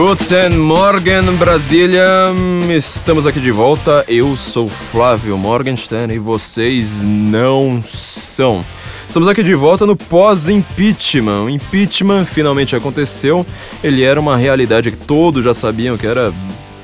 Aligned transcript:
Guten 0.00 0.56
Morgen, 0.56 1.36
Brasília! 1.36 2.32
Estamos 2.74 3.26
aqui 3.26 3.38
de 3.38 3.50
volta. 3.50 4.02
Eu 4.08 4.34
sou 4.34 4.66
Flávio 4.66 5.36
Morgenstern 5.36 6.14
e 6.14 6.18
vocês 6.18 7.02
não 7.02 7.82
são. 7.84 8.64
Estamos 9.06 9.28
aqui 9.28 9.42
de 9.42 9.54
volta 9.54 9.84
no 9.84 9.94
pós-impeachment. 9.94 11.44
O 11.44 11.50
impeachment 11.50 12.24
finalmente 12.24 12.74
aconteceu. 12.74 13.44
Ele 13.84 14.02
era 14.02 14.18
uma 14.18 14.38
realidade 14.38 14.90
que 14.90 14.96
todos 14.96 15.44
já 15.44 15.52
sabiam 15.52 15.98
que 15.98 16.06
era 16.06 16.32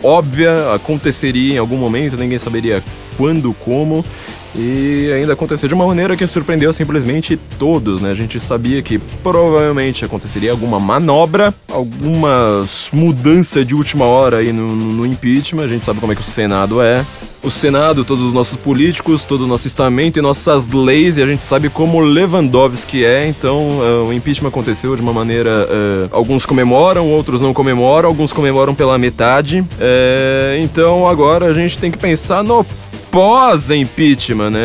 óbvia, 0.02 0.74
aconteceria 0.74 1.54
em 1.54 1.58
algum 1.58 1.78
momento, 1.78 2.18
ninguém 2.18 2.38
saberia 2.38 2.84
quando, 3.16 3.54
como. 3.54 4.04
E 4.58 5.12
ainda 5.12 5.34
aconteceu 5.34 5.68
de 5.68 5.74
uma 5.74 5.86
maneira 5.86 6.16
que 6.16 6.26
surpreendeu 6.26 6.72
simplesmente 6.72 7.36
todos, 7.58 8.00
né? 8.00 8.10
A 8.10 8.14
gente 8.14 8.40
sabia 8.40 8.80
que 8.80 8.98
provavelmente 9.22 10.04
aconteceria 10.04 10.50
alguma 10.50 10.80
manobra, 10.80 11.52
alguma 11.68 12.64
mudança 12.90 13.62
de 13.62 13.74
última 13.74 14.06
hora 14.06 14.38
aí 14.38 14.52
no, 14.52 14.74
no 14.74 15.06
impeachment. 15.06 15.64
A 15.64 15.68
gente 15.68 15.84
sabe 15.84 16.00
como 16.00 16.12
é 16.12 16.14
que 16.14 16.22
o 16.22 16.24
Senado 16.24 16.80
é. 16.80 17.04
O 17.42 17.50
Senado, 17.50 18.02
todos 18.02 18.24
os 18.24 18.32
nossos 18.32 18.56
políticos, 18.56 19.22
todo 19.22 19.42
o 19.42 19.46
nosso 19.46 19.66
estamento 19.66 20.18
e 20.18 20.22
nossas 20.22 20.70
leis, 20.70 21.16
e 21.16 21.22
a 21.22 21.26
gente 21.26 21.44
sabe 21.44 21.68
como 21.68 22.00
Lewandowski 22.00 23.04
é, 23.04 23.28
então 23.28 23.78
uh, 23.78 24.08
o 24.08 24.12
impeachment 24.12 24.48
aconteceu 24.48 24.96
de 24.96 25.02
uma 25.02 25.12
maneira. 25.12 25.68
Uh, 25.68 26.08
alguns 26.10 26.46
comemoram, 26.46 27.06
outros 27.08 27.40
não 27.40 27.52
comemoram, 27.52 28.08
alguns 28.08 28.32
comemoram 28.32 28.74
pela 28.74 28.98
metade. 28.98 29.60
Uh, 29.60 30.58
então 30.60 31.06
agora 31.06 31.46
a 31.46 31.52
gente 31.52 31.78
tem 31.78 31.90
que 31.90 31.98
pensar 31.98 32.42
no 32.42 32.64
pós-impeachment, 33.16 34.50
né? 34.50 34.60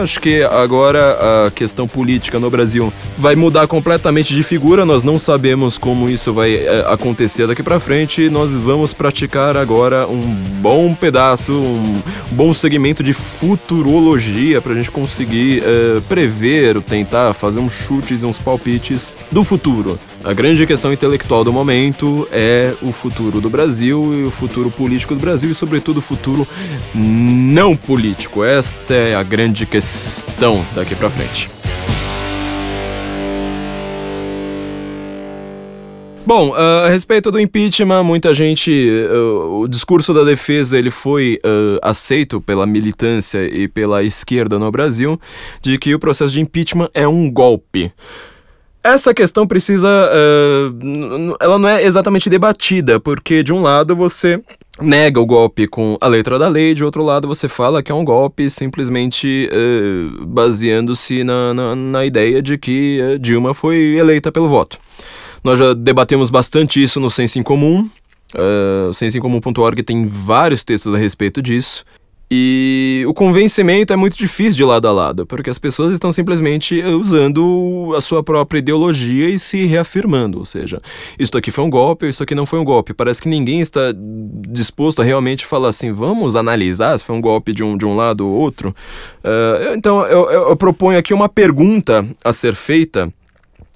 Acho 0.00 0.18
que 0.20 0.42
agora 0.42 1.44
a 1.46 1.50
questão 1.50 1.86
política 1.86 2.38
no 2.38 2.48
Brasil 2.48 2.90
vai 3.18 3.36
mudar 3.36 3.66
completamente 3.66 4.34
de 4.34 4.42
figura. 4.42 4.86
Nós 4.86 5.02
não 5.02 5.18
sabemos 5.18 5.76
como 5.76 6.08
isso 6.08 6.32
vai 6.32 6.54
é, 6.54 6.82
acontecer 6.88 7.46
daqui 7.46 7.62
para 7.62 7.78
frente. 7.78 8.30
Nós 8.30 8.52
vamos 8.52 8.94
praticar 8.94 9.54
agora 9.54 10.06
um 10.08 10.18
bom 10.62 10.94
pedaço, 10.94 11.52
um 11.52 12.00
bom 12.30 12.54
segmento 12.54 13.02
de 13.02 13.12
futurologia 13.12 14.62
para 14.62 14.72
a 14.72 14.76
gente 14.76 14.90
conseguir 14.90 15.62
é, 15.62 16.00
prever, 16.08 16.80
tentar 16.80 17.34
fazer 17.34 17.60
uns 17.60 17.74
chutes 17.74 18.22
e 18.22 18.26
uns 18.26 18.38
palpites 18.38 19.12
do 19.30 19.44
futuro. 19.44 19.98
A 20.22 20.34
grande 20.34 20.66
questão 20.66 20.92
intelectual 20.92 21.42
do 21.42 21.50
momento 21.50 22.28
é 22.30 22.74
o 22.82 22.92
futuro 22.92 23.40
do 23.40 23.48
Brasil 23.48 24.14
e 24.14 24.24
o 24.24 24.30
futuro 24.30 24.70
político 24.70 25.14
do 25.14 25.20
Brasil 25.20 25.50
e, 25.50 25.54
sobretudo, 25.54 25.96
o 25.96 26.02
futuro 26.02 26.46
não 26.94 27.74
político. 27.74 28.44
Esta 28.44 28.92
é 28.92 29.14
a 29.14 29.22
grande 29.22 29.64
questão 29.64 30.62
daqui 30.74 30.94
para 30.94 31.08
frente. 31.08 31.48
Bom, 36.26 36.50
uh, 36.50 36.84
a 36.84 36.88
respeito 36.90 37.32
do 37.32 37.40
impeachment, 37.40 38.04
muita 38.04 38.34
gente, 38.34 38.70
uh, 39.10 39.62
o 39.62 39.66
discurso 39.66 40.12
da 40.12 40.22
defesa 40.22 40.78
ele 40.78 40.90
foi 40.90 41.40
uh, 41.42 41.78
aceito 41.82 42.42
pela 42.42 42.66
militância 42.66 43.42
e 43.46 43.66
pela 43.66 44.04
esquerda 44.04 44.58
no 44.58 44.70
Brasil 44.70 45.18
de 45.62 45.78
que 45.78 45.94
o 45.94 45.98
processo 45.98 46.34
de 46.34 46.40
impeachment 46.40 46.90
é 46.92 47.08
um 47.08 47.28
golpe. 47.28 47.90
Essa 48.82 49.12
questão 49.12 49.46
precisa. 49.46 49.88
Uh, 49.88 51.36
ela 51.38 51.58
não 51.58 51.68
é 51.68 51.84
exatamente 51.84 52.30
debatida, 52.30 52.98
porque 52.98 53.42
de 53.42 53.52
um 53.52 53.60
lado 53.60 53.94
você 53.94 54.40
nega 54.80 55.20
o 55.20 55.26
golpe 55.26 55.66
com 55.66 55.98
a 56.00 56.06
letra 56.06 56.38
da 56.38 56.48
lei, 56.48 56.72
de 56.72 56.82
outro 56.82 57.04
lado 57.04 57.28
você 57.28 57.46
fala 57.46 57.82
que 57.82 57.92
é 57.92 57.94
um 57.94 58.04
golpe 58.04 58.48
simplesmente 58.48 59.50
uh, 59.52 60.26
baseando-se 60.26 61.22
na, 61.22 61.52
na, 61.52 61.76
na, 61.76 62.06
ideia 62.06 62.40
de 62.40 62.56
que 62.56 62.98
uh, 63.02 63.18
Dilma 63.18 63.52
foi 63.52 63.96
eleita 63.98 64.32
pelo 64.32 64.48
voto. 64.48 64.78
Nós 65.44 65.58
já 65.58 65.74
debatemos 65.74 66.30
bastante 66.30 66.82
isso 66.82 66.98
no 66.98 67.10
Senso 67.10 67.38
em 67.38 67.42
Comum. 67.42 67.88
Uh, 68.34 68.90
o 68.90 69.82
tem 69.82 70.06
vários 70.06 70.64
textos 70.64 70.94
a 70.94 70.98
respeito 70.98 71.42
disso. 71.42 71.84
E 72.32 73.04
o 73.08 73.12
convencimento 73.12 73.92
é 73.92 73.96
muito 73.96 74.16
difícil 74.16 74.56
de 74.56 74.64
lado 74.64 74.86
a 74.86 74.92
lado, 74.92 75.26
porque 75.26 75.50
as 75.50 75.58
pessoas 75.58 75.90
estão 75.90 76.12
simplesmente 76.12 76.80
usando 76.80 77.92
a 77.96 78.00
sua 78.00 78.22
própria 78.22 78.60
ideologia 78.60 79.28
e 79.28 79.36
se 79.36 79.64
reafirmando. 79.64 80.38
Ou 80.38 80.44
seja, 80.44 80.80
isso 81.18 81.36
aqui 81.36 81.50
foi 81.50 81.64
um 81.64 81.70
golpe, 81.70 82.08
isso 82.08 82.22
aqui 82.22 82.34
não 82.34 82.46
foi 82.46 82.60
um 82.60 82.64
golpe. 82.64 82.94
Parece 82.94 83.20
que 83.20 83.28
ninguém 83.28 83.58
está 83.60 83.92
disposto 84.48 85.02
a 85.02 85.04
realmente 85.04 85.44
falar 85.44 85.70
assim: 85.70 85.90
vamos 85.90 86.36
analisar 86.36 86.96
se 86.96 87.04
foi 87.04 87.16
um 87.16 87.20
golpe 87.20 87.52
de 87.52 87.64
um, 87.64 87.76
de 87.76 87.84
um 87.84 87.96
lado 87.96 88.24
ou 88.24 88.32
outro. 88.32 88.74
Uh, 89.24 89.74
então, 89.74 90.06
eu, 90.06 90.30
eu 90.30 90.56
proponho 90.56 90.98
aqui 90.98 91.12
uma 91.12 91.28
pergunta 91.28 92.06
a 92.24 92.32
ser 92.32 92.54
feita 92.54 93.12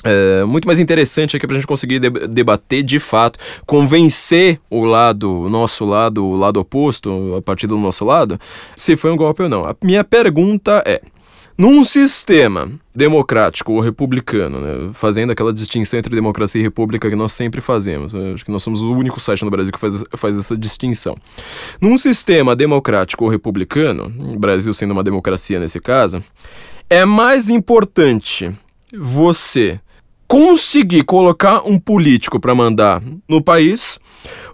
é, 0.03 0.45
muito 0.45 0.67
mais 0.67 0.79
interessante 0.79 1.37
aqui 1.37 1.47
para 1.47 1.57
a 1.57 1.59
gente 1.59 1.67
conseguir 1.67 1.99
debater 1.99 2.83
de 2.83 2.99
fato, 2.99 3.39
convencer 3.67 4.61
o 4.69 4.85
lado, 4.85 5.43
o 5.43 5.49
nosso 5.49 5.85
lado, 5.85 6.25
o 6.25 6.37
lado 6.37 6.61
oposto, 6.61 7.35
a 7.37 7.43
partir 7.43 7.67
do 7.67 7.79
nosso 7.79 8.05
lado, 8.05 8.39
se 8.77 8.97
foi 8.97 9.11
um 9.11 9.17
golpe 9.17 9.43
ou 9.43 9.49
não. 9.49 9.65
A 9.65 9.75
minha 9.83 10.05
pergunta 10.05 10.83
é: 10.85 11.01
num 11.57 11.85
sistema 11.85 12.71
democrático 12.95 13.73
ou 13.73 13.81
republicano, 13.81 14.61
né, 14.61 14.91
fazendo 14.93 15.31
aquela 15.31 15.55
distinção 15.55 15.99
entre 15.99 16.15
democracia 16.15 16.61
e 16.61 16.65
república 16.65 17.09
que 17.09 17.15
nós 17.15 17.33
sempre 17.33 17.61
fazemos, 17.61 18.13
acho 18.13 18.45
que 18.45 18.51
nós 18.51 18.63
somos 18.63 18.83
o 18.83 18.91
único 18.91 19.21
site 19.21 19.45
no 19.45 19.51
Brasil 19.51 19.73
que 19.73 19.79
faz, 19.79 20.03
faz 20.17 20.37
essa 20.37 20.57
distinção. 20.57 21.17
Num 21.81 21.97
sistema 21.97 22.57
democrático 22.57 23.25
ou 23.25 23.31
republicano, 23.31 24.13
o 24.35 24.39
Brasil 24.39 24.75
sendo 24.75 24.91
uma 24.91 25.05
democracia 25.05 25.61
nesse 25.61 25.81
caso, 25.81 26.23
é 26.91 27.05
mais 27.05 27.49
importante 27.49 28.53
você 28.93 29.81
conseguir 30.35 31.05
colocar 31.05 31.63
um 31.65 31.79
político 31.79 32.41
para 32.41 32.57
mandar 32.57 33.01
no 33.29 33.41
país, 33.41 34.01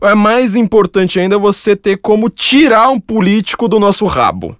é 0.03 0.15
mais 0.15 0.55
importante 0.55 1.19
ainda 1.19 1.39
você 1.39 1.75
ter 1.75 1.97
como 1.97 2.29
tirar 2.29 2.91
um 2.91 3.01
político 3.01 3.67
do 3.67 3.81
nosso 3.81 4.05
rabo. 4.05 4.55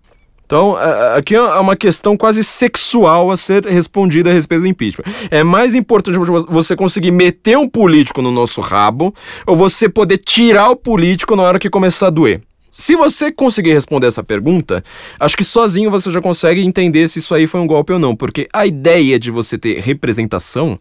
Então, 0.47 0.79
aqui 1.15 1.35
é 1.35 1.43
uma 1.43 1.77
questão 1.77 2.17
quase 2.17 2.43
sexual 2.43 3.31
a 3.31 3.37
ser 3.37 3.67
respondida 3.67 4.31
a 4.31 4.33
respeito 4.33 4.63
do 4.63 4.67
impeachment. 4.67 5.05
É 5.31 5.45
mais 5.45 5.75
importante 5.75 6.19
você 6.49 6.75
conseguir 6.75 7.11
meter 7.11 7.59
um 7.59 7.69
político 7.69 8.23
no 8.23 8.31
nosso 8.31 8.63
rabo 8.63 9.15
ou 9.47 9.55
você 9.55 9.91
poder 9.91 10.17
tirar 10.17 10.71
o 10.71 10.77
político 10.77 11.37
na 11.37 11.43
hora 11.43 11.59
que 11.59 11.69
começar 11.69 12.07
a 12.07 12.11
doer. 12.11 12.41
Se 12.71 12.95
você 12.95 13.33
conseguir 13.33 13.73
responder 13.73 14.07
essa 14.07 14.23
pergunta, 14.23 14.83
acho 15.19 15.37
que 15.37 15.45
sozinho 15.45 15.91
você 15.91 16.11
já 16.11 16.21
consegue 16.21 16.61
entender 16.61 17.09
se 17.09 17.19
isso 17.19 17.35
aí 17.35 17.47
foi 17.47 17.61
um 17.61 17.67
golpe 17.67 17.93
ou 17.93 17.99
não, 17.99 18.15
porque 18.15 18.49
a 18.53 18.67
ideia 18.67 19.19
de 19.19 19.31
você 19.31 19.59
ter 19.59 19.81
representação 19.81 20.79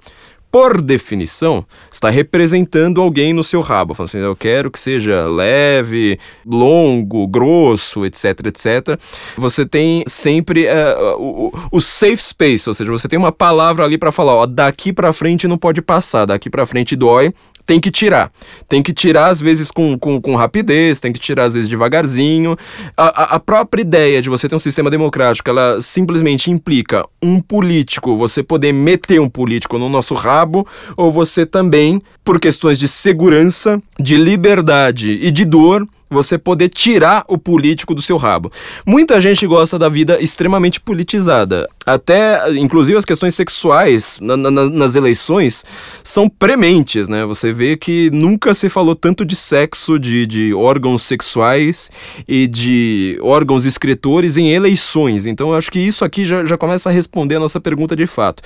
por 0.51 0.81
definição, 0.81 1.63
está 1.91 2.09
representando 2.09 2.99
alguém 2.99 3.33
no 3.33 3.43
seu 3.43 3.61
rabo. 3.61 3.93
Falando 3.93 4.09
assim, 4.09 4.17
eu 4.17 4.35
quero 4.35 4.71
que 4.71 4.79
seja 4.79 5.27
leve, 5.27 6.19
longo, 6.45 7.27
grosso, 7.27 8.05
etc, 8.05 8.47
etc. 8.47 8.99
Você 9.37 9.65
tem 9.65 10.03
sempre 10.07 10.65
uh, 10.65 11.17
o, 11.19 11.51
o, 11.71 11.79
safe 11.79 12.17
space, 12.17 12.67
ou 12.67 12.73
seja, 12.73 12.91
você 12.91 13.07
tem 13.07 13.19
uma 13.19 13.31
palavra 13.31 13.85
ali 13.85 13.97
para 13.97 14.11
falar, 14.11 14.33
ó, 14.33 14.45
daqui 14.47 14.91
para 14.91 15.13
frente 15.13 15.47
não 15.47 15.57
pode 15.57 15.81
passar, 15.81 16.25
daqui 16.25 16.49
para 16.49 16.65
frente 16.65 16.95
dói, 16.95 17.31
tem 17.69 17.79
que 17.79 17.91
tirar. 17.91 18.31
Tem 18.67 18.81
que 18.81 18.91
tirar, 18.91 19.27
às 19.27 19.39
vezes, 19.39 19.69
com, 19.69 19.95
com, 19.95 20.19
com 20.19 20.35
rapidez, 20.35 20.99
tem 20.99 21.13
que 21.13 21.19
tirar, 21.19 21.43
às 21.43 21.53
vezes, 21.53 21.69
devagarzinho. 21.69 22.57
A, 22.97 23.35
a, 23.35 23.39
própria 23.39 23.83
ideia 23.83 24.23
de 24.23 24.27
você 24.27 24.49
ter 24.49 24.55
um 24.55 24.59
sistema 24.59 24.89
democrático, 24.89 25.47
ela 25.47 25.79
simplesmente 25.79 26.49
implica 26.49 27.05
um 27.21 27.39
político, 27.39 28.17
você 28.17 28.41
poder 28.41 28.73
meter 28.73 29.21
um 29.21 29.29
político 29.29 29.77
no 29.77 29.87
nosso 29.87 30.15
rabo, 30.15 30.65
ou 30.97 31.11
você 31.11 31.45
também, 31.45 32.01
por 32.23 32.39
questões 32.39 32.79
de 32.79 32.87
segurança, 32.87 33.79
de 33.99 34.17
liberdade 34.17 35.11
e 35.21 35.29
de 35.29 35.45
dor, 35.45 35.87
você 36.09 36.37
poder 36.37 36.69
tirar 36.69 37.23
o 37.27 37.37
político 37.37 37.93
do 37.93 38.01
seu 38.01 38.17
rabo. 38.17 38.51
Muita 38.85 39.21
gente 39.21 39.45
gosta 39.45 39.77
da 39.77 39.87
vida 39.87 40.19
extremamente 40.21 40.79
politizada. 40.79 41.69
Até, 41.85 42.51
inclusive, 42.57 42.97
as 42.97 43.05
questões 43.05 43.35
sexuais 43.35 44.17
na, 44.21 44.35
na, 44.35 44.51
nas 44.51 44.95
eleições 44.95 45.63
são 46.03 46.29
prementes, 46.29 47.07
né? 47.07 47.25
Você 47.25 47.53
vê 47.53 47.77
que 47.77 48.09
nunca 48.11 48.53
se 48.53 48.69
falou 48.69 48.95
tanto 48.95 49.23
de 49.23 49.35
sexo, 49.35 49.99
de, 49.99 50.25
de 50.25 50.53
órgãos 50.53 51.03
sexuais 51.03 51.91
e 52.27 52.47
de 52.47 53.19
órgãos 53.21 53.65
escritores 53.65 54.37
em 54.37 54.49
eleições. 54.49 55.25
Então, 55.25 55.53
acho 55.53 55.71
que 55.71 55.79
isso 55.79 56.03
aqui 56.03 56.25
já, 56.25 56.45
já 56.45 56.57
começa 56.57 56.89
a 56.89 56.91
responder 56.91 57.35
a 57.35 57.39
nossa 57.39 57.59
pergunta 57.59 57.95
de 57.95 58.07
fato. 58.07 58.43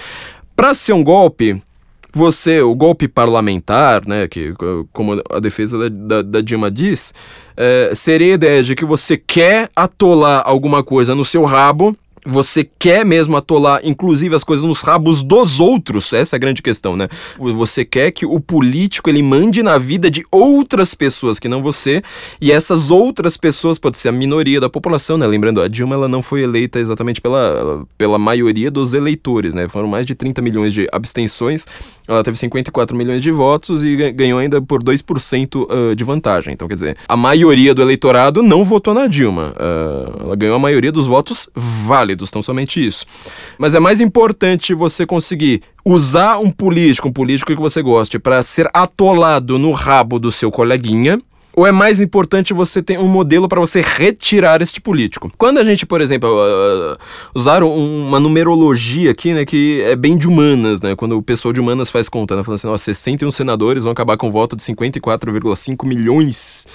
Para 0.55 0.73
ser 0.73 0.93
um 0.93 1.03
golpe, 1.03 1.61
você, 2.13 2.61
o 2.61 2.75
golpe 2.75 3.07
parlamentar, 3.07 4.05
né, 4.07 4.27
que 4.27 4.53
como 4.91 5.21
a 5.29 5.39
defesa 5.39 5.77
da, 5.77 5.89
da, 5.89 6.21
da 6.21 6.41
Dilma 6.41 6.69
diz, 6.69 7.13
é, 7.57 7.91
seria 7.95 8.33
a 8.33 8.35
ideia 8.35 8.63
de 8.63 8.75
que 8.75 8.85
você 8.85 9.17
quer 9.17 9.69
atolar 9.75 10.43
alguma 10.45 10.83
coisa 10.83 11.15
no 11.15 11.25
seu 11.25 11.43
rabo 11.43 11.97
você 12.25 12.63
quer 12.63 13.05
mesmo 13.05 13.35
atolar, 13.35 13.81
inclusive, 13.83 14.33
as 14.33 14.43
coisas 14.43 14.65
nos 14.65 14.81
rabos 14.81 15.23
dos 15.23 15.59
outros? 15.59 16.13
Essa 16.13 16.35
é 16.35 16.37
a 16.37 16.39
grande 16.39 16.61
questão, 16.61 16.95
né? 16.95 17.09
Você 17.37 17.83
quer 17.83 18.11
que 18.11 18.25
o 18.25 18.39
político 18.39 19.09
ele 19.09 19.21
mande 19.21 19.61
na 19.61 19.77
vida 19.77 20.09
de 20.09 20.25
outras 20.31 20.95
pessoas 20.95 21.39
que 21.39 21.49
não 21.49 21.61
você, 21.61 22.01
e 22.39 22.51
essas 22.51 22.91
outras 22.91 23.35
pessoas 23.35 23.77
pode 23.77 23.97
ser 23.97 24.09
a 24.09 24.11
minoria 24.11 24.59
da 24.59 24.69
população, 24.69 25.17
né? 25.17 25.27
Lembrando, 25.27 25.61
a 25.61 25.67
Dilma 25.67 25.95
ela 25.95 26.07
não 26.07 26.21
foi 26.21 26.41
eleita 26.41 26.79
exatamente 26.79 27.19
pela, 27.19 27.85
pela 27.97 28.17
maioria 28.17 28.71
dos 28.71 28.93
eleitores, 28.93 29.53
né? 29.53 29.67
Foram 29.67 29.87
mais 29.87 30.05
de 30.05 30.15
30 30.15 30.41
milhões 30.41 30.73
de 30.73 30.87
abstenções 30.91 31.65
ela 32.07 32.23
teve 32.23 32.37
54 32.37 32.95
milhões 32.95 33.21
de 33.21 33.31
votos 33.31 33.83
e 33.83 34.11
ganhou 34.11 34.39
ainda 34.39 34.61
por 34.61 34.83
2% 34.83 35.55
uh, 35.55 35.95
de 35.95 36.03
vantagem. 36.03 36.53
Então, 36.53 36.67
quer 36.67 36.75
dizer, 36.75 36.97
a 37.07 37.15
maioria 37.15 37.73
do 37.73 37.81
eleitorado 37.81 38.43
não 38.43 38.63
votou 38.63 38.93
na 38.93 39.07
Dilma. 39.07 39.53
Ela 40.19 40.35
ganhou 40.35 40.55
a 40.55 40.59
maioria 40.59 40.91
dos 40.91 41.07
votos 41.07 41.49
válidos, 41.55 42.31
tão 42.31 42.41
somente 42.41 42.85
isso. 42.85 43.05
Mas 43.57 43.75
é 43.75 43.79
mais 43.79 44.01
importante 44.01 44.73
você 44.73 45.05
conseguir 45.05 45.61
usar 45.85 46.37
um 46.39 46.49
político, 46.49 47.07
um 47.07 47.13
político 47.13 47.53
que 47.53 47.61
você 47.61 47.81
goste, 47.81 48.19
para 48.19 48.41
ser 48.43 48.69
atolado 48.73 49.57
no 49.57 49.71
rabo 49.71 50.19
do 50.19 50.31
seu 50.31 50.51
coleguinha 50.51 51.19
ou 51.55 51.67
é 51.67 51.71
mais 51.71 52.01
importante 52.01 52.53
você 52.53 52.81
ter 52.81 52.99
um 52.99 53.07
modelo 53.07 53.47
para 53.47 53.59
você 53.59 53.81
retirar 53.81 54.61
este 54.61 54.81
político? 54.81 55.31
Quando 55.37 55.59
a 55.59 55.63
gente, 55.63 55.85
por 55.85 56.01
exemplo, 56.01 56.29
uh, 56.29 56.97
usar 57.33 57.63
uma 57.63 58.19
numerologia 58.19 59.11
aqui, 59.11 59.33
né, 59.33 59.45
que 59.45 59.81
é 59.81 59.95
bem 59.95 60.17
de 60.17 60.27
humanas, 60.27 60.81
né, 60.81 60.95
quando 60.95 61.17
o 61.17 61.21
pessoal 61.21 61.53
de 61.53 61.59
humanas 61.59 61.89
faz 61.89 62.09
conta, 62.09 62.35
né, 62.35 62.43
falando 62.43 62.55
assim, 62.55 62.67
ó, 62.67 62.77
61 62.77 63.29
senadores 63.31 63.83
vão 63.83 63.91
acabar 63.91 64.17
com 64.17 64.27
um 64.27 64.31
voto 64.31 64.55
de 64.55 64.63
54,5 64.63 65.85
milhões 65.85 66.65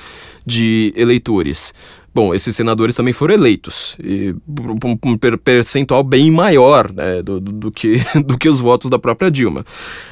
de 0.46 0.92
eleitores. 0.96 1.74
Bom, 2.14 2.34
esses 2.34 2.56
senadores 2.56 2.96
também 2.96 3.12
foram 3.12 3.34
eleitos, 3.34 3.96
e 4.02 4.34
um, 4.48 4.98
um 5.10 5.16
percentual 5.16 6.02
bem 6.02 6.30
maior 6.30 6.92
né, 6.92 7.22
do, 7.22 7.38
do, 7.38 7.70
que, 7.70 8.00
do 8.24 8.36
que 8.38 8.48
os 8.48 8.60
votos 8.60 8.90
da 8.90 8.98
própria 8.98 9.30
Dilma. 9.30 9.64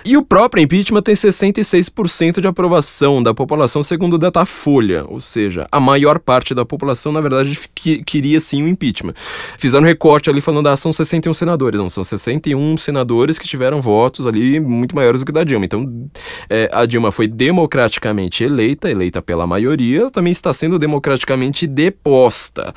E 0.04 0.16
o 0.16 0.22
próprio 0.22 0.62
impeachment 0.62 1.02
tem 1.02 1.14
66% 1.14 2.40
de 2.40 2.46
aprovação 2.46 3.22
da 3.22 3.32
população, 3.32 3.82
segundo 3.82 4.14
o 4.14 4.18
Datafolha, 4.18 5.04
ou 5.08 5.20
seja, 5.20 5.66
a 5.72 5.80
maior 5.80 6.18
parte 6.18 6.54
da 6.54 6.64
população, 6.64 7.12
na 7.12 7.20
verdade, 7.20 7.58
que, 7.74 8.04
queria 8.04 8.38
sim 8.40 8.62
o 8.62 8.68
impeachment. 8.68 9.14
Fizeram 9.58 9.84
um 9.84 9.86
recorte 9.86 10.28
ali 10.28 10.40
falando, 10.40 10.68
ah, 10.68 10.76
são 10.76 10.92
61 10.92 11.34
senadores. 11.34 11.80
Não, 11.80 11.88
são 11.88 12.04
61 12.04 12.76
senadores 12.76 13.38
que 13.38 13.48
tiveram 13.48 13.80
votos 13.80 14.26
ali 14.26 14.60
muito 14.60 14.94
maiores 14.94 15.22
do 15.22 15.26
que 15.26 15.32
da 15.32 15.44
Dilma. 15.44 15.64
Então, 15.64 16.08
é, 16.48 16.68
a 16.72 16.84
Dilma 16.86 17.10
foi 17.10 17.26
democraticamente 17.26 18.44
eleita, 18.44 18.90
eleita 18.90 19.22
pela 19.22 19.46
maioria, 19.46 20.10
também 20.10 20.32
está 20.32 20.52
sendo 20.52 20.78
democraticamente 20.78 21.66
de 21.66 21.85
deposta. 21.86 22.74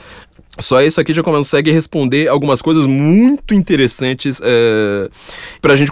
Só 0.59 0.81
isso 0.81 0.99
aqui 0.99 1.13
já 1.13 1.23
consegue 1.23 1.71
responder 1.71 2.27
algumas 2.27 2.61
coisas 2.61 2.85
muito 2.85 3.53
interessantes 3.53 4.41
é, 4.43 5.09
para 5.61 5.73
a 5.73 5.75
gente 5.75 5.91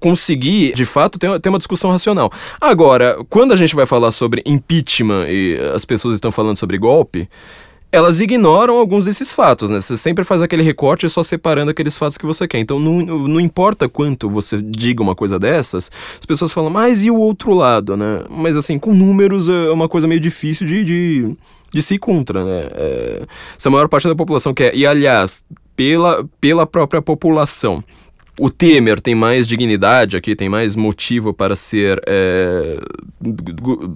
conseguir, 0.00 0.74
de 0.74 0.84
fato, 0.84 1.18
ter, 1.18 1.38
ter 1.38 1.48
uma 1.48 1.58
discussão 1.58 1.90
racional. 1.90 2.30
Agora, 2.60 3.16
quando 3.30 3.52
a 3.52 3.56
gente 3.56 3.76
vai 3.76 3.86
falar 3.86 4.10
sobre 4.10 4.42
impeachment 4.44 5.26
e 5.28 5.58
as 5.72 5.84
pessoas 5.84 6.14
estão 6.14 6.32
falando 6.32 6.58
sobre 6.58 6.76
golpe, 6.78 7.28
elas 7.90 8.20
ignoram 8.20 8.76
alguns 8.76 9.06
desses 9.06 9.32
fatos, 9.32 9.70
né? 9.70 9.80
Você 9.80 9.96
sempre 9.96 10.22
faz 10.22 10.42
aquele 10.42 10.62
recorte 10.62 11.08
só 11.08 11.22
separando 11.22 11.70
aqueles 11.70 11.96
fatos 11.96 12.18
que 12.18 12.26
você 12.26 12.46
quer. 12.46 12.58
Então, 12.58 12.78
não, 12.78 13.00
não 13.00 13.40
importa 13.40 13.88
quanto 13.88 14.28
você 14.28 14.60
diga 14.60 15.02
uma 15.02 15.14
coisa 15.14 15.38
dessas, 15.38 15.90
as 16.18 16.26
pessoas 16.26 16.52
falam, 16.52 16.70
mas 16.70 17.04
e 17.04 17.10
o 17.10 17.16
outro 17.16 17.54
lado, 17.54 17.96
né? 17.96 18.24
Mas, 18.28 18.56
assim, 18.56 18.78
com 18.78 18.92
números 18.92 19.48
é 19.48 19.70
uma 19.70 19.88
coisa 19.88 20.06
meio 20.06 20.20
difícil 20.20 20.66
de, 20.66 20.84
de, 20.84 21.36
de 21.72 21.82
se 21.82 21.94
ir 21.94 21.98
contra, 21.98 22.44
né? 22.44 22.68
É, 22.72 23.22
se 23.56 23.68
a 23.68 23.70
maior 23.70 23.88
parte 23.88 24.08
da 24.08 24.14
população 24.14 24.54
quer, 24.54 24.74
e 24.74 24.86
aliás, 24.86 25.44
pela, 25.76 26.28
pela 26.40 26.66
própria 26.66 27.00
população, 27.00 27.82
o 28.38 28.48
Temer 28.48 29.00
tem 29.00 29.14
mais 29.14 29.46
dignidade 29.46 30.16
aqui, 30.16 30.36
tem 30.36 30.48
mais 30.48 30.76
motivo 30.76 31.34
para 31.34 31.56
ser 31.56 32.00
é, 32.06 32.78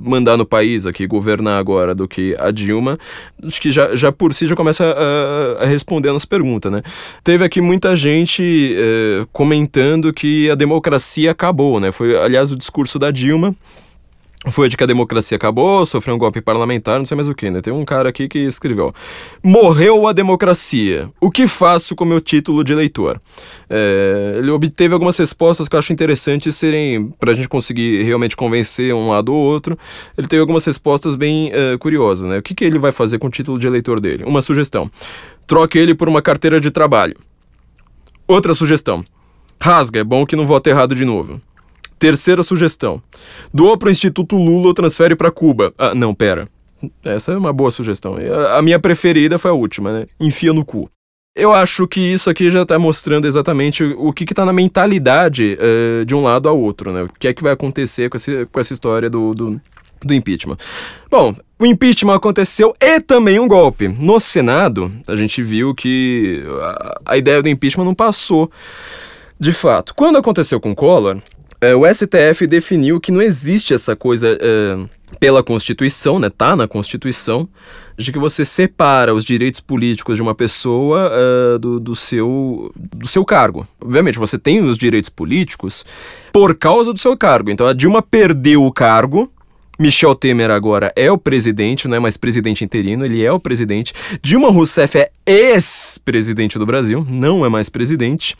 mandar 0.00 0.36
no 0.36 0.44
país 0.44 0.84
aqui, 0.84 1.06
governar 1.06 1.58
agora 1.58 1.94
do 1.94 2.08
que 2.08 2.34
a 2.38 2.50
Dilma, 2.50 2.98
acho 3.42 3.60
que 3.60 3.70
já, 3.70 3.94
já 3.94 4.10
por 4.10 4.34
si 4.34 4.46
já 4.46 4.56
começa 4.56 4.84
a, 4.84 5.62
a 5.62 5.66
responder 5.66 6.08
a 6.08 6.12
nossa 6.12 6.26
pergunta, 6.26 6.70
né? 6.70 6.82
Teve 7.22 7.44
aqui 7.44 7.60
muita 7.60 7.94
gente 7.96 8.74
é, 8.76 9.24
comentando 9.32 10.12
que 10.12 10.50
a 10.50 10.54
democracia 10.54 11.30
acabou, 11.30 11.78
né? 11.78 11.92
Foi, 11.92 12.16
aliás, 12.16 12.50
o 12.50 12.56
discurso 12.56 12.98
da 12.98 13.10
Dilma 13.10 13.54
foi 14.50 14.68
de 14.68 14.76
que 14.76 14.82
a 14.82 14.86
democracia 14.86 15.36
acabou, 15.36 15.86
sofreu 15.86 16.16
um 16.16 16.18
golpe 16.18 16.40
parlamentar, 16.40 16.98
não 16.98 17.06
sei 17.06 17.14
mais 17.14 17.28
o 17.28 17.34
que, 17.34 17.48
né? 17.48 17.60
Tem 17.60 17.72
um 17.72 17.84
cara 17.84 18.08
aqui 18.08 18.26
que 18.26 18.40
escreveu: 18.40 18.92
Morreu 19.42 20.08
a 20.08 20.12
democracia. 20.12 21.08
O 21.20 21.30
que 21.30 21.46
faço 21.46 21.94
com 21.94 22.04
meu 22.04 22.20
título 22.20 22.64
de 22.64 22.72
eleitor? 22.72 23.20
É, 23.70 24.36
ele 24.38 24.50
obteve 24.50 24.94
algumas 24.94 25.16
respostas 25.16 25.68
que 25.68 25.76
eu 25.76 25.78
acho 25.78 25.92
interessantes 25.92 26.56
serem, 26.56 27.12
para 27.20 27.30
a 27.30 27.34
gente 27.34 27.48
conseguir 27.48 28.02
realmente 28.02 28.36
convencer 28.36 28.92
um 28.92 29.10
lado 29.10 29.32
ou 29.32 29.40
outro. 29.40 29.78
Ele 30.18 30.26
teve 30.26 30.40
algumas 30.40 30.64
respostas 30.64 31.14
bem 31.14 31.52
uh, 31.52 31.78
curiosas, 31.78 32.28
né? 32.28 32.38
O 32.38 32.42
que, 32.42 32.54
que 32.54 32.64
ele 32.64 32.78
vai 32.78 32.90
fazer 32.90 33.18
com 33.18 33.28
o 33.28 33.30
título 33.30 33.58
de 33.58 33.66
eleitor 33.68 34.00
dele? 34.00 34.24
Uma 34.24 34.42
sugestão: 34.42 34.90
troque 35.46 35.78
ele 35.78 35.94
por 35.94 36.08
uma 36.08 36.20
carteira 36.20 36.60
de 36.60 36.70
trabalho. 36.70 37.14
Outra 38.26 38.54
sugestão: 38.54 39.04
rasga, 39.60 40.00
é 40.00 40.04
bom 40.04 40.26
que 40.26 40.34
não 40.34 40.44
vote 40.44 40.68
errado 40.68 40.96
de 40.96 41.04
novo. 41.04 41.40
Terceira 42.02 42.42
sugestão. 42.42 43.00
Doa 43.54 43.78
para 43.78 43.86
o 43.86 43.90
Instituto 43.90 44.34
Lula 44.34 44.66
ou 44.66 44.74
transfere 44.74 45.14
para 45.14 45.30
Cuba. 45.30 45.72
Ah, 45.78 45.94
não, 45.94 46.12
pera. 46.12 46.48
Essa 47.04 47.30
é 47.30 47.36
uma 47.36 47.52
boa 47.52 47.70
sugestão. 47.70 48.16
A 48.56 48.60
minha 48.60 48.80
preferida 48.80 49.38
foi 49.38 49.52
a 49.52 49.54
última, 49.54 50.00
né? 50.00 50.06
Enfia 50.18 50.52
no 50.52 50.64
cu. 50.64 50.90
Eu 51.36 51.52
acho 51.54 51.86
que 51.86 52.00
isso 52.00 52.28
aqui 52.28 52.50
já 52.50 52.62
está 52.62 52.76
mostrando 52.76 53.24
exatamente 53.24 53.84
o 53.84 54.12
que 54.12 54.24
está 54.24 54.44
na 54.44 54.52
mentalidade 54.52 55.56
uh, 55.60 56.04
de 56.04 56.12
um 56.12 56.24
lado 56.24 56.48
ao 56.48 56.60
outro, 56.60 56.92
né? 56.92 57.04
O 57.04 57.08
que 57.20 57.28
é 57.28 57.32
que 57.32 57.42
vai 57.42 57.52
acontecer 57.52 58.10
com, 58.10 58.16
esse, 58.16 58.46
com 58.46 58.58
essa 58.58 58.72
história 58.72 59.08
do, 59.08 59.32
do, 59.32 59.60
do 60.04 60.12
impeachment. 60.12 60.56
Bom, 61.08 61.36
o 61.56 61.64
impeachment 61.64 62.16
aconteceu 62.16 62.74
e 62.80 63.00
também 63.00 63.38
um 63.38 63.46
golpe. 63.46 63.86
No 63.86 64.18
Senado, 64.18 64.92
a 65.06 65.14
gente 65.14 65.40
viu 65.40 65.72
que 65.72 66.42
a, 66.60 67.00
a 67.12 67.16
ideia 67.16 67.40
do 67.40 67.48
impeachment 67.48 67.84
não 67.84 67.94
passou 67.94 68.50
de 69.38 69.52
fato. 69.52 69.94
Quando 69.94 70.18
aconteceu 70.18 70.60
com 70.60 70.74
Collor, 70.74 71.22
o 71.76 71.86
STF 71.86 72.46
definiu 72.46 73.00
que 73.00 73.12
não 73.12 73.22
existe 73.22 73.72
essa 73.72 73.94
coisa 73.94 74.36
é, 74.40 74.76
pela 75.20 75.42
Constituição, 75.42 76.18
né? 76.18 76.28
Tá 76.28 76.56
na 76.56 76.66
Constituição, 76.66 77.48
de 77.96 78.10
que 78.10 78.18
você 78.18 78.44
separa 78.44 79.14
os 79.14 79.24
direitos 79.24 79.60
políticos 79.60 80.16
de 80.16 80.22
uma 80.22 80.34
pessoa 80.34 81.10
é, 81.12 81.58
do, 81.58 81.78
do, 81.78 81.94
seu, 81.94 82.72
do 82.76 83.06
seu 83.06 83.24
cargo. 83.24 83.66
Obviamente, 83.80 84.18
você 84.18 84.38
tem 84.38 84.62
os 84.62 84.76
direitos 84.76 85.10
políticos 85.10 85.84
por 86.32 86.54
causa 86.56 86.92
do 86.92 86.98
seu 86.98 87.16
cargo. 87.16 87.50
Então, 87.50 87.66
a 87.66 87.72
Dilma 87.72 88.02
perdeu 88.02 88.64
o 88.64 88.72
cargo. 88.72 89.31
Michel 89.78 90.14
Temer 90.14 90.50
agora 90.50 90.92
é 90.94 91.10
o 91.10 91.18
presidente, 91.18 91.88
não 91.88 91.96
é 91.96 92.00
mais 92.00 92.16
presidente 92.16 92.64
interino, 92.64 93.04
ele 93.04 93.24
é 93.24 93.32
o 93.32 93.40
presidente. 93.40 93.92
Dilma 94.22 94.50
Rousseff 94.50 94.98
é 94.98 95.10
ex-presidente 95.26 96.58
do 96.58 96.66
Brasil, 96.66 97.06
não 97.08 97.44
é 97.44 97.48
mais 97.48 97.68
presidente 97.68 98.36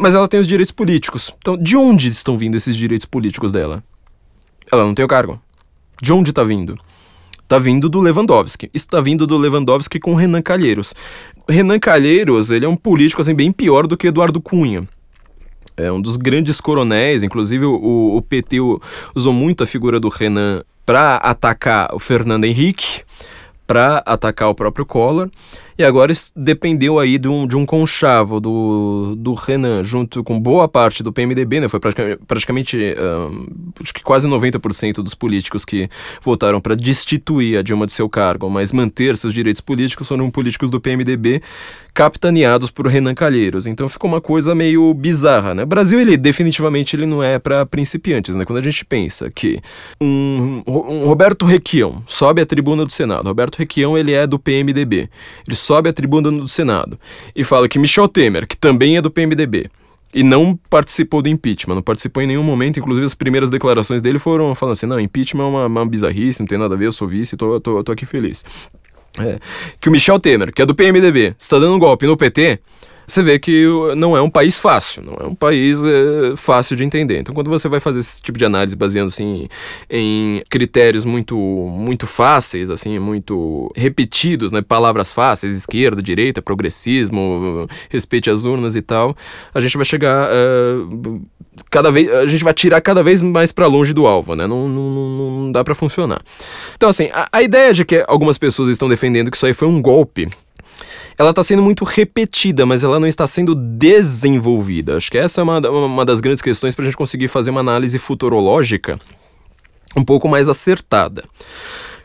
mas 0.00 0.14
ela 0.14 0.26
tem 0.26 0.40
os 0.40 0.46
direitos 0.46 0.72
políticos. 0.72 1.30
Então, 1.38 1.58
de 1.58 1.76
onde 1.76 2.08
estão 2.08 2.38
vindo 2.38 2.56
esses 2.56 2.74
direitos 2.74 3.04
políticos 3.04 3.52
dela? 3.52 3.84
Ela 4.72 4.82
não 4.82 4.94
tem 4.94 5.04
o 5.04 5.08
cargo. 5.08 5.38
De 6.00 6.10
onde 6.10 6.30
está 6.30 6.42
vindo? 6.42 6.74
Está 7.42 7.58
vindo 7.58 7.86
do 7.86 8.00
Lewandowski. 8.00 8.70
Está 8.72 9.00
vindo 9.00 9.26
do 9.26 9.36
Lewandowski 9.36 10.00
com 10.00 10.14
Renan 10.14 10.40
Calheiros. 10.40 10.94
Renan 11.46 11.78
Calheiros, 11.78 12.50
ele 12.50 12.64
é 12.64 12.68
um 12.68 12.76
político 12.76 13.20
assim 13.20 13.34
bem 13.34 13.52
pior 13.52 13.86
do 13.86 13.96
que 13.96 14.06
Eduardo 14.06 14.40
Cunha. 14.40 14.88
É 15.80 15.92
um 15.92 16.00
dos 16.00 16.16
grandes 16.16 16.60
coronéis, 16.60 17.22
inclusive 17.22 17.64
o, 17.64 18.16
o 18.16 18.22
PT 18.22 18.56
usou 19.14 19.32
muito 19.32 19.64
a 19.64 19.66
figura 19.66 19.98
do 19.98 20.08
Renan 20.08 20.62
para 20.84 21.16
atacar 21.16 21.94
o 21.94 21.98
Fernando 21.98 22.44
Henrique, 22.44 23.02
para 23.66 24.02
atacar 24.04 24.48
o 24.48 24.54
próprio 24.54 24.84
Collor. 24.84 25.30
E 25.80 25.84
agora 25.84 26.12
dependeu 26.36 26.98
aí 26.98 27.16
de 27.16 27.26
um, 27.26 27.46
de 27.46 27.56
um 27.56 27.64
conchavo 27.64 28.38
do, 28.38 29.14
do 29.16 29.32
Renan, 29.32 29.82
junto 29.82 30.22
com 30.22 30.38
boa 30.38 30.68
parte 30.68 31.02
do 31.02 31.10
PMDB, 31.10 31.58
né? 31.58 31.68
Foi 31.70 31.80
praticamente, 31.80 32.20
praticamente 32.26 32.76
uh, 32.76 33.72
acho 33.82 33.94
que 33.94 34.02
quase 34.02 34.28
90% 34.28 34.96
dos 34.96 35.14
políticos 35.14 35.64
que 35.64 35.88
votaram 36.20 36.60
para 36.60 36.74
destituir 36.74 37.56
a 37.56 37.62
Dilma 37.62 37.86
de 37.86 37.92
seu 37.92 38.10
cargo, 38.10 38.50
mas 38.50 38.74
manter 38.74 39.16
seus 39.16 39.32
direitos 39.32 39.62
políticos 39.62 40.06
foram 40.06 40.30
políticos 40.30 40.70
do 40.70 40.78
PMDB, 40.78 41.40
capitaneados 41.94 42.70
por 42.70 42.86
Renan 42.86 43.14
Calheiros. 43.14 43.66
Então 43.66 43.88
ficou 43.88 44.10
uma 44.10 44.20
coisa 44.20 44.54
meio 44.54 44.92
bizarra, 44.92 45.54
né? 45.54 45.62
O 45.62 45.66
Brasil, 45.66 45.98
ele 45.98 46.18
definitivamente 46.18 46.94
ele 46.94 47.06
não 47.06 47.22
é 47.22 47.38
para 47.38 47.64
principiantes, 47.64 48.34
né? 48.34 48.44
Quando 48.44 48.58
a 48.58 48.62
gente 48.62 48.84
pensa 48.84 49.30
que 49.30 49.58
um, 49.98 50.62
um 50.66 51.06
Roberto 51.06 51.46
Requião 51.46 52.02
sobe 52.06 52.42
a 52.42 52.46
tribuna 52.46 52.84
do 52.84 52.92
Senado, 52.92 53.26
Roberto 53.26 53.56
Requião, 53.56 53.96
ele 53.96 54.12
é 54.12 54.26
do 54.26 54.38
PMDB. 54.38 55.08
Ele 55.46 55.56
sobe 55.70 55.88
a 55.88 55.92
tribuna 55.92 56.32
do 56.32 56.48
Senado 56.48 56.98
e 57.34 57.44
fala 57.44 57.68
que 57.68 57.78
Michel 57.78 58.08
Temer, 58.08 58.44
que 58.44 58.56
também 58.56 58.96
é 58.96 59.00
do 59.00 59.08
PMDB, 59.08 59.70
e 60.12 60.24
não 60.24 60.58
participou 60.68 61.22
do 61.22 61.28
impeachment, 61.28 61.76
não 61.76 61.82
participou 61.82 62.20
em 62.20 62.26
nenhum 62.26 62.42
momento, 62.42 62.80
inclusive 62.80 63.06
as 63.06 63.14
primeiras 63.14 63.50
declarações 63.50 64.02
dele 64.02 64.18
foram 64.18 64.52
falando 64.56 64.72
assim, 64.72 64.86
não, 64.86 64.98
impeachment 64.98 65.44
é 65.44 65.46
uma, 65.46 65.66
uma 65.66 65.86
bizarrice, 65.86 66.40
não 66.40 66.48
tem 66.48 66.58
nada 66.58 66.74
a 66.74 66.76
ver, 66.76 66.86
eu 66.86 66.92
sou 66.92 67.06
vice, 67.06 67.36
tô, 67.36 67.60
tô, 67.60 67.84
tô 67.84 67.92
aqui 67.92 68.04
feliz. 68.04 68.44
É, 69.16 69.38
que 69.80 69.88
o 69.88 69.92
Michel 69.92 70.18
Temer, 70.18 70.52
que 70.52 70.60
é 70.60 70.66
do 70.66 70.74
PMDB, 70.74 71.36
está 71.38 71.56
dando 71.56 71.76
um 71.76 71.78
golpe 71.78 72.04
no 72.04 72.16
PT, 72.16 72.58
você 73.10 73.22
vê 73.22 73.38
que 73.38 73.66
não 73.96 74.16
é 74.16 74.22
um 74.22 74.30
país 74.30 74.60
fácil, 74.60 75.02
não 75.02 75.14
é 75.20 75.26
um 75.26 75.34
país 75.34 75.82
é, 75.84 76.36
fácil 76.36 76.76
de 76.76 76.84
entender. 76.84 77.18
Então, 77.18 77.34
quando 77.34 77.50
você 77.50 77.68
vai 77.68 77.80
fazer 77.80 78.00
esse 78.00 78.22
tipo 78.22 78.38
de 78.38 78.44
análise 78.44 78.76
baseando 78.76 79.06
assim 79.06 79.48
em 79.88 80.42
critérios 80.48 81.04
muito 81.04 81.36
muito 81.36 82.06
fáceis, 82.06 82.70
assim, 82.70 82.98
muito 82.98 83.70
repetidos, 83.74 84.52
né, 84.52 84.62
palavras 84.62 85.12
fáceis, 85.12 85.54
esquerda, 85.54 86.02
direita, 86.02 86.40
progressismo, 86.40 87.68
respeite 87.88 88.30
as 88.30 88.44
urnas 88.44 88.76
e 88.76 88.82
tal, 88.82 89.16
a 89.52 89.60
gente 89.60 89.76
vai 89.76 89.84
chegar 89.84 90.28
uh, 90.30 91.20
cada 91.68 91.90
vez 91.90 92.10
a 92.10 92.26
gente 92.26 92.44
vai 92.44 92.54
tirar 92.54 92.80
cada 92.80 93.02
vez 93.02 93.20
mais 93.22 93.52
para 93.52 93.66
longe 93.66 93.92
do 93.92 94.06
alvo, 94.06 94.34
né? 94.34 94.46
Não, 94.46 94.68
não, 94.68 94.90
não 94.90 95.52
dá 95.52 95.64
para 95.64 95.74
funcionar. 95.74 96.22
Então, 96.76 96.88
assim, 96.88 97.08
a, 97.12 97.28
a 97.32 97.42
ideia 97.42 97.72
de 97.72 97.84
que 97.84 98.04
algumas 98.06 98.38
pessoas 98.38 98.68
estão 98.68 98.88
defendendo 98.88 99.30
que 99.30 99.36
isso 99.36 99.46
aí 99.46 99.52
foi 99.52 99.68
um 99.68 99.80
golpe 99.80 100.28
ela 101.20 101.30
está 101.30 101.42
sendo 101.42 101.62
muito 101.62 101.84
repetida, 101.84 102.64
mas 102.64 102.82
ela 102.82 102.98
não 102.98 103.06
está 103.06 103.26
sendo 103.26 103.54
desenvolvida. 103.54 104.96
Acho 104.96 105.10
que 105.10 105.18
essa 105.18 105.42
é 105.42 105.44
uma, 105.44 105.58
uma 105.68 106.02
das 106.02 106.18
grandes 106.18 106.40
questões 106.40 106.74
para 106.74 106.82
a 106.82 106.86
gente 106.86 106.96
conseguir 106.96 107.28
fazer 107.28 107.50
uma 107.50 107.60
análise 107.60 107.98
futurológica 107.98 108.98
um 109.94 110.02
pouco 110.02 110.26
mais 110.26 110.48
acertada. 110.48 111.24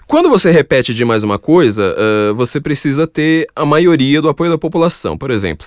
Quando 0.05 0.29
você 0.29 0.51
repete 0.51 0.93
demais 0.93 1.24
uma 1.24 1.39
coisa, 1.39 1.95
uh, 1.98 2.36
você 2.36 2.60
precisa 2.60 3.07
ter 3.07 3.48
a 3.55 3.65
maioria 3.65 4.22
do 4.22 4.27
apoio 4.27 4.51
da 4.51 4.57
população. 4.57 5.17
Por 5.17 5.31
exemplo, 5.31 5.65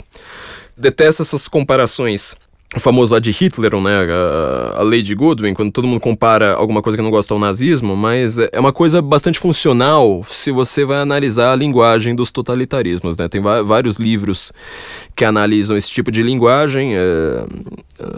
detesto 0.77 1.23
essas 1.23 1.49
comparações 1.49 2.37
o 2.77 2.81
famoso 2.81 3.15
Ad 3.15 3.31
Hitler, 3.31 3.81
né, 3.81 4.07
a, 4.13 4.81
a 4.81 4.83
Lady 4.83 5.15
Goodwin, 5.15 5.55
quando 5.55 5.73
todo 5.73 5.89
mundo 5.89 6.01
compara 6.01 6.53
alguma 6.53 6.83
coisa 6.83 6.99
que 6.99 7.03
não 7.03 7.11
gosta 7.11 7.33
ao 7.33 7.41
nazismo, 7.41 7.97
mas 7.97 8.39
é 8.39 8.61
uma 8.61 8.73
coisa 8.73 9.01
bastante 9.01 9.39
funcional 9.39 10.23
se 10.29 10.53
você 10.53 10.85
vai 10.85 10.99
analisar 10.99 11.53
a 11.53 11.57
linguagem 11.57 12.15
dos 12.15 12.31
totalitarismos, 12.31 13.17
né, 13.17 13.27
tem 13.27 13.41
vários 13.41 13.97
livros 13.97 14.53
que 15.17 15.25
analisam 15.25 15.79
esse 15.79 15.91
tipo 15.91 16.11
de 16.13 16.23
linguagem, 16.23 16.95
é, 16.95 17.47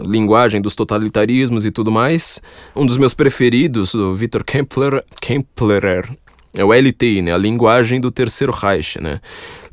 linguagem 0.05 0.61
dos 0.61 0.75
totalitarismos 0.75 1.65
e 1.65 1.71
tudo 1.71 1.89
mais. 1.89 2.41
Um 2.75 2.85
dos 2.85 2.97
meus 2.97 3.13
preferidos, 3.13 3.93
o 3.93 4.13
Victor 4.13 4.43
Kempler, 4.43 5.03
Kemplerer, 5.19 6.09
é 6.53 6.63
o 6.63 6.73
LTI, 6.73 7.21
né? 7.21 7.33
A 7.33 7.37
linguagem 7.37 7.99
do 7.99 8.11
Terceiro 8.11 8.51
Reich, 8.51 8.99
né? 9.01 9.21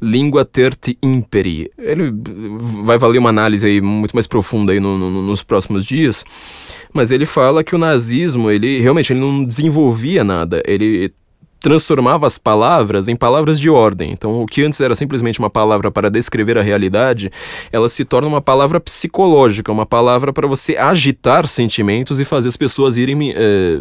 Língua 0.01 0.45
terti 0.45 0.97
imperi. 1.03 1.71
Ele 1.77 2.13
vai 2.85 2.99
valer 2.99 3.19
uma 3.19 3.31
análise 3.31 3.67
aí 3.67 3.81
muito 3.81 4.15
mais 4.15 4.27
profunda 4.27 4.73
aí 4.73 4.81
no, 4.81 4.97
no, 4.97 5.23
nos 5.23 5.43
próximos 5.43 5.85
dias, 5.85 6.25
mas 6.93 7.11
ele 7.11 7.27
fala 7.27 7.65
que 7.65 7.75
o 7.75 7.79
nazismo, 7.79 8.51
ele 8.51 8.81
realmente 8.81 9.13
ele 9.13 9.21
não 9.21 9.45
desenvolvia 9.45 10.23
nada, 10.23 10.63
ele 10.67 11.13
transformava 11.61 12.27
as 12.27 12.39
palavras 12.39 13.09
em 13.09 13.17
palavras 13.17 13.59
de 13.59 13.69
ordem. 13.69 14.13
Então, 14.13 14.43
o 14.43 14.47
que 14.47 14.63
antes 14.63 14.81
era 14.81 14.95
simplesmente 14.95 15.39
uma 15.39 15.51
palavra 15.51 15.91
para 15.91 16.11
descrever 16.11 16.57
a 16.57 16.63
realidade, 16.63 17.31
ela 17.73 17.89
se 17.89 18.05
torna 18.05 18.29
uma 18.29 18.41
palavra 18.41 18.81
psicológica, 18.81 19.73
uma 19.73 19.87
palavra 19.87 20.33
para 20.33 20.47
você 20.47 20.77
agitar 20.77 21.47
sentimentos 21.47 22.21
e 22.21 22.25
fazer 22.25 22.49
as 22.49 22.57
pessoas 22.57 22.97
irem 22.97 23.33
é, 23.35 23.81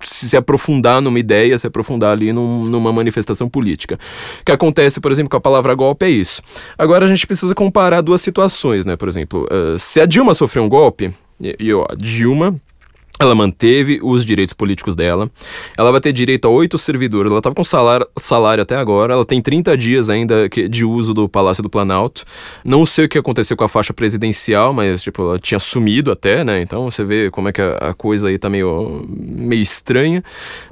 se 0.00 0.36
aprofundar 0.36 1.00
numa 1.00 1.18
ideia, 1.18 1.58
se 1.58 1.66
aprofundar 1.66 2.12
ali 2.12 2.32
num, 2.32 2.64
numa 2.64 2.92
manifestação 2.92 3.48
política. 3.48 3.98
O 4.40 4.44
que 4.44 4.52
acontece, 4.52 5.00
por 5.00 5.10
exemplo, 5.10 5.30
com 5.30 5.36
a 5.36 5.40
palavra 5.40 5.74
golpe 5.74 6.06
é 6.06 6.10
isso. 6.10 6.42
Agora 6.76 7.04
a 7.04 7.08
gente 7.08 7.26
precisa 7.26 7.54
comparar 7.54 8.00
duas 8.00 8.20
situações, 8.20 8.84
né? 8.84 8.96
Por 8.96 9.08
exemplo, 9.08 9.46
uh, 9.50 9.78
se 9.78 10.00
a 10.00 10.06
Dilma 10.06 10.34
sofreu 10.34 10.62
um 10.62 10.68
golpe, 10.68 11.12
e, 11.40 11.56
e 11.58 11.74
ó, 11.74 11.86
Dilma 11.96 12.54
ela 13.18 13.34
manteve 13.34 13.98
os 14.02 14.24
direitos 14.24 14.54
políticos 14.54 14.94
dela. 14.94 15.30
Ela 15.76 15.90
vai 15.90 16.00
ter 16.00 16.12
direito 16.12 16.46
a 16.46 16.50
oito 16.50 16.78
servidores. 16.78 17.30
Ela 17.30 17.40
estava 17.40 17.54
com 17.54 17.64
salário, 17.64 18.06
salário 18.18 18.62
até 18.62 18.76
agora. 18.76 19.12
Ela 19.12 19.24
tem 19.24 19.42
30 19.42 19.76
dias 19.76 20.08
ainda 20.08 20.48
de 20.48 20.84
uso 20.84 21.12
do 21.12 21.28
Palácio 21.28 21.62
do 21.62 21.68
Planalto. 21.68 22.24
Não 22.64 22.84
sei 22.84 23.06
o 23.06 23.08
que 23.08 23.18
aconteceu 23.18 23.56
com 23.56 23.64
a 23.64 23.68
faixa 23.68 23.92
presidencial, 23.92 24.72
mas 24.72 25.02
tipo, 25.02 25.22
ela 25.22 25.38
tinha 25.38 25.58
sumido 25.58 26.12
até, 26.12 26.44
né? 26.44 26.62
Então 26.62 26.88
você 26.90 27.04
vê 27.04 27.30
como 27.30 27.48
é 27.48 27.52
que 27.52 27.60
a, 27.60 27.72
a 27.88 27.94
coisa 27.94 28.28
aí 28.28 28.38
tá 28.38 28.48
meio, 28.48 29.04
meio 29.08 29.62
estranha. 29.62 30.22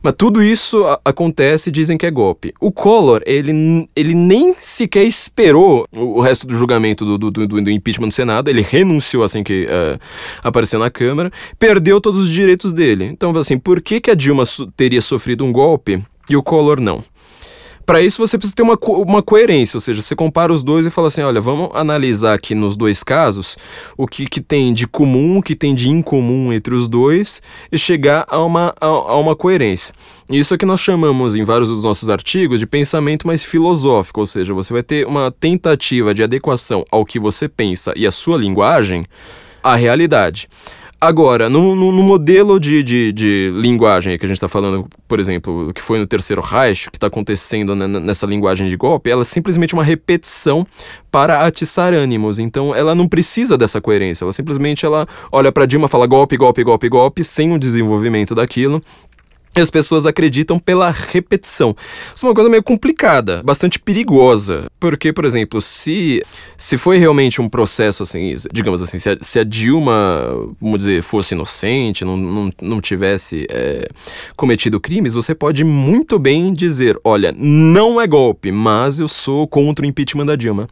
Mas 0.01 0.15
tudo 0.17 0.43
isso 0.43 0.85
a, 0.85 1.01
acontece 1.05 1.71
e 1.71 1.73
dizem 1.73 1.99
que 1.99 2.07
é 2.07 2.11
golpe. 2.11 2.55
O 2.61 2.71
Collor, 2.71 3.23
ele, 3.27 3.89
ele 3.97 4.15
nem 4.15 4.55
sequer 4.55 5.05
esperou 5.05 5.85
o, 5.93 6.19
o 6.19 6.21
resto 6.21 6.47
do 6.47 6.55
julgamento 6.55 7.05
do, 7.05 7.19
do, 7.19 7.31
do, 7.31 7.47
do, 7.47 7.71
impeachment 7.71 8.07
no 8.07 8.13
Senado. 8.13 8.49
Ele 8.49 8.63
renunciou 8.63 9.25
assim 9.25 9.43
que 9.43 9.67
uh, 9.67 9.99
apareceu 10.43 10.79
na 10.79 10.91
Câmara. 10.91 11.33
Perdeu 11.59 12.01
todos 12.01 12.21
os 12.21 12.36
direitos 12.37 12.73
dele. 12.73 13.05
Então, 13.05 13.37
assim, 13.37 13.59
por 13.59 13.81
que, 13.81 14.01
que 14.01 14.11
a 14.11 14.15
Dilma 14.15 14.45
teria 14.77 15.03
sofrido 15.03 15.45
um 15.45 15.53
golpe 15.53 16.03
e 16.31 16.37
o 16.37 16.43
Collor 16.43 16.81
não? 16.81 17.03
Para 17.87 18.03
isso 18.03 18.19
você 18.19 18.37
precisa 18.37 18.57
ter 18.57 18.63
uma, 18.65 18.77
co 18.77 19.01
uma 19.01 19.23
coerência, 19.23 19.77
ou 19.77 19.81
seja, 19.81 20.03
você 20.03 20.17
compara 20.17 20.53
os 20.53 20.65
dois 20.65 20.85
e 20.85 20.91
fala 20.91 21.07
assim, 21.07 21.23
olha, 21.23 21.41
vamos 21.41 21.71
analisar 21.73 22.35
aqui 22.35 22.53
nos 22.53 22.77
dois 22.77 23.05
casos 23.05 23.57
o 23.97 24.09
que, 24.09 24.27
que 24.27 24.41
tem 24.41 24.73
de 24.73 24.89
comum, 24.89 25.39
o 25.39 25.43
que 25.43 25.55
tem 25.55 25.73
de 25.73 25.89
incomum 25.89 26.53
entre 26.53 26.75
os 26.75 26.89
dois 26.89 27.41
e 27.71 27.79
chegar 27.79 28.27
a 28.27 28.43
uma, 28.43 28.75
a, 28.81 28.87
a 28.87 29.17
uma 29.17 29.37
coerência. 29.37 29.95
Isso 30.29 30.53
é 30.53 30.59
que 30.59 30.67
nós 30.67 30.81
chamamos 30.81 31.37
em 31.37 31.45
vários 31.45 31.69
dos 31.69 31.85
nossos 31.85 32.11
artigos 32.11 32.59
de 32.59 32.67
pensamento 32.67 33.25
mais 33.25 33.45
filosófico, 33.45 34.19
ou 34.19 34.27
seja, 34.27 34.53
você 34.53 34.73
vai 34.73 34.83
ter 34.83 35.07
uma 35.07 35.31
tentativa 35.31 36.13
de 36.13 36.25
adequação 36.25 36.85
ao 36.91 37.07
que 37.07 37.21
você 37.21 37.49
pensa 37.49 37.93
e 37.95 38.05
a 38.05 38.11
sua 38.11 38.37
linguagem 38.37 39.07
à 39.63 39.77
realidade. 39.77 40.49
Agora, 40.99 41.51
no, 41.51 41.77
no, 41.77 41.93
no 41.93 42.03
modelo 42.03 42.59
de, 42.59 42.83
de, 42.83 43.13
de, 43.13 43.53
linguagem 43.55 44.17
que 44.17 44.25
a 44.25 44.29
gente 44.29 44.39
está 44.39 44.49
falando, 44.49 44.89
por 45.07 45.21
exemplo, 45.21 45.69
o 45.69 45.75
que 45.75 45.83
foi 45.83 45.99
no 45.99 46.07
Terceiro 46.07 46.41
Reich, 46.41 46.91
que 46.91 46.97
está 46.97 47.09
acontecendo 47.09 47.75
nessa 47.75 48.25
linguagem 48.27 48.67
de 48.67 48.77
golpe, 48.77 49.11
ela 49.11 49.21
é 49.21 49.25
simplesmente 49.25 49.75
uma 49.75 49.85
repetição 49.85 50.67
para 51.11 51.47
atiçar 51.47 51.93
ânimos. 51.93 52.39
Então, 52.39 52.75
ela 52.75 52.95
não 52.95 53.07
precisa 53.07 53.59
dessa 53.59 53.79
coerência. 53.79 54.25
Ela 54.25 54.33
simplesmente 54.33 54.87
ela 54.87 55.07
olha 55.31 55.53
para 55.53 55.67
Dilma, 55.67 55.87
fala 55.87 56.07
golpe, 56.07 56.35
golpe, 56.35 56.65
golpe, 56.65 56.89
golpe, 56.89 57.23
sem 57.23 57.53
o 57.53 57.59
desenvolvimento 57.59 58.35
daquilo 58.35 58.83
as 59.61 59.71
pessoas 59.71 60.07
acreditam 60.07 60.59
pela 60.59 60.91
repetição. 60.91 61.75
Isso 62.15 62.25
é 62.25 62.29
uma 62.29 62.35
coisa 62.35 62.51
meio 62.51 62.63
complicada, 62.63 63.43
bastante 63.43 63.79
perigosa. 63.79 64.67
Porque, 64.79 65.13
por 65.13 65.25
exemplo, 65.25 65.61
se, 65.61 66.23
se 66.57 66.77
foi 66.77 66.99
realmente 66.99 67.41
um 67.41 67.49
processo 67.49 68.03
assim, 68.03 68.35
digamos 68.53 68.83
assim, 68.83 68.99
se 68.99 69.11
a, 69.11 69.19
se 69.21 69.39
a 69.39 69.45
Dilma, 69.45 69.95
vamos 70.61 70.79
dizer, 70.79 71.03
fosse 71.03 71.35
inocente, 71.35 72.05
não, 72.05 72.17
não, 72.17 72.51
não 72.61 72.81
tivesse 72.81 73.47
é, 73.51 73.89
cometido 74.37 74.81
crimes, 74.81 75.15
você 75.15 75.35
pode 75.35 75.65
muito 75.65 76.19
bem 76.19 76.53
dizer: 76.53 76.99
olha, 77.05 77.35
não 77.37 78.01
é 78.01 78.07
golpe, 78.07 78.51
mas 78.53 79.01
eu 79.01 79.09
sou 79.09 79.47
contra 79.47 79.85
o 79.85 79.89
impeachment 79.89 80.27
da 80.27 80.37
Dilma. 80.37 80.69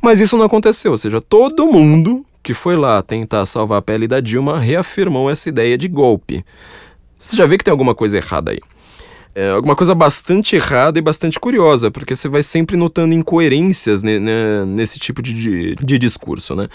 Mas 0.00 0.20
isso 0.20 0.36
não 0.36 0.44
aconteceu, 0.44 0.92
ou 0.92 0.98
seja, 0.98 1.20
todo 1.20 1.66
mundo 1.66 2.24
que 2.42 2.54
foi 2.54 2.76
lá 2.76 3.02
tentar 3.02 3.44
salvar 3.46 3.78
a 3.78 3.82
pele 3.82 4.06
da 4.08 4.20
Dilma 4.20 4.58
reafirmou 4.58 5.28
essa 5.28 5.48
ideia 5.48 5.76
de 5.76 5.88
golpe. 5.88 6.44
Você 7.18 7.36
já 7.36 7.46
vê 7.46 7.58
que 7.58 7.64
tem 7.64 7.72
alguma 7.72 7.94
coisa 7.94 8.16
errada 8.16 8.52
aí. 8.52 8.60
É 9.34 9.50
alguma 9.50 9.76
coisa 9.76 9.94
bastante 9.94 10.56
errada 10.56 10.98
e 10.98 11.02
bastante 11.02 11.38
curiosa, 11.38 11.92
porque 11.92 12.16
você 12.16 12.28
vai 12.28 12.42
sempre 12.42 12.76
notando 12.76 13.14
incoerências 13.14 14.02
né, 14.02 14.18
nesse 14.66 14.98
tipo 14.98 15.22
de, 15.22 15.32
de, 15.32 15.74
de, 15.76 15.98
discurso, 15.98 16.56
né? 16.56 16.66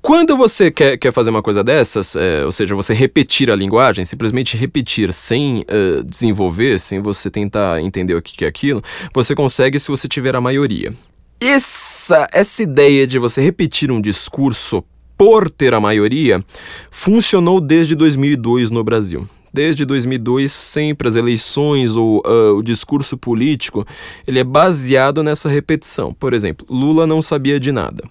Quando 0.00 0.36
você 0.36 0.70
quer, 0.70 0.96
quer 0.96 1.12
fazer 1.12 1.30
uma 1.30 1.42
coisa 1.42 1.64
dessas, 1.64 2.14
é, 2.14 2.44
ou 2.44 2.52
seja, 2.52 2.74
você 2.76 2.94
repetir 2.94 3.50
a 3.50 3.56
linguagem, 3.56 4.04
simplesmente 4.04 4.56
repetir 4.56 5.12
sem 5.12 5.62
uh, 5.62 6.04
desenvolver, 6.04 6.78
sem 6.78 7.00
você 7.00 7.28
tentar 7.28 7.80
entender 7.80 8.14
o 8.14 8.22
que 8.22 8.44
é 8.44 8.48
aquilo, 8.48 8.80
você 9.12 9.34
consegue 9.34 9.80
se 9.80 9.88
você 9.88 10.06
tiver 10.06 10.36
a 10.36 10.40
maioria. 10.40 10.92
Essa, 11.40 12.28
essa 12.30 12.62
ideia 12.62 13.08
de 13.08 13.18
você 13.18 13.42
repetir 13.42 13.90
um 13.90 14.00
discurso 14.00 14.84
por 15.18 15.50
ter 15.50 15.74
a 15.74 15.80
maioria 15.80 16.44
funcionou 16.92 17.60
desde 17.60 17.96
2002 17.96 18.70
no 18.70 18.84
Brasil. 18.84 19.28
Desde 19.54 19.84
2002, 19.84 20.50
sempre 20.50 21.06
as 21.06 21.14
eleições 21.14 21.94
ou 21.94 22.20
uh, 22.26 22.56
o 22.56 22.62
discurso 22.62 23.16
político, 23.16 23.86
ele 24.26 24.40
é 24.40 24.44
baseado 24.44 25.22
nessa 25.22 25.48
repetição. 25.48 26.12
Por 26.12 26.34
exemplo, 26.34 26.66
Lula 26.68 27.06
não 27.06 27.22
sabia 27.22 27.60
de 27.60 27.70
nada. 27.70 28.02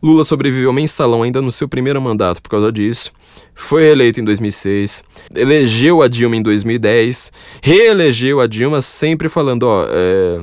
Lula 0.00 0.22
sobreviveu 0.22 0.68
ao 0.68 0.72
mensalão 0.72 1.24
ainda 1.24 1.42
no 1.42 1.50
seu 1.50 1.68
primeiro 1.68 2.00
mandato 2.00 2.40
por 2.40 2.50
causa 2.50 2.70
disso. 2.70 3.12
Foi 3.52 3.82
reeleito 3.82 4.20
em 4.20 4.24
2006, 4.24 5.02
elegeu 5.34 6.02
a 6.02 6.06
Dilma 6.06 6.36
em 6.36 6.42
2010, 6.42 7.32
reelegeu 7.60 8.40
a 8.40 8.46
Dilma 8.46 8.80
sempre 8.80 9.28
falando, 9.28 9.64
ó, 9.64 9.86
é, 9.88 10.38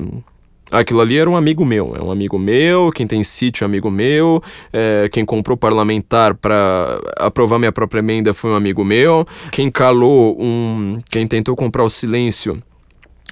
Aquilo 0.73 1.01
ali 1.01 1.17
era 1.17 1.29
um 1.29 1.35
amigo 1.35 1.63
meu, 1.63 1.95
é 1.95 2.01
um 2.01 2.09
amigo 2.09 2.39
meu, 2.39 2.91
quem 2.91 3.05
tem 3.05 3.23
sítio 3.23 3.63
é 3.63 3.65
amigo 3.65 3.91
meu, 3.91 4.41
é, 4.73 5.07
quem 5.11 5.23
comprou 5.23 5.55
parlamentar 5.55 6.33
para 6.33 6.99
aprovar 7.17 7.59
minha 7.59 7.71
própria 7.71 7.99
emenda 7.99 8.33
foi 8.33 8.49
um 8.49 8.55
amigo 8.55 8.83
meu, 8.83 9.23
quem 9.51 9.69
calou 9.69 10.35
um. 10.41 10.99
quem 11.11 11.27
tentou 11.27 11.55
comprar 11.55 11.83
o 11.83 11.89
silêncio 11.89 12.59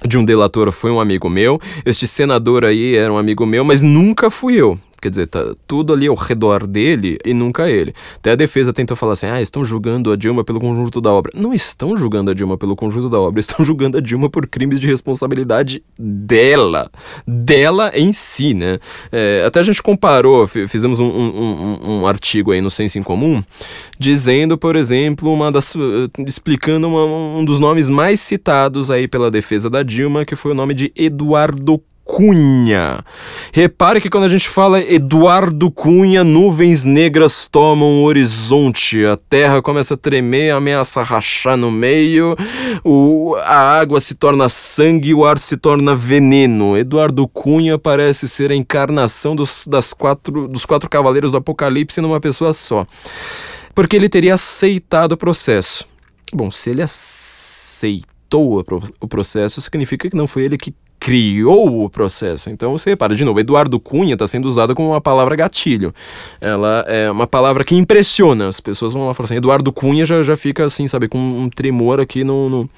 de 0.06 0.16
um 0.16 0.24
delator 0.24 0.70
foi 0.70 0.92
um 0.92 1.00
amigo 1.00 1.28
meu, 1.28 1.60
este 1.84 2.06
senador 2.06 2.64
aí 2.64 2.94
era 2.94 3.12
um 3.12 3.18
amigo 3.18 3.44
meu, 3.44 3.64
mas 3.64 3.82
nunca 3.82 4.30
fui 4.30 4.54
eu 4.54 4.78
Quer 5.02 5.10
dizer, 5.10 5.26
tá 5.26 5.52
tudo 5.66 5.92
ali 5.92 6.06
ao 6.06 6.14
redor 6.14 6.64
dele 6.64 7.18
e 7.24 7.34
nunca 7.34 7.68
ele. 7.68 7.92
Até 8.18 8.30
a 8.30 8.36
defesa 8.36 8.72
tentou 8.72 8.96
falar 8.96 9.14
assim: 9.14 9.26
ah, 9.26 9.42
estão 9.42 9.64
julgando 9.64 10.12
a 10.12 10.16
Dilma 10.16 10.44
pelo 10.44 10.60
conjunto 10.60 11.00
da 11.00 11.10
obra. 11.10 11.32
Não 11.34 11.52
estão 11.52 11.96
julgando 11.96 12.30
a 12.30 12.34
Dilma 12.34 12.56
pelo 12.56 12.76
conjunto 12.76 13.10
da 13.10 13.18
obra, 13.18 13.40
estão 13.42 13.64
julgando 13.64 13.98
a 13.98 14.00
Dilma 14.00 14.30
por 14.30 14.46
crimes 14.46 14.78
de 14.78 14.86
responsabilidade 14.86 15.82
dela. 15.98 16.88
Dela 17.26 17.90
em 17.96 18.12
si, 18.12 18.54
né? 18.54 18.78
É, 19.10 19.42
até 19.44 19.58
a 19.58 19.64
gente 19.64 19.82
comparou, 19.82 20.46
fizemos 20.46 21.00
um, 21.00 21.08
um, 21.08 21.28
um, 21.28 21.92
um, 21.98 22.06
artigo 22.06 22.52
aí 22.52 22.60
no 22.60 22.70
Senso 22.70 22.96
em 22.96 23.02
Comum, 23.02 23.42
dizendo, 23.98 24.56
por 24.56 24.76
exemplo, 24.76 25.32
uma 25.32 25.50
das. 25.50 25.74
explicando 26.24 26.86
uma, 26.86 27.04
um 27.40 27.44
dos 27.44 27.58
nomes 27.58 27.88
mais 27.88 28.20
citados 28.20 28.88
aí 28.88 29.08
pela 29.08 29.32
defesa 29.32 29.68
da 29.68 29.82
Dilma, 29.82 30.24
que 30.24 30.36
foi 30.36 30.52
o 30.52 30.54
nome 30.54 30.74
de 30.74 30.92
Eduardo 30.94 31.82
Cunha. 32.14 33.02
Repare 33.54 33.98
que 33.98 34.10
quando 34.10 34.24
a 34.24 34.28
gente 34.28 34.46
fala 34.46 34.82
Eduardo 34.82 35.70
Cunha, 35.70 36.22
nuvens 36.22 36.84
negras 36.84 37.48
tomam 37.50 38.02
o 38.02 38.04
horizonte, 38.04 39.02
a 39.06 39.16
terra 39.16 39.62
começa 39.62 39.94
a 39.94 39.96
tremer, 39.96 40.50
ameaça 40.50 41.02
rachar 41.02 41.56
no 41.56 41.70
meio, 41.70 42.36
o, 42.84 43.34
a 43.36 43.56
água 43.56 43.98
se 43.98 44.14
torna 44.14 44.50
sangue 44.50 45.14
o 45.14 45.24
ar 45.24 45.38
se 45.38 45.56
torna 45.56 45.94
veneno. 45.94 46.76
Eduardo 46.76 47.26
Cunha 47.26 47.78
parece 47.78 48.28
ser 48.28 48.50
a 48.50 48.54
encarnação 48.54 49.34
dos, 49.34 49.66
das 49.66 49.94
quatro, 49.94 50.46
dos 50.46 50.66
quatro 50.66 50.90
cavaleiros 50.90 51.32
do 51.32 51.38
Apocalipse 51.38 52.02
numa 52.02 52.20
pessoa 52.20 52.52
só. 52.52 52.86
Porque 53.74 53.96
ele 53.96 54.10
teria 54.10 54.34
aceitado 54.34 55.12
o 55.12 55.16
processo. 55.16 55.88
Bom, 56.30 56.50
se 56.50 56.68
ele 56.68 56.82
aceitou 56.82 58.62
o 59.00 59.08
processo, 59.08 59.62
significa 59.62 60.10
que 60.10 60.16
não 60.16 60.26
foi 60.26 60.44
ele 60.44 60.58
que 60.58 60.74
criou 61.02 61.84
o 61.84 61.90
processo. 61.90 62.48
Então 62.48 62.70
você 62.78 62.90
repara, 62.90 63.16
de 63.16 63.24
novo, 63.24 63.40
Eduardo 63.40 63.80
Cunha 63.80 64.12
está 64.12 64.24
sendo 64.28 64.46
usada 64.46 64.72
como 64.72 64.90
uma 64.90 65.00
palavra 65.00 65.34
gatilho. 65.34 65.92
Ela 66.40 66.84
é 66.86 67.10
uma 67.10 67.26
palavra 67.26 67.64
que 67.64 67.74
impressiona. 67.74 68.46
As 68.46 68.60
pessoas 68.60 68.92
vão 68.92 69.08
lá 69.08 69.12
falar 69.12 69.24
assim, 69.24 69.34
Eduardo 69.34 69.72
Cunha 69.72 70.06
já, 70.06 70.22
já 70.22 70.36
fica 70.36 70.64
assim, 70.64 70.86
sabe, 70.86 71.08
com 71.08 71.18
um 71.18 71.50
tremor 71.50 71.98
aqui 71.98 72.22
no, 72.22 72.48
no 72.48 72.70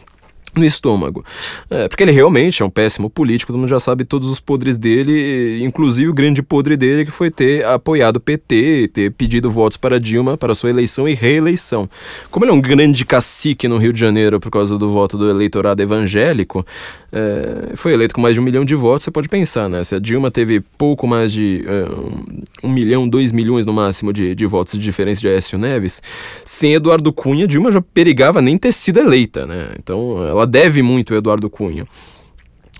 no 0.57 0.65
estômago. 0.65 1.25
É, 1.71 1.89
porque 1.89 2.03
ele 2.03 2.13
realmente 2.13 2.63
é 2.63 2.65
um 2.65 2.71
péssimo 2.71 3.11
político, 3.11 3.53
todo 3.53 3.59
mundo 3.59 3.69
já 3.69 3.81
sabe 3.81 4.05
todos 4.05 4.29
os 4.29 4.41
podres 4.41 4.79
dele, 4.79 5.63
inclusive 5.63 6.09
o 6.09 6.15
grande 6.15 6.43
podre 6.43 6.77
dele 6.77 7.05
que 7.05 7.11
foi 7.11 7.31
ter 7.31 7.65
apoiado 7.65 8.17
o 8.17 8.21
PT, 8.21 8.91
ter 8.93 9.13
pedido 9.13 9.51
votos 9.51 9.77
para 9.77 9.99
Dilma 9.99 10.37
para 10.37 10.55
sua 10.55 10.71
eleição 10.71 11.09
e 11.09 11.15
reeleição. 11.15 11.89
Como 12.31 12.45
ele 12.45 12.53
é 12.53 12.55
um 12.55 12.61
grande 12.61 13.05
cacique 13.05 13.67
no 13.67 13.79
Rio 13.79 13.93
de 13.93 14.01
Janeiro 14.01 14.39
por 14.39 14.51
causa 14.51 14.79
do 14.79 14.91
voto 14.91 15.19
do 15.19 15.29
eleitorado 15.29 15.83
evangélico, 15.83 16.65
é, 17.13 17.77
foi 17.77 17.93
eleito 17.93 18.15
com 18.15 18.21
mais 18.21 18.35
de 18.35 18.41
um 18.41 18.45
milhão 18.45 18.65
de 18.65 18.75
votos, 18.75 19.05
você 19.05 19.11
pode 19.11 19.29
pensar, 19.29 19.69
né? 19.69 19.85
Se 19.85 19.95
a 19.95 19.99
Dilma 19.99 20.31
teve 20.31 20.61
pouco 20.61 21.07
mais 21.07 21.33
de 21.33 21.65
é, 21.67 22.67
um 22.67 22.69
milhão, 22.69 23.09
dois 23.09 23.31
milhões 23.31 23.65
no 23.65 23.73
máximo 23.73 24.13
de, 24.13 24.35
de 24.35 24.47
votos 24.47 24.75
de 24.75 24.81
diferença 24.81 25.21
de 25.21 25.29
Aécio 25.29 25.57
Neves, 25.57 26.03
sem 26.45 26.75
Eduardo 26.75 27.13
Cunha, 27.13 27.47
Dilma 27.47 27.71
já 27.71 27.81
perigava 27.81 28.43
nem 28.43 28.59
ter 28.59 28.73
sido 28.73 28.99
eleita, 28.99 29.47
né? 29.47 29.71
Então 29.79 30.17
ela 30.35 30.47
deve 30.47 30.83
muito 30.83 31.13
ao 31.13 31.19
Eduardo 31.19 31.49
Cunha. 31.49 31.87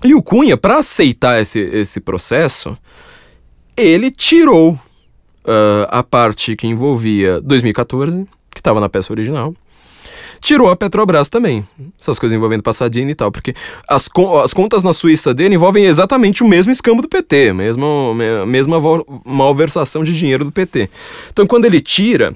E 0.03 0.13
o 0.13 0.21
Cunha, 0.21 0.57
para 0.57 0.79
aceitar 0.79 1.41
esse, 1.41 1.59
esse 1.59 1.99
processo, 1.99 2.77
ele 3.75 4.11
tirou 4.11 4.73
uh, 4.73 5.87
a 5.89 6.03
parte 6.03 6.55
que 6.55 6.67
envolvia 6.67 7.41
2014, 7.41 8.27
que 8.51 8.59
estava 8.59 8.79
na 8.79 8.89
peça 8.89 9.11
original, 9.13 9.53
tirou 10.39 10.69
a 10.69 10.75
Petrobras 10.75 11.29
também. 11.29 11.67
Essas 11.99 12.19
coisas 12.19 12.35
envolvendo 12.35 12.61
Passadinha 12.61 13.09
e 13.09 13.15
tal, 13.15 13.31
porque 13.31 13.53
as, 13.87 14.09
as 14.43 14.53
contas 14.53 14.83
na 14.83 14.93
Suíça 14.93 15.33
dele 15.33 15.55
envolvem 15.55 15.85
exatamente 15.85 16.43
o 16.43 16.47
mesmo 16.47 16.71
escambo 16.71 17.01
do 17.01 17.09
PT, 17.09 17.53
mesmo, 17.53 18.15
mesma 18.47 18.77
malversação 19.25 20.03
de 20.03 20.15
dinheiro 20.15 20.45
do 20.45 20.51
PT. 20.51 20.89
Então, 21.31 21.47
quando 21.47 21.65
ele 21.65 21.81
tira, 21.81 22.35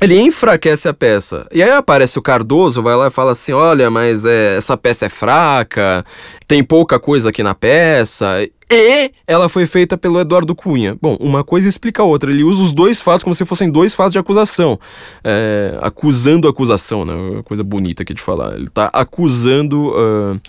ele 0.00 0.18
enfraquece 0.20 0.88
a 0.88 0.94
peça. 0.94 1.46
E 1.52 1.62
aí 1.62 1.70
aparece 1.70 2.18
o 2.18 2.22
Cardoso, 2.22 2.82
vai 2.82 2.94
lá 2.96 3.08
e 3.08 3.10
fala 3.10 3.32
assim: 3.32 3.52
olha, 3.52 3.90
mas 3.90 4.24
é, 4.24 4.56
essa 4.56 4.76
peça 4.76 5.06
é 5.06 5.08
fraca, 5.08 6.04
tem 6.46 6.62
pouca 6.62 6.98
coisa 6.98 7.30
aqui 7.30 7.42
na 7.42 7.54
peça. 7.54 8.48
E 8.70 9.10
ela 9.26 9.48
foi 9.48 9.66
feita 9.66 9.98
pelo 9.98 10.20
Eduardo 10.20 10.54
Cunha. 10.54 10.96
Bom, 11.02 11.16
uma 11.18 11.42
coisa 11.42 11.68
explica 11.68 12.02
a 12.02 12.04
outra. 12.04 12.30
Ele 12.30 12.44
usa 12.44 12.62
os 12.62 12.72
dois 12.72 13.00
fatos 13.00 13.24
como 13.24 13.34
se 13.34 13.44
fossem 13.44 13.68
dois 13.68 13.94
fatos 13.94 14.12
de 14.12 14.18
acusação. 14.18 14.78
É, 15.24 15.76
acusando 15.82 16.46
a 16.46 16.50
acusação, 16.50 17.04
né? 17.04 17.42
Coisa 17.44 17.64
bonita 17.64 18.04
aqui 18.04 18.14
de 18.14 18.22
falar. 18.22 18.54
Ele 18.54 18.68
está 18.68 18.86
acusando. 18.92 19.90
Uh, 19.90 20.40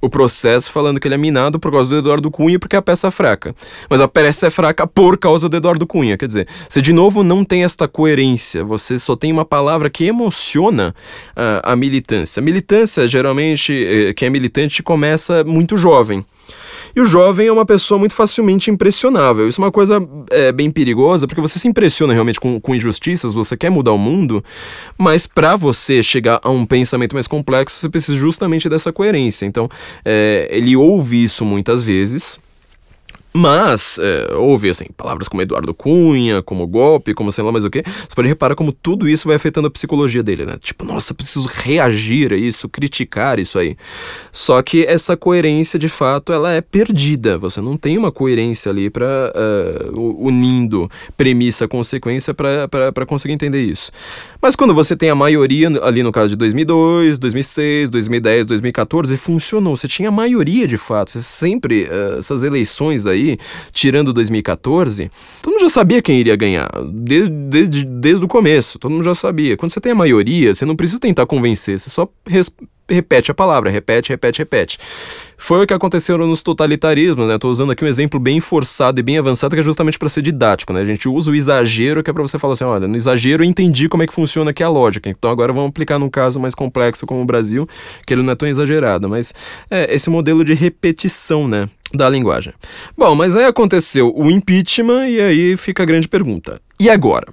o 0.00 0.10
processo 0.10 0.70
falando 0.70 1.00
que 1.00 1.08
ele 1.08 1.14
é 1.14 1.18
minado 1.18 1.58
por 1.58 1.72
causa 1.72 1.90
do 1.90 1.96
Eduardo 1.96 2.30
Cunha 2.30 2.58
porque 2.58 2.76
a 2.76 2.82
peça 2.82 3.08
é 3.08 3.10
fraca. 3.10 3.54
Mas 3.88 4.00
a 4.00 4.06
peça 4.06 4.46
é 4.46 4.50
fraca 4.50 4.86
por 4.86 5.18
causa 5.18 5.48
do 5.48 5.56
Eduardo 5.56 5.86
Cunha. 5.86 6.16
Quer 6.16 6.26
dizer, 6.26 6.48
você 6.68 6.80
de 6.80 6.92
novo 6.92 7.22
não 7.22 7.44
tem 7.44 7.64
esta 7.64 7.88
coerência, 7.88 8.62
você 8.62 8.98
só 8.98 9.16
tem 9.16 9.32
uma 9.32 9.44
palavra 9.44 9.90
que 9.90 10.04
emociona 10.04 10.94
uh, 11.30 11.60
a 11.62 11.74
militância. 11.74 12.40
A 12.40 12.44
militância, 12.44 13.08
geralmente, 13.08 13.72
eh, 13.72 14.12
quem 14.12 14.26
é 14.26 14.30
militante 14.30 14.82
começa 14.82 15.42
muito 15.44 15.76
jovem. 15.76 16.24
E 16.96 17.00
o 17.00 17.04
jovem 17.04 17.48
é 17.48 17.52
uma 17.52 17.66
pessoa 17.66 17.98
muito 17.98 18.14
facilmente 18.14 18.70
impressionável. 18.70 19.46
Isso 19.46 19.60
é 19.60 19.64
uma 19.64 19.70
coisa 19.70 20.00
é, 20.30 20.50
bem 20.50 20.70
perigosa, 20.70 21.26
porque 21.26 21.42
você 21.42 21.58
se 21.58 21.68
impressiona 21.68 22.14
realmente 22.14 22.40
com, 22.40 22.58
com 22.58 22.74
injustiças, 22.74 23.34
você 23.34 23.54
quer 23.54 23.68
mudar 23.68 23.92
o 23.92 23.98
mundo, 23.98 24.42
mas 24.96 25.26
para 25.26 25.56
você 25.56 26.02
chegar 26.02 26.40
a 26.42 26.48
um 26.48 26.64
pensamento 26.64 27.12
mais 27.12 27.26
complexo, 27.26 27.76
você 27.76 27.90
precisa 27.90 28.16
justamente 28.16 28.66
dessa 28.66 28.90
coerência. 28.94 29.44
Então, 29.44 29.68
é, 30.06 30.48
ele 30.50 30.74
ouve 30.74 31.22
isso 31.22 31.44
muitas 31.44 31.82
vezes 31.82 32.40
mas, 33.36 33.98
é, 34.00 34.34
houve, 34.34 34.70
assim, 34.70 34.86
palavras 34.96 35.28
como 35.28 35.42
Eduardo 35.42 35.74
Cunha, 35.74 36.42
como 36.42 36.66
golpe, 36.66 37.12
como 37.12 37.30
sei 37.30 37.44
lá 37.44 37.52
mais 37.52 37.64
o 37.64 37.70
que. 37.70 37.82
Você 37.82 38.14
pode 38.14 38.28
reparar 38.28 38.54
como 38.54 38.72
tudo 38.72 39.06
isso 39.06 39.28
vai 39.28 39.36
afetando 39.36 39.68
a 39.68 39.70
psicologia 39.70 40.22
dele, 40.22 40.46
né? 40.46 40.56
Tipo, 40.58 40.84
nossa, 40.86 41.12
preciso 41.12 41.46
reagir 41.46 42.32
a 42.32 42.36
isso, 42.36 42.66
criticar 42.68 43.38
isso 43.38 43.58
aí. 43.58 43.76
Só 44.32 44.62
que 44.62 44.84
essa 44.84 45.16
coerência, 45.16 45.78
de 45.78 45.88
fato, 45.88 46.32
ela 46.32 46.52
é 46.52 46.60
perdida. 46.62 47.36
Você 47.36 47.60
não 47.60 47.76
tem 47.76 47.98
uma 47.98 48.10
coerência 48.10 48.70
ali 48.70 48.88
para 48.88 49.04
uh, 49.04 49.38
é, 49.38 49.90
unindo 50.18 50.90
premissa, 51.16 51.68
consequência 51.68 52.32
para 52.32 53.06
conseguir 53.06 53.34
entender 53.34 53.62
isso. 53.62 53.90
Mas 54.40 54.56
quando 54.56 54.74
você 54.74 54.96
tem 54.96 55.10
a 55.10 55.14
maioria, 55.14 55.68
ali 55.82 56.02
no 56.02 56.12
caso 56.12 56.30
de 56.30 56.36
2002, 56.36 57.18
2006, 57.18 57.90
2010, 57.90 58.46
2014, 58.46 59.16
funcionou. 59.16 59.76
Você 59.76 59.88
tinha 59.88 60.08
a 60.08 60.12
maioria 60.12 60.66
de 60.66 60.76
fato. 60.76 61.10
Você 61.10 61.20
sempre, 61.20 61.84
uh, 61.84 62.18
essas 62.18 62.42
eleições 62.42 63.06
aí, 63.06 63.25
tirando 63.72 64.12
2014, 64.12 65.10
todo 65.42 65.52
mundo 65.52 65.62
já 65.62 65.70
sabia 65.70 66.02
quem 66.02 66.20
iria 66.20 66.36
ganhar, 66.36 66.68
desde, 66.92 67.30
desde, 67.30 67.84
desde 67.84 68.24
o 68.24 68.28
começo, 68.28 68.78
todo 68.78 68.90
mundo 68.92 69.04
já 69.04 69.14
sabia. 69.14 69.56
Quando 69.56 69.72
você 69.72 69.80
tem 69.80 69.92
a 69.92 69.94
maioria, 69.94 70.54
você 70.54 70.64
não 70.64 70.76
precisa 70.76 71.00
tentar 71.00 71.26
convencer, 71.26 71.80
você 71.80 71.90
só 71.90 72.08
repete 72.88 73.30
a 73.30 73.34
palavra, 73.34 73.70
repete, 73.70 74.10
repete, 74.10 74.38
repete. 74.38 74.78
Foi 75.38 75.62
o 75.62 75.66
que 75.66 75.74
aconteceu 75.74 76.16
nos 76.18 76.42
totalitarismos, 76.42 77.28
né? 77.28 77.38
Tô 77.38 77.50
usando 77.50 77.72
aqui 77.72 77.84
um 77.84 77.88
exemplo 77.88 78.18
bem 78.18 78.40
forçado 78.40 78.98
e 79.00 79.02
bem 79.02 79.18
avançado 79.18 79.54
que 79.54 79.60
é 79.60 79.62
justamente 79.62 79.98
para 79.98 80.08
ser 80.08 80.22
didático, 80.22 80.72
né? 80.72 80.80
A 80.80 80.84
gente 80.84 81.08
usa 81.08 81.30
o 81.30 81.34
exagero 81.34 82.02
que 82.02 82.08
é 82.08 82.12
para 82.12 82.22
você 82.22 82.38
falar 82.38 82.54
assim, 82.54 82.64
olha, 82.64 82.88
no 82.88 82.96
exagero 82.96 83.44
eu 83.44 83.48
entendi 83.48 83.88
como 83.88 84.02
é 84.02 84.06
que 84.06 84.14
funciona 84.14 84.50
aqui 84.50 84.62
a 84.62 84.68
lógica. 84.68 85.10
Então 85.10 85.30
agora 85.30 85.52
vamos 85.52 85.68
aplicar 85.68 85.98
num 85.98 86.08
caso 86.08 86.40
mais 86.40 86.54
complexo 86.54 87.06
como 87.06 87.20
o 87.20 87.24
Brasil, 87.24 87.68
que 88.06 88.14
ele 88.14 88.22
não 88.22 88.32
é 88.32 88.36
tão 88.36 88.48
exagerado, 88.48 89.08
mas 89.08 89.34
é 89.70 89.94
esse 89.94 90.08
modelo 90.08 90.44
de 90.44 90.54
repetição, 90.54 91.46
né? 91.46 91.68
Da 91.92 92.08
linguagem. 92.08 92.52
Bom, 92.96 93.14
mas 93.14 93.36
aí 93.36 93.44
aconteceu 93.44 94.12
o 94.16 94.30
impeachment 94.30 95.08
e 95.08 95.20
aí 95.20 95.56
fica 95.56 95.82
a 95.82 95.86
grande 95.86 96.08
pergunta. 96.08 96.60
E 96.80 96.88
agora? 96.90 97.26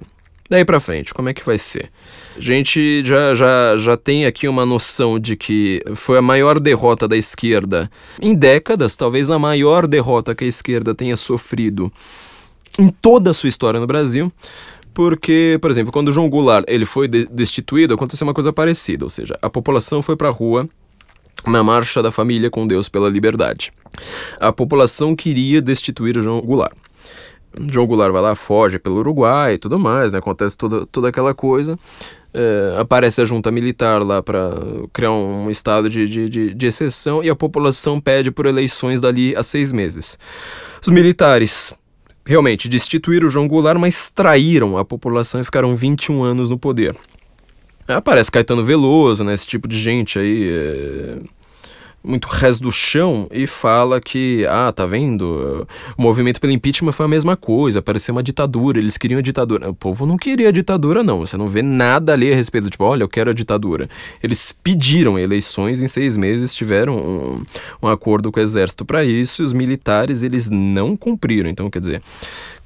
Daí 0.54 0.64
para 0.64 0.78
frente, 0.78 1.12
como 1.12 1.28
é 1.28 1.34
que 1.34 1.44
vai 1.44 1.58
ser? 1.58 1.90
A 2.36 2.40
gente 2.40 3.02
já, 3.04 3.34
já, 3.34 3.76
já 3.76 3.96
tem 3.96 4.24
aqui 4.24 4.46
uma 4.46 4.64
noção 4.64 5.18
de 5.18 5.34
que 5.34 5.82
foi 5.96 6.16
a 6.16 6.22
maior 6.22 6.60
derrota 6.60 7.08
da 7.08 7.16
esquerda 7.16 7.90
em 8.22 8.36
décadas, 8.36 8.94
talvez 8.94 9.30
a 9.30 9.36
maior 9.36 9.84
derrota 9.84 10.32
que 10.32 10.44
a 10.44 10.46
esquerda 10.46 10.94
tenha 10.94 11.16
sofrido 11.16 11.92
em 12.78 12.88
toda 12.88 13.32
a 13.32 13.34
sua 13.34 13.48
história 13.48 13.80
no 13.80 13.86
Brasil. 13.88 14.32
Porque, 14.94 15.58
por 15.60 15.72
exemplo, 15.72 15.90
quando 15.90 16.12
João 16.12 16.30
Goulart 16.30 16.64
ele 16.68 16.84
foi 16.84 17.08
de 17.08 17.26
destituído, 17.26 17.92
aconteceu 17.92 18.24
uma 18.24 18.32
coisa 18.32 18.52
parecida, 18.52 19.04
ou 19.04 19.10
seja, 19.10 19.36
a 19.42 19.50
população 19.50 20.02
foi 20.02 20.14
para 20.14 20.28
a 20.28 20.32
rua 20.32 20.68
na 21.44 21.64
marcha 21.64 22.00
da 22.00 22.12
família 22.12 22.48
com 22.48 22.64
Deus 22.64 22.88
pela 22.88 23.10
liberdade. 23.10 23.72
A 24.38 24.52
população 24.52 25.16
queria 25.16 25.60
destituir 25.60 26.16
o 26.16 26.22
João 26.22 26.40
Goulart. 26.40 26.76
João 27.70 27.86
Goulart 27.86 28.12
vai 28.12 28.22
lá, 28.22 28.34
foge 28.34 28.78
pelo 28.78 28.96
Uruguai 28.96 29.54
e 29.54 29.58
tudo 29.58 29.78
mais, 29.78 30.12
né? 30.12 30.18
Acontece 30.18 30.56
toda, 30.56 30.86
toda 30.86 31.08
aquela 31.08 31.34
coisa. 31.34 31.78
É, 32.32 32.76
aparece 32.80 33.20
a 33.20 33.24
junta 33.24 33.50
militar 33.50 34.02
lá 34.02 34.22
para 34.22 34.50
criar 34.92 35.12
um 35.12 35.48
estado 35.48 35.88
de, 35.88 36.06
de, 36.06 36.28
de, 36.28 36.54
de, 36.54 36.66
exceção 36.66 37.22
e 37.22 37.30
a 37.30 37.36
população 37.36 38.00
pede 38.00 38.32
por 38.32 38.46
eleições 38.46 39.00
dali 39.00 39.36
a 39.36 39.42
seis 39.42 39.72
meses. 39.72 40.18
Os 40.82 40.88
militares 40.88 41.72
realmente 42.26 42.68
destituíram 42.68 43.28
o 43.28 43.30
João 43.30 43.46
Goulart, 43.46 43.78
mas 43.78 44.10
traíram 44.10 44.76
a 44.76 44.84
população 44.84 45.40
e 45.40 45.44
ficaram 45.44 45.76
21 45.76 46.24
anos 46.24 46.50
no 46.50 46.58
poder. 46.58 46.96
Aparece 47.86 48.32
Caetano 48.32 48.64
Veloso, 48.64 49.22
né, 49.22 49.34
esse 49.34 49.46
tipo 49.46 49.68
de 49.68 49.78
gente 49.78 50.18
aí. 50.18 50.48
É 50.50 51.43
muito 52.04 52.28
res 52.28 52.60
do 52.60 52.70
chão 52.70 53.26
e 53.30 53.46
fala 53.46 54.00
que, 54.00 54.46
ah, 54.46 54.70
tá 54.70 54.84
vendo? 54.84 55.66
O 55.96 56.02
movimento 56.02 56.40
pelo 56.40 56.52
impeachment 56.52 56.92
foi 56.92 57.06
a 57.06 57.08
mesma 57.08 57.36
coisa, 57.36 57.80
parecia 57.80 58.12
uma 58.12 58.22
ditadura, 58.22 58.78
eles 58.78 58.98
queriam 58.98 59.18
a 59.18 59.22
ditadura. 59.22 59.70
O 59.70 59.74
povo 59.74 60.04
não 60.04 60.16
queria 60.16 60.50
a 60.50 60.52
ditadura, 60.52 61.02
não. 61.02 61.20
Você 61.20 61.36
não 61.36 61.48
vê 61.48 61.62
nada 61.62 62.12
ali 62.12 62.30
a 62.30 62.36
respeito, 62.36 62.68
tipo, 62.68 62.84
olha, 62.84 63.02
eu 63.02 63.08
quero 63.08 63.30
a 63.30 63.34
ditadura. 63.34 63.88
Eles 64.22 64.54
pediram 64.62 65.18
eleições 65.18 65.80
em 65.80 65.86
seis 65.86 66.16
meses, 66.16 66.54
tiveram 66.54 66.96
um, 66.96 67.44
um 67.82 67.88
acordo 67.88 68.30
com 68.30 68.38
o 68.38 68.42
exército 68.42 68.84
para 68.84 69.04
isso, 69.04 69.42
e 69.42 69.44
os 69.44 69.52
militares, 69.52 70.22
eles 70.22 70.50
não 70.50 70.96
cumpriram. 70.96 71.48
Então, 71.48 71.70
quer 71.70 71.80
dizer, 71.80 72.02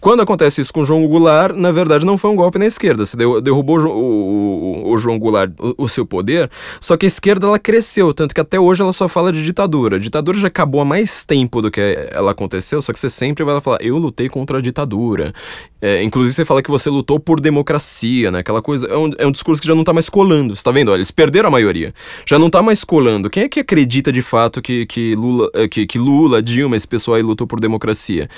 quando 0.01 0.21
acontece 0.21 0.61
isso 0.61 0.73
com 0.73 0.85
João 0.85 1.05
Goulart, 1.09 1.57
na 1.57 1.73
verdade 1.73 2.07
não 2.07 2.17
foi 2.17 2.31
um 2.31 2.37
golpe 2.37 2.57
na 2.57 2.67
esquerda. 2.67 3.05
Você 3.05 3.17
derrubou 3.17 3.81
o, 3.81 3.89
o, 3.89 4.68
o 4.85 4.99
João 4.99 5.19
Goulart 5.19 5.51
o, 5.59 5.85
o, 5.85 5.89
seu 5.89 6.05
poder, 6.07 6.51
só 6.81 6.97
que 6.97 7.07
a 7.07 7.09
esquerda 7.09 7.47
ela 7.47 7.59
cresceu, 7.59 8.13
tanto 8.13 8.35
que 8.35 8.41
até 8.41 8.59
hoje 8.59 8.83
ela 8.83 8.93
só 8.93 9.09
fala 9.09 9.33
de 9.33 9.43
ditadura. 9.43 9.97
A 9.97 9.99
ditadura 9.99 10.39
já 10.39 10.49
acabou 10.49 10.81
há 10.81 10.85
mais 10.85 11.25
tempo 11.25 11.63
do 11.63 11.71
que 11.71 11.81
ela 12.11 12.33
aconteceu, 12.33 12.81
só 12.83 12.93
que 12.93 12.99
você 12.99 13.09
sempre 13.09 13.45
vai 13.45 13.61
falar, 13.61 13.79
eu 13.81 13.97
lutei 13.99 14.29
contra 14.29 14.59
a 14.59 14.61
ditadura. 14.61 15.33
É, 15.81 16.03
inclusive 16.03 16.35
você 16.35 16.45
fala 16.45 16.63
que 16.63 16.71
você 16.71 16.91
lutou 16.91 17.21
por 17.21 17.41
democracia, 17.41 18.31
né? 18.31 18.41
Aquela 18.41 18.61
coisa. 18.61 18.87
É 18.89 18.97
um, 18.97 19.11
é 19.19 19.27
um 19.27 19.31
discurso 19.31 19.63
que 19.63 19.69
já 19.69 19.75
não 19.75 19.85
tá 19.85 19.93
mais 19.93 20.09
colando. 20.09 20.55
Você 20.57 20.63
tá 20.63 20.73
vendo? 20.73 20.91
Olha, 20.91 20.99
eles 20.99 21.13
perderam 21.13 21.49
a 21.49 21.53
maioria. 21.53 21.95
Já 22.27 22.39
não 22.39 22.51
tá 22.51 22.61
mais 22.61 22.83
colando. 22.83 23.31
Quem 23.31 23.45
é 23.45 23.49
que 23.49 23.61
acredita 23.61 24.11
de 24.11 24.23
fato 24.23 24.61
que, 24.61 24.87
que, 24.87 25.15
Lula, 25.15 25.49
é, 25.55 25.69
que, 25.69 25.87
que 25.87 25.99
Lula, 25.99 26.43
Dilma, 26.43 26.75
esse 26.75 26.89
pessoal 26.89 27.17
aí 27.17 27.23
lutou 27.23 27.47
por 27.47 27.61
democracia? 27.61 28.29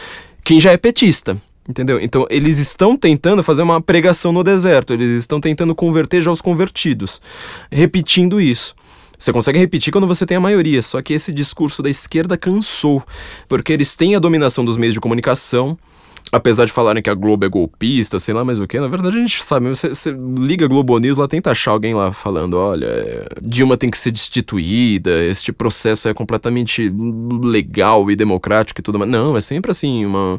Quem 0.44 0.60
já 0.60 0.72
é 0.72 0.76
petista. 0.76 1.40
Entendeu? 1.70 2.00
Então, 2.00 2.26
eles 2.28 2.58
estão 2.58 2.96
tentando 2.96 3.44
fazer 3.44 3.62
uma 3.62 3.80
pregação 3.80 4.32
no 4.32 4.42
deserto, 4.42 4.92
eles 4.92 5.20
estão 5.20 5.40
tentando 5.40 5.72
converter 5.72 6.20
já 6.20 6.32
os 6.32 6.40
convertidos, 6.40 7.22
repetindo 7.70 8.40
isso. 8.40 8.74
Você 9.16 9.32
consegue 9.32 9.56
repetir 9.56 9.92
quando 9.92 10.06
você 10.06 10.26
tem 10.26 10.36
a 10.36 10.40
maioria, 10.40 10.82
só 10.82 11.00
que 11.00 11.12
esse 11.12 11.30
discurso 11.30 11.80
da 11.80 11.88
esquerda 11.88 12.36
cansou, 12.36 13.04
porque 13.48 13.72
eles 13.72 13.94
têm 13.94 14.16
a 14.16 14.18
dominação 14.18 14.64
dos 14.64 14.76
meios 14.76 14.94
de 14.94 15.00
comunicação, 15.00 15.78
apesar 16.32 16.64
de 16.64 16.72
falarem 16.72 17.02
que 17.02 17.10
a 17.10 17.14
Globo 17.14 17.44
é 17.44 17.48
golpista, 17.48 18.18
sei 18.18 18.34
lá 18.34 18.44
mais 18.44 18.60
o 18.60 18.66
que, 18.66 18.78
na 18.78 18.86
verdade 18.86 19.16
a 19.16 19.20
gente 19.20 19.42
sabe, 19.42 19.68
você, 19.68 19.88
você 19.88 20.14
liga 20.38 20.66
Globo 20.68 20.98
News, 20.98 21.16
lá 21.16 21.26
tenta 21.26 21.50
achar 21.50 21.72
alguém 21.72 21.94
lá 21.94 22.12
falando, 22.12 22.54
olha, 22.54 23.26
Dilma 23.42 23.76
tem 23.76 23.90
que 23.90 23.98
ser 23.98 24.10
destituída, 24.10 25.24
este 25.24 25.52
processo 25.52 26.08
é 26.08 26.14
completamente 26.14 26.92
legal 27.42 28.10
e 28.10 28.16
democrático 28.16 28.80
e 28.80 28.82
tudo 28.82 28.98
mais. 28.98 29.10
Não, 29.10 29.36
é 29.36 29.40
sempre 29.40 29.70
assim, 29.70 30.04
uma... 30.04 30.38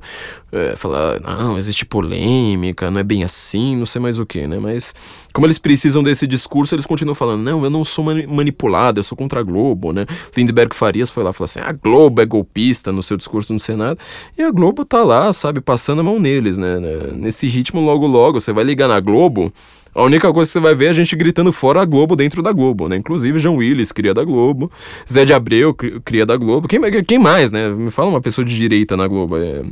É, 0.54 0.76
falar, 0.76 1.20
não, 1.22 1.58
existe 1.58 1.86
polêmica, 1.86 2.92
não 2.92 3.00
é 3.00 3.04
bem 3.04 3.24
assim, 3.24 3.78
não 3.78 3.86
sei 3.86 4.02
mais 4.02 4.20
o 4.20 4.26
que, 4.26 4.46
né, 4.48 4.60
mas 4.60 4.94
como 5.34 5.46
eles 5.46 5.58
precisam 5.58 6.04
desse 6.04 6.28
discurso, 6.28 6.76
eles 6.76 6.86
continuam 6.86 7.16
falando, 7.16 7.42
não, 7.42 7.64
eu 7.64 7.70
não 7.70 7.86
sou 7.86 8.04
manipulado, 8.04 9.00
eu 9.00 9.04
sou 9.04 9.18
contra 9.18 9.40
a 9.40 9.44
Globo, 9.44 9.94
né? 9.94 10.06
Lindbergh 10.36 10.76
Farias 10.76 11.10
foi 11.10 11.24
lá 11.24 11.30
e 11.30 11.34
falou 11.34 11.46
assim, 11.46 11.62
a 11.62 11.72
Globo 11.72 12.22
é 12.22 12.26
golpista 12.26 12.92
no 12.92 13.02
seu 13.02 13.16
discurso 13.16 13.54
no 13.54 13.60
Senado, 13.60 13.98
e 14.38 14.44
a 14.44 14.52
Globo 14.52 14.84
tá 14.84 15.02
lá, 15.04 15.32
sabe, 15.32 15.62
passando 15.62 15.81
a 15.90 16.04
mão 16.04 16.20
neles, 16.20 16.58
né? 16.58 16.78
Nesse 17.14 17.48
ritmo, 17.48 17.82
logo 17.82 18.06
logo, 18.08 18.40
você 18.40 18.54
vai 18.54 18.64
ligar 18.64 18.88
na 18.88 19.00
Globo, 19.00 19.52
a 19.94 20.04
única 20.04 20.32
coisa 20.32 20.48
que 20.48 20.54
você 20.54 20.60
vai 20.60 20.74
ver 20.74 20.86
é 20.86 20.90
a 20.90 20.94
gente 20.94 21.16
gritando 21.16 21.52
fora 21.52 21.82
a 21.82 21.86
Globo 21.86 22.16
dentro 22.16 22.42
da 22.42 22.52
Globo, 22.54 22.88
né? 22.88 22.96
Inclusive 22.96 23.40
João 23.40 23.58
Willis, 23.58 23.92
cria 23.92 24.14
da 24.14 24.24
Globo, 24.24 24.72
Zé 25.12 25.26
de 25.26 25.34
Abreu, 25.34 25.74
cria 25.74 26.26
da 26.26 26.38
Globo, 26.38 26.68
quem, 26.68 26.80
quem 27.04 27.20
mais, 27.20 27.52
né? 27.52 27.70
Me 27.70 27.92
fala 27.92 28.10
uma 28.10 28.22
pessoa 28.22 28.46
de 28.46 28.58
direita 28.58 28.96
na 28.96 29.06
Globo, 29.08 29.38
é 29.38 29.64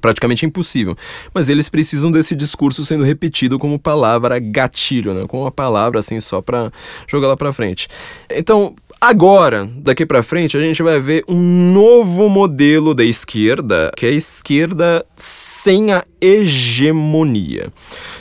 praticamente 0.00 0.44
impossível. 0.44 0.96
Mas 1.32 1.48
eles 1.48 1.68
precisam 1.68 2.10
desse 2.10 2.34
discurso 2.34 2.84
sendo 2.84 3.04
repetido 3.04 3.58
como 3.58 3.78
palavra 3.78 4.40
gatilho, 4.40 5.14
né? 5.14 5.24
Como 5.28 5.44
uma 5.44 5.52
palavra 5.52 6.00
assim 6.00 6.18
só 6.18 6.40
para 6.40 6.72
jogar 7.06 7.28
lá 7.28 7.36
para 7.36 7.52
frente. 7.52 7.86
Então, 8.30 8.74
Agora, 9.06 9.70
daqui 9.76 10.06
para 10.06 10.22
frente, 10.22 10.56
a 10.56 10.60
gente 10.60 10.82
vai 10.82 10.98
ver 10.98 11.24
um 11.28 11.74
novo 11.74 12.26
modelo 12.26 12.94
da 12.94 13.04
esquerda, 13.04 13.92
que 13.94 14.06
é 14.06 14.08
a 14.08 14.12
esquerda 14.12 15.04
sem 15.14 15.92
a 15.92 16.06
hegemonia. 16.18 17.70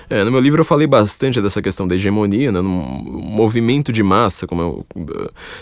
É, 0.10 0.26
no 0.26 0.32
meu 0.34 0.42
livro 0.42 0.60
eu 0.60 0.66
falei 0.66 0.86
bastante 0.86 1.42
dessa 1.42 1.62
questão 1.62 1.88
da 1.88 1.96
hegemonia, 1.96 2.52
né, 2.52 2.60
num 2.60 2.70
movimento 2.70 3.94
de 3.94 4.04
massa, 4.04 4.46
como 4.46 4.62
eu, 4.62 4.86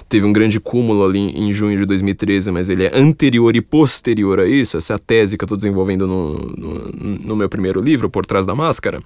teve 0.10 0.26
um 0.26 0.34
grande 0.34 0.60
cúmulo 0.60 1.06
ali 1.06 1.20
em 1.20 1.54
junho 1.54 1.78
de 1.78 1.86
2013, 1.86 2.50
mas 2.50 2.68
ele 2.68 2.86
é 2.86 2.92
anterior 2.92 3.56
e 3.56 3.62
posterior 3.62 4.40
a 4.40 4.48
isso, 4.48 4.76
essa 4.76 4.94
é 4.94 4.96
a 4.96 5.00
tese 5.00 5.38
que 5.38 5.44
eu 5.44 5.46
estou 5.46 5.56
desenvolvendo 5.56 6.08
no, 6.08 6.34
no, 6.58 6.92
no 7.20 7.36
meu 7.36 7.48
primeiro 7.48 7.80
livro, 7.80 8.10
Por 8.10 8.26
Trás 8.26 8.48
da 8.48 8.56
Máscara. 8.56 9.04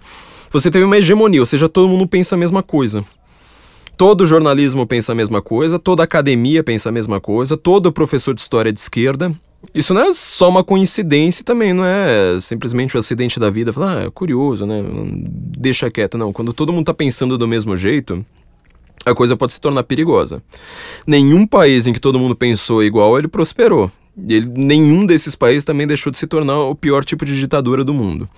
Você 0.49 0.71
teve 0.71 0.85
uma 0.85 0.97
hegemonia, 0.97 1.41
ou 1.41 1.45
seja, 1.45 1.67
todo 1.67 1.89
mundo 1.89 2.07
pensa 2.07 2.35
a 2.35 2.37
mesma 2.37 2.63
coisa. 2.63 3.03
Todo 3.97 4.25
jornalismo 4.25 4.85
pensa 4.85 5.13
a 5.13 5.15
mesma 5.15 5.41
coisa, 5.41 5.79
toda 5.79 6.03
academia 6.03 6.63
pensa 6.63 6.89
a 6.89 6.91
mesma 6.91 7.21
coisa, 7.21 7.55
todo 7.55 7.91
professor 7.91 8.33
de 8.33 8.41
história 8.41 8.71
de 8.71 8.79
esquerda. 8.79 9.33
Isso 9.73 9.93
não 9.93 10.01
é 10.01 10.11
só 10.11 10.49
uma 10.49 10.63
coincidência 10.63 11.43
também, 11.43 11.73
não 11.73 11.83
é 11.85 12.37
simplesmente 12.39 12.95
um 12.95 12.99
acidente 12.99 13.39
da 13.39 13.49
vida, 13.49 13.73
falar, 13.73 13.97
ah, 13.97 14.03
é 14.03 14.09
curioso, 14.09 14.65
né? 14.65 14.83
Deixa 15.57 15.89
quieto, 15.89 16.17
não. 16.17 16.31
Quando 16.31 16.53
todo 16.53 16.71
mundo 16.71 16.85
tá 16.85 16.93
pensando 16.93 17.37
do 17.37 17.47
mesmo 17.47 17.75
jeito, 17.75 18.23
a 19.05 19.15
coisa 19.15 19.37
pode 19.37 19.53
se 19.53 19.61
tornar 19.61 19.83
perigosa. 19.83 20.43
Nenhum 21.07 21.47
país 21.47 21.87
em 21.87 21.93
que 21.93 21.99
todo 21.99 22.19
mundo 22.19 22.35
pensou 22.35 22.83
igual, 22.83 23.17
ele 23.17 23.27
prosperou. 23.27 23.89
Ele, 24.27 24.47
nenhum 24.55 25.05
desses 25.05 25.35
países 25.35 25.65
também 25.65 25.85
deixou 25.85 26.11
de 26.11 26.17
se 26.17 26.25
tornar 26.25 26.59
o 26.59 26.75
pior 26.75 27.03
tipo 27.03 27.25
de 27.25 27.37
ditadura 27.37 27.83
do 27.83 27.93
mundo. 27.93 28.29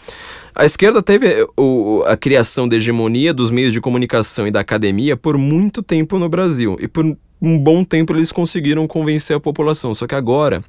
A 0.55 0.65
esquerda 0.65 1.03
teve 1.03 1.27
eh, 1.27 1.45
o, 1.55 2.03
a 2.07 2.17
criação 2.17 2.67
da 2.67 2.75
hegemonia 2.75 3.31
dos 3.31 3.51
meios 3.51 3.71
de 3.71 3.79
comunicação 3.79 4.47
e 4.47 4.51
da 4.51 4.59
academia 4.59 5.15
por 5.15 5.37
muito 5.37 5.83
tempo 5.83 6.17
no 6.17 6.27
Brasil. 6.27 6.77
E 6.79 6.87
por 6.87 7.05
um 7.39 7.59
bom 7.59 7.83
tempo 7.83 8.11
eles 8.11 8.31
conseguiram 8.31 8.87
convencer 8.87 9.37
a 9.37 9.39
população. 9.39 9.93
Só 9.93 10.07
que 10.07 10.15
agora 10.15 10.63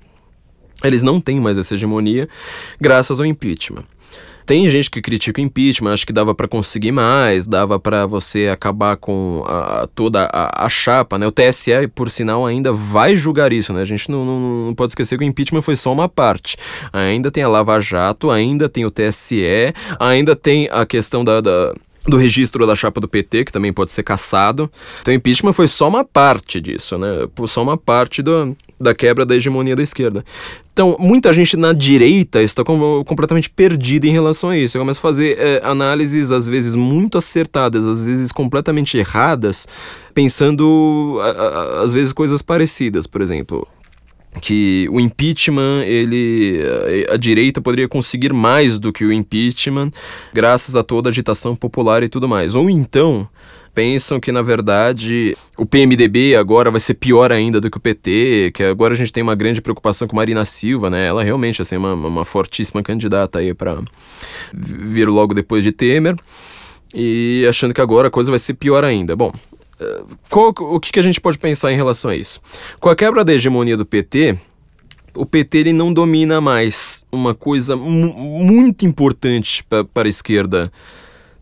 eles 0.84 1.02
não 1.02 1.20
têm 1.20 1.40
mais 1.40 1.56
essa 1.56 1.74
hegemonia 1.74 2.28
graças 2.78 3.18
ao 3.18 3.26
impeachment. 3.26 3.84
Tem 4.48 4.66
gente 4.70 4.90
que 4.90 5.02
critica 5.02 5.42
o 5.42 5.44
impeachment, 5.44 5.92
acha 5.92 6.06
que 6.06 6.12
dava 6.12 6.34
para 6.34 6.48
conseguir 6.48 6.90
mais, 6.90 7.46
dava 7.46 7.78
para 7.78 8.06
você 8.06 8.48
acabar 8.48 8.96
com 8.96 9.44
a, 9.46 9.86
toda 9.94 10.24
a, 10.24 10.64
a, 10.64 10.68
chapa, 10.70 11.18
né? 11.18 11.26
O 11.26 11.30
TSE, 11.30 11.86
por 11.94 12.10
sinal, 12.10 12.46
ainda 12.46 12.72
vai 12.72 13.14
julgar 13.14 13.52
isso, 13.52 13.74
né? 13.74 13.82
A 13.82 13.84
gente 13.84 14.10
não, 14.10 14.24
não, 14.24 14.40
não, 14.68 14.74
pode 14.74 14.92
esquecer 14.92 15.18
que 15.18 15.24
o 15.24 15.26
impeachment 15.26 15.60
foi 15.60 15.76
só 15.76 15.92
uma 15.92 16.08
parte. 16.08 16.56
Ainda 16.90 17.30
tem 17.30 17.42
a 17.42 17.48
Lava 17.48 17.78
Jato, 17.78 18.30
ainda 18.30 18.70
tem 18.70 18.86
o 18.86 18.90
TSE, 18.90 19.74
ainda 20.00 20.34
tem 20.34 20.66
a 20.72 20.86
questão 20.86 21.22
da, 21.22 21.42
da 21.42 21.74
do 22.06 22.16
registro 22.16 22.66
da 22.66 22.74
chapa 22.74 23.02
do 23.02 23.06
PT, 23.06 23.44
que 23.44 23.52
também 23.52 23.70
pode 23.70 23.90
ser 23.90 24.02
cassado. 24.02 24.70
Então, 25.02 25.12
o 25.12 25.14
impeachment 25.14 25.52
foi 25.52 25.68
só 25.68 25.88
uma 25.88 26.06
parte 26.06 26.58
disso, 26.58 26.96
né? 26.96 27.28
Só 27.46 27.62
uma 27.62 27.76
parte 27.76 28.22
do, 28.22 28.56
da 28.80 28.94
quebra 28.94 29.26
da 29.26 29.36
hegemonia 29.36 29.74
da 29.74 29.82
esquerda. 29.82 30.24
Então, 30.72 30.96
muita 30.98 31.32
gente 31.32 31.56
na 31.56 31.72
direita 31.72 32.42
está 32.42 32.62
com, 32.62 33.02
completamente 33.04 33.50
perdida 33.50 34.06
em 34.06 34.12
relação 34.12 34.50
a 34.50 34.56
isso. 34.56 34.78
Começa 34.78 35.00
a 35.00 35.02
fazer 35.02 35.36
é, 35.38 35.60
análises, 35.64 36.30
às 36.30 36.46
vezes, 36.46 36.76
muito 36.76 37.18
acertadas, 37.18 37.84
às 37.84 38.06
vezes 38.06 38.30
completamente 38.30 38.96
erradas, 38.96 39.66
pensando, 40.14 41.18
a, 41.20 41.30
a, 41.30 41.82
às 41.82 41.92
vezes, 41.92 42.12
coisas 42.12 42.42
parecidas. 42.42 43.06
Por 43.06 43.20
exemplo, 43.20 43.66
que 44.40 44.88
o 44.90 45.00
impeachment, 45.00 45.84
ele 45.84 46.60
a 47.10 47.16
direita 47.16 47.60
poderia 47.60 47.88
conseguir 47.88 48.32
mais 48.32 48.78
do 48.78 48.92
que 48.92 49.04
o 49.04 49.12
impeachment, 49.12 49.90
graças 50.32 50.76
a 50.76 50.82
toda 50.82 51.08
a 51.08 51.10
agitação 51.10 51.56
popular 51.56 52.02
e 52.02 52.08
tudo 52.08 52.28
mais. 52.28 52.54
Ou 52.54 52.70
então, 52.70 53.28
pensam 53.78 54.18
que 54.18 54.32
na 54.32 54.42
verdade 54.42 55.36
o 55.56 55.64
PMDB 55.64 56.34
agora 56.34 56.68
vai 56.68 56.80
ser 56.80 56.94
pior 56.94 57.30
ainda 57.30 57.60
do 57.60 57.70
que 57.70 57.76
o 57.76 57.80
PT, 57.80 58.50
que 58.52 58.64
agora 58.64 58.92
a 58.92 58.96
gente 58.96 59.12
tem 59.12 59.22
uma 59.22 59.36
grande 59.36 59.62
preocupação 59.62 60.08
com 60.08 60.16
Marina 60.16 60.44
Silva, 60.44 60.90
né? 60.90 61.06
Ela 61.06 61.22
realmente 61.22 61.62
assim 61.62 61.76
uma, 61.76 61.94
uma 61.94 62.24
fortíssima 62.24 62.82
candidata 62.82 63.38
aí 63.38 63.54
para 63.54 63.80
vir 64.52 65.08
logo 65.08 65.32
depois 65.32 65.62
de 65.62 65.70
Temer. 65.70 66.16
E 66.92 67.46
achando 67.48 67.72
que 67.72 67.80
agora 67.80 68.08
a 68.08 68.10
coisa 68.10 68.32
vai 68.32 68.40
ser 68.40 68.54
pior 68.54 68.84
ainda. 68.84 69.14
Bom, 69.14 69.32
qual, 70.28 70.52
o 70.58 70.80
que, 70.80 70.90
que 70.90 70.98
a 70.98 71.02
gente 71.02 71.20
pode 71.20 71.38
pensar 71.38 71.72
em 71.72 71.76
relação 71.76 72.10
a 72.10 72.16
isso? 72.16 72.40
Com 72.80 72.88
a 72.88 72.96
quebra 72.96 73.24
da 73.24 73.32
hegemonia 73.32 73.76
do 73.76 73.86
PT, 73.86 74.36
o 75.14 75.24
PT 75.24 75.58
ele 75.58 75.72
não 75.72 75.92
domina 75.92 76.40
mais 76.40 77.04
uma 77.12 77.32
coisa 77.32 77.76
muito 77.76 78.84
importante 78.84 79.64
para 79.94 80.08
a 80.08 80.08
esquerda, 80.08 80.72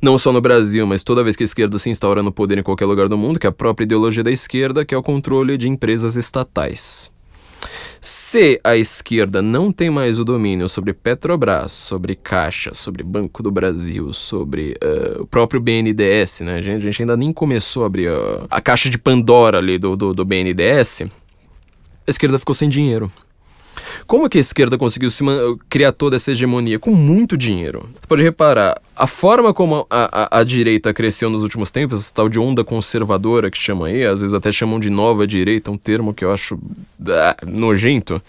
não 0.01 0.19
só 0.19 0.33
no 0.33 0.41
Brasil, 0.41 0.87
mas 0.87 1.03
toda 1.03 1.25
vez 1.25 1.37
que 1.37 1.43
a 1.43 1.47
esquerda 1.47 1.79
se 1.79 1.91
instaura 1.91 2.23
no 2.23 2.33
poder 2.33 2.59
em 2.59 2.63
qualquer 2.63 2.87
lugar 2.87 3.09
do 3.09 3.17
mundo, 3.17 3.39
que 3.39 3.47
é 3.47 3.51
a 3.51 3.53
própria 3.53 3.85
ideologia 3.85 4.23
da 4.23 4.31
esquerda, 4.31 4.85
que 4.85 4.95
é 4.95 4.99
o 4.99 5.03
controle 5.03 5.57
de 5.57 5.69
empresas 5.69 6.17
estatais. 6.17 7.11
Se 8.01 8.61
a 8.63 8.77
esquerda 8.77 9.43
não 9.43 9.73
tem 9.73 9.91
mais 9.91 10.21
o 10.21 10.25
domínio 10.25 10.69
sobre 10.69 10.93
Petrobras, 10.93 11.73
sobre 11.73 12.15
Caixa, 12.15 12.73
sobre 12.75 13.03
Banco 13.03 13.43
do 13.43 13.51
Brasil, 13.51 14.13
sobre 14.13 14.77
uh, 14.85 15.23
o 15.23 15.27
próprio 15.27 15.61
BNDES, 15.61 16.41
né? 16.41 16.57
A 16.57 16.63
gente, 16.63 16.77
a 16.77 16.81
gente, 16.81 17.03
ainda 17.03 17.17
nem 17.17 17.33
começou 17.33 17.83
a 17.83 17.87
abrir 17.87 18.09
a, 18.09 18.47
a 18.51 18.61
caixa 18.61 18.89
de 18.89 18.99
Pandora 18.99 19.59
ali 19.59 19.79
do, 19.79 19.97
do, 19.97 20.15
do 20.15 20.25
BNDES, 20.25 21.03
a 22.07 22.11
esquerda 22.11 22.39
ficou 22.39 22.55
sem 22.55 22.69
dinheiro. 22.69 23.11
Como 24.07 24.29
que 24.29 24.39
a 24.39 24.41
esquerda 24.41 24.79
conseguiu 24.79 25.11
se 25.11 25.25
criar 25.69 25.93
toda 25.93 26.17
essa 26.17 26.31
hegemonia? 26.31 26.79
Com 26.79 26.93
muito 26.93 27.37
dinheiro. 27.37 27.89
Você 27.95 28.07
pode 28.07 28.23
reparar, 28.23 28.81
a 28.95 29.07
forma 29.07 29.53
como 29.53 29.87
a, 29.91 30.29
a, 30.37 30.41
a 30.41 30.45
direita 30.45 30.95
cresceu 30.95 31.29
nos 31.29 31.43
últimos 31.43 31.71
tempos, 31.71 32.01
essa 32.01 32.15
tal 32.15 32.29
de 32.29 32.39
onda 32.39 32.63
conservadora 32.63 33.51
que 33.51 33.59
chama 33.59 33.89
aí, 33.89 34.05
às 34.05 34.21
vezes 34.21 34.33
até 34.35 34.53
chamam 34.53 34.79
de 34.79 34.91
nova 34.91 35.27
direita, 35.27 35.71
um 35.71 35.79
termo 35.79 36.15
que 36.15 36.25
eu 36.25 36.33
acho 36.33 36.59
ah, 37.09 37.37
nojento 37.47 38.23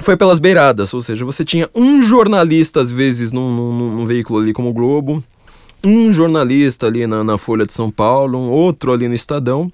foi 0.00 0.16
pelas 0.16 0.38
beiradas, 0.38 0.94
ou 0.94 1.02
seja, 1.02 1.24
você 1.24 1.44
tinha 1.44 1.68
um 1.74 2.02
jornalista, 2.02 2.80
às 2.80 2.90
vezes, 2.90 3.32
num, 3.32 3.54
num, 3.54 3.96
num 3.96 4.04
veículo 4.06 4.40
ali 4.40 4.52
como 4.52 4.70
o 4.70 4.72
Globo, 4.72 5.22
um 5.84 6.12
jornalista 6.12 6.86
ali 6.86 7.06
na, 7.06 7.22
na, 7.22 7.38
Folha 7.38 7.66
de 7.66 7.72
São 7.72 7.90
Paulo, 7.90 8.38
um 8.38 8.50
outro 8.50 8.92
ali 8.92 9.08
no 9.08 9.14
Estadão, 9.14 9.70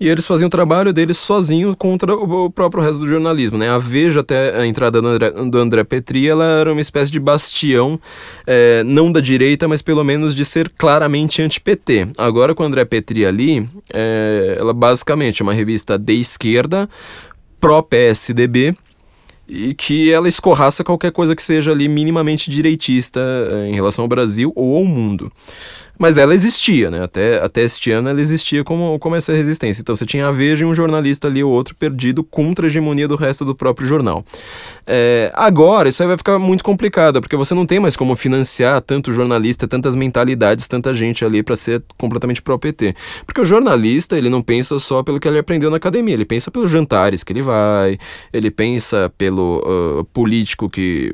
e 0.00 0.08
eles 0.08 0.26
faziam 0.26 0.46
o 0.46 0.50
trabalho 0.50 0.94
deles 0.94 1.18
sozinhos 1.18 1.74
contra 1.78 2.14
o 2.14 2.50
próprio 2.50 2.82
resto 2.82 3.00
do 3.00 3.08
jornalismo, 3.08 3.58
né? 3.58 3.68
A 3.68 3.76
Veja, 3.76 4.20
até 4.20 4.58
a 4.58 4.66
entrada 4.66 5.02
do 5.02 5.08
André, 5.08 5.30
do 5.30 5.58
André 5.58 5.84
Petri, 5.84 6.26
ela 6.26 6.44
era 6.44 6.72
uma 6.72 6.80
espécie 6.80 7.12
de 7.12 7.20
bastião, 7.20 8.00
é, 8.46 8.82
não 8.84 9.12
da 9.12 9.20
direita, 9.20 9.68
mas 9.68 9.82
pelo 9.82 10.02
menos 10.02 10.34
de 10.34 10.44
ser 10.44 10.70
claramente 10.70 11.42
anti-PT. 11.42 12.08
Agora 12.16 12.54
com 12.54 12.62
o 12.62 12.66
André 12.66 12.84
Petri 12.86 13.26
ali, 13.26 13.68
é, 13.92 14.56
ela 14.58 14.72
basicamente 14.72 15.42
é 15.42 15.44
uma 15.44 15.52
revista 15.52 15.98
de 15.98 16.14
esquerda, 16.14 16.88
pró-PSDB, 17.60 18.74
e 19.50 19.74
que 19.74 20.10
ela 20.12 20.28
escorraça 20.28 20.84
qualquer 20.84 21.10
coisa 21.10 21.34
que 21.34 21.42
seja 21.42 21.72
ali 21.72 21.88
minimamente 21.88 22.48
direitista 22.48 23.20
eh, 23.20 23.70
em 23.70 23.74
relação 23.74 24.04
ao 24.04 24.08
Brasil 24.08 24.52
ou 24.54 24.76
ao 24.76 24.84
mundo. 24.84 25.30
Mas 26.00 26.16
ela 26.16 26.34
existia, 26.34 26.90
né? 26.90 27.02
Até, 27.02 27.38
até 27.42 27.60
este 27.60 27.90
ano 27.90 28.08
ela 28.08 28.22
existia 28.22 28.64
como, 28.64 28.98
como 28.98 29.16
essa 29.16 29.34
resistência. 29.34 29.82
Então 29.82 29.94
você 29.94 30.06
tinha 30.06 30.28
a 30.28 30.32
Veja 30.32 30.64
e 30.64 30.66
um 30.66 30.74
jornalista 30.74 31.28
ali 31.28 31.44
ou 31.44 31.52
outro 31.52 31.74
perdido 31.74 32.24
contra 32.24 32.64
a 32.64 32.68
hegemonia 32.68 33.06
do 33.06 33.16
resto 33.16 33.44
do 33.44 33.54
próprio 33.54 33.86
jornal. 33.86 34.24
É, 34.86 35.30
agora, 35.34 35.90
isso 35.90 36.02
aí 36.02 36.08
vai 36.08 36.16
ficar 36.16 36.38
muito 36.38 36.64
complicado, 36.64 37.20
porque 37.20 37.36
você 37.36 37.52
não 37.52 37.66
tem 37.66 37.78
mais 37.78 37.96
como 37.96 38.16
financiar 38.16 38.80
tanto 38.80 39.12
jornalista, 39.12 39.68
tantas 39.68 39.94
mentalidades, 39.94 40.66
tanta 40.66 40.94
gente 40.94 41.22
ali 41.22 41.42
para 41.42 41.54
ser 41.54 41.82
completamente 41.98 42.40
pró-PT. 42.40 42.94
Porque 43.26 43.42
o 43.42 43.44
jornalista, 43.44 44.16
ele 44.16 44.30
não 44.30 44.40
pensa 44.40 44.78
só 44.78 45.02
pelo 45.02 45.20
que 45.20 45.28
ele 45.28 45.38
aprendeu 45.38 45.70
na 45.70 45.76
academia, 45.76 46.14
ele 46.14 46.24
pensa 46.24 46.50
pelos 46.50 46.70
jantares 46.70 47.22
que 47.22 47.30
ele 47.30 47.42
vai, 47.42 47.98
ele 48.32 48.50
pensa 48.50 49.12
pelo 49.18 49.58
uh, 50.00 50.04
político 50.14 50.70
que 50.70 51.12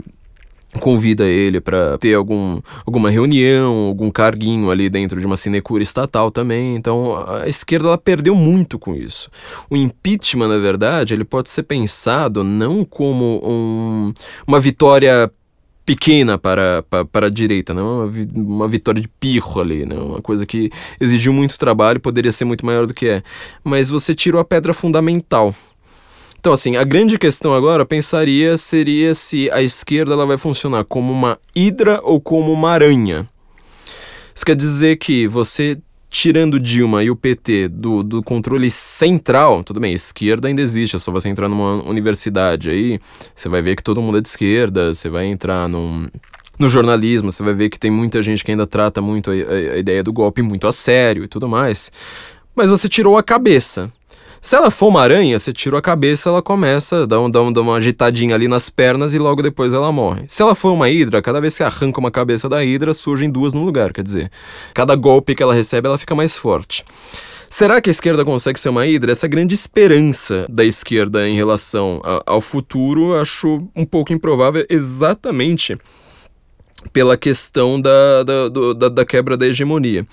convida 0.77 1.25
ele 1.25 1.61
para 1.61 1.99
ter 1.99 2.15
algum, 2.15 2.61
alguma 2.85 3.11
reunião, 3.11 3.87
algum 3.87 4.11
carguinho 4.11 4.71
ali 4.71 4.89
dentro 4.89 5.21
de 5.21 5.27
uma 5.27 5.37
sinecura 5.37 5.83
estatal 5.83 6.31
também. 6.31 6.77
Então 6.77 7.17
a 7.29 7.49
esquerda 7.49 7.89
ela 7.89 7.99
perdeu 7.99 8.35
muito 8.35 8.79
com 8.79 8.95
isso. 8.95 9.31
O 9.71 9.77
impeachment, 9.77 10.49
na 10.49 10.59
verdade, 10.59 11.15
ele 11.15 11.25
pode 11.25 11.51
ser 11.51 11.63
pensado 11.65 12.43
não 12.45 12.85
como 12.85 13.41
um, 13.45 14.13
uma 14.47 14.61
vitória 14.61 15.31
pequena 15.87 16.37
para, 16.37 16.83
para, 16.91 17.05
para 17.05 17.27
a 17.29 17.31
direita, 17.31 17.73
uma, 17.73 18.11
uma 18.35 18.67
vitória 18.67 19.01
de 19.01 19.07
pirro 19.07 19.61
ali, 19.61 19.87
né? 19.87 19.95
uma 19.95 20.21
coisa 20.21 20.45
que 20.45 20.69
exigiu 21.01 21.33
muito 21.33 21.57
trabalho 21.57 21.99
e 21.99 22.01
poderia 22.01 22.33
ser 22.33 22.45
muito 22.45 22.67
maior 22.67 22.87
do 22.87 22.93
que 22.93 23.07
é. 23.07 23.23
Mas 23.63 23.89
você 23.89 24.13
tirou 24.13 24.41
a 24.41 24.45
pedra 24.45 24.75
fundamental 24.75 25.55
então, 26.47 26.53
assim, 26.55 26.77
a 26.77 26.85
grande 26.85 27.19
questão 27.19 27.53
agora, 27.53 27.85
pensaria, 27.85 28.57
seria 28.57 29.17
se 29.17 29.51
a 29.51 29.65
esquerda 29.65 30.13
ela 30.13 30.25
vai 30.25 30.39
funcionar 30.39 30.85
como 30.85 31.13
uma 31.13 31.41
hidra 31.53 31.99
ou 32.05 32.21
como 32.21 32.53
uma 32.53 32.71
aranha. 32.71 33.29
Isso 34.33 34.47
quer 34.47 34.55
dizer 34.55 34.97
que 34.97 35.27
você 35.27 35.77
tirando 36.09 36.61
Dilma 36.61 37.03
e 37.03 37.11
o 37.11 37.17
PT 37.17 37.67
do, 37.67 38.01
do 38.01 38.23
controle 38.23 38.71
central, 38.71 39.65
tudo 39.65 39.81
bem, 39.81 39.93
esquerda 39.93 40.47
ainda 40.47 40.63
existe, 40.63 40.95
é 40.95 41.01
só 41.01 41.11
você 41.11 41.29
entrar 41.29 41.49
numa 41.49 41.83
universidade 41.83 42.71
aí, 42.71 43.01
você 43.35 43.49
vai 43.49 43.61
ver 43.61 43.75
que 43.75 43.83
todo 43.83 44.01
mundo 44.01 44.19
é 44.19 44.21
de 44.21 44.29
esquerda, 44.29 44.95
você 44.95 45.11
vai 45.11 45.27
entrar 45.27 45.69
num, 45.69 46.09
no 46.57 46.69
jornalismo, 46.69 47.33
você 47.33 47.43
vai 47.43 47.55
ver 47.55 47.71
que 47.71 47.79
tem 47.81 47.91
muita 47.91 48.23
gente 48.23 48.45
que 48.45 48.53
ainda 48.53 48.69
trata 48.69 49.03
muito 49.03 49.33
a, 49.33 49.35
a, 49.35 49.75
a 49.75 49.79
ideia 49.79 50.01
do 50.01 50.13
golpe 50.13 50.43
muito 50.43 50.69
a 50.69 50.71
sério 50.71 51.25
e 51.25 51.27
tudo 51.27 51.49
mais. 51.49 51.91
Mas 52.55 52.71
você 52.71 52.89
tirou 52.89 53.19
a 53.19 53.23
cabeça. 53.25 53.93
Se 54.47 54.55
ela 54.55 54.71
for 54.71 54.87
uma 54.87 55.03
aranha, 55.03 55.37
você 55.37 55.53
tira 55.53 55.77
a 55.77 55.83
cabeça, 55.83 56.29
ela 56.29 56.41
começa 56.41 57.05
dar, 57.05 57.19
um, 57.19 57.29
dar, 57.29 57.43
um, 57.43 57.53
dar 57.53 57.63
uma 57.63 57.79
agitadinha 57.79 58.33
ali 58.33 58.47
nas 58.47 58.71
pernas 58.71 59.13
e 59.13 59.19
logo 59.19 59.43
depois 59.43 59.73
ela 59.73 59.91
morre. 59.91 60.23
Se 60.29 60.41
ela 60.41 60.55
for 60.55 60.73
uma 60.73 60.89
hidra, 60.89 61.21
cada 61.21 61.41
vez 61.41 61.57
que 61.57 61.65
arranca 61.65 61.99
uma 61.99 62.13
cabeça 62.13 62.49
da 62.49 62.65
hidra, 62.65 62.95
surgem 62.95 63.29
duas 63.29 63.53
no 63.53 63.65
lugar, 63.65 63.93
quer 63.93 64.05
dizer, 64.05 64.31
cada 64.73 64.95
golpe 64.95 65.35
que 65.35 65.43
ela 65.43 65.53
recebe, 65.53 65.89
ela 65.89 65.99
fica 65.99 66.15
mais 66.15 66.37
forte. 66.37 66.85
Será 67.51 67.81
que 67.81 67.91
a 67.91 67.93
esquerda 67.93 68.25
consegue 68.25 68.61
ser 68.61 68.69
uma 68.69 68.87
hidra? 68.87 69.11
Essa 69.11 69.27
grande 69.27 69.53
esperança 69.53 70.47
da 70.49 70.65
esquerda 70.65 71.29
em 71.29 71.35
relação 71.35 72.01
a, 72.05 72.23
ao 72.25 72.41
futuro, 72.41 73.17
acho 73.17 73.69
um 73.75 73.85
pouco 73.85 74.13
improvável, 74.13 74.65
exatamente 74.71 75.77
pela 76.97 77.15
questão 77.15 77.79
da, 77.79 78.23
da, 78.23 78.49
do, 78.49 78.73
da, 78.73 78.89
da, 78.89 79.05
quebra 79.05 79.37
da 79.37 79.47
hegemonia. 79.47 80.07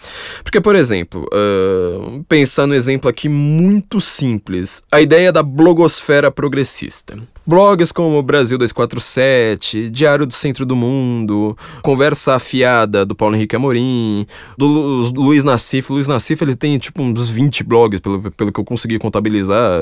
Porque, 0.44 0.60
por 0.60 0.76
exemplo, 0.76 1.26
uh, 1.34 2.22
pensar 2.26 2.68
no 2.68 2.76
exemplo 2.76 3.10
aqui 3.10 3.30
muito 3.30 4.02
simples, 4.02 4.84
a 4.92 5.00
ideia 5.00 5.32
da 5.32 5.42
blogosfera 5.42 6.30
progressista. 6.30 7.18
Blogs 7.46 7.92
como 7.92 8.24
Brasil 8.24 8.58
247, 8.58 9.90
Diário 9.90 10.26
do 10.26 10.34
Centro 10.34 10.66
do 10.66 10.76
Mundo, 10.76 11.58
Conversa 11.82 12.36
Afiada 12.36 13.06
do 13.06 13.14
Paulo 13.14 13.36
Henrique 13.36 13.56
Amorim, 13.56 14.26
do 14.58 14.66
Lu 14.66 15.24
Luiz 15.24 15.44
Nassif. 15.44 15.92
Luiz 15.92 16.08
Nassif 16.08 16.42
ele 16.42 16.56
tem 16.56 16.78
tipo 16.78 17.04
uns 17.04 17.30
20 17.30 17.64
blogs, 17.64 18.00
pelo, 18.00 18.32
pelo 18.32 18.52
que 18.52 18.60
eu 18.60 18.64
consegui 18.64 18.98
contabilizar. 18.98 19.82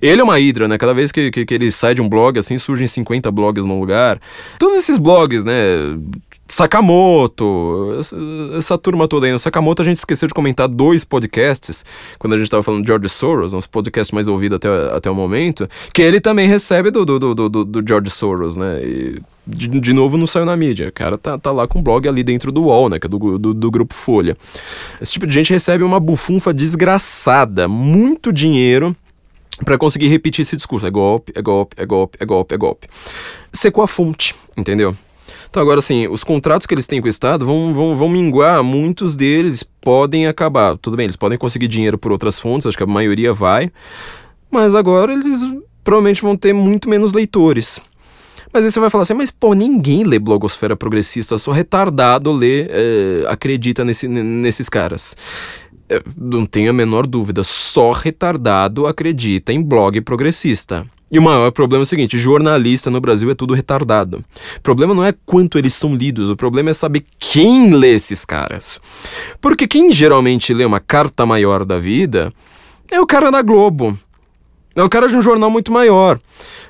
Ele 0.00 0.20
é 0.20 0.24
uma 0.24 0.40
hidra, 0.40 0.66
né? 0.66 0.78
Cada 0.78 0.94
vez 0.94 1.12
que, 1.12 1.30
que, 1.30 1.44
que 1.44 1.54
ele 1.54 1.70
sai 1.70 1.94
de 1.94 2.00
um 2.00 2.08
blog, 2.08 2.38
assim, 2.38 2.56
surgem 2.56 2.86
50 2.86 3.30
blogs 3.30 3.64
no 3.66 3.78
lugar. 3.78 4.18
Todos 4.58 4.76
esses 4.76 4.96
blogs, 4.96 5.44
né? 5.44 5.54
Sakamoto, 6.48 7.96
essa, 7.98 8.16
essa, 8.56 8.78
turma 8.78 9.08
toda 9.08 9.26
aí. 9.26 9.32
No 9.32 9.38
Sakamoto 9.38 9.82
a 9.82 9.84
gente 9.84 9.98
esqueceu 9.98 10.28
de 10.28 10.34
comentar 10.34 10.68
dois 10.68 11.04
podcasts, 11.04 11.84
quando 12.18 12.34
a 12.34 12.36
gente 12.36 12.44
estava 12.44 12.62
falando 12.62 12.82
de 12.82 12.86
George 12.86 13.08
Soros, 13.08 13.52
dos 13.52 13.66
podcasts 13.66 14.12
mais 14.12 14.28
ouvidos 14.28 14.56
até, 14.56 14.68
até 14.94 15.10
o 15.10 15.14
momento, 15.14 15.68
que 15.92 16.00
ele 16.00 16.20
também 16.20 16.45
recebe 16.46 16.90
do, 16.90 17.04
do, 17.04 17.18
do, 17.18 17.48
do, 17.48 17.64
do 17.64 17.84
George 17.86 18.10
Soros, 18.10 18.56
né? 18.56 18.80
E, 18.82 19.22
de, 19.46 19.68
de 19.68 19.92
novo 19.92 20.16
não 20.16 20.26
saiu 20.26 20.44
na 20.44 20.56
mídia. 20.56 20.88
O 20.88 20.92
cara 20.92 21.16
tá, 21.16 21.38
tá 21.38 21.52
lá 21.52 21.68
com 21.68 21.78
um 21.78 21.82
blog 21.82 22.08
ali 22.08 22.24
dentro 22.24 22.50
do 22.50 22.64
UOL, 22.64 22.88
né? 22.88 22.98
Que 22.98 23.06
é 23.06 23.08
do, 23.08 23.38
do, 23.38 23.54
do 23.54 23.70
grupo 23.70 23.94
Folha. 23.94 24.36
Esse 25.00 25.12
tipo 25.12 25.26
de 25.26 25.32
gente 25.32 25.52
recebe 25.52 25.84
uma 25.84 26.00
bufunfa 26.00 26.52
desgraçada, 26.52 27.68
muito 27.68 28.32
dinheiro 28.32 28.96
para 29.64 29.78
conseguir 29.78 30.08
repetir 30.08 30.42
esse 30.42 30.56
discurso. 30.56 30.86
É 30.86 30.90
golpe, 30.90 31.32
é 31.34 31.42
golpe, 31.42 31.76
é 31.78 31.86
golpe, 31.86 32.18
é 32.20 32.26
golpe, 32.26 32.54
é 32.54 32.58
golpe. 32.58 32.88
Secou 33.52 33.84
a 33.84 33.88
fonte, 33.88 34.34
entendeu? 34.56 34.96
Então, 35.48 35.62
agora, 35.62 35.78
assim, 35.78 36.06
os 36.08 36.22
contratos 36.22 36.66
que 36.66 36.74
eles 36.74 36.86
têm 36.86 37.00
com 37.00 37.06
o 37.06 37.10
Estado 37.10 37.46
vão, 37.46 37.72
vão, 37.72 37.94
vão 37.94 38.08
minguar, 38.08 38.62
muitos 38.62 39.16
deles 39.16 39.62
podem 39.62 40.26
acabar. 40.26 40.76
Tudo 40.76 40.96
bem, 40.96 41.04
eles 41.04 41.16
podem 41.16 41.38
conseguir 41.38 41.68
dinheiro 41.68 41.96
por 41.96 42.12
outras 42.12 42.38
fontes, 42.38 42.66
acho 42.66 42.76
que 42.76 42.82
a 42.82 42.86
maioria 42.86 43.32
vai, 43.32 43.70
mas 44.50 44.74
agora 44.74 45.12
eles 45.12 45.40
provavelmente 45.86 46.20
vão 46.20 46.36
ter 46.36 46.52
muito 46.52 46.88
menos 46.88 47.12
leitores. 47.12 47.80
Mas 48.52 48.64
aí 48.64 48.72
você 48.72 48.80
vai 48.80 48.90
falar 48.90 49.02
assim, 49.02 49.14
mas 49.14 49.30
pô, 49.30 49.54
ninguém 49.54 50.02
lê 50.02 50.18
blogosfera 50.18 50.74
progressista, 50.74 51.38
só 51.38 51.52
retardado 51.52 52.32
lê, 52.32 52.66
é, 52.68 53.24
acredita 53.28 53.84
nesse, 53.84 54.08
nesses 54.08 54.68
caras. 54.68 55.16
É, 55.88 56.02
não 56.16 56.44
tenho 56.44 56.70
a 56.70 56.72
menor 56.72 57.06
dúvida, 57.06 57.44
só 57.44 57.92
retardado 57.92 58.84
acredita 58.84 59.52
em 59.52 59.62
blog 59.62 60.00
progressista. 60.00 60.84
E 61.08 61.20
o 61.20 61.22
maior 61.22 61.52
problema 61.52 61.82
é 61.82 61.84
o 61.84 61.86
seguinte: 61.86 62.18
jornalista 62.18 62.90
no 62.90 63.00
Brasil 63.00 63.30
é 63.30 63.34
tudo 63.34 63.54
retardado. 63.54 64.24
O 64.56 64.60
problema 64.62 64.92
não 64.92 65.04
é 65.04 65.14
quanto 65.24 65.56
eles 65.56 65.74
são 65.74 65.94
lidos, 65.94 66.30
o 66.30 66.36
problema 66.36 66.70
é 66.70 66.74
saber 66.74 67.04
quem 67.16 67.72
lê 67.72 67.94
esses 67.94 68.24
caras. 68.24 68.80
Porque 69.40 69.68
quem 69.68 69.92
geralmente 69.92 70.52
lê 70.52 70.64
uma 70.64 70.80
carta 70.80 71.24
maior 71.24 71.64
da 71.64 71.78
vida 71.78 72.32
é 72.90 73.00
o 73.00 73.06
cara 73.06 73.30
da 73.30 73.40
Globo. 73.40 73.96
O 74.76 74.90
cara 74.90 75.08
de 75.08 75.16
um 75.16 75.22
jornal 75.22 75.48
muito 75.48 75.72
maior. 75.72 76.20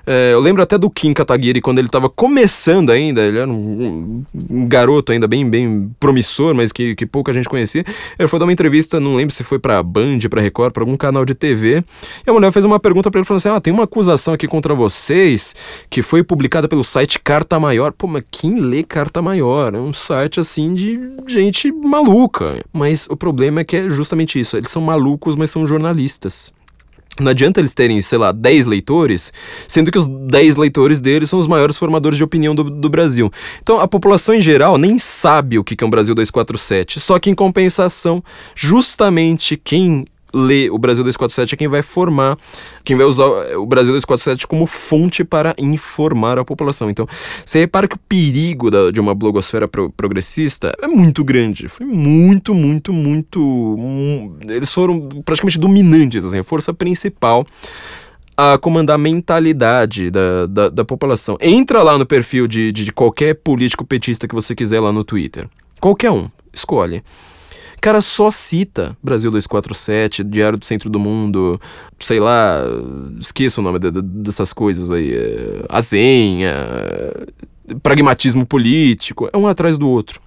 É, 0.06 0.32
eu 0.32 0.38
lembro 0.38 0.62
até 0.62 0.78
do 0.78 0.88
Kim 0.88 1.12
Kataguiri 1.12 1.60
quando 1.60 1.80
ele 1.80 1.88
estava 1.88 2.08
começando 2.08 2.90
ainda, 2.90 3.20
ele 3.20 3.38
era 3.38 3.50
um, 3.50 4.24
um, 4.48 4.68
garoto 4.68 5.10
ainda 5.10 5.26
bem, 5.26 5.48
bem 5.48 5.90
promissor, 5.98 6.54
mas 6.54 6.70
que, 6.70 6.94
que 6.94 7.04
pouca 7.04 7.32
gente 7.32 7.48
conhecia. 7.48 7.84
Ele 8.16 8.28
foi 8.28 8.38
dar 8.38 8.44
uma 8.44 8.52
entrevista, 8.52 9.00
não 9.00 9.16
lembro 9.16 9.34
se 9.34 9.42
foi 9.42 9.58
pra 9.58 9.82
Band, 9.82 10.20
pra 10.30 10.40
Record, 10.40 10.72
pra 10.72 10.84
algum 10.84 10.96
canal 10.96 11.24
de 11.24 11.34
TV, 11.34 11.82
e 12.24 12.30
a 12.30 12.32
mulher 12.32 12.52
fez 12.52 12.64
uma 12.64 12.78
pergunta 12.78 13.10
para 13.10 13.18
ele, 13.18 13.26
falando 13.26 13.38
assim, 13.38 13.48
ah, 13.48 13.60
tem 13.60 13.72
uma 13.72 13.82
acusação 13.82 14.32
aqui 14.34 14.46
contra 14.46 14.72
vocês, 14.72 15.56
que 15.90 16.00
foi 16.00 16.22
publicada 16.22 16.68
pelo 16.68 16.84
site 16.84 17.18
Carta 17.18 17.58
Maior. 17.58 17.92
Pô, 17.92 18.06
mas 18.06 18.22
quem 18.30 18.60
lê 18.60 18.84
Carta 18.84 19.20
Maior? 19.20 19.74
É 19.74 19.80
um 19.80 19.92
site, 19.92 20.38
assim, 20.38 20.74
de 20.74 21.00
gente 21.26 21.72
maluca. 21.72 22.64
Mas 22.72 23.08
o 23.10 23.16
problema 23.16 23.62
é 23.62 23.64
que 23.64 23.76
é 23.76 23.88
justamente 23.88 24.38
isso, 24.38 24.56
eles 24.56 24.70
são 24.70 24.80
malucos, 24.80 25.34
mas 25.34 25.50
são 25.50 25.66
jornalistas. 25.66 26.54
Não 27.20 27.30
adianta 27.30 27.60
eles 27.60 27.74
terem, 27.74 28.00
sei 28.00 28.18
lá, 28.18 28.32
10 28.32 28.66
leitores, 28.66 29.32
sendo 29.66 29.90
que 29.90 29.98
os 29.98 30.06
10 30.06 30.56
leitores 30.56 31.00
deles 31.00 31.30
são 31.30 31.38
os 31.38 31.46
maiores 31.46 31.78
formadores 31.78 32.18
de 32.18 32.24
opinião 32.24 32.54
do, 32.54 32.64
do 32.64 32.88
Brasil. 32.88 33.30
Então 33.62 33.80
a 33.80 33.88
população 33.88 34.34
em 34.34 34.42
geral 34.42 34.76
nem 34.76 34.98
sabe 34.98 35.58
o 35.58 35.64
que 35.64 35.82
é 35.82 35.86
um 35.86 35.90
Brasil 35.90 36.14
247, 36.14 37.00
só 37.00 37.18
que 37.18 37.30
em 37.30 37.34
compensação, 37.34 38.22
justamente 38.54 39.56
quem 39.56 40.06
lê 40.36 40.68
o 40.70 40.78
Brasil 40.78 41.02
247 41.02 41.54
é 41.54 41.56
quem 41.56 41.68
vai 41.68 41.82
formar, 41.82 42.36
quem 42.84 42.96
vai 42.96 43.06
usar 43.06 43.24
o 43.56 43.66
Brasil 43.66 43.92
247 43.92 44.46
como 44.46 44.66
fonte 44.66 45.24
para 45.24 45.54
informar 45.58 46.38
a 46.38 46.44
população. 46.44 46.90
Então, 46.90 47.06
você 47.44 47.60
repara 47.60 47.88
que 47.88 47.96
o 47.96 47.98
perigo 47.98 48.70
da, 48.70 48.90
de 48.90 49.00
uma 49.00 49.14
blogosfera 49.14 49.66
pro, 49.66 49.90
progressista 49.90 50.72
é 50.80 50.86
muito 50.86 51.24
grande. 51.24 51.68
Foi 51.68 51.86
muito, 51.86 52.52
muito, 52.52 52.92
muito. 52.92 53.40
Um, 53.40 54.36
eles 54.48 54.72
foram 54.72 55.08
praticamente 55.24 55.58
dominantes, 55.58 56.24
assim, 56.24 56.38
a 56.38 56.44
força 56.44 56.74
principal 56.74 57.46
a 58.36 58.58
comandar 58.58 58.96
a 58.96 58.98
mentalidade 58.98 60.10
da, 60.10 60.44
da, 60.46 60.68
da, 60.68 60.84
população. 60.84 61.38
Entra 61.40 61.82
lá 61.82 61.96
no 61.96 62.04
perfil 62.04 62.46
de, 62.46 62.70
de, 62.70 62.84
de 62.84 62.92
qualquer 62.92 63.34
político 63.34 63.82
petista 63.82 64.28
que 64.28 64.34
você 64.34 64.54
quiser 64.54 64.78
lá 64.78 64.92
no 64.92 65.02
Twitter. 65.02 65.48
Qualquer 65.80 66.10
um, 66.10 66.28
escolhe 66.52 67.02
cara 67.80 68.00
só 68.00 68.30
cita 68.30 68.96
Brasil 69.02 69.30
247, 69.30 70.24
Diário 70.24 70.58
do 70.58 70.66
Centro 70.66 70.90
do 70.90 70.98
Mundo, 70.98 71.60
sei 71.98 72.20
lá, 72.20 72.62
esqueço 73.20 73.60
o 73.60 73.64
nome 73.64 73.78
de, 73.78 73.90
de, 73.90 74.02
dessas 74.02 74.52
coisas 74.52 74.90
aí, 74.90 75.12
é, 75.14 75.66
azenha, 75.68 76.54
pragmatismo 77.82 78.46
político, 78.46 79.28
é 79.32 79.36
um 79.36 79.46
atrás 79.46 79.76
do 79.78 79.88
outro. 79.88 80.20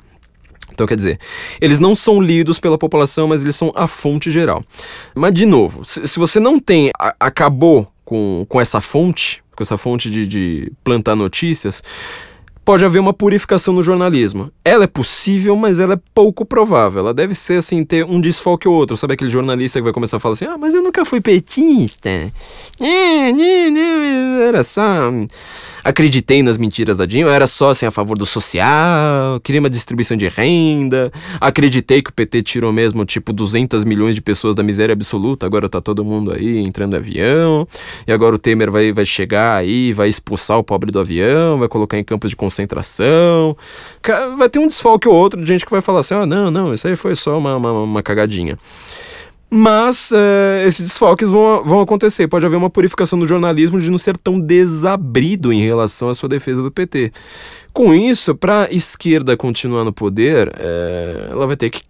Então, 0.72 0.88
quer 0.88 0.96
dizer, 0.96 1.20
eles 1.60 1.78
não 1.78 1.94
são 1.94 2.22
lidos 2.22 2.58
pela 2.58 2.78
população, 2.78 3.28
mas 3.28 3.42
eles 3.42 3.56
são 3.56 3.72
a 3.76 3.86
fonte 3.86 4.32
geral. 4.32 4.64
Mas, 5.14 5.34
de 5.34 5.46
novo, 5.46 5.84
se, 5.84 6.08
se 6.08 6.18
você 6.18 6.40
não 6.40 6.58
tem, 6.58 6.90
a, 6.98 7.14
acabou 7.20 7.92
com, 8.06 8.46
com 8.48 8.62
essa 8.62 8.80
fonte, 8.80 9.44
com 9.54 9.62
essa 9.62 9.76
fonte 9.76 10.10
de, 10.10 10.26
de 10.26 10.72
plantar 10.82 11.18
notícias, 11.18 11.84
pode 12.70 12.86
haver 12.86 13.00
uma 13.00 13.14
purificação 13.14 13.74
no 13.74 13.82
jornalismo. 13.82 14.52
Ela 14.64 14.84
é 14.84 14.88
possível, 14.88 15.56
mas 15.56 15.80
ela 15.80 15.96
é 15.96 16.00
pouco 16.14 16.46
provável. 16.46 17.00
Ela 17.00 17.16
deve 17.16 17.34
ser 17.34 17.56
assim, 17.56 17.84
ter 17.84 18.06
um 18.06 18.22
desfalque 18.22 18.68
ou 18.68 18.76
outro. 18.76 18.96
Sabe 18.96 19.16
aquele 19.16 19.32
jornalista 19.32 19.80
que 19.80 19.84
vai 19.84 19.92
começar 19.92 20.18
a 20.18 20.20
falar 20.20 20.34
assim: 20.34 20.46
ah, 20.46 20.56
mas 20.56 20.76
eu 20.76 20.84
nunca 20.84 21.04
fui 21.04 21.20
petista. 21.20 22.08
É, 22.80 23.34
né, 23.34 23.72
né, 23.72 24.48
era 24.50 24.62
só 24.62 25.12
acreditei 25.84 26.44
nas 26.44 26.58
mentiras 26.58 26.98
da 26.98 27.06
Dilma, 27.06 27.34
era 27.34 27.48
só 27.48 27.72
assim 27.72 27.86
a 27.86 27.92
favor 27.92 28.18
do 28.18 28.26
social, 28.26 29.40
queria 29.42 29.60
uma 29.60 29.70
distribuição 29.70 30.16
de 30.16 30.28
renda, 30.28 31.12
acreditei 31.40 32.02
que 32.02 32.10
o 32.10 32.14
PT 32.14 32.42
tirou 32.44 32.72
mesmo 32.72 33.06
tipo 33.06 33.32
200 33.34 33.84
milhões 33.86 34.16
de 34.16 34.22
pessoas 34.22 34.56
da 34.56 34.64
miséria 34.64 34.94
absoluta, 34.94 35.46
agora 35.46 35.70
tá 35.70 35.82
todo 35.82 36.04
mundo 36.04 36.32
aí 36.32 36.60
entrando 36.60 36.92
no 36.92 36.98
avião, 36.98 37.68
e 38.08 38.12
agora 38.12 38.36
o 38.36 38.38
Temer 38.38 38.72
vai, 38.72 38.92
vai 38.92 39.06
chegar 39.06 39.56
aí, 39.56 39.94
vai 39.94 40.10
expulsar 40.10 40.58
o 40.58 40.64
pobre 40.64 40.92
do 40.92 41.00
avião, 41.00 41.58
vai 41.58 41.68
colocar 41.68 41.98
em 41.98 42.04
campos 42.04 42.30
de 42.30 42.36
concentração, 42.36 42.59
vai 44.38 44.50
ter 44.50 44.60
um 44.60 44.68
desfalque 44.68 45.08
ou 45.08 45.16
outro 45.16 45.42
de 45.42 45.48
gente 45.48 45.66
que 45.66 45.72
vai 45.72 45.82
falar 45.82 46.02
assim, 46.02 46.14
ah, 46.14 46.26
não, 46.26 46.50
não, 46.50 46.74
isso 46.74 46.88
aí 46.88 46.96
foi 46.96 47.16
só 47.16 47.38
uma, 47.38 47.56
uma, 47.56 47.72
uma 47.72 48.04
cagadinha. 48.04 48.58
Mas 49.52 50.12
é, 50.12 50.64
esses 50.68 50.88
desfalques 50.88 51.32
vão, 51.32 51.64
vão 51.64 51.80
acontecer. 51.82 52.28
Pode 52.28 52.46
haver 52.46 52.56
uma 52.56 52.70
purificação 52.70 53.18
do 53.18 53.28
jornalismo 53.28 53.80
de 53.80 53.90
não 53.90 53.98
ser 53.98 54.16
tão 54.16 54.40
desabrido 54.40 55.52
em 55.52 55.66
relação 55.66 56.08
à 56.08 56.14
sua 56.14 56.30
defesa 56.30 56.62
do 56.62 56.72
PT. 56.72 57.12
Com 57.74 57.94
isso, 57.94 58.36
para 58.36 58.66
a 58.66 58.72
esquerda 58.72 59.36
continuar 59.36 59.84
no 59.84 59.92
poder, 59.92 60.52
é, 60.56 61.30
ela 61.32 61.48
vai 61.48 61.56
ter 61.56 61.72
que 61.72 61.82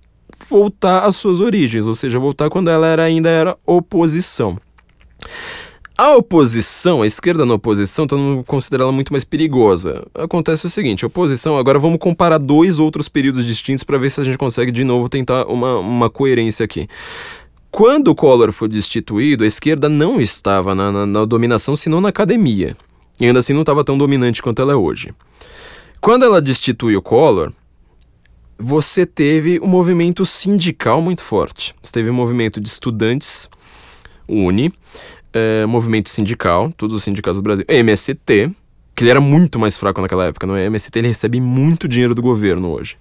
voltar 0.49 1.03
às 1.03 1.17
suas 1.17 1.41
origens, 1.41 1.85
ou 1.85 1.93
seja, 1.93 2.17
voltar 2.17 2.49
quando 2.49 2.69
ela 2.69 2.87
era, 2.87 3.03
ainda 3.03 3.29
era 3.29 3.57
oposição. 3.65 4.57
A 5.99 6.15
oposição, 6.15 7.01
a 7.01 7.07
esquerda 7.07 7.45
na 7.45 7.55
oposição, 7.55 8.07
todo 8.07 8.21
mundo 8.21 8.45
considera 8.45 8.83
ela 8.83 8.91
muito 8.93 9.11
mais 9.11 9.25
perigosa. 9.25 10.07
Acontece 10.13 10.65
o 10.65 10.69
seguinte: 10.69 11.03
a 11.03 11.07
oposição, 11.07 11.57
agora 11.57 11.77
vamos 11.77 11.99
comparar 11.99 12.37
dois 12.37 12.79
outros 12.79 13.09
períodos 13.09 13.45
distintos 13.45 13.83
para 13.83 13.97
ver 13.97 14.09
se 14.09 14.21
a 14.21 14.23
gente 14.23 14.37
consegue 14.37 14.71
de 14.71 14.85
novo 14.85 15.09
tentar 15.09 15.45
uma, 15.47 15.77
uma 15.77 16.09
coerência 16.09 16.63
aqui. 16.63 16.87
Quando 17.69 18.07
o 18.07 18.15
Collor 18.15 18.53
foi 18.53 18.69
destituído, 18.69 19.43
a 19.43 19.47
esquerda 19.47 19.89
não 19.89 20.21
estava 20.21 20.73
na, 20.73 20.89
na, 20.89 21.05
na 21.05 21.25
dominação, 21.25 21.75
senão 21.75 21.99
na 21.99 22.07
academia. 22.07 22.77
E 23.19 23.25
ainda 23.25 23.39
assim 23.39 23.51
não 23.51 23.63
estava 23.63 23.83
tão 23.83 23.97
dominante 23.97 24.41
quanto 24.41 24.61
ela 24.61 24.71
é 24.71 24.77
hoje. 24.77 25.13
Quando 25.99 26.23
ela 26.23 26.41
destitui 26.41 26.95
o 26.95 27.01
Collor, 27.01 27.51
você 28.57 29.05
teve 29.05 29.59
um 29.59 29.67
movimento 29.67 30.25
sindical 30.25 31.01
muito 31.01 31.21
forte. 31.21 31.75
Você 31.83 31.91
teve 31.91 32.09
um 32.09 32.13
movimento 32.13 32.61
de 32.61 32.69
estudantes, 32.69 33.49
UNI, 34.29 34.71
é, 35.33 35.65
movimento 35.65 36.09
sindical, 36.09 36.71
todos 36.75 36.95
os 36.95 37.03
sindicatos 37.03 37.39
do 37.39 37.43
Brasil, 37.43 37.65
MST, 37.67 38.51
que 38.95 39.03
ele 39.03 39.11
era 39.11 39.21
muito 39.21 39.57
mais 39.57 39.77
fraco 39.77 40.01
naquela 40.01 40.25
época, 40.25 40.45
não 40.45 40.55
é? 40.55 40.65
MST 40.65 40.99
ele 40.99 41.07
recebe 41.07 41.39
muito 41.39 41.87
dinheiro 41.87 42.13
do 42.13 42.21
governo 42.21 42.69
hoje. 42.71 42.97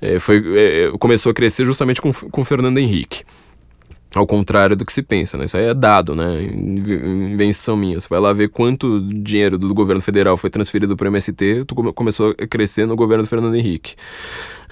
É, 0.00 0.18
foi, 0.18 0.42
é, 0.56 0.90
começou 0.98 1.30
a 1.30 1.34
crescer 1.34 1.64
justamente 1.64 2.00
com, 2.00 2.12
com 2.12 2.44
Fernando 2.44 2.78
Henrique. 2.78 3.22
Ao 4.14 4.26
contrário 4.26 4.74
do 4.74 4.86
que 4.86 4.92
se 4.92 5.02
pensa, 5.02 5.36
né? 5.36 5.44
Isso 5.44 5.56
aí 5.56 5.66
é 5.66 5.74
dado, 5.74 6.14
né? 6.14 6.42
Invenção 6.42 7.76
minha. 7.76 8.00
Você 8.00 8.08
vai 8.08 8.18
lá 8.18 8.32
ver 8.32 8.48
quanto 8.48 9.00
dinheiro 9.02 9.58
do 9.58 9.72
governo 9.74 10.00
federal 10.00 10.36
foi 10.36 10.48
transferido 10.48 10.96
para 10.96 11.04
o 11.04 11.08
MST, 11.08 11.64
tu 11.66 11.74
começou 11.92 12.34
a 12.38 12.46
crescer 12.46 12.86
no 12.86 12.96
governo 12.96 13.24
do 13.24 13.28
Fernando 13.28 13.54
Henrique. 13.54 13.96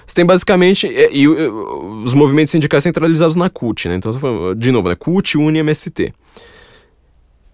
Você 0.07 0.15
tem 0.15 0.25
basicamente 0.25 0.87
e, 0.87 1.21
e, 1.21 1.27
os 1.27 2.13
movimentos 2.13 2.51
sindicais 2.51 2.83
centralizados 2.83 3.35
na 3.35 3.49
CUT, 3.49 3.87
né? 3.89 3.95
Então, 3.95 4.11
de 4.55 4.71
novo, 4.71 4.89
né? 4.89 4.95
CUT, 4.95 5.37
UNE 5.37 5.59
MST. 5.59 6.13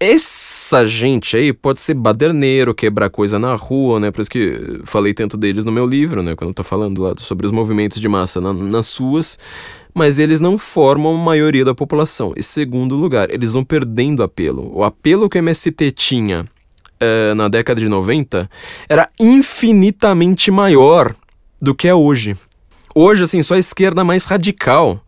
Essa 0.04 0.86
gente 0.86 1.36
aí 1.36 1.52
pode 1.52 1.80
ser 1.80 1.94
baderneiro, 1.94 2.74
quebrar 2.74 3.08
coisa 3.08 3.38
na 3.38 3.54
rua, 3.54 3.98
né? 3.98 4.10
Por 4.10 4.20
isso 4.20 4.30
que 4.30 4.80
falei 4.84 5.14
tanto 5.14 5.36
deles 5.36 5.64
no 5.64 5.72
meu 5.72 5.86
livro, 5.86 6.22
né? 6.22 6.34
Quando 6.36 6.50
eu 6.50 6.54
tô 6.54 6.62
falando 6.62 7.02
lá 7.02 7.14
sobre 7.16 7.46
os 7.46 7.52
movimentos 7.52 7.98
de 7.98 8.08
massa 8.08 8.40
na, 8.40 8.52
nas 8.52 8.94
ruas 8.96 9.38
mas 9.94 10.18
eles 10.18 10.40
não 10.40 10.58
formam 10.58 11.14
a 11.14 11.18
maioria 11.18 11.64
da 11.64 11.72
população. 11.72 12.34
E 12.36 12.42
segundo 12.42 12.96
lugar, 12.96 13.30
eles 13.30 13.52
vão 13.52 13.62
perdendo 13.62 14.24
apelo. 14.24 14.76
O 14.76 14.82
apelo 14.82 15.28
que 15.30 15.38
o 15.38 15.40
MST 15.40 15.92
tinha 15.92 16.42
uh, 16.42 17.34
na 17.36 17.48
década 17.48 17.80
de 17.80 17.88
90 17.88 18.50
era 18.88 19.08
infinitamente 19.20 20.50
maior 20.50 21.14
do 21.62 21.74
que 21.74 21.86
é 21.86 21.94
hoje. 21.94 22.36
Hoje, 22.92 23.22
assim, 23.22 23.40
só 23.40 23.54
a 23.54 23.58
esquerda 23.58 24.02
mais 24.02 24.24
radical 24.24 25.00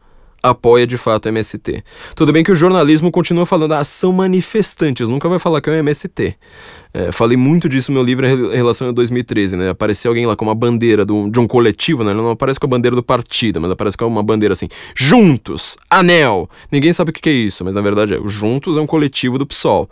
apoia 0.51 0.87
de 0.87 0.97
fato 0.97 1.27
o 1.27 1.29
MST. 1.29 1.83
Tudo 2.15 2.33
bem 2.33 2.43
que 2.43 2.53
o 2.53 2.55
jornalismo 2.55 3.11
continua 3.11 3.47
falando, 3.47 3.73
ah, 3.73 3.85
são 3.85 4.13
manifestantes, 4.13 5.09
nunca 5.09 5.29
vai 5.29 5.39
falar 5.39 5.61
que 5.61 5.71
é 5.71 5.73
o 5.73 5.77
MST. 5.77 6.37
É, 6.95 7.13
falei 7.13 7.37
muito 7.37 7.69
disso 7.69 7.91
no 7.91 7.97
meu 7.97 8.03
livro 8.03 8.27
em 8.27 8.57
relação 8.57 8.89
a 8.89 8.93
2013, 8.93 9.55
né? 9.55 9.69
Aparecer 9.69 10.09
alguém 10.09 10.25
lá 10.25 10.35
com 10.35 10.47
uma 10.47 10.55
bandeira 10.55 11.05
do, 11.05 11.29
de 11.29 11.39
um 11.39 11.47
coletivo, 11.47 12.03
né? 12.03 12.15
Não 12.15 12.31
aparece 12.31 12.59
com 12.59 12.65
a 12.65 12.71
bandeira 12.71 12.97
do 12.97 13.03
partido, 13.03 13.61
mas 13.61 13.71
aparece 13.71 13.99
com 13.99 14.07
uma 14.07 14.23
bandeira 14.23 14.55
assim, 14.55 14.67
Juntos, 14.95 15.77
Anel. 15.91 16.49
Ninguém 16.73 16.95
sabe 16.95 17.11
o 17.11 17.13
que 17.13 17.29
é 17.29 17.33
isso, 17.33 17.63
mas 17.65 17.75
na 17.75 17.83
verdade 17.83 18.15
é, 18.15 18.21
Juntos 18.27 18.79
é 18.79 18.81
um 18.81 18.87
coletivo 18.87 19.37
do 19.37 19.45
PSOL. 19.45 19.91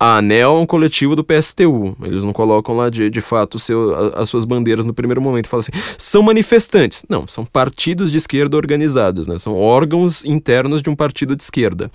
A 0.00 0.18
ANEL 0.18 0.56
é 0.56 0.60
um 0.60 0.66
coletivo 0.66 1.16
do 1.16 1.24
PSTU. 1.24 1.96
Eles 2.02 2.22
não 2.22 2.32
colocam 2.32 2.76
lá 2.76 2.88
de, 2.88 3.10
de 3.10 3.20
fato 3.20 3.58
seu, 3.58 4.14
as 4.14 4.28
suas 4.28 4.44
bandeiras 4.44 4.86
no 4.86 4.94
primeiro 4.94 5.20
momento. 5.20 5.48
Falam 5.48 5.60
assim, 5.60 5.72
são 5.98 6.22
manifestantes. 6.22 7.04
Não, 7.08 7.26
são 7.26 7.44
partidos 7.44 8.12
de 8.12 8.18
esquerda 8.18 8.56
organizados, 8.56 9.26
né? 9.26 9.36
São 9.38 9.56
órgãos 9.56 10.24
internos 10.24 10.82
de 10.82 10.88
um 10.88 10.94
partido 10.94 11.34
de 11.34 11.42
esquerda. 11.42 11.90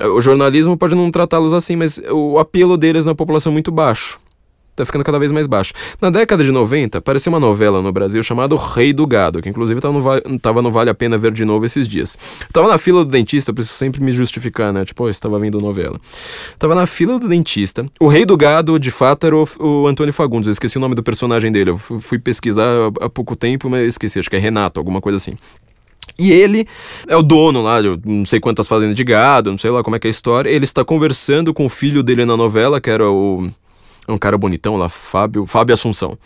O 0.00 0.20
jornalismo 0.20 0.76
pode 0.76 0.94
não 0.94 1.10
tratá-los 1.10 1.52
assim, 1.52 1.76
mas 1.76 2.00
o 2.10 2.38
apelo 2.38 2.76
deles 2.76 3.04
na 3.04 3.14
população 3.14 3.50
é 3.50 3.54
muito 3.54 3.70
baixo 3.70 4.18
tá 4.76 4.84
ficando 4.84 5.02
cada 5.02 5.18
vez 5.18 5.32
mais 5.32 5.46
baixo. 5.46 5.72
Na 6.00 6.10
década 6.10 6.44
de 6.44 6.52
90, 6.52 6.98
apareceu 6.98 7.32
uma 7.32 7.40
novela 7.40 7.80
no 7.80 7.90
Brasil 7.90 8.22
chamada 8.22 8.54
O 8.54 8.58
Rei 8.58 8.92
do 8.92 9.06
Gado, 9.06 9.40
que 9.40 9.48
inclusive 9.48 9.80
tava 9.80 9.98
no, 9.98 10.38
tava 10.38 10.62
no 10.62 10.70
Vale 10.70 10.90
a 10.90 10.94
Pena 10.94 11.16
Ver 11.16 11.32
de 11.32 11.44
novo 11.44 11.64
esses 11.64 11.88
dias. 11.88 12.18
tava 12.52 12.68
na 12.68 12.78
fila 12.78 13.04
do 13.04 13.10
dentista, 13.10 13.50
eu 13.50 13.54
preciso 13.54 13.76
sempre 13.76 14.02
me 14.02 14.12
justificar, 14.12 14.72
né? 14.72 14.84
Tipo, 14.84 15.04
oh, 15.04 15.08
estava 15.08 15.38
vendo 15.38 15.60
novela. 15.60 15.98
Tava 16.58 16.74
na 16.74 16.86
fila 16.86 17.18
do 17.18 17.28
dentista. 17.28 17.86
O 17.98 18.06
Rei 18.06 18.24
do 18.24 18.36
Gado, 18.36 18.78
de 18.78 18.90
fato, 18.90 19.26
era 19.26 19.36
o, 19.36 19.48
o 19.58 19.86
Antônio 19.86 20.12
Fagundes. 20.12 20.46
Eu 20.46 20.52
esqueci 20.52 20.76
o 20.76 20.80
nome 20.80 20.94
do 20.94 21.02
personagem 21.02 21.50
dele. 21.50 21.70
Eu 21.70 21.78
fui 21.78 22.18
pesquisar 22.18 22.66
há, 23.00 23.08
pouco 23.08 23.34
tempo, 23.34 23.70
mas 23.70 23.86
esqueci. 23.86 24.18
Acho 24.18 24.28
que 24.28 24.36
é 24.36 24.38
Renato, 24.38 24.78
alguma 24.78 25.00
coisa 25.00 25.16
assim. 25.16 25.36
E 26.18 26.30
ele 26.30 26.66
é 27.08 27.16
o 27.16 27.22
dono 27.22 27.62
lá 27.62 27.80
de 27.82 27.98
não 28.04 28.24
sei 28.24 28.40
quantas 28.40 28.68
fazendas 28.68 28.94
de 28.94 29.04
gado, 29.04 29.50
não 29.50 29.58
sei 29.58 29.70
lá 29.70 29.82
como 29.82 29.96
é 29.96 29.98
que 29.98 30.06
é 30.06 30.10
a 30.10 30.10
história. 30.10 30.48
Ele 30.48 30.64
está 30.64 30.84
conversando 30.84 31.52
com 31.52 31.66
o 31.66 31.68
filho 31.68 32.02
dele 32.02 32.24
na 32.24 32.36
novela, 32.36 32.80
que 32.80 32.88
era 32.88 33.10
o 33.10 33.50
um 34.08 34.18
cara 34.18 34.38
bonitão 34.38 34.76
lá, 34.76 34.88
Fábio, 34.88 35.46
Fábio 35.46 35.74
Assunção. 35.74 36.16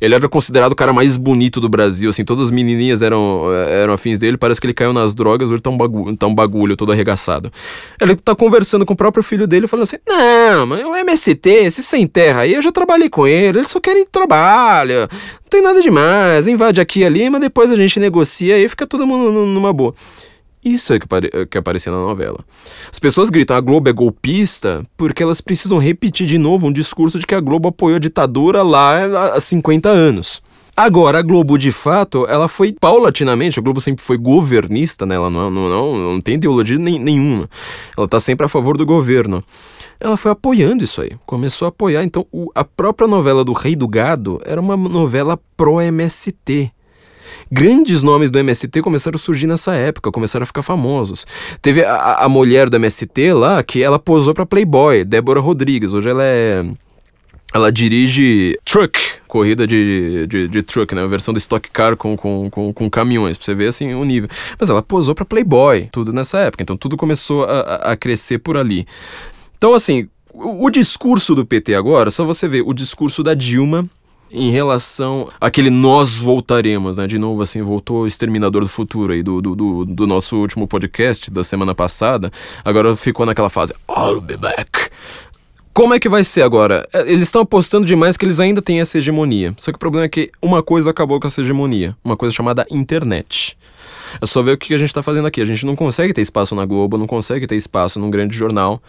Ele 0.00 0.14
era 0.14 0.28
considerado 0.28 0.72
o 0.72 0.76
cara 0.76 0.92
mais 0.92 1.16
bonito 1.16 1.60
do 1.60 1.68
Brasil, 1.68 2.10
assim, 2.10 2.24
todas 2.24 2.46
as 2.46 2.50
menininhas 2.50 3.02
eram, 3.02 3.44
eram 3.68 3.92
afins 3.92 4.18
dele, 4.18 4.36
parece 4.36 4.60
que 4.60 4.66
ele 4.66 4.74
caiu 4.74 4.92
nas 4.92 5.14
drogas, 5.14 5.50
hoje 5.50 5.62
tá 5.62 5.70
um 5.70 5.76
bagulho, 5.76 6.16
tá 6.16 6.26
um 6.26 6.34
bagulho 6.34 6.76
todo 6.76 6.92
arregaçado. 6.92 7.50
Ele 8.00 8.16
tá 8.16 8.34
conversando 8.34 8.86
com 8.86 8.92
o 8.92 8.96
próprio 8.96 9.22
filho 9.22 9.46
dele, 9.46 9.66
falando 9.66 9.84
assim, 9.84 9.96
não, 10.06 10.66
mas 10.66 10.84
o 10.84 10.94
MST, 10.94 11.48
esse 11.48 11.82
sem 11.82 12.06
terra 12.06 12.42
aí, 12.42 12.54
eu 12.54 12.62
já 12.62 12.72
trabalhei 12.72 13.08
com 13.08 13.26
ele, 13.26 13.58
eles 13.58 13.70
só 13.70 13.80
querem 13.80 14.06
trabalho, 14.06 15.00
não 15.00 15.48
tem 15.50 15.62
nada 15.62 15.80
demais, 15.80 16.46
invade 16.46 16.80
aqui 16.80 17.00
e 17.00 17.04
ali, 17.04 17.28
mas 17.30 17.40
depois 17.40 17.70
a 17.70 17.76
gente 17.76 17.98
negocia 17.98 18.58
e 18.58 18.68
fica 18.68 18.86
todo 18.86 19.06
mundo 19.06 19.30
numa 19.30 19.72
boa. 19.72 19.94
Isso 20.64 20.94
é 20.94 20.98
que, 20.98 21.04
apare 21.04 21.30
que 21.46 21.58
aparecia 21.58 21.92
na 21.92 21.98
novela. 21.98 22.38
As 22.90 22.98
pessoas 22.98 23.28
gritam 23.28 23.56
a 23.56 23.60
Globo 23.60 23.90
é 23.90 23.92
golpista 23.92 24.84
porque 24.96 25.22
elas 25.22 25.40
precisam 25.40 25.78
repetir 25.78 26.26
de 26.26 26.38
novo 26.38 26.68
um 26.68 26.72
discurso 26.72 27.18
de 27.18 27.26
que 27.26 27.34
a 27.34 27.40
Globo 27.40 27.68
apoiou 27.68 27.96
a 27.96 28.00
ditadura 28.00 28.62
lá 28.62 29.34
há 29.34 29.40
50 29.40 29.88
anos. 29.88 30.42
Agora, 30.76 31.20
a 31.20 31.22
Globo, 31.22 31.56
de 31.56 31.70
fato, 31.70 32.26
ela 32.26 32.48
foi 32.48 32.72
paulatinamente, 32.72 33.60
a 33.60 33.62
Globo 33.62 33.80
sempre 33.80 34.04
foi 34.04 34.18
governista, 34.18 35.06
né? 35.06 35.14
Ela 35.14 35.30
não, 35.30 35.48
não, 35.48 35.68
não, 35.68 35.96
não 36.14 36.20
tem 36.20 36.34
ideologia 36.34 36.76
nem, 36.76 36.98
nenhuma. 36.98 37.48
Ela 37.96 38.08
tá 38.08 38.18
sempre 38.18 38.44
a 38.44 38.48
favor 38.48 38.76
do 38.76 38.84
governo. 38.84 39.44
Ela 40.00 40.16
foi 40.16 40.32
apoiando 40.32 40.82
isso 40.82 41.00
aí, 41.00 41.12
começou 41.24 41.66
a 41.66 41.68
apoiar. 41.68 42.02
Então, 42.02 42.26
o, 42.32 42.50
a 42.56 42.64
própria 42.64 43.06
novela 43.06 43.44
do 43.44 43.52
Rei 43.52 43.76
do 43.76 43.86
Gado 43.86 44.40
era 44.44 44.60
uma 44.60 44.76
novela 44.76 45.38
pró-MST. 45.56 46.72
Grandes 47.50 48.02
nomes 48.02 48.30
do 48.30 48.38
MST 48.38 48.82
começaram 48.82 49.16
a 49.16 49.18
surgir 49.18 49.46
nessa 49.46 49.74
época, 49.74 50.10
começaram 50.10 50.44
a 50.44 50.46
ficar 50.46 50.62
famosos. 50.62 51.26
Teve 51.60 51.84
a, 51.84 52.24
a 52.24 52.28
mulher 52.28 52.68
do 52.68 52.76
MST 52.76 53.32
lá, 53.32 53.62
que 53.62 53.82
ela 53.82 53.98
posou 53.98 54.34
para 54.34 54.46
Playboy, 54.46 55.04
Débora 55.04 55.40
Rodrigues. 55.40 55.92
Hoje 55.92 56.08
ela 56.08 56.24
é 56.24 56.64
ela 57.54 57.70
dirige 57.70 58.58
truck, 58.64 58.98
corrida 59.28 59.64
de, 59.64 60.26
de, 60.26 60.48
de, 60.48 60.62
truck, 60.62 60.92
né? 60.92 61.02
A 61.02 61.06
versão 61.06 61.32
do 61.32 61.38
Stock 61.38 61.70
Car 61.70 61.96
com, 61.96 62.16
com, 62.16 62.50
com, 62.50 62.72
com, 62.72 62.90
caminhões, 62.90 63.38
pra 63.38 63.44
você 63.44 63.54
ver 63.54 63.68
assim 63.68 63.94
o 63.94 64.02
nível. 64.02 64.28
Mas 64.58 64.68
ela 64.68 64.82
posou 64.82 65.14
pra 65.14 65.24
Playboy, 65.24 65.88
tudo 65.92 66.12
nessa 66.12 66.38
época. 66.40 66.64
Então 66.64 66.76
tudo 66.76 66.96
começou 66.96 67.44
a, 67.44 67.92
a 67.92 67.96
crescer 67.96 68.38
por 68.38 68.56
ali. 68.56 68.84
Então, 69.56 69.72
assim, 69.72 70.08
o, 70.32 70.66
o 70.66 70.70
discurso 70.70 71.32
do 71.32 71.46
PT 71.46 71.76
agora, 71.76 72.10
só 72.10 72.24
você 72.24 72.48
ver 72.48 72.62
o 72.62 72.74
discurso 72.74 73.22
da 73.22 73.34
Dilma 73.34 73.88
em 74.34 74.50
relação 74.50 75.28
àquele 75.40 75.70
nós 75.70 76.18
voltaremos, 76.18 76.96
né? 76.96 77.06
De 77.06 77.18
novo, 77.18 77.40
assim, 77.40 77.62
voltou 77.62 78.02
o 78.02 78.06
Exterminador 78.06 78.62
do 78.62 78.68
Futuro 78.68 79.12
aí, 79.12 79.22
do, 79.22 79.40
do, 79.40 79.54
do, 79.54 79.84
do 79.84 80.06
nosso 80.06 80.36
último 80.36 80.66
podcast 80.66 81.30
da 81.30 81.44
semana 81.44 81.74
passada. 81.74 82.30
Agora 82.64 82.94
ficou 82.96 83.24
naquela 83.24 83.48
fase, 83.48 83.72
I'll 83.88 84.20
be 84.20 84.36
back. 84.36 84.90
Como 85.72 85.92
é 85.92 85.98
que 85.98 86.08
vai 86.08 86.22
ser 86.22 86.42
agora? 86.42 86.88
É, 86.92 87.00
eles 87.02 87.22
estão 87.22 87.42
apostando 87.42 87.86
demais 87.86 88.16
que 88.16 88.24
eles 88.24 88.38
ainda 88.38 88.62
têm 88.62 88.80
essa 88.80 88.98
hegemonia. 88.98 89.54
Só 89.56 89.72
que 89.72 89.76
o 89.76 89.78
problema 89.78 90.06
é 90.06 90.08
que 90.08 90.30
uma 90.40 90.62
coisa 90.62 90.90
acabou 90.90 91.18
com 91.18 91.26
essa 91.26 91.40
hegemonia, 91.40 91.96
uma 92.04 92.16
coisa 92.16 92.34
chamada 92.34 92.66
internet. 92.70 93.56
É 94.20 94.26
só 94.26 94.42
ver 94.42 94.52
o 94.52 94.58
que 94.58 94.72
a 94.72 94.78
gente 94.78 94.90
está 94.90 95.02
fazendo 95.02 95.26
aqui. 95.26 95.40
A 95.40 95.44
gente 95.44 95.66
não 95.66 95.74
consegue 95.74 96.12
ter 96.12 96.20
espaço 96.20 96.54
na 96.54 96.64
Globo, 96.64 96.96
não 96.96 97.06
consegue 97.06 97.46
ter 97.46 97.56
espaço 97.56 97.98
num 97.98 98.10
grande 98.10 98.36
jornal. 98.36 98.80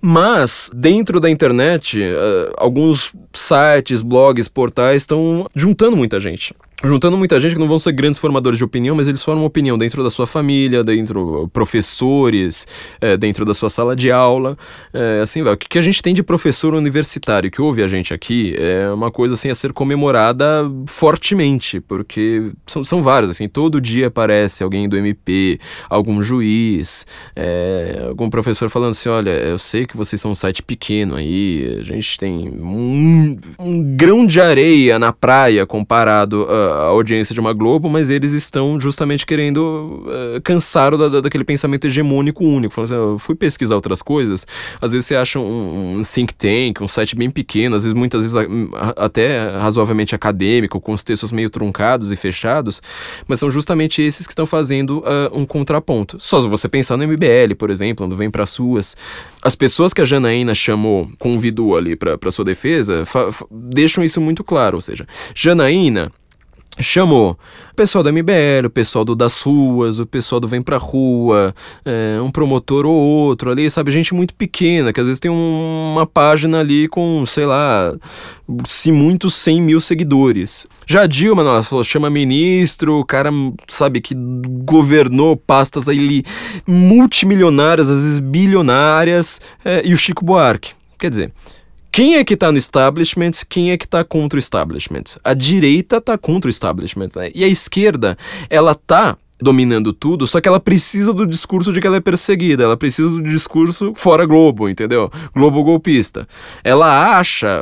Mas, 0.00 0.70
dentro 0.72 1.18
da 1.18 1.28
internet, 1.28 2.00
uh, 2.00 2.54
alguns 2.56 3.12
sites, 3.32 4.00
blogs, 4.00 4.46
portais 4.46 5.02
estão 5.02 5.46
juntando 5.54 5.96
muita 5.96 6.20
gente 6.20 6.54
juntando 6.84 7.18
muita 7.18 7.40
gente 7.40 7.54
que 7.54 7.60
não 7.60 7.66
vão 7.66 7.78
ser 7.78 7.90
grandes 7.92 8.20
formadores 8.20 8.56
de 8.56 8.64
opinião, 8.64 8.94
mas 8.94 9.08
eles 9.08 9.22
formam 9.22 9.44
opinião 9.44 9.76
dentro 9.76 10.02
da 10.02 10.10
sua 10.10 10.28
família, 10.28 10.84
dentro 10.84 11.50
professores, 11.52 12.66
é, 13.00 13.16
dentro 13.16 13.44
da 13.44 13.52
sua 13.52 13.68
sala 13.68 13.96
de 13.96 14.12
aula, 14.12 14.56
é, 14.92 15.20
assim, 15.20 15.42
o 15.42 15.56
que, 15.56 15.68
que 15.68 15.78
a 15.78 15.82
gente 15.82 16.00
tem 16.00 16.14
de 16.14 16.22
professor 16.22 16.74
universitário 16.74 17.50
que 17.50 17.60
ouve 17.60 17.82
a 17.82 17.88
gente 17.88 18.14
aqui 18.14 18.54
é 18.56 18.88
uma 18.90 19.10
coisa 19.10 19.34
assim 19.34 19.50
a 19.50 19.54
ser 19.56 19.72
comemorada 19.72 20.70
fortemente, 20.86 21.80
porque 21.80 22.52
são, 22.64 22.84
são 22.84 23.02
vários, 23.02 23.30
assim, 23.30 23.48
todo 23.48 23.80
dia 23.80 24.06
aparece 24.06 24.62
alguém 24.62 24.88
do 24.88 24.96
MP, 24.96 25.58
algum 25.90 26.22
juiz, 26.22 27.04
é, 27.34 28.04
algum 28.08 28.30
professor 28.30 28.70
falando 28.70 28.90
assim, 28.90 29.08
olha, 29.08 29.30
eu 29.30 29.58
sei 29.58 29.84
que 29.84 29.96
vocês 29.96 30.20
são 30.20 30.30
um 30.30 30.34
site 30.34 30.62
pequeno 30.62 31.16
aí, 31.16 31.78
a 31.80 31.84
gente 31.84 32.16
tem 32.16 32.48
um, 32.48 33.36
um 33.58 33.96
grão 33.96 34.24
de 34.24 34.40
areia 34.40 34.96
na 34.96 35.12
praia 35.12 35.66
comparado 35.66 36.46
a 36.48 36.67
a 36.68 36.86
audiência 36.86 37.34
de 37.34 37.40
uma 37.40 37.52
Globo, 37.52 37.88
mas 37.88 38.10
eles 38.10 38.32
estão 38.32 38.80
justamente 38.80 39.26
querendo 39.26 40.04
uh, 40.06 40.40
cansar 40.42 40.96
da, 40.96 41.20
daquele 41.20 41.44
pensamento 41.44 41.86
hegemônico 41.86 42.44
único. 42.44 42.74
Falando 42.74 42.92
assim, 42.92 43.00
eu 43.00 43.18
fui 43.18 43.34
pesquisar 43.34 43.74
outras 43.74 44.02
coisas, 44.02 44.46
às 44.80 44.92
vezes 44.92 45.06
você 45.06 45.16
acha 45.16 45.38
um, 45.38 45.98
um 45.98 46.02
think 46.02 46.34
tank, 46.34 46.80
um 46.80 46.88
site 46.88 47.16
bem 47.16 47.30
pequeno, 47.30 47.76
às 47.76 47.82
vezes 47.82 47.94
muitas 47.94 48.22
vezes 48.22 48.36
até 48.96 49.50
razoavelmente 49.58 50.14
acadêmico, 50.14 50.80
com 50.80 50.92
os 50.92 51.02
textos 51.02 51.32
meio 51.32 51.50
truncados 51.50 52.12
e 52.12 52.16
fechados, 52.16 52.80
mas 53.26 53.38
são 53.40 53.50
justamente 53.50 54.00
esses 54.02 54.26
que 54.26 54.32
estão 54.32 54.46
fazendo 54.46 54.98
uh, 54.98 55.04
um 55.32 55.44
contraponto. 55.44 56.16
Só 56.20 56.40
se 56.40 56.48
você 56.48 56.68
pensar 56.68 56.96
no 56.96 57.06
MBL, 57.06 57.54
por 57.58 57.70
exemplo, 57.70 58.04
quando 58.04 58.16
vem 58.16 58.30
para 58.30 58.46
suas, 58.46 58.96
as 59.42 59.56
pessoas 59.56 59.92
que 59.92 60.00
a 60.00 60.04
Janaína 60.04 60.54
chamou, 60.54 61.10
convidou 61.18 61.76
ali 61.76 61.96
para 61.96 62.30
sua 62.30 62.44
defesa, 62.44 63.04
deixam 63.50 64.04
isso 64.04 64.20
muito 64.20 64.44
claro, 64.44 64.76
ou 64.76 64.80
seja, 64.80 65.06
Janaína 65.34 66.12
chamou 66.80 67.38
o 67.72 67.74
pessoal 67.74 68.02
do 68.02 68.12
MBL, 68.12 68.66
o 68.66 68.70
pessoal 68.70 69.04
do 69.04 69.14
Das 69.14 69.40
Ruas, 69.42 69.98
o 69.98 70.06
pessoal 70.06 70.40
do 70.40 70.48
Vem 70.48 70.62
Pra 70.62 70.78
Rua, 70.78 71.54
é, 71.84 72.20
um 72.20 72.30
promotor 72.30 72.86
ou 72.86 72.94
outro 72.94 73.50
ali, 73.50 73.70
sabe? 73.70 73.90
Gente 73.90 74.14
muito 74.14 74.34
pequena, 74.34 74.92
que 74.92 75.00
às 75.00 75.06
vezes 75.06 75.20
tem 75.20 75.30
um, 75.30 75.92
uma 75.92 76.06
página 76.06 76.60
ali 76.60 76.88
com, 76.88 77.24
sei 77.26 77.46
lá, 77.46 77.94
se 78.66 78.90
muitos 78.90 79.34
100 79.34 79.60
mil 79.62 79.80
seguidores. 79.80 80.66
Já 80.86 81.02
a 81.02 81.06
Dilma, 81.06 81.44
nossa, 81.44 81.82
chama 81.84 82.10
ministro, 82.10 83.00
o 83.00 83.04
cara, 83.04 83.30
sabe, 83.68 84.00
que 84.00 84.14
governou 84.14 85.36
pastas 85.36 85.88
aí 85.88 86.24
multimilionárias, 86.66 87.90
às 87.90 88.02
vezes 88.02 88.20
bilionárias, 88.20 89.40
é, 89.64 89.82
e 89.84 89.92
o 89.92 89.96
Chico 89.96 90.24
Buarque. 90.24 90.72
Quer 90.98 91.10
dizer, 91.10 91.32
quem 91.98 92.14
é 92.14 92.22
que 92.22 92.36
tá 92.36 92.52
no 92.52 92.58
establishment? 92.58 93.32
Quem 93.48 93.72
é 93.72 93.76
que 93.76 93.88
tá 93.88 94.04
contra 94.04 94.36
o 94.36 94.38
establishment? 94.38 95.02
A 95.24 95.34
direita 95.34 96.00
tá 96.00 96.16
contra 96.16 96.46
o 96.46 96.48
establishment, 96.48 97.08
né? 97.16 97.32
E 97.34 97.42
a 97.42 97.48
esquerda, 97.48 98.16
ela 98.48 98.72
tá 98.72 99.16
dominando 99.40 99.92
tudo, 99.92 100.24
só 100.24 100.40
que 100.40 100.46
ela 100.46 100.60
precisa 100.60 101.12
do 101.12 101.26
discurso 101.26 101.72
de 101.72 101.80
que 101.80 101.86
ela 101.88 101.96
é 101.96 102.00
perseguida, 102.00 102.62
ela 102.62 102.76
precisa 102.76 103.10
do 103.10 103.20
discurso 103.20 103.94
fora 103.96 104.24
Globo, 104.24 104.68
entendeu? 104.68 105.10
Globo 105.34 105.64
golpista. 105.64 106.28
Ela 106.62 107.18
acha, 107.18 107.60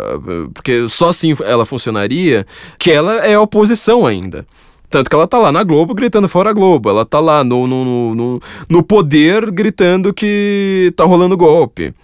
porque 0.52 0.86
só 0.86 1.08
assim 1.08 1.34
ela 1.42 1.64
funcionaria, 1.64 2.46
que 2.78 2.90
ela 2.90 3.24
é 3.24 3.38
oposição 3.38 4.04
ainda. 4.04 4.46
Tanto 4.90 5.08
que 5.08 5.16
ela 5.16 5.26
tá 5.26 5.38
lá 5.38 5.50
na 5.50 5.62
Globo 5.62 5.94
gritando 5.94 6.28
fora 6.28 6.52
Globo. 6.52 6.90
Ela 6.90 7.06
tá 7.06 7.20
lá 7.20 7.42
no, 7.42 7.66
no, 7.66 8.14
no, 8.14 8.40
no 8.68 8.82
poder 8.82 9.50
gritando 9.50 10.12
que 10.12 10.92
tá 10.94 11.04
rolando 11.04 11.38
golpe. 11.38 11.94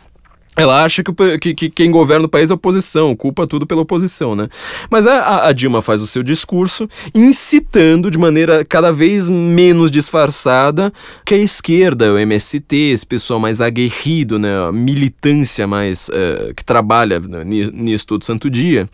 Ela 0.55 0.85
acha 0.85 1.03
que, 1.03 1.39
que, 1.39 1.55
que, 1.55 1.71
quem 1.71 1.91
governa 1.91 2.27
o 2.27 2.29
país 2.29 2.51
é 2.51 2.53
a 2.53 2.57
oposição, 2.57 3.17
culpa 3.17 3.47
tudo 3.47 3.67
pela 3.67 3.81
oposição, 3.81 4.35
né? 4.35 4.49
Mas 4.91 5.07
a, 5.07 5.47
a, 5.47 5.53
Dilma 5.53 5.81
faz 5.81 6.03
o 6.03 6.07
seu 6.07 6.23
discurso 6.23 6.87
incitando 7.15 8.11
de 8.11 8.19
maneira 8.19 8.63
cada 8.63 8.93
vez 8.93 9.31
menos 9.31 9.91
disfarçada 9.91 10.93
que 11.25 11.35
a 11.35 11.39
esquerda, 11.39 12.13
o 12.13 12.19
MST, 12.19 12.77
esse 12.77 13.07
pessoal 13.07 13.41
mais 13.41 13.63
aguerrido, 13.63 14.39
né? 14.39 14.69
A 14.69 14.73
militância 14.73 15.67
mais 15.67 16.09
uh, 16.11 16.53
que 16.55 16.65
trabalha 16.65 17.19
nisso 17.19 18.07
todo 18.07 18.23
santo 18.23 18.51
dia, 18.51 18.91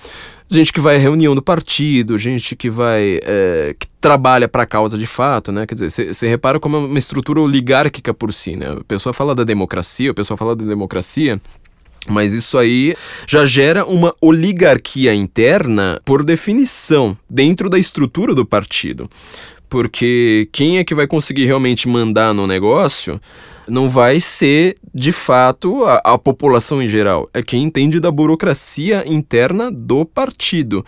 gente 0.50 0.72
que 0.72 0.80
vai 0.80 0.96
à 0.96 0.98
reunião 0.98 1.34
do 1.34 1.42
partido, 1.42 2.16
gente 2.18 2.56
que 2.56 2.70
vai. 2.70 3.20
É, 3.22 3.74
que 3.78 3.86
trabalha 4.00 4.48
para 4.48 4.62
a 4.62 4.66
causa 4.66 4.96
de 4.96 5.06
fato, 5.06 5.52
né? 5.52 5.66
Quer 5.66 5.74
dizer, 5.74 6.14
você 6.14 6.28
repara 6.28 6.58
como 6.58 6.76
é 6.76 6.78
uma 6.80 6.98
estrutura 6.98 7.40
oligárquica 7.40 8.14
por 8.14 8.32
si, 8.32 8.56
né? 8.56 8.76
A 8.80 8.84
pessoa 8.84 9.12
fala 9.12 9.34
da 9.34 9.44
democracia, 9.44 10.10
o 10.10 10.14
pessoal 10.14 10.36
fala 10.36 10.56
da 10.56 10.64
democracia. 10.64 11.40
Mas 12.08 12.32
isso 12.32 12.56
aí 12.56 12.94
já 13.26 13.44
gera 13.44 13.84
uma 13.84 14.14
oligarquia 14.20 15.14
interna 15.14 16.00
por 16.04 16.24
definição, 16.24 17.16
dentro 17.28 17.68
da 17.68 17.78
estrutura 17.78 18.34
do 18.34 18.46
partido. 18.46 19.10
Porque 19.68 20.48
quem 20.50 20.78
é 20.78 20.84
que 20.84 20.94
vai 20.94 21.06
conseguir 21.06 21.44
realmente 21.44 21.86
mandar 21.86 22.32
no 22.32 22.46
negócio 22.46 23.20
não 23.68 23.88
vai 23.88 24.20
ser, 24.20 24.76
de 24.94 25.12
fato, 25.12 25.84
a, 25.84 26.00
a, 26.04 26.18
população 26.18 26.82
em 26.82 26.88
geral. 26.88 27.28
É 27.34 27.42
quem 27.42 27.62
entende 27.62 28.00
da 28.00 28.10
burocracia 28.10 29.04
interna 29.06 29.70
do 29.70 30.04
partido. 30.04 30.84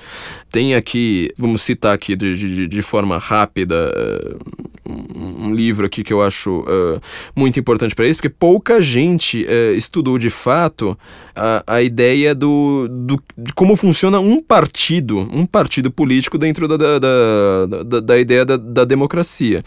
Tem 0.51 0.75
aqui, 0.75 1.31
vamos 1.37 1.63
citar 1.63 1.95
aqui 1.95 2.17
de, 2.17 2.35
de, 2.37 2.69
de 2.69 2.83
forma 2.83 3.19
rápida, 3.19 3.93
uh, 3.95 4.61
um, 4.89 5.55
livro 5.55 5.87
aqui 5.87 6.03
que 6.03 6.13
eu 6.13 6.23
acho 6.23 6.61
uh, 6.61 7.01
muito 7.37 7.61
importante 7.61 7.95
para 7.95 8.07
isso, 8.07 8.19
porque 8.19 8.29
pouca 8.29 8.81
gente 8.81 9.45
uh, 9.45 9.75
estudou 9.75 10.19
de 10.19 10.31
fato 10.31 10.99
a, 11.37 11.63
a 11.67 11.83
ideia 11.83 12.35
do, 12.35 12.89
do, 12.89 13.23
de 13.37 13.53
como 13.53 13.77
funciona 13.77 14.19
um 14.19 14.43
partido, 14.43 15.19
um 15.19 15.47
partido 15.47 15.91
político 15.91 16.39
dentro 16.39 16.67
da, 16.67 16.77
da, 16.77 16.99
da, 16.99 17.67
da, 17.85 18.01
da 18.01 18.19
ideia 18.19 18.45
da, 18.45 18.57
da 18.57 18.85
democracia. 18.85 19.63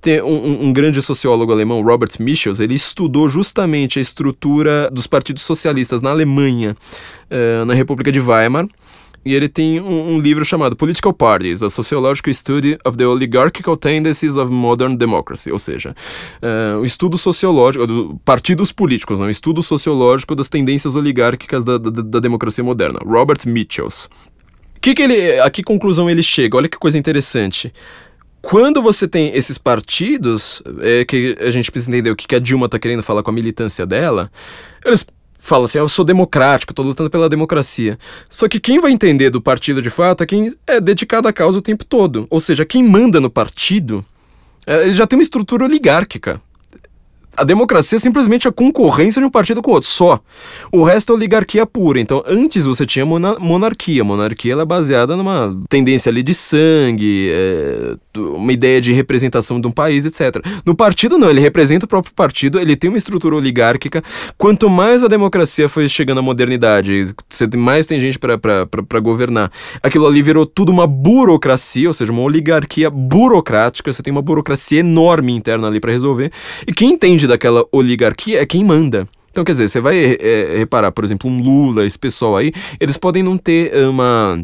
Tem 0.00 0.20
um, 0.22 0.66
um 0.66 0.72
grande 0.72 1.00
sociólogo 1.00 1.52
alemão, 1.52 1.82
Robert 1.82 2.10
Michel, 2.18 2.54
ele 2.58 2.74
estudou 2.74 3.28
justamente 3.28 3.73
a 3.98 4.02
estrutura 4.02 4.88
dos 4.90 5.06
partidos 5.06 5.42
socialistas 5.42 6.00
na 6.00 6.10
Alemanha, 6.10 6.76
uh, 7.30 7.64
na 7.64 7.74
República 7.74 8.12
de 8.12 8.20
Weimar, 8.20 8.66
e 9.24 9.34
ele 9.34 9.48
tem 9.48 9.80
um, 9.80 10.14
um, 10.14 10.18
livro 10.20 10.44
chamado 10.44 10.76
Political 10.76 11.12
Parties, 11.14 11.62
A 11.62 11.70
Sociological 11.70 12.32
Study 12.34 12.78
of 12.84 12.98
the 12.98 13.06
Oligarchical 13.06 13.76
Tendencies 13.76 14.36
of 14.36 14.52
Modern 14.52 14.96
Democracy, 14.96 15.50
ou 15.50 15.58
seja, 15.58 15.94
uh, 16.42 16.80
o 16.80 16.84
estudo 16.84 17.16
sociológico, 17.16 17.86
do, 17.86 18.20
partidos 18.24 18.70
políticos, 18.70 19.18
não, 19.18 19.26
um 19.26 19.30
estudo 19.30 19.62
sociológico 19.62 20.34
das 20.34 20.48
tendências 20.48 20.94
oligárquicas 20.94 21.64
da, 21.64 21.78
da, 21.78 21.90
da 21.90 22.20
democracia 22.20 22.62
moderna, 22.62 22.98
Robert 23.04 23.38
Mitchells. 23.46 24.08
Que 24.84 24.92
que 24.92 25.00
ele, 25.00 25.40
a 25.40 25.48
que 25.48 25.62
conclusão 25.62 26.10
ele 26.10 26.22
chega? 26.22 26.58
Olha 26.58 26.68
que 26.68 26.76
coisa 26.76 26.98
interessante. 26.98 27.72
Quando 28.44 28.82
você 28.82 29.08
tem 29.08 29.34
esses 29.34 29.56
partidos, 29.56 30.62
é 30.80 31.04
que 31.04 31.36
a 31.40 31.48
gente 31.48 31.70
precisa 31.70 31.90
entender 31.90 32.10
o 32.10 32.16
que 32.16 32.34
a 32.34 32.38
Dilma 32.38 32.66
está 32.66 32.78
querendo 32.78 33.02
falar 33.02 33.22
com 33.22 33.30
a 33.30 33.34
militância 33.34 33.86
dela, 33.86 34.30
eles 34.84 35.06
fala 35.38 35.64
assim, 35.64 35.78
ah, 35.78 35.82
eu 35.82 35.88
sou 35.88 36.04
democrático, 36.04 36.72
tô 36.72 36.82
lutando 36.82 37.10
pela 37.10 37.28
democracia. 37.28 37.98
Só 38.28 38.46
que 38.46 38.60
quem 38.60 38.78
vai 38.80 38.92
entender 38.92 39.30
do 39.30 39.40
partido 39.40 39.80
de 39.80 39.90
fato 39.90 40.22
é 40.22 40.26
quem 40.26 40.54
é 40.66 40.80
dedicado 40.80 41.26
à 41.26 41.32
causa 41.32 41.58
o 41.58 41.62
tempo 41.62 41.84
todo. 41.84 42.26
Ou 42.30 42.38
seja, 42.38 42.64
quem 42.64 42.82
manda 42.82 43.18
no 43.18 43.30
partido, 43.30 44.04
é, 44.66 44.82
ele 44.82 44.94
já 44.94 45.06
tem 45.06 45.18
uma 45.18 45.22
estrutura 45.22 45.64
oligárquica. 45.64 46.40
A 47.36 47.44
democracia 47.44 47.96
é 47.96 47.98
simplesmente 47.98 48.46
a 48.46 48.52
concorrência 48.52 49.20
de 49.20 49.26
um 49.26 49.30
partido 49.30 49.60
com 49.62 49.70
o 49.70 49.74
outro, 49.74 49.88
só. 49.88 50.20
O 50.70 50.84
resto 50.84 51.12
é 51.12 51.16
oligarquia 51.16 51.66
pura. 51.66 52.00
Então, 52.00 52.22
antes 52.26 52.66
você 52.66 52.86
tinha 52.86 53.04
mona 53.04 53.38
monarquia. 53.38 54.02
A 54.02 54.04
monarquia 54.04 54.52
ela 54.52 54.62
é 54.62 54.66
baseada 54.66 55.16
numa 55.16 55.56
tendência 55.68 56.10
ali 56.10 56.22
de 56.22 56.34
sangue, 56.34 57.30
é, 57.32 57.96
uma 58.16 58.52
ideia 58.52 58.80
de 58.80 58.92
representação 58.92 59.60
de 59.60 59.66
um 59.66 59.70
país, 59.70 60.04
etc. 60.04 60.44
No 60.64 60.74
partido, 60.74 61.18
não. 61.18 61.30
Ele 61.30 61.40
representa 61.40 61.84
o 61.84 61.88
próprio 61.88 62.14
partido, 62.14 62.60
ele 62.60 62.76
tem 62.76 62.88
uma 62.88 62.98
estrutura 62.98 63.34
oligárquica. 63.34 64.02
Quanto 64.38 64.70
mais 64.70 65.02
a 65.02 65.08
democracia 65.08 65.68
foi 65.68 65.88
chegando 65.88 66.18
à 66.18 66.22
modernidade, 66.22 67.14
mais 67.56 67.86
tem 67.86 68.00
gente 68.00 68.18
para 68.18 69.00
governar. 69.00 69.50
Aquilo 69.82 70.06
ali 70.06 70.22
virou 70.22 70.46
tudo 70.46 70.70
uma 70.70 70.86
burocracia, 70.86 71.88
ou 71.88 71.94
seja, 71.94 72.12
uma 72.12 72.22
oligarquia 72.22 72.90
burocrática. 72.90 73.92
Você 73.92 74.02
tem 74.02 74.12
uma 74.12 74.22
burocracia 74.22 74.80
enorme 74.80 75.32
interna 75.32 75.66
ali 75.68 75.80
para 75.80 75.92
resolver. 75.92 76.30
E 76.66 76.72
quem 76.72 76.92
entende 76.92 77.23
daquela 77.26 77.64
oligarquia 77.72 78.40
é 78.40 78.46
quem 78.46 78.64
manda. 78.64 79.08
Então, 79.30 79.44
quer 79.44 79.52
dizer, 79.52 79.68
você 79.68 79.80
vai 79.80 80.16
é, 80.20 80.58
reparar, 80.58 80.92
por 80.92 81.02
exemplo, 81.02 81.28
um 81.28 81.42
Lula, 81.42 81.84
esse 81.84 81.98
pessoal 81.98 82.36
aí, 82.36 82.52
eles 82.78 82.96
podem 82.96 83.22
não 83.22 83.36
ter 83.36 83.74
uma 83.88 84.40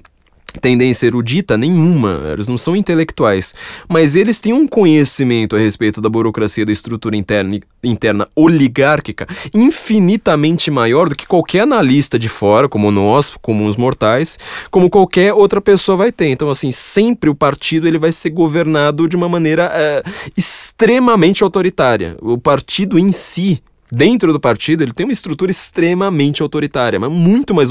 tendência 0.60 1.06
erudita 1.06 1.56
nenhuma, 1.56 2.22
eles 2.32 2.48
não 2.48 2.58
são 2.58 2.74
intelectuais, 2.74 3.54
mas 3.88 4.14
eles 4.14 4.40
têm 4.40 4.52
um 4.52 4.66
conhecimento 4.66 5.56
a 5.56 5.58
respeito 5.58 6.00
da 6.00 6.08
burocracia 6.08 6.66
da 6.66 6.72
estrutura 6.72 7.16
interna, 7.16 7.58
interna 7.82 8.26
oligárquica 8.34 9.26
infinitamente 9.54 10.70
maior 10.70 11.08
do 11.08 11.14
que 11.14 11.26
qualquer 11.26 11.60
analista 11.60 12.18
de 12.18 12.28
fora, 12.28 12.68
como 12.68 12.90
nós, 12.90 13.32
como 13.40 13.66
os 13.66 13.76
mortais, 13.76 14.38
como 14.70 14.90
qualquer 14.90 15.32
outra 15.32 15.60
pessoa 15.60 15.96
vai 15.96 16.12
ter. 16.12 16.28
Então, 16.28 16.50
assim, 16.50 16.72
sempre 16.72 17.30
o 17.30 17.34
partido 17.34 17.86
ele 17.86 17.98
vai 17.98 18.12
ser 18.12 18.30
governado 18.30 19.08
de 19.08 19.16
uma 19.16 19.28
maneira 19.28 19.70
é, 19.74 20.02
extremamente 20.36 21.42
autoritária. 21.42 22.16
O 22.20 22.38
partido 22.38 22.98
em 22.98 23.12
si, 23.12 23.62
dentro 23.92 24.32
do 24.32 24.40
partido, 24.40 24.82
ele 24.82 24.92
tem 24.92 25.04
uma 25.04 25.12
estrutura 25.12 25.50
extremamente 25.50 26.42
autoritária, 26.42 26.98
mas 26.98 27.10
muito 27.10 27.54
mais 27.54 27.68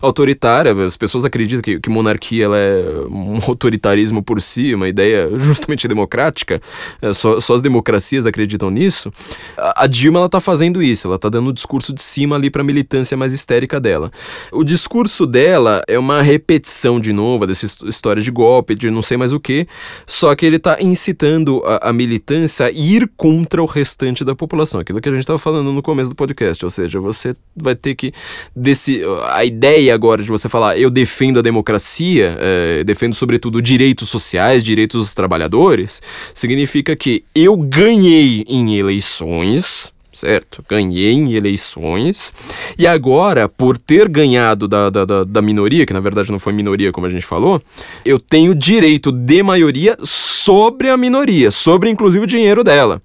autoritária. 0.00 0.72
As 0.84 0.96
pessoas 0.96 1.24
acreditam 1.24 1.62
que, 1.62 1.80
que 1.80 1.90
monarquia 1.90 2.44
ela 2.44 2.56
é 2.56 2.82
um 3.08 3.38
autoritarismo 3.46 4.22
por 4.22 4.40
si, 4.40 4.74
uma 4.74 4.88
ideia 4.88 5.30
justamente 5.38 5.88
democrática. 5.88 6.60
É, 7.00 7.12
só, 7.12 7.40
só, 7.40 7.54
as 7.54 7.62
democracias 7.62 8.26
acreditam 8.26 8.70
nisso. 8.70 9.12
A, 9.56 9.84
a 9.84 9.86
Dilma 9.86 10.18
ela 10.18 10.28
tá 10.28 10.40
fazendo 10.40 10.82
isso, 10.82 11.06
ela 11.06 11.18
tá 11.18 11.28
dando 11.28 11.48
o 11.48 11.52
discurso 11.52 11.92
de 11.92 12.02
cima 12.02 12.36
ali 12.36 12.50
para 12.50 12.62
a 12.62 12.64
militância 12.64 13.16
mais 13.16 13.32
histérica 13.32 13.80
dela. 13.80 14.10
O 14.50 14.64
discurso 14.64 15.26
dela 15.26 15.82
é 15.88 15.98
uma 15.98 16.22
repetição 16.22 17.00
de 17.00 17.12
novo 17.12 17.46
dessa 17.46 17.66
história 17.86 18.22
de 18.22 18.30
golpe, 18.30 18.74
de 18.74 18.90
não 18.90 19.02
sei 19.02 19.16
mais 19.16 19.32
o 19.32 19.40
que, 19.40 19.66
só 20.06 20.34
que 20.34 20.44
ele 20.44 20.58
tá 20.58 20.76
incitando 20.80 21.62
a, 21.64 21.90
a 21.90 21.92
militância 21.92 22.66
a 22.66 22.70
ir 22.70 23.10
contra 23.16 23.62
o 23.62 23.66
restante 23.66 24.24
da 24.24 24.34
população, 24.34 24.80
aquilo 24.80 25.00
que 25.00 25.08
a 25.08 25.12
gente 25.12 25.26
tava 25.26 25.38
falando 25.38 25.61
falando 25.62 25.72
no 25.72 25.82
começo 25.82 26.10
do 26.10 26.16
podcast, 26.16 26.64
ou 26.64 26.70
seja, 26.70 27.00
você 27.00 27.34
vai 27.56 27.74
ter 27.74 27.94
que 27.94 28.12
desse 28.54 29.02
a 29.28 29.44
ideia 29.44 29.94
agora 29.94 30.22
de 30.22 30.28
você 30.28 30.48
falar 30.48 30.76
eu 30.76 30.90
defendo 30.90 31.38
a 31.38 31.42
democracia, 31.42 32.36
é, 32.40 32.84
defendo 32.84 33.14
sobretudo 33.14 33.62
direitos 33.62 34.08
sociais, 34.08 34.64
direitos 34.64 35.00
dos 35.00 35.14
trabalhadores, 35.14 36.02
significa 36.34 36.96
que 36.96 37.24
eu 37.34 37.56
ganhei 37.56 38.44
em 38.48 38.76
eleições, 38.76 39.92
certo? 40.12 40.64
Ganhei 40.68 41.12
em 41.12 41.32
eleições. 41.32 42.34
E 42.76 42.86
agora, 42.86 43.48
por 43.48 43.78
ter 43.78 44.08
ganhado 44.08 44.66
da, 44.66 44.90
da, 44.90 45.04
da, 45.04 45.24
da, 45.24 45.42
minoria, 45.42 45.86
que 45.86 45.92
na 45.92 46.00
verdade 46.00 46.32
não 46.32 46.38
foi 46.38 46.52
minoria, 46.52 46.92
como 46.92 47.06
a 47.06 47.10
gente 47.10 47.24
falou, 47.24 47.62
eu 48.04 48.18
tenho 48.18 48.54
direito 48.54 49.12
de 49.12 49.42
maioria 49.42 49.96
sobre 50.02 50.88
a 50.88 50.96
minoria, 50.96 51.50
sobre 51.50 51.88
inclusive 51.88 52.24
o 52.24 52.26
dinheiro 52.26 52.64
dela. 52.64 53.00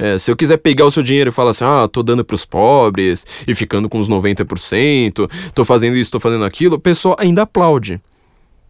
É, 0.00 0.16
se 0.16 0.30
eu 0.30 0.36
quiser 0.36 0.56
pegar 0.56 0.86
o 0.86 0.90
seu 0.90 1.02
dinheiro 1.02 1.28
e 1.28 1.32
falar 1.32 1.50
assim, 1.50 1.64
ah, 1.64 1.86
tô 1.86 2.02
dando 2.02 2.24
para 2.24 2.34
os 2.34 2.46
pobres 2.46 3.26
e 3.46 3.54
ficando 3.54 3.86
com 3.86 3.98
os 3.98 4.08
90%, 4.08 5.30
tô 5.54 5.62
fazendo 5.62 5.94
isso, 5.94 6.10
tô 6.10 6.18
fazendo 6.18 6.42
aquilo, 6.42 6.76
o 6.76 6.80
pessoal 6.80 7.14
ainda 7.18 7.42
aplaude. 7.42 8.00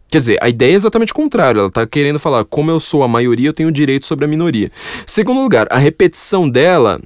Quer 0.09 0.19
dizer, 0.19 0.37
a 0.41 0.49
ideia 0.49 0.73
é 0.73 0.75
exatamente 0.75 1.13
o 1.13 1.15
contrário. 1.15 1.59
Ela 1.59 1.69
está 1.69 1.87
querendo 1.87 2.19
falar, 2.19 2.43
como 2.43 2.69
eu 2.69 2.81
sou 2.81 3.01
a 3.01 3.07
maioria, 3.07 3.47
eu 3.47 3.53
tenho 3.53 3.71
direito 3.71 4.05
sobre 4.05 4.25
a 4.25 4.27
minoria. 4.27 4.69
Segundo 5.07 5.41
lugar, 5.41 5.67
a 5.71 5.77
repetição 5.77 6.49
dela 6.49 6.99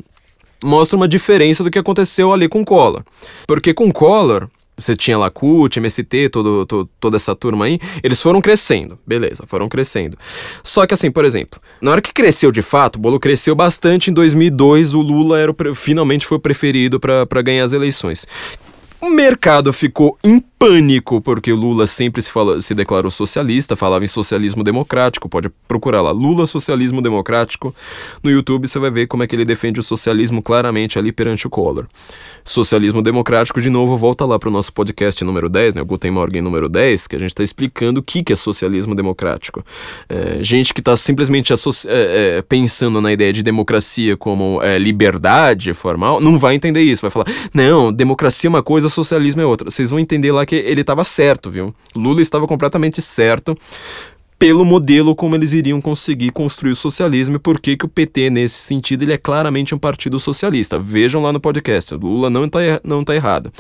mostra 0.64 0.98
uma 0.98 1.08
diferença 1.08 1.64
do 1.64 1.70
que 1.70 1.78
aconteceu 1.78 2.34
ali 2.34 2.50
com 2.50 2.66
Collor. 2.66 3.04
Porque 3.46 3.76
com 3.76 3.92
Collor, 3.92 4.50
você 4.78 4.96
tinha 4.96 5.18
lá 5.18 5.30
CUT, 5.30 5.78
MST, 5.78 6.30
todo, 6.30 6.66
toda 7.00 7.16
essa 7.16 7.36
turma 7.36 7.66
aí, 7.66 7.80
eles 8.04 8.22
foram 8.22 8.42
crescendo, 8.42 9.00
beleza, 9.06 9.46
foram 9.46 9.70
crescendo. 9.70 10.18
Só 10.64 10.86
que 10.86 10.94
assim, 10.94 11.10
por 11.10 11.24
exemplo, 11.24 11.62
na 11.82 11.92
hora 11.92 12.02
que 12.02 12.14
cresceu 12.14 12.52
de 12.52 12.62
fato, 12.62 12.98
o 12.98 13.00
bolo 13.00 13.20
cresceu 13.20 13.56
bastante 13.56 14.12
em 14.12 14.14
2002, 14.14 14.94
o 14.94 15.02
Lula 15.02 15.40
era 15.40 15.52
o, 15.52 15.76
finalmente 15.76 16.26
foi 16.26 16.38
o 16.38 16.42
preferido 16.42 17.00
para 17.00 17.42
ganhar 17.42 17.64
as 17.64 17.72
eleições. 17.72 18.28
O 19.00 19.10
mercado 19.10 19.72
ficou 19.72 20.18
em 20.24 20.44
pânico, 20.58 21.22
porque 21.22 21.52
o 21.52 21.56
Lula 21.56 21.86
sempre 21.86 22.22
se, 22.22 22.32
fala, 22.32 22.62
se 22.62 22.74
declarou 22.74 23.12
socialista, 23.12 23.76
falava 23.76 24.06
em 24.06 24.08
socialismo 24.08 24.64
democrático. 24.64 25.28
Pode 25.28 25.50
procurar 25.68 26.02
lá, 26.02 26.12
Lula 26.12 26.48
Socialismo 26.48 27.02
Democrático. 27.02 27.76
No 28.24 28.32
YouTube 28.32 28.68
você 28.68 28.80
vai 28.80 28.90
ver 28.90 29.08
como 29.08 29.24
é 29.24 29.28
que 29.28 29.36
ele 29.36 29.46
defende 29.46 29.80
o 29.80 29.84
socialismo 29.84 30.42
claramente 30.42 30.98
ali 30.98 31.12
perante 31.12 31.46
o 31.46 31.50
Collor. 31.50 31.88
Socialismo 32.44 33.02
democrático, 33.02 33.60
de 33.60 33.70
novo, 33.70 33.98
volta 33.98 34.26
lá 34.26 34.38
para 34.38 34.50
o 34.50 34.52
nosso 34.52 34.72
podcast 34.72 35.24
número 35.24 35.50
10, 35.50 35.76
né, 35.76 35.82
o 35.82 35.86
Guten 35.86 36.12
Morgen 36.12 36.42
número 36.42 36.70
10, 36.70 37.08
que 37.08 37.16
a 37.16 37.20
gente 37.20 37.32
está 37.32 37.44
explicando 37.44 38.00
o 38.00 38.04
que, 38.04 38.24
que 38.24 38.32
é 38.32 38.36
socialismo 38.36 38.96
democrático. 38.96 39.66
É, 40.08 40.42
gente 40.42 40.74
que 40.74 40.80
está 40.80 40.96
simplesmente 40.96 41.52
é, 41.52 41.58
é, 41.88 42.42
pensando 42.42 43.02
na 43.02 43.12
ideia 43.12 43.34
de 43.34 43.42
democracia 43.42 44.16
como 44.16 44.62
é, 44.62 44.78
liberdade 44.78 45.74
formal, 45.74 46.22
não 46.22 46.38
vai 46.38 46.56
entender 46.56 46.82
isso. 46.82 47.02
Vai 47.02 47.12
falar, 47.12 47.26
não, 47.54 47.92
democracia 47.92 48.48
é 48.48 48.50
uma 48.50 48.64
coisa, 48.64 48.90
socialismo 48.90 49.42
é 49.42 49.46
outra. 49.46 49.70
Vocês 49.70 49.90
vão 49.90 50.00
entender 50.00 50.32
lá 50.32 50.45
que 50.46 50.56
ele 50.56 50.82
estava 50.82 51.04
certo, 51.04 51.50
viu? 51.50 51.74
Lula 51.96 52.22
estava 52.22 52.48
completamente 52.48 53.02
certo 53.02 53.58
pelo 54.38 54.66
modelo 54.66 55.16
como 55.16 55.36
eles 55.36 55.54
iriam 55.54 55.80
conseguir 55.80 56.32
construir 56.32 56.72
o 56.72 56.76
socialismo 56.76 57.38
e 57.38 57.40
por 57.40 57.60
que, 57.60 57.78
que 57.78 57.86
o 57.86 57.90
PT, 57.90 58.30
nesse 58.30 58.60
sentido, 58.60 59.04
ele 59.04 59.14
é 59.14 59.18
claramente 59.18 59.74
um 59.74 59.78
partido 59.78 60.20
socialista. 60.20 60.78
Vejam 60.78 61.22
lá 61.22 61.32
no 61.32 61.40
podcast, 61.40 61.96
Lula 61.96 62.30
não 62.30 62.46
está 62.46 62.60
não 62.84 63.04
tá 63.04 63.16
errado. 63.16 63.52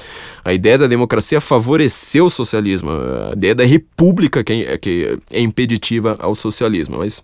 A 0.43 0.53
ideia 0.53 0.77
da 0.77 0.87
democracia 0.87 1.39
favoreceu 1.39 2.25
o 2.25 2.29
socialismo, 2.29 2.89
a 2.91 3.33
ideia 3.33 3.55
da 3.55 3.65
república 3.65 4.43
que 4.43 4.53
é, 4.53 4.77
que 4.77 5.17
é 5.31 5.39
impeditiva 5.39 6.15
ao 6.19 6.35
socialismo, 6.35 6.97
mas... 6.97 7.23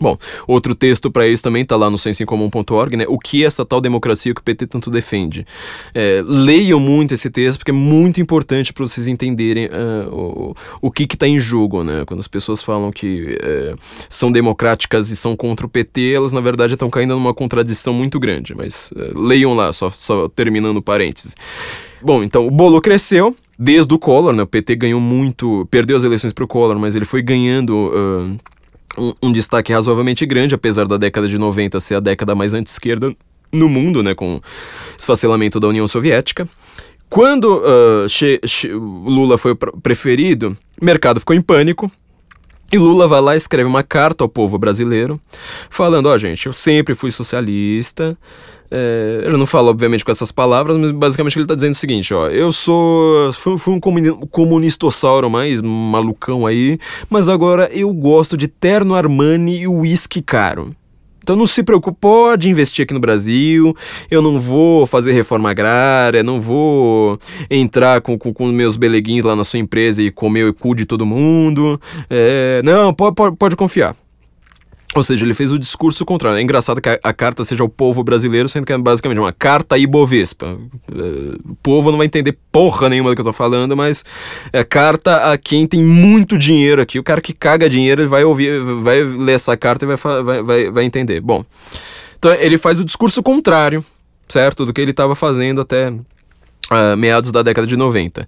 Bom, 0.00 0.18
outro 0.46 0.74
texto 0.74 1.10
para 1.10 1.26
isso 1.26 1.42
também 1.42 1.62
está 1.62 1.76
lá 1.76 1.88
no 1.88 1.96
sensoincomum.org, 1.96 2.96
né? 2.96 3.04
O 3.08 3.18
que 3.18 3.42
é 3.42 3.46
essa 3.46 3.64
tal 3.64 3.80
democracia 3.80 4.34
que 4.34 4.40
o 4.40 4.44
PT 4.44 4.66
tanto 4.66 4.90
defende? 4.90 5.46
É, 5.94 6.22
leiam 6.26 6.78
muito 6.78 7.14
esse 7.14 7.30
texto 7.30 7.58
porque 7.58 7.70
é 7.70 7.74
muito 7.74 8.20
importante 8.20 8.72
para 8.72 8.86
vocês 8.86 9.06
entenderem 9.06 9.66
uh, 9.66 10.12
o, 10.12 10.54
o 10.82 10.90
que 10.90 11.04
está 11.04 11.26
em 11.26 11.38
jogo, 11.38 11.82
né? 11.82 12.04
Quando 12.06 12.20
as 12.20 12.28
pessoas 12.28 12.62
falam 12.62 12.90
que 12.90 13.38
uh, 13.42 13.78
são 14.08 14.30
democráticas 14.30 15.10
e 15.10 15.16
são 15.16 15.36
contra 15.36 15.66
o 15.66 15.68
PT, 15.68 16.12
elas 16.12 16.32
na 16.32 16.40
verdade 16.40 16.74
estão 16.74 16.90
caindo 16.90 17.14
numa 17.14 17.34
contradição 17.34 17.94
muito 17.94 18.20
grande. 18.20 18.54
Mas 18.54 18.90
uh, 18.92 19.18
leiam 19.18 19.54
lá, 19.54 19.72
só, 19.72 19.90
só 19.90 20.28
terminando 20.28 20.82
parênteses. 20.82 21.34
Bom, 22.02 22.22
então 22.22 22.46
o 22.46 22.50
bolo 22.50 22.80
cresceu, 22.80 23.34
desde 23.58 23.92
o 23.94 23.98
Collor, 23.98 24.34
né? 24.34 24.42
O 24.42 24.46
PT 24.46 24.76
ganhou 24.76 25.00
muito, 25.00 25.66
perdeu 25.70 25.96
as 25.96 26.04
eleições 26.04 26.32
para 26.32 26.44
o 26.44 26.48
Collor, 26.48 26.78
mas 26.78 26.94
ele 26.94 27.04
foi 27.04 27.22
ganhando 27.22 27.90
uh, 27.90 28.38
um, 28.96 29.14
um, 29.22 29.32
destaque 29.32 29.72
razoavelmente 29.72 30.24
grande, 30.26 30.54
apesar 30.54 30.86
da 30.86 30.96
década 30.96 31.28
de 31.28 31.38
90 31.38 31.78
ser 31.80 31.96
a 31.96 32.00
década 32.00 32.34
mais 32.34 32.54
anti-esquerda 32.54 33.14
no 33.52 33.68
mundo, 33.68 34.02
né, 34.02 34.14
com 34.14 34.40
esfacelamento 34.98 35.60
da 35.60 35.68
União 35.68 35.86
Soviética. 35.86 36.48
Quando 37.08 37.58
uh, 37.58 38.08
che, 38.08 38.40
che, 38.44 38.68
Lula 38.68 39.38
foi 39.38 39.54
preferido, 39.54 40.56
o 40.80 40.84
mercado 40.84 41.20
ficou 41.20 41.36
em 41.36 41.40
pânico, 41.40 41.90
e 42.72 42.78
Lula 42.78 43.06
vai 43.06 43.20
lá 43.20 43.34
e 43.34 43.36
escreve 43.36 43.68
uma 43.68 43.84
carta 43.84 44.24
ao 44.24 44.28
povo 44.28 44.58
brasileiro, 44.58 45.20
falando: 45.70 46.06
Ó, 46.06 46.14
oh, 46.14 46.18
gente, 46.18 46.46
eu 46.46 46.52
sempre 46.52 46.94
fui 46.94 47.12
socialista, 47.12 48.18
é, 48.70 49.22
ele 49.24 49.36
não 49.36 49.46
fala, 49.46 49.70
obviamente, 49.70 50.04
com 50.04 50.10
essas 50.10 50.32
palavras, 50.32 50.76
mas 50.76 50.90
basicamente 50.90 51.36
ele 51.36 51.44
está 51.44 51.54
dizendo 51.54 51.72
o 51.72 51.76
seguinte: 51.76 52.12
ó, 52.12 52.28
eu 52.28 52.52
sou. 52.52 53.32
Fui, 53.32 53.56
fui 53.56 53.74
um 53.74 53.80
comunistossauro 54.30 55.30
mais 55.30 55.60
malucão 55.62 56.46
aí, 56.46 56.78
mas 57.08 57.28
agora 57.28 57.70
eu 57.72 57.92
gosto 57.92 58.36
de 58.36 58.48
terno 58.48 58.94
Armani 58.94 59.60
e 59.60 59.68
uísque 59.68 60.22
caro. 60.22 60.74
Então 61.26 61.34
não 61.34 61.44
se 61.44 61.60
preocupe, 61.60 61.98
pode 62.00 62.48
investir 62.48 62.84
aqui 62.84 62.94
no 62.94 63.00
Brasil. 63.00 63.76
Eu 64.08 64.22
não 64.22 64.38
vou 64.38 64.86
fazer 64.86 65.12
reforma 65.12 65.50
agrária, 65.50 66.22
não 66.22 66.40
vou 66.40 67.18
entrar 67.50 68.00
com, 68.00 68.16
com, 68.16 68.32
com 68.32 68.46
meus 68.46 68.76
beleguins 68.76 69.24
lá 69.24 69.34
na 69.34 69.42
sua 69.42 69.58
empresa 69.58 70.00
e 70.00 70.12
comer 70.12 70.48
o 70.48 70.54
cu 70.54 70.72
de 70.72 70.84
todo 70.84 71.04
mundo. 71.04 71.80
É, 72.08 72.62
não, 72.64 72.94
pode, 72.94 73.16
pode, 73.16 73.36
pode 73.36 73.56
confiar. 73.56 73.96
Ou 74.96 75.02
seja, 75.02 75.26
ele 75.26 75.34
fez 75.34 75.52
o 75.52 75.58
discurso 75.58 76.06
contrário. 76.06 76.38
É 76.38 76.42
engraçado 76.42 76.80
que 76.80 76.88
a, 76.88 76.98
a 77.02 77.12
carta 77.12 77.44
seja 77.44 77.62
o 77.62 77.68
povo 77.68 78.02
brasileiro, 78.02 78.48
sendo 78.48 78.64
que 78.64 78.72
é 78.72 78.78
basicamente 78.78 79.18
uma 79.18 79.30
carta 79.32 79.76
ibovespa. 79.76 80.46
É, 80.90 81.50
o 81.50 81.54
povo 81.62 81.90
não 81.90 81.98
vai 81.98 82.06
entender 82.06 82.34
porra 82.50 82.88
nenhuma 82.88 83.10
do 83.10 83.14
que 83.14 83.20
eu 83.20 83.26
tô 83.26 83.32
falando, 83.32 83.76
mas 83.76 84.02
é 84.50 84.64
carta 84.64 85.30
a 85.30 85.36
quem 85.36 85.66
tem 85.66 85.82
muito 85.82 86.38
dinheiro 86.38 86.80
aqui. 86.80 86.98
O 86.98 87.04
cara 87.04 87.20
que 87.20 87.34
caga 87.34 87.68
dinheiro, 87.68 88.00
ele 88.00 88.08
vai 88.08 88.24
ouvir, 88.24 88.58
vai 88.80 89.02
ler 89.02 89.34
essa 89.34 89.54
carta 89.54 89.84
e 89.84 89.88
vai, 89.88 90.22
vai, 90.22 90.42
vai, 90.42 90.70
vai 90.70 90.84
entender. 90.84 91.20
Bom, 91.20 91.44
então 92.18 92.32
ele 92.32 92.56
faz 92.56 92.80
o 92.80 92.84
discurso 92.84 93.22
contrário, 93.22 93.84
certo? 94.26 94.64
Do 94.64 94.72
que 94.72 94.80
ele 94.80 94.92
estava 94.92 95.14
fazendo 95.14 95.60
até 95.60 95.90
uh, 95.90 96.96
meados 96.96 97.30
da 97.30 97.42
década 97.42 97.66
de 97.66 97.76
90. 97.76 98.26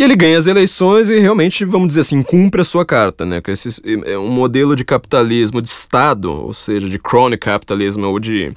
E 0.00 0.02
ele 0.02 0.16
ganha 0.16 0.38
as 0.38 0.46
eleições 0.46 1.10
e 1.10 1.18
realmente, 1.18 1.62
vamos 1.62 1.88
dizer 1.88 2.00
assim, 2.00 2.22
cumpre 2.22 2.62
a 2.62 2.64
sua 2.64 2.86
carta, 2.86 3.26
né? 3.26 3.42
Que 3.42 3.50
esse 3.50 3.68
é 4.06 4.16
um 4.18 4.30
modelo 4.30 4.74
de 4.74 4.82
capitalismo 4.82 5.60
de 5.60 5.68
Estado, 5.68 6.32
ou 6.32 6.54
seja, 6.54 6.88
de 6.88 6.98
crony 6.98 7.36
capitalismo 7.36 8.06
ou 8.06 8.18
de 8.18 8.50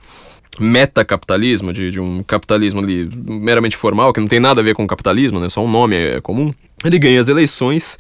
metacapitalismo, 0.58 1.74
de, 1.74 1.89
de 1.89 2.00
um 2.00 2.24
capitalismo 2.24 2.80
ali 2.80 3.10
meramente 3.14 3.76
formal, 3.76 4.14
que 4.14 4.22
não 4.22 4.28
tem 4.30 4.39
nada 4.39 4.62
a 4.62 4.64
ver 4.64 4.74
com 4.74 4.88
capitalismo, 4.88 5.38
né? 5.38 5.50
Só 5.50 5.62
um 5.62 5.70
nome 5.70 5.98
é 5.98 6.22
comum. 6.22 6.54
Ele 6.82 6.98
ganha 6.98 7.20
as 7.20 7.28
eleições 7.28 8.00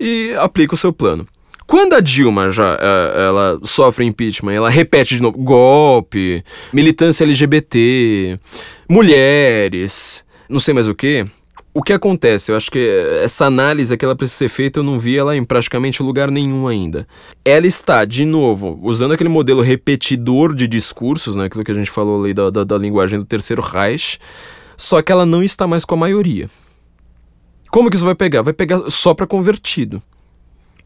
e 0.00 0.34
aplica 0.38 0.72
o 0.72 0.78
seu 0.78 0.90
plano. 0.90 1.28
Quando 1.66 1.92
a 1.92 2.00
Dilma 2.00 2.48
já 2.48 2.78
é, 2.80 3.26
ela 3.26 3.60
sofre 3.62 4.06
impeachment, 4.06 4.54
ela 4.54 4.70
repete 4.70 5.16
de 5.16 5.22
novo 5.22 5.36
golpe, 5.36 6.42
militância 6.72 7.24
LGBT, 7.24 8.40
mulheres, 8.88 10.24
não 10.48 10.58
sei 10.58 10.72
mais 10.72 10.88
o 10.88 10.94
que, 10.94 11.26
o 11.72 11.82
que 11.82 11.92
acontece? 11.92 12.50
Eu 12.50 12.56
acho 12.56 12.70
que 12.70 12.78
essa 13.22 13.46
análise 13.46 13.96
que 13.96 14.04
ela 14.04 14.16
precisa 14.16 14.38
ser 14.38 14.48
feita, 14.48 14.80
eu 14.80 14.82
não 14.82 14.98
vi 14.98 15.16
ela 15.16 15.36
em 15.36 15.44
praticamente 15.44 16.02
lugar 16.02 16.30
nenhum 16.30 16.66
ainda. 16.66 17.06
Ela 17.44 17.66
está, 17.66 18.04
de 18.04 18.24
novo, 18.24 18.78
usando 18.82 19.12
aquele 19.12 19.30
modelo 19.30 19.62
repetidor 19.62 20.54
de 20.54 20.66
discursos, 20.66 21.36
né, 21.36 21.44
aquilo 21.44 21.64
que 21.64 21.70
a 21.70 21.74
gente 21.74 21.90
falou 21.90 22.24
ali 22.24 22.34
da, 22.34 22.50
da, 22.50 22.64
da 22.64 22.76
linguagem 22.76 23.18
do 23.18 23.24
terceiro 23.24 23.62
Reich, 23.62 24.18
só 24.76 25.00
que 25.00 25.12
ela 25.12 25.24
não 25.24 25.42
está 25.42 25.66
mais 25.66 25.84
com 25.84 25.94
a 25.94 25.98
maioria. 25.98 26.50
Como 27.70 27.88
que 27.88 27.96
isso 27.96 28.04
vai 28.04 28.16
pegar? 28.16 28.42
Vai 28.42 28.52
pegar 28.52 28.90
só 28.90 29.14
para 29.14 29.26
convertido. 29.26 30.02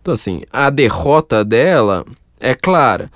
Então, 0.02 0.12
assim, 0.12 0.42
a 0.52 0.68
derrota 0.68 1.42
dela 1.42 2.04
é 2.38 2.54
clara. 2.54 3.10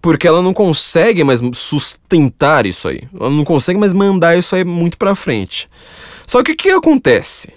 Porque 0.00 0.26
ela 0.26 0.40
não 0.40 0.54
consegue 0.54 1.22
mais 1.22 1.42
sustentar 1.52 2.64
isso 2.64 2.88
aí. 2.88 3.02
Ela 3.14 3.28
não 3.28 3.44
consegue 3.44 3.78
mais 3.78 3.92
mandar 3.92 4.38
isso 4.38 4.56
aí 4.56 4.64
muito 4.64 4.96
pra 4.96 5.14
frente. 5.14 5.68
Só 6.30 6.44
que 6.44 6.52
o 6.52 6.56
que 6.56 6.70
acontece? 6.70 7.52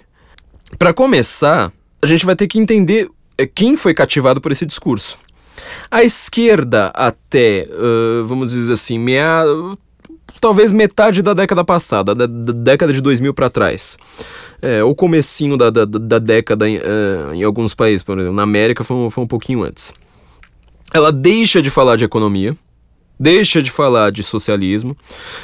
Para 0.76 0.92
começar, 0.92 1.72
a 2.02 2.06
gente 2.06 2.26
vai 2.26 2.34
ter 2.34 2.48
que 2.48 2.58
entender 2.58 3.08
é, 3.38 3.46
quem 3.46 3.76
foi 3.76 3.94
cativado 3.94 4.40
por 4.40 4.50
esse 4.50 4.66
discurso. 4.66 5.16
A 5.88 6.02
esquerda 6.02 6.86
até, 6.88 7.68
uh, 7.70 8.24
vamos 8.24 8.50
dizer 8.50 8.72
assim, 8.72 8.98
meia, 8.98 9.44
talvez 10.40 10.72
metade 10.72 11.22
da 11.22 11.34
década 11.34 11.62
passada, 11.62 12.16
da, 12.16 12.26
da 12.26 12.52
década 12.52 12.92
de 12.92 13.00
2000 13.00 13.32
para 13.32 13.48
trás. 13.48 13.96
É, 14.60 14.82
o 14.82 14.92
comecinho 14.92 15.56
da, 15.56 15.70
da, 15.70 15.84
da 15.84 16.18
década 16.18 16.68
em, 16.68 16.78
uh, 16.78 17.32
em, 17.32 17.44
alguns 17.44 17.76
países, 17.76 18.02
por 18.02 18.18
exemplo, 18.18 18.34
na 18.34 18.42
América 18.42 18.82
foi, 18.82 19.08
foi 19.08 19.22
um 19.22 19.28
pouquinho 19.28 19.62
antes. 19.62 19.92
Ela 20.92 21.12
deixa 21.12 21.62
de 21.62 21.70
falar 21.70 21.94
de 21.94 22.02
economia, 22.02 22.56
deixa 23.18 23.62
de 23.62 23.70
falar 23.70 24.10
de 24.10 24.22
socialismo. 24.22 24.96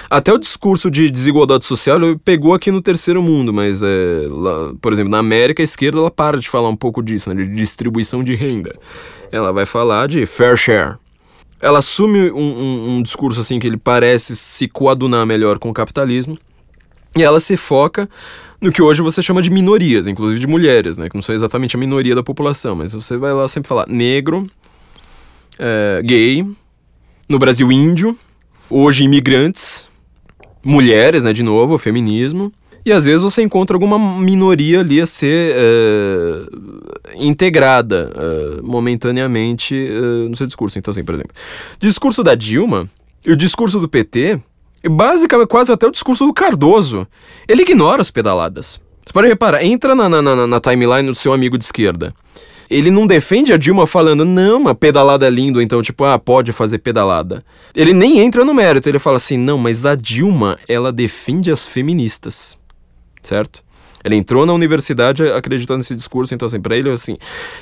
Até 0.08 0.32
o 0.32 0.38
discurso 0.38 0.90
de 0.90 1.10
desigualdade 1.10 1.64
social 1.64 1.98
pegou 2.24 2.54
aqui 2.54 2.70
no 2.70 2.82
terceiro 2.82 3.22
mundo, 3.22 3.52
mas, 3.52 3.82
é, 3.82 4.26
lá, 4.28 4.74
por 4.80 4.92
exemplo, 4.92 5.10
na 5.10 5.18
América, 5.18 5.62
a 5.62 5.64
esquerda 5.64 5.98
ela 5.98 6.10
para 6.10 6.38
de 6.38 6.48
falar 6.48 6.68
um 6.68 6.76
pouco 6.76 7.02
disso, 7.02 7.32
né, 7.32 7.42
de 7.42 7.54
distribuição 7.54 8.22
de 8.22 8.34
renda. 8.34 8.74
Ela 9.30 9.52
vai 9.52 9.66
falar 9.66 10.08
de 10.08 10.26
fair 10.26 10.56
share. 10.56 10.96
Ela 11.60 11.78
assume 11.78 12.30
um, 12.30 12.38
um, 12.38 12.96
um 12.96 13.02
discurso 13.02 13.40
assim 13.40 13.58
que 13.58 13.66
ele 13.66 13.76
parece 13.76 14.34
se 14.34 14.66
coadunar 14.66 15.26
melhor 15.26 15.58
com 15.58 15.68
o 15.68 15.74
capitalismo. 15.74 16.38
E 17.16 17.22
ela 17.22 17.40
se 17.40 17.56
foca 17.56 18.08
no 18.60 18.70
que 18.70 18.80
hoje 18.80 19.02
você 19.02 19.22
chama 19.22 19.42
de 19.42 19.50
minorias, 19.50 20.06
inclusive 20.06 20.38
de 20.38 20.46
mulheres, 20.46 20.96
né? 20.96 21.08
Que 21.08 21.16
não 21.16 21.22
são 21.22 21.34
exatamente 21.34 21.76
a 21.76 21.78
minoria 21.78 22.14
da 22.14 22.22
população, 22.22 22.76
mas 22.76 22.92
você 22.92 23.16
vai 23.16 23.32
lá 23.32 23.48
sempre 23.48 23.68
falar 23.68 23.86
negro, 23.88 24.46
é, 25.58 26.00
gay, 26.04 26.46
no 27.30 27.38
Brasil 27.38 27.70
índio, 27.70 28.18
hoje 28.68 29.04
imigrantes, 29.04 29.88
mulheres, 30.64 31.22
né, 31.22 31.32
de 31.32 31.44
novo, 31.44 31.78
feminismo. 31.78 32.52
E 32.84 32.90
às 32.90 33.04
vezes 33.04 33.22
você 33.22 33.40
encontra 33.40 33.76
alguma 33.76 33.96
minoria 34.18 34.80
ali 34.80 35.00
a 35.00 35.06
ser 35.06 35.54
uh, 35.54 37.14
integrada 37.14 38.10
uh, 38.16 38.66
momentaneamente 38.66 39.76
uh, 39.76 40.28
no 40.28 40.34
seu 40.34 40.44
discurso. 40.44 40.76
Então, 40.76 40.90
assim, 40.90 41.04
por 41.04 41.14
exemplo, 41.14 41.32
discurso 41.78 42.24
da 42.24 42.34
Dilma 42.34 42.90
e 43.24 43.30
o 43.30 43.36
discurso 43.36 43.78
do 43.78 43.88
PT, 43.88 44.40
e 44.82 44.88
basicamente 44.88 45.46
quase 45.46 45.70
até 45.70 45.86
o 45.86 45.92
discurso 45.92 46.26
do 46.26 46.34
Cardoso, 46.34 47.06
ele 47.46 47.62
ignora 47.62 48.02
as 48.02 48.10
pedaladas. 48.10 48.80
Você 49.06 49.12
pode 49.12 49.28
reparar, 49.28 49.64
entra 49.64 49.94
na, 49.94 50.08
na, 50.08 50.20
na, 50.20 50.46
na 50.48 50.60
timeline 50.60 51.08
do 51.08 51.14
seu 51.14 51.32
amigo 51.32 51.56
de 51.56 51.64
esquerda 51.64 52.12
ele 52.70 52.90
não 52.90 53.04
defende 53.04 53.52
a 53.52 53.56
Dilma 53.56 53.84
falando, 53.84 54.24
não, 54.24 54.68
a 54.68 54.74
pedalada 54.74 55.26
é 55.26 55.30
lindo, 55.30 55.60
então, 55.60 55.82
tipo, 55.82 56.04
ah, 56.04 56.18
pode 56.18 56.52
fazer 56.52 56.78
pedalada. 56.78 57.44
Ele 57.74 57.92
nem 57.92 58.20
entra 58.20 58.44
no 58.44 58.54
mérito, 58.54 58.88
ele 58.88 59.00
fala 59.00 59.16
assim, 59.16 59.36
não, 59.36 59.58
mas 59.58 59.84
a 59.84 59.96
Dilma, 59.96 60.56
ela 60.68 60.92
defende 60.92 61.50
as 61.50 61.66
feministas, 61.66 62.56
certo? 63.20 63.64
Ele 64.02 64.16
entrou 64.16 64.46
na 64.46 64.52
universidade 64.54 65.22
acreditando 65.24 65.78
nesse 65.78 65.94
discurso, 65.94 66.32
então, 66.32 66.46
assim, 66.46 66.60
pra 66.60 66.76
ele, 66.76 66.88
assim, 66.88 67.18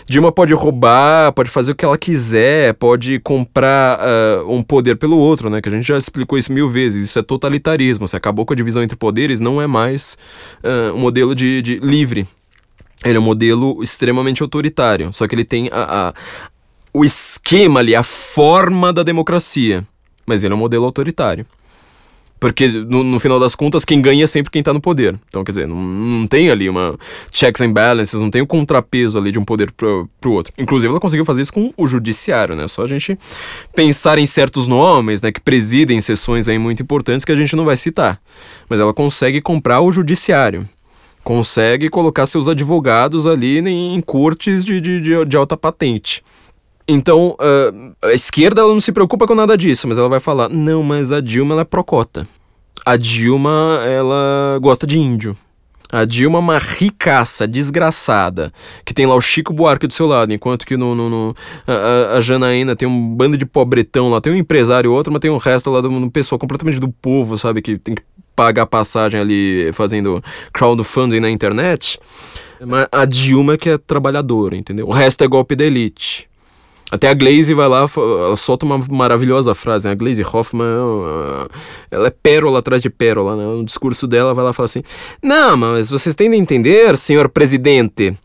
Dilma 0.06 0.30
pode 0.30 0.52
roubar, 0.52 1.32
pode 1.32 1.50
fazer 1.50 1.72
o 1.72 1.74
que 1.74 1.84
ela 1.84 1.98
quiser, 1.98 2.74
pode 2.74 3.18
comprar 3.20 3.98
uh, 3.98 4.52
um 4.52 4.62
poder 4.62 4.96
pelo 4.96 5.18
outro, 5.18 5.50
né? 5.50 5.60
Que 5.60 5.68
a 5.68 5.72
gente 5.72 5.88
já 5.88 5.98
explicou 5.98 6.38
isso 6.38 6.52
mil 6.52 6.68
vezes. 6.68 7.06
Isso 7.06 7.18
é 7.18 7.22
totalitarismo. 7.22 8.06
Você 8.06 8.16
acabou 8.16 8.46
com 8.46 8.52
a 8.52 8.56
divisão 8.56 8.84
entre 8.84 8.96
poderes, 8.96 9.40
não 9.40 9.60
é 9.60 9.66
mais 9.66 10.16
uh, 10.62 10.94
um 10.94 11.00
modelo 11.00 11.34
de, 11.34 11.60
de 11.60 11.78
livre 11.78 12.24
ele 13.04 13.16
é 13.16 13.20
um 13.20 13.24
modelo 13.24 13.82
extremamente 13.82 14.42
autoritário, 14.42 15.12
só 15.12 15.26
que 15.28 15.34
ele 15.34 15.44
tem 15.44 15.68
a, 15.72 16.08
a, 16.08 16.14
o 16.92 17.04
esquema 17.04 17.80
ali, 17.80 17.94
a 17.94 18.02
forma 18.02 18.92
da 18.92 19.02
democracia, 19.02 19.86
mas 20.26 20.42
ele 20.42 20.52
é 20.52 20.56
um 20.56 20.58
modelo 20.60 20.84
autoritário. 20.84 21.46
Porque, 22.40 22.68
no, 22.68 23.02
no, 23.02 23.18
final 23.18 23.40
das 23.40 23.56
contas, 23.56 23.84
quem 23.84 24.00
ganha 24.00 24.22
é 24.22 24.26
sempre 24.26 24.50
quem 24.50 24.62
tá 24.62 24.72
no 24.72 24.80
poder. 24.80 25.18
Então, 25.28 25.42
quer 25.42 25.52
dizer, 25.52 25.66
não, 25.66 25.76
não 25.76 26.26
tem 26.26 26.50
ali 26.50 26.68
uma 26.68 26.96
checks 27.32 27.60
and 27.60 27.72
balances, 27.72 28.20
não 28.20 28.30
tem 28.30 28.40
o 28.40 28.44
um 28.44 28.46
contrapeso 28.46 29.18
ali 29.18 29.32
de 29.32 29.38
um 29.38 29.44
poder 29.44 29.72
pro, 29.72 30.08
pro 30.20 30.32
outro. 30.32 30.52
Inclusive, 30.56 30.88
ela 30.88 31.00
conseguiu 31.00 31.24
fazer 31.24 31.42
isso 31.42 31.52
com 31.52 31.72
o 31.76 31.86
judiciário, 31.86 32.54
né? 32.54 32.68
Só 32.68 32.82
a 32.82 32.86
gente 32.86 33.18
pensar 33.74 34.18
em 34.18 34.26
certos 34.26 34.68
nomes, 34.68 35.20
né, 35.20 35.32
que 35.32 35.40
presidem 35.40 36.00
sessões 36.00 36.48
aí 36.48 36.58
muito 36.58 36.80
importantes 36.80 37.24
que 37.24 37.32
a 37.32 37.36
gente 37.36 37.56
não 37.56 37.64
vai 37.64 37.76
citar. 37.76 38.20
Mas 38.68 38.78
ela 38.78 38.94
consegue 38.94 39.40
comprar 39.40 39.80
o 39.80 39.90
judiciário 39.90 40.68
consegue 41.28 41.90
colocar 41.90 42.24
seus 42.24 42.48
advogados 42.48 43.26
ali 43.26 43.58
em 43.58 44.00
cortes 44.00 44.64
de, 44.64 44.80
de, 44.80 44.98
de, 44.98 45.26
de 45.26 45.36
alta 45.36 45.58
patente. 45.58 46.22
Então, 46.88 47.36
uh, 47.38 47.94
a 48.02 48.14
esquerda 48.14 48.62
ela 48.62 48.72
não 48.72 48.80
se 48.80 48.90
preocupa 48.90 49.26
com 49.26 49.34
nada 49.34 49.54
disso, 49.54 49.86
mas 49.86 49.98
ela 49.98 50.08
vai 50.08 50.20
falar: 50.20 50.48
não, 50.48 50.82
mas 50.82 51.12
a 51.12 51.20
Dilma 51.20 51.52
ela 51.52 51.60
é 51.60 51.66
procota. 51.66 52.26
A 52.82 52.96
Dilma 52.96 53.82
ela 53.84 54.58
gosta 54.62 54.86
de 54.86 54.98
índio. 54.98 55.36
A 55.92 56.06
Dilma 56.06 56.38
é 56.38 56.40
uma 56.40 56.58
ricaça, 56.58 57.46
desgraçada, 57.46 58.50
que 58.82 58.94
tem 58.94 59.04
lá 59.04 59.14
o 59.14 59.20
Chico 59.20 59.52
Buarque 59.52 59.86
do 59.86 59.92
seu 59.92 60.06
lado, 60.06 60.32
enquanto 60.32 60.66
que 60.66 60.78
no, 60.78 60.94
no, 60.94 61.10
no 61.10 61.34
a, 61.66 62.16
a, 62.16 62.20
Janaína 62.22 62.74
tem 62.74 62.88
um 62.88 63.14
bando 63.14 63.36
de 63.36 63.44
pobretão 63.44 64.08
lá, 64.08 64.18
tem 64.18 64.32
um 64.32 64.36
empresário 64.36 64.92
outro, 64.92 65.12
mas 65.12 65.20
tem 65.20 65.30
um 65.30 65.36
resto 65.36 65.68
lá 65.68 65.82
do 65.82 65.90
um 65.90 66.08
pessoal 66.08 66.38
completamente 66.38 66.80
do 66.80 66.88
povo, 66.88 67.36
sabe, 67.36 67.60
que 67.60 67.76
tem 67.76 67.94
que 67.94 68.02
pagar 68.38 68.66
passagem 68.66 69.18
ali 69.18 69.72
fazendo 69.72 70.22
crowdfunding 70.52 71.18
na 71.18 71.28
internet. 71.28 71.98
Mas 72.64 72.86
a 72.92 73.04
Dilma 73.04 73.56
que 73.56 73.68
é 73.68 73.76
trabalhadora, 73.76 74.56
entendeu? 74.56 74.86
O 74.86 74.92
resto 74.92 75.24
é 75.24 75.26
golpe 75.26 75.56
da 75.56 75.64
elite. 75.64 76.28
Até 76.90 77.08
a 77.08 77.14
Glaze 77.14 77.52
vai 77.52 77.68
lá, 77.68 77.86
solta 78.36 78.64
uma 78.64 78.78
maravilhosa 78.88 79.54
frase, 79.54 79.86
né? 79.86 79.92
A 79.92 79.94
Glaze 79.94 80.22
Hoffman, 80.22 80.66
ela 81.90 82.06
é 82.06 82.10
pérola 82.10 82.60
atrás 82.60 82.80
de 82.80 82.88
pérola, 82.88 83.36
né? 83.36 83.44
No 83.44 83.64
discurso 83.64 84.06
dela 84.06 84.32
vai 84.32 84.44
lá 84.44 84.52
e 84.52 84.54
fala 84.54 84.64
assim: 84.66 84.82
Não, 85.22 85.56
mas 85.56 85.90
vocês 85.90 86.14
têm 86.14 86.30
de 86.30 86.36
entender, 86.36 86.96
senhor 86.96 87.28
presidente, 87.28 88.16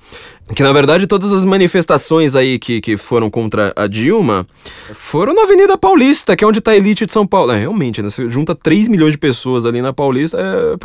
que 0.54 0.62
na 0.62 0.74
verdade 0.74 1.08
todas 1.08 1.32
as 1.32 1.46
manifestações 1.46 2.36
aí 2.36 2.60
que, 2.60 2.82
que 2.82 2.98
foram 2.98 3.30
contra 3.30 3.72
a 3.76 3.88
Dilma 3.88 4.46
foram 4.94 5.34
na 5.34 5.44
Avenida 5.44 5.78
Paulista, 5.78 6.36
que 6.36 6.44
é 6.44 6.48
onde 6.48 6.60
tá 6.60 6.72
a 6.72 6.76
elite 6.76 7.06
de 7.06 7.14
São 7.14 7.26
Paulo. 7.26 7.54
É, 7.54 7.60
realmente, 7.60 8.02
né? 8.02 8.10
Você 8.10 8.28
junta 8.28 8.54
3 8.54 8.90
milhões 8.90 9.14
de 9.14 9.18
pessoas 9.18 9.66
ali 9.66 9.82
na 9.82 9.94
Paulista, 9.94 10.38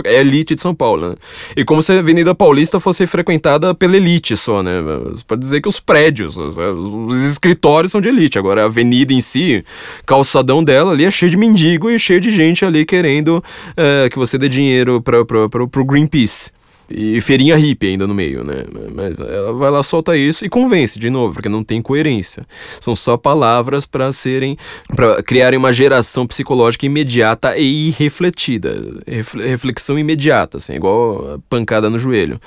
é, 0.04 0.14
é 0.16 0.20
elite 0.20 0.54
de 0.54 0.60
São 0.60 0.74
Paulo, 0.74 1.10
né? 1.10 1.16
E 1.56 1.64
como 1.64 1.82
se 1.82 1.92
a 1.92 1.98
Avenida 1.98 2.34
Paulista 2.34 2.78
fosse 2.78 3.06
frequentada 3.06 3.74
pela 3.74 3.96
elite 3.96 4.36
só, 4.36 4.62
né? 4.62 4.80
Você 5.06 5.24
pode 5.26 5.40
dizer 5.40 5.60
que 5.60 5.68
os 5.68 5.80
prédios, 5.80 6.36
os, 6.36 6.56
os 6.56 7.24
escritórios 7.24 7.90
são 7.90 8.00
de 8.00 8.08
elite. 8.08 8.38
Agora 8.38 8.62
a 8.62 8.66
avenida 8.66 9.12
em 9.12 9.20
si, 9.20 9.64
calçadão 10.06 10.62
dela 10.62 10.92
ali 10.92 11.04
é 11.04 11.10
cheio 11.10 11.30
de 11.30 11.36
mendigo 11.36 11.90
e 11.90 11.98
cheio 11.98 12.20
de 12.20 12.30
gente 12.30 12.64
ali 12.64 12.84
querendo 12.84 13.42
é, 13.76 14.08
que 14.08 14.18
você 14.18 14.38
dê 14.38 14.48
dinheiro 14.48 15.02
para 15.02 15.24
pro 15.24 15.84
Greenpeace. 15.84 16.57
E 16.90 17.20
feirinha 17.20 17.56
hippie 17.56 17.88
ainda 17.88 18.06
no 18.06 18.14
meio, 18.14 18.42
né? 18.42 18.64
Mas 18.94 19.14
ela 19.18 19.52
vai 19.52 19.70
lá, 19.70 19.82
solta 19.82 20.16
isso 20.16 20.44
e 20.44 20.48
convence 20.48 20.98
de 20.98 21.10
novo, 21.10 21.34
porque 21.34 21.48
não 21.48 21.62
tem 21.62 21.82
coerência. 21.82 22.46
São 22.80 22.94
só 22.94 23.16
palavras 23.16 23.84
para 23.84 24.10
serem. 24.10 24.56
para 24.94 25.22
criarem 25.22 25.58
uma 25.58 25.72
geração 25.72 26.26
psicológica 26.26 26.86
imediata 26.86 27.56
e 27.58 27.88
irrefletida. 27.88 28.76
Reflexão 29.06 29.98
imediata, 29.98 30.58
assim, 30.58 30.74
igual 30.74 31.40
pancada 31.48 31.90
no 31.90 31.98
joelho. 31.98 32.40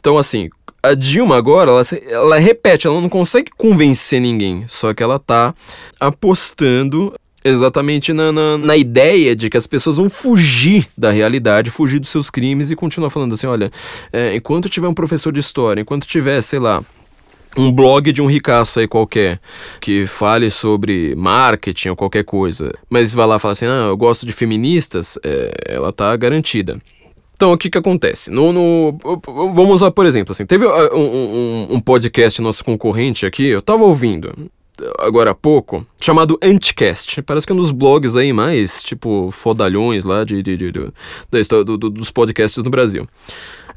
Então, 0.00 0.18
assim, 0.18 0.50
a 0.82 0.94
Dilma 0.94 1.36
agora, 1.36 1.70
ela, 1.70 1.82
ela 2.08 2.38
repete, 2.38 2.86
ela 2.86 3.00
não 3.00 3.08
consegue 3.08 3.50
convencer 3.56 4.20
ninguém, 4.20 4.64
só 4.68 4.92
que 4.92 5.02
ela 5.02 5.18
tá 5.18 5.54
apostando 5.98 7.14
exatamente 7.44 8.12
na, 8.12 8.32
na, 8.32 8.56
na, 8.56 8.76
ideia 8.76 9.36
de 9.36 9.50
que 9.50 9.56
as 9.56 9.66
pessoas 9.66 9.98
vão 9.98 10.08
fugir 10.08 10.86
da 10.96 11.10
realidade, 11.10 11.70
fugir 11.70 12.00
dos 12.00 12.08
seus 12.08 12.30
crimes 12.30 12.70
e 12.70 12.76
continuar 12.76 13.10
falando 13.10 13.34
assim: 13.34 13.46
olha, 13.46 13.70
é, 14.12 14.34
enquanto 14.34 14.68
tiver 14.68 14.88
um 14.88 14.94
professor 14.94 15.32
de 15.32 15.40
história, 15.40 15.82
enquanto 15.82 16.06
tiver, 16.06 16.40
sei 16.40 16.58
lá. 16.58 16.82
Um 17.56 17.70
blog 17.70 18.10
de 18.10 18.20
um 18.20 18.26
ricaço 18.26 18.80
aí 18.80 18.88
qualquer 18.88 19.38
que 19.80 20.08
fale 20.08 20.50
sobre 20.50 21.14
marketing 21.14 21.90
ou 21.90 21.94
qualquer 21.94 22.24
coisa, 22.24 22.74
mas 22.90 23.12
vai 23.12 23.28
lá 23.28 23.36
e 23.36 23.38
fala 23.38 23.52
assim: 23.52 23.66
ah, 23.66 23.86
eu 23.90 23.96
gosto 23.96 24.26
de 24.26 24.32
feministas, 24.32 25.16
é, 25.22 25.52
ela 25.68 25.92
tá 25.92 26.16
garantida. 26.16 26.80
Então, 27.36 27.52
o 27.52 27.58
que 27.58 27.70
que 27.70 27.78
acontece? 27.78 28.30
No, 28.30 28.52
no, 28.52 28.98
vamos 29.24 29.74
usar, 29.74 29.90
por 29.90 30.06
exemplo, 30.06 30.32
assim, 30.32 30.46
teve 30.46 30.64
uh, 30.64 30.96
um, 30.96 30.98
um, 30.98 31.66
um 31.74 31.80
podcast 31.80 32.40
nosso 32.40 32.64
concorrente 32.64 33.26
aqui, 33.26 33.46
eu 33.46 33.60
tava 33.60 33.84
ouvindo, 33.84 34.50
agora 34.98 35.30
há 35.30 35.34
pouco, 35.34 35.86
chamado 36.00 36.38
Anticast. 36.42 37.22
Parece 37.22 37.46
que 37.46 37.52
é 37.52 37.54
um 37.54 37.58
dos 37.58 37.70
blogs 37.70 38.16
aí 38.16 38.32
mais, 38.32 38.82
tipo, 38.82 39.30
fodalhões 39.30 40.04
lá 40.04 40.24
de, 40.24 40.42
de, 40.42 40.56
de, 40.56 40.72
de 40.72 40.92
da 41.30 41.40
história 41.40 41.64
do, 41.64 41.76
do, 41.76 41.90
dos 41.90 42.10
podcasts 42.10 42.62
no 42.62 42.70
Brasil. 42.70 43.08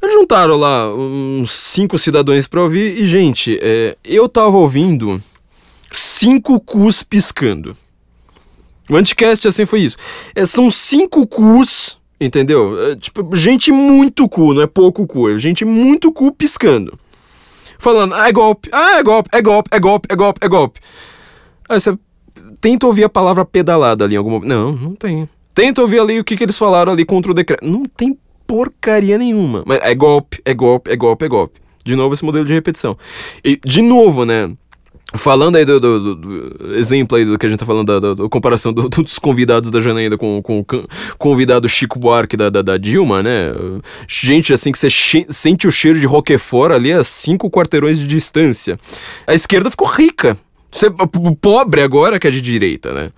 Eles 0.02 0.14
juntaram 0.14 0.56
lá 0.56 0.92
uns 0.94 1.52
cinco 1.52 1.98
cidadãos 1.98 2.46
pra 2.46 2.62
ouvir 2.62 3.00
e, 3.00 3.06
gente, 3.06 3.58
é, 3.60 3.96
eu 4.04 4.28
tava 4.28 4.56
ouvindo 4.56 5.22
cinco 5.90 6.60
cus 6.60 7.02
piscando. 7.02 7.76
O 8.90 8.96
Anticast, 8.96 9.46
assim, 9.46 9.66
foi 9.66 9.80
isso. 9.80 9.96
É, 10.34 10.46
são 10.46 10.70
cinco 10.70 11.26
cus, 11.26 11.98
entendeu? 12.20 12.90
É, 12.90 12.96
tipo, 12.96 13.36
gente 13.36 13.70
muito 13.70 14.28
cu, 14.28 14.54
não 14.54 14.62
é 14.62 14.66
pouco 14.66 15.06
cu, 15.06 15.28
é 15.28 15.36
gente 15.36 15.64
muito 15.64 16.12
cu 16.12 16.32
piscando 16.32 16.98
falando, 17.78 18.14
ah, 18.14 18.28
é 18.28 18.32
golpe, 18.32 18.68
ah, 18.72 18.98
é 18.98 19.02
golpe, 19.02 19.30
é 19.32 19.40
golpe, 19.40 19.68
é 19.72 19.78
golpe, 19.80 20.08
é 20.10 20.16
golpe, 20.16 20.40
é 20.42 20.48
golpe. 20.48 20.80
Aí 21.68 21.80
você 21.80 21.96
tenta 22.60 22.86
ouvir 22.86 23.04
a 23.04 23.08
palavra 23.08 23.44
pedalada 23.44 24.04
ali 24.04 24.14
em 24.14 24.18
algum 24.18 24.30
momento. 24.30 24.48
Não, 24.48 24.72
não 24.72 24.94
tem. 24.94 25.28
Tenta 25.54 25.80
ouvir 25.80 26.00
ali 26.00 26.20
o 26.20 26.24
que, 26.24 26.36
que 26.36 26.44
eles 26.44 26.58
falaram 26.58 26.92
ali 26.92 27.04
contra 27.04 27.30
o 27.30 27.34
decreto. 27.34 27.64
Não 27.64 27.84
tem 27.84 28.18
porcaria 28.46 29.18
nenhuma. 29.18 29.62
Mas 29.66 29.80
é 29.82 29.94
golpe, 29.94 30.40
é 30.44 30.54
golpe, 30.54 30.90
é 30.90 30.96
golpe, 30.96 31.24
é 31.24 31.28
golpe. 31.28 31.60
De 31.84 31.94
novo 31.96 32.14
esse 32.14 32.24
modelo 32.24 32.44
de 32.44 32.52
repetição. 32.52 32.96
E, 33.44 33.58
de 33.64 33.82
novo, 33.82 34.24
né? 34.24 34.50
Falando 35.14 35.56
aí 35.56 35.64
do, 35.64 35.80
do, 35.80 36.14
do, 36.14 36.76
exemplo 36.76 37.16
aí 37.16 37.24
do 37.24 37.38
que 37.38 37.46
a 37.46 37.48
gente 37.48 37.58
tá 37.58 37.64
falando, 37.64 38.14
da, 38.14 38.28
comparação 38.28 38.74
do, 38.74 38.90
dos 39.02 39.18
convidados 39.18 39.70
da 39.70 39.80
Janaína 39.80 40.18
com, 40.18 40.42
com 40.42 40.60
o 40.60 40.66
convidado 41.16 41.66
Chico 41.66 41.98
Buarque 41.98 42.36
da, 42.36 42.50
da, 42.50 42.60
da, 42.60 42.76
Dilma, 42.76 43.22
né? 43.22 43.50
Gente 44.06 44.52
assim 44.52 44.70
que 44.70 44.78
você 44.78 44.88
sente 45.30 45.66
o 45.66 45.70
cheiro 45.70 45.98
de 45.98 46.06
Roquefort 46.06 46.72
ali 46.72 46.92
a 46.92 47.02
cinco 47.02 47.50
quarteirões 47.50 47.98
de 47.98 48.06
distância. 48.06 48.78
A 49.26 49.32
esquerda 49.32 49.70
ficou 49.70 49.88
rica. 49.88 50.36
Você, 50.70 50.88
pobre 51.40 51.80
agora 51.80 52.20
que 52.20 52.28
é 52.28 52.30
de 52.30 52.42
direita, 52.42 52.92
né? 52.92 53.10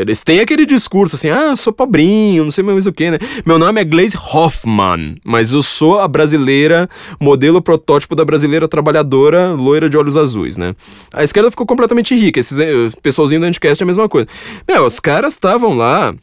Eles 0.00 0.22
têm 0.22 0.40
aquele 0.40 0.64
discurso 0.64 1.16
assim, 1.16 1.28
ah, 1.28 1.54
sou 1.56 1.72
pobrinho, 1.72 2.44
não 2.44 2.50
sei 2.50 2.64
mais 2.64 2.86
o 2.86 2.92
que, 2.92 3.10
né? 3.10 3.18
Meu 3.44 3.58
nome 3.58 3.80
é 3.80 3.84
Glaze 3.84 4.16
Hoffman, 4.16 5.16
mas 5.24 5.52
eu 5.52 5.62
sou 5.62 6.00
a 6.00 6.08
brasileira, 6.08 6.88
modelo 7.20 7.60
protótipo 7.60 8.16
da 8.16 8.24
brasileira 8.24 8.66
trabalhadora, 8.66 9.52
loira 9.52 9.88
de 9.88 9.96
olhos 9.96 10.16
azuis, 10.16 10.56
né? 10.56 10.74
A 11.12 11.22
esquerda 11.22 11.50
ficou 11.50 11.66
completamente 11.66 12.14
rica, 12.14 12.40
esses 12.40 12.58
eh, 12.58 12.90
pessoalzinho 13.02 13.40
do 13.40 13.46
Anticast 13.46 13.82
é 13.82 13.84
a 13.84 13.86
mesma 13.86 14.08
coisa. 14.08 14.28
Meu, 14.68 14.86
os 14.86 14.98
caras 14.98 15.34
estavam 15.34 15.74
lá 15.74 16.14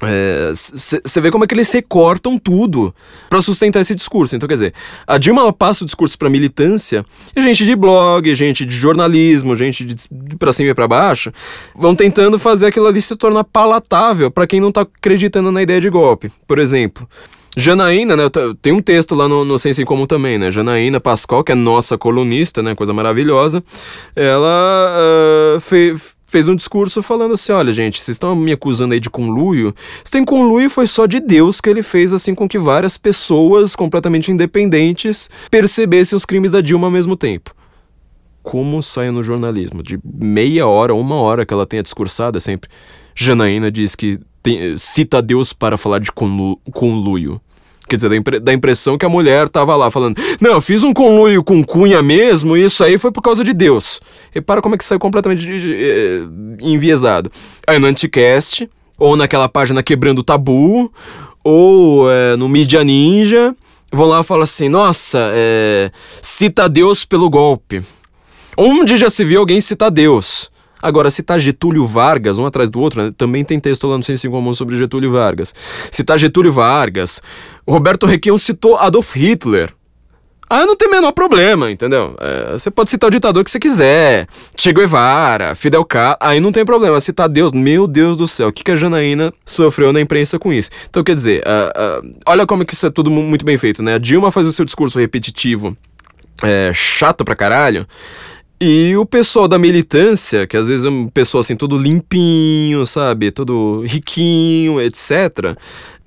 você 0.00 1.18
é, 1.18 1.20
vê 1.20 1.30
como 1.30 1.42
é 1.42 1.46
que 1.46 1.54
eles 1.54 1.70
recortam 1.72 2.38
tudo 2.38 2.94
para 3.28 3.42
sustentar 3.42 3.80
esse 3.80 3.94
discurso. 3.94 4.36
Então, 4.36 4.48
quer 4.48 4.54
dizer, 4.54 4.74
a 5.06 5.18
Dilma 5.18 5.52
passa 5.52 5.82
o 5.82 5.86
discurso 5.86 6.16
para 6.16 6.30
militância 6.30 7.04
e 7.34 7.42
gente 7.42 7.64
de 7.64 7.74
blog, 7.74 8.32
gente 8.34 8.64
de 8.64 8.76
jornalismo, 8.76 9.56
gente 9.56 9.84
de, 9.84 9.96
de 9.96 10.36
para 10.36 10.52
cima 10.52 10.70
e 10.70 10.74
para 10.74 10.86
baixo 10.86 11.32
vão 11.74 11.96
tentando 11.96 12.38
fazer 12.38 12.66
aquilo 12.66 12.86
ali 12.86 13.02
se 13.02 13.16
tornar 13.16 13.42
palatável 13.44 14.30
para 14.30 14.46
quem 14.46 14.60
não 14.60 14.70
tá 14.70 14.82
acreditando 14.82 15.50
na 15.50 15.62
ideia 15.62 15.80
de 15.80 15.90
golpe. 15.90 16.30
Por 16.46 16.60
exemplo, 16.60 17.08
Janaína, 17.56 18.16
né? 18.16 18.24
Tem 18.62 18.72
um 18.72 18.80
texto 18.80 19.16
lá 19.16 19.26
no, 19.26 19.44
no 19.44 19.58
Senso 19.58 19.82
em 19.82 19.84
Comum 19.84 20.06
também, 20.06 20.38
né? 20.38 20.48
Janaína 20.48 21.00
Pascoal, 21.00 21.42
que 21.42 21.50
é 21.50 21.56
nossa 21.56 21.98
colunista, 21.98 22.62
né? 22.62 22.74
Coisa 22.74 22.94
maravilhosa. 22.94 23.64
Ela 24.14 24.94
uh, 25.56 25.60
fez 25.60 26.17
fez 26.28 26.46
um 26.46 26.54
discurso 26.54 27.02
falando 27.02 27.34
assim: 27.34 27.50
olha, 27.50 27.72
gente, 27.72 28.00
vocês 28.00 28.14
estão 28.14 28.36
me 28.36 28.52
acusando 28.52 28.94
aí 28.94 29.00
de 29.00 29.10
conluio. 29.10 29.74
Se 30.04 30.12
tem 30.12 30.24
conluio, 30.24 30.70
foi 30.70 30.86
só 30.86 31.06
de 31.06 31.18
Deus 31.18 31.60
que 31.60 31.68
ele 31.68 31.82
fez 31.82 32.12
assim 32.12 32.34
com 32.34 32.48
que 32.48 32.58
várias 32.58 32.96
pessoas 32.96 33.74
completamente 33.74 34.30
independentes 34.30 35.28
percebessem 35.50 36.14
os 36.14 36.24
crimes 36.24 36.52
da 36.52 36.60
Dilma 36.60 36.86
ao 36.86 36.92
mesmo 36.92 37.16
tempo. 37.16 37.54
Como 38.42 38.82
sai 38.82 39.10
no 39.10 39.22
jornalismo? 39.22 39.82
De 39.82 39.98
meia 40.04 40.66
hora, 40.66 40.94
uma 40.94 41.16
hora 41.16 41.44
que 41.44 41.52
ela 41.52 41.66
tenha 41.66 41.82
discursado, 41.82 42.38
é 42.38 42.40
sempre. 42.40 42.70
Janaína 43.14 43.70
diz 43.70 43.94
que 43.94 44.20
tem, 44.42 44.78
cita 44.78 45.20
Deus 45.20 45.52
para 45.52 45.76
falar 45.76 45.98
de 45.98 46.12
conlu, 46.12 46.56
conluio. 46.72 47.40
Quer 47.88 47.96
dizer, 47.96 48.08
dá, 48.10 48.16
impre 48.16 48.38
dá 48.38 48.52
a 48.52 48.54
impressão 48.54 48.98
que 48.98 49.06
a 49.06 49.08
mulher 49.08 49.48
tava 49.48 49.74
lá 49.74 49.90
falando: 49.90 50.20
Não, 50.40 50.52
eu 50.52 50.60
fiz 50.60 50.82
um 50.82 50.92
conluio 50.92 51.42
com 51.42 51.64
cunha 51.64 52.02
mesmo 52.02 52.56
e 52.56 52.64
isso 52.64 52.84
aí 52.84 52.98
foi 52.98 53.10
por 53.10 53.22
causa 53.22 53.42
de 53.42 53.52
Deus. 53.52 54.00
Repara 54.30 54.60
como 54.60 54.74
é 54.74 54.78
que 54.78 54.84
saiu 54.84 54.98
completamente 54.98 55.48
eh, 55.50 56.20
enviesado. 56.60 57.32
Aí 57.66 57.78
no 57.78 57.86
Anticast, 57.86 58.68
ou 58.98 59.16
naquela 59.16 59.48
página 59.48 59.82
Quebrando 59.82 60.18
o 60.18 60.24
Tabu, 60.24 60.92
ou 61.42 62.10
é, 62.10 62.36
no 62.36 62.48
Mídia 62.48 62.84
Ninja, 62.84 63.56
vão 63.92 64.06
lá 64.06 64.20
e 64.20 64.24
falam 64.24 64.42
assim: 64.42 64.68
Nossa, 64.68 65.18
é, 65.32 65.90
cita 66.20 66.68
Deus 66.68 67.04
pelo 67.04 67.30
golpe. 67.30 67.82
Onde 68.56 68.96
já 68.96 69.08
se 69.08 69.24
viu 69.24 69.40
alguém 69.40 69.60
citar 69.60 69.90
Deus? 69.90 70.50
Agora, 70.80 71.10
citar 71.10 71.38
Getúlio 71.38 71.86
Vargas, 71.86 72.38
um 72.38 72.46
atrás 72.46 72.70
do 72.70 72.80
outro, 72.80 73.02
né? 73.02 73.12
também 73.16 73.44
tem 73.44 73.58
texto 73.58 73.86
lá 73.86 73.96
no 73.96 74.04
Senso 74.04 74.26
em 74.26 74.30
Comum 74.30 74.54
sobre 74.54 74.76
Getúlio 74.76 75.10
Vargas. 75.10 75.54
Citar 75.90 76.18
Getúlio 76.18 76.52
Vargas, 76.52 77.20
Roberto 77.66 78.06
Requião 78.06 78.38
citou 78.38 78.76
Adolf 78.76 79.14
Hitler. 79.14 79.72
Ah, 80.50 80.64
não 80.64 80.74
tem 80.74 80.88
menor 80.88 81.12
problema, 81.12 81.70
entendeu? 81.70 82.16
É, 82.18 82.52
você 82.52 82.70
pode 82.70 82.88
citar 82.88 83.08
o 83.08 83.10
ditador 83.10 83.44
que 83.44 83.50
você 83.50 83.60
quiser, 83.60 84.26
Che 84.56 84.72
Guevara, 84.72 85.54
Fidel 85.54 85.84
Castro, 85.84 86.26
aí 86.26 86.40
não 86.40 86.50
tem 86.50 86.64
problema. 86.64 86.98
Citar 87.00 87.28
Deus, 87.28 87.52
meu 87.52 87.86
Deus 87.86 88.16
do 88.16 88.26
céu, 88.26 88.48
o 88.48 88.52
que, 88.52 88.64
que 88.64 88.70
a 88.70 88.76
Janaína 88.76 89.30
sofreu 89.44 89.92
na 89.92 90.00
imprensa 90.00 90.38
com 90.38 90.50
isso? 90.50 90.70
Então, 90.88 91.04
quer 91.04 91.14
dizer, 91.14 91.42
uh, 91.42 92.06
uh, 92.06 92.10
olha 92.24 92.46
como 92.46 92.64
que 92.64 92.72
isso 92.72 92.86
é 92.86 92.90
tudo 92.90 93.10
muito 93.10 93.44
bem 93.44 93.58
feito, 93.58 93.82
né? 93.82 93.96
A 93.96 93.98
Dilma 93.98 94.32
faz 94.32 94.46
o 94.46 94.52
seu 94.52 94.64
discurso 94.64 94.98
repetitivo, 94.98 95.76
é, 96.42 96.70
chato 96.72 97.26
pra 97.26 97.36
caralho, 97.36 97.86
e 98.60 98.96
o 98.96 99.06
pessoal 99.06 99.46
da 99.46 99.58
militância, 99.58 100.46
que 100.46 100.56
às 100.56 100.68
vezes 100.68 100.84
é 100.84 100.88
um 100.88 101.08
pessoal 101.08 101.40
assim, 101.40 101.56
todo 101.56 101.78
limpinho, 101.78 102.84
sabe? 102.84 103.30
Todo 103.30 103.84
riquinho, 103.86 104.80
etc. 104.80 105.56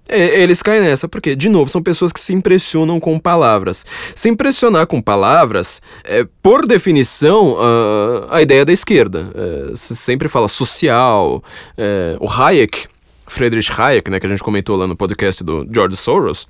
Eles 0.10 0.62
caem 0.62 0.82
nessa, 0.82 1.08
porque, 1.08 1.34
de 1.36 1.48
novo, 1.48 1.72
são 1.72 1.82
pessoas 1.82 2.12
que 2.12 2.20
se 2.20 2.34
impressionam 2.34 3.00
com 3.00 3.18
palavras. 3.18 3.86
Se 4.14 4.28
impressionar 4.28 4.86
com 4.86 5.02
palavras 5.02 5.82
é, 6.04 6.28
por 6.44 6.68
definição, 6.68 7.54
uh, 7.54 8.28
a 8.30 8.42
ideia 8.42 8.66
da 8.66 8.74
esquerda. 8.74 9.32
Uh, 9.34 9.78
se 9.78 9.96
sempre 9.96 10.28
fala 10.28 10.50
social. 10.50 11.42
Uh, 11.78 12.18
o 12.20 12.30
Hayek, 12.30 12.88
Friedrich 13.26 13.72
Hayek, 13.72 14.12
né, 14.12 14.20
que 14.20 14.26
a 14.26 14.30
gente 14.30 14.44
comentou 14.44 14.76
lá 14.76 14.86
no 14.86 14.98
podcast 14.98 15.42
do 15.42 15.66
George 15.72 15.96
Soros, 15.96 16.46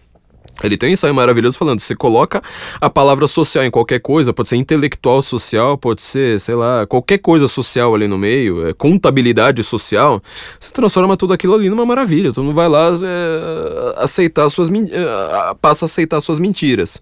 ele 0.64 0.78
tem 0.78 0.89
um 0.89 0.93
ensaio 0.93 1.14
maravilhoso 1.14 1.58
falando: 1.58 1.80
você 1.80 1.95
coloca 1.95 2.41
a 2.80 2.89
palavra 2.89 3.28
social 3.28 3.64
em 3.64 3.72
qualquer 3.72 3.99
coisa, 3.99 4.34
pode 4.34 4.49
ser 4.49 4.58
intelectual 4.58 5.22
social, 5.22 5.78
pode 5.78 6.02
ser, 6.02 6.39
sei 6.39 6.56
lá, 6.56 6.86
qualquer 6.86 7.18
coisa 7.20 7.47
social 7.47 7.95
ali 7.95 8.08
no 8.08 8.18
meio, 8.18 8.68
é, 8.68 8.74
contabilidade 8.74 9.64
social, 9.64 10.22
você 10.60 10.72
transforma 10.72 11.16
tudo 11.18 11.34
aquilo 11.34 11.54
ali 11.54 11.70
numa 11.70 11.86
maravilha. 11.86 12.32
Todo 12.32 12.43
mundo 12.43 12.56
vai 12.56 12.68
lá 12.68 12.89
é, 13.02 14.04
aceitar 14.04 14.49
suas 14.49 14.70
é, 14.70 15.56
passa 15.62 15.86
a 15.86 15.88
aceitar 15.88 16.20
suas 16.22 16.39
mentiras. 16.39 17.02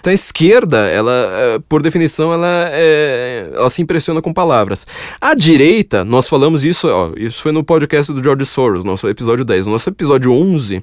Então 0.00 0.10
a 0.10 0.14
esquerda, 0.14 0.86
ela, 0.88 1.12
é, 1.12 1.58
por 1.68 1.82
definição, 1.82 2.32
ela, 2.32 2.68
é, 2.72 3.50
ela 3.54 3.70
se 3.70 3.80
impressiona 3.82 4.20
com 4.20 4.32
palavras. 4.32 4.86
A 5.20 5.34
direita, 5.34 6.04
nós 6.04 6.28
falamos 6.28 6.64
isso, 6.64 6.88
ó, 6.88 7.12
isso 7.16 7.40
foi 7.42 7.52
no 7.52 7.62
podcast 7.62 8.12
do 8.12 8.22
George 8.22 8.44
Soros, 8.46 8.84
nosso 8.84 9.08
episódio 9.08 9.44
10. 9.44 9.66
No 9.66 9.72
nosso 9.72 9.88
episódio 9.88 10.32
11, 10.32 10.82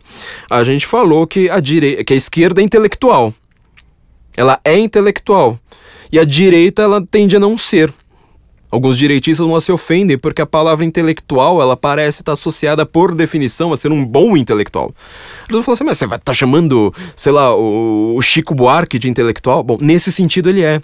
a 0.50 0.64
gente 0.64 0.86
falou 0.86 1.28
que 1.28 1.50
a 1.50 1.60
direita 1.60 2.04
que 2.06 2.14
a 2.14 2.16
esquerda 2.16 2.62
é 2.62 2.64
intelectual. 2.64 3.34
Ela 4.38 4.60
é 4.64 4.78
intelectual. 4.78 5.60
E 6.12 6.20
a 6.20 6.24
direita, 6.24 6.84
ela 6.84 7.06
tende 7.06 7.36
a 7.36 7.40
não 7.40 7.58
ser. 7.58 7.92
Alguns 8.76 8.98
direitistas 8.98 9.48
não 9.48 9.60
se 9.62 9.72
ofendem 9.72 10.18
porque 10.18 10.42
a 10.42 10.46
palavra 10.46 10.84
intelectual 10.84 11.62
ela 11.62 11.78
parece 11.78 12.22
estar 12.22 12.34
associada 12.34 12.86
por 12.86 13.16
definição 13.16 13.72
a 13.72 13.78
ser 13.78 13.92
um 13.92 14.04
bom 14.04 14.36
intelectual. 14.36 14.94
Vão 15.50 15.64
falar 15.64 15.76
assim, 15.76 15.84
mas 15.86 15.98
você 15.98 16.06
vai 16.06 16.18
estar 16.18 16.32
tá 16.32 16.34
chamando, 16.34 16.94
sei 17.16 17.32
lá, 17.32 17.56
o 17.56 18.20
Chico 18.22 18.54
Buarque 18.54 19.00
de 19.00 19.10
intelectual? 19.10 19.64
Bom, 19.64 19.78
nesse 19.80 20.12
sentido 20.12 20.50
ele 20.50 20.62
é. 20.62 20.82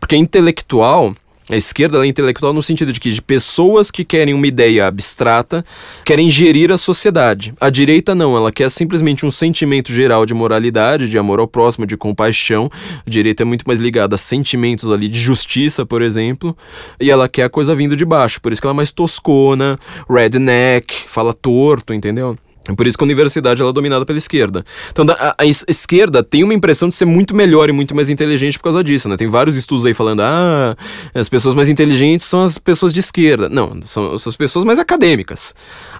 Porque 0.00 0.16
intelectual 0.16 1.14
a 1.50 1.56
esquerda 1.56 2.04
é 2.04 2.08
intelectual 2.08 2.54
no 2.54 2.62
sentido 2.62 2.92
de 2.92 2.98
que 2.98 3.10
de 3.10 3.20
pessoas 3.20 3.90
que 3.90 4.02
querem 4.02 4.32
uma 4.32 4.46
ideia 4.46 4.86
abstrata, 4.86 5.64
querem 6.04 6.30
gerir 6.30 6.72
a 6.72 6.78
sociedade. 6.78 7.52
A 7.60 7.68
direita 7.68 8.14
não, 8.14 8.34
ela 8.36 8.50
quer 8.50 8.70
simplesmente 8.70 9.26
um 9.26 9.30
sentimento 9.30 9.92
geral 9.92 10.24
de 10.24 10.32
moralidade, 10.32 11.08
de 11.08 11.18
amor 11.18 11.40
ao 11.40 11.46
próximo, 11.46 11.86
de 11.86 11.96
compaixão. 11.96 12.70
A 13.06 13.10
direita 13.10 13.42
é 13.42 13.44
muito 13.44 13.64
mais 13.66 13.78
ligada 13.78 14.14
a 14.14 14.18
sentimentos 14.18 14.90
ali 14.90 15.06
de 15.06 15.20
justiça, 15.20 15.84
por 15.84 16.00
exemplo, 16.00 16.56
e 16.98 17.10
ela 17.10 17.28
quer 17.28 17.44
a 17.44 17.50
coisa 17.50 17.74
vindo 17.74 17.94
de 17.94 18.04
baixo. 18.04 18.40
Por 18.40 18.50
isso 18.50 18.60
que 18.60 18.66
ela 18.66 18.74
é 18.74 18.76
mais 18.76 18.90
toscona, 18.90 19.78
redneck, 20.08 20.94
fala 21.06 21.34
torto, 21.34 21.92
entendeu? 21.92 22.38
Por 22.76 22.86
isso 22.86 22.96
que 22.96 23.04
a 23.04 23.06
universidade 23.06 23.60
ela 23.60 23.70
é 23.70 23.72
dominada 23.72 24.06
pela 24.06 24.18
esquerda. 24.18 24.64
Então 24.90 25.04
a, 25.10 25.34
a, 25.38 25.44
esquerda 25.44 26.22
tem 26.22 26.42
uma 26.42 26.54
impressão 26.54 26.88
de 26.88 26.94
ser 26.94 27.04
muito 27.04 27.34
melhor 27.34 27.68
e 27.68 27.72
muito 27.72 27.94
mais 27.94 28.08
inteligente 28.08 28.58
por 28.58 28.64
causa 28.64 28.82
disso, 28.82 29.08
né? 29.08 29.16
Tem 29.16 29.28
vários 29.28 29.56
estudos 29.56 29.84
aí 29.84 29.92
falando, 29.92 30.20
ah, 30.20 30.76
as 31.14 31.28
pessoas 31.28 31.54
mais 31.54 31.68
inteligentes 31.68 32.26
são 32.26 32.42
as 32.42 32.56
pessoas 32.56 32.92
de 32.92 33.00
esquerda. 33.00 33.48
Não, 33.48 33.80
são, 33.84 34.16
são 34.16 34.30
as 34.30 34.36
pessoas 34.36 34.64
mais 34.64 34.78
acadêmicas. 34.78 35.54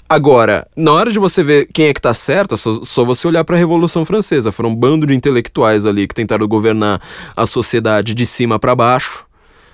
Agora, 0.09 0.67
na 0.77 0.93
hora 0.93 1.11
de 1.11 1.19
você 1.19 1.43
ver 1.43 1.69
quem 1.73 1.87
é 1.87 1.95
que 1.95 2.01
tá 2.01 2.15
certo, 2.15 2.55
é 2.55 2.57
só, 2.57 2.83
só 2.83 3.05
você 3.05 3.27
olhar 3.27 3.45
para 3.45 3.57
a 3.57 3.59
Revolução 3.59 4.05
Francesa. 4.05 4.53
Foram 4.53 4.71
um 4.71 4.75
bando 4.75 5.07
de 5.07 5.15
intelectuais 5.15 5.85
ali 5.87 6.07
que 6.07 6.15
tentaram 6.15 6.47
governar 6.47 7.01
a 7.37 7.47
sociedade 7.47 8.15
de 8.15 8.27
cima 8.27 8.59
para 8.59 8.75
baixo 8.75 9.25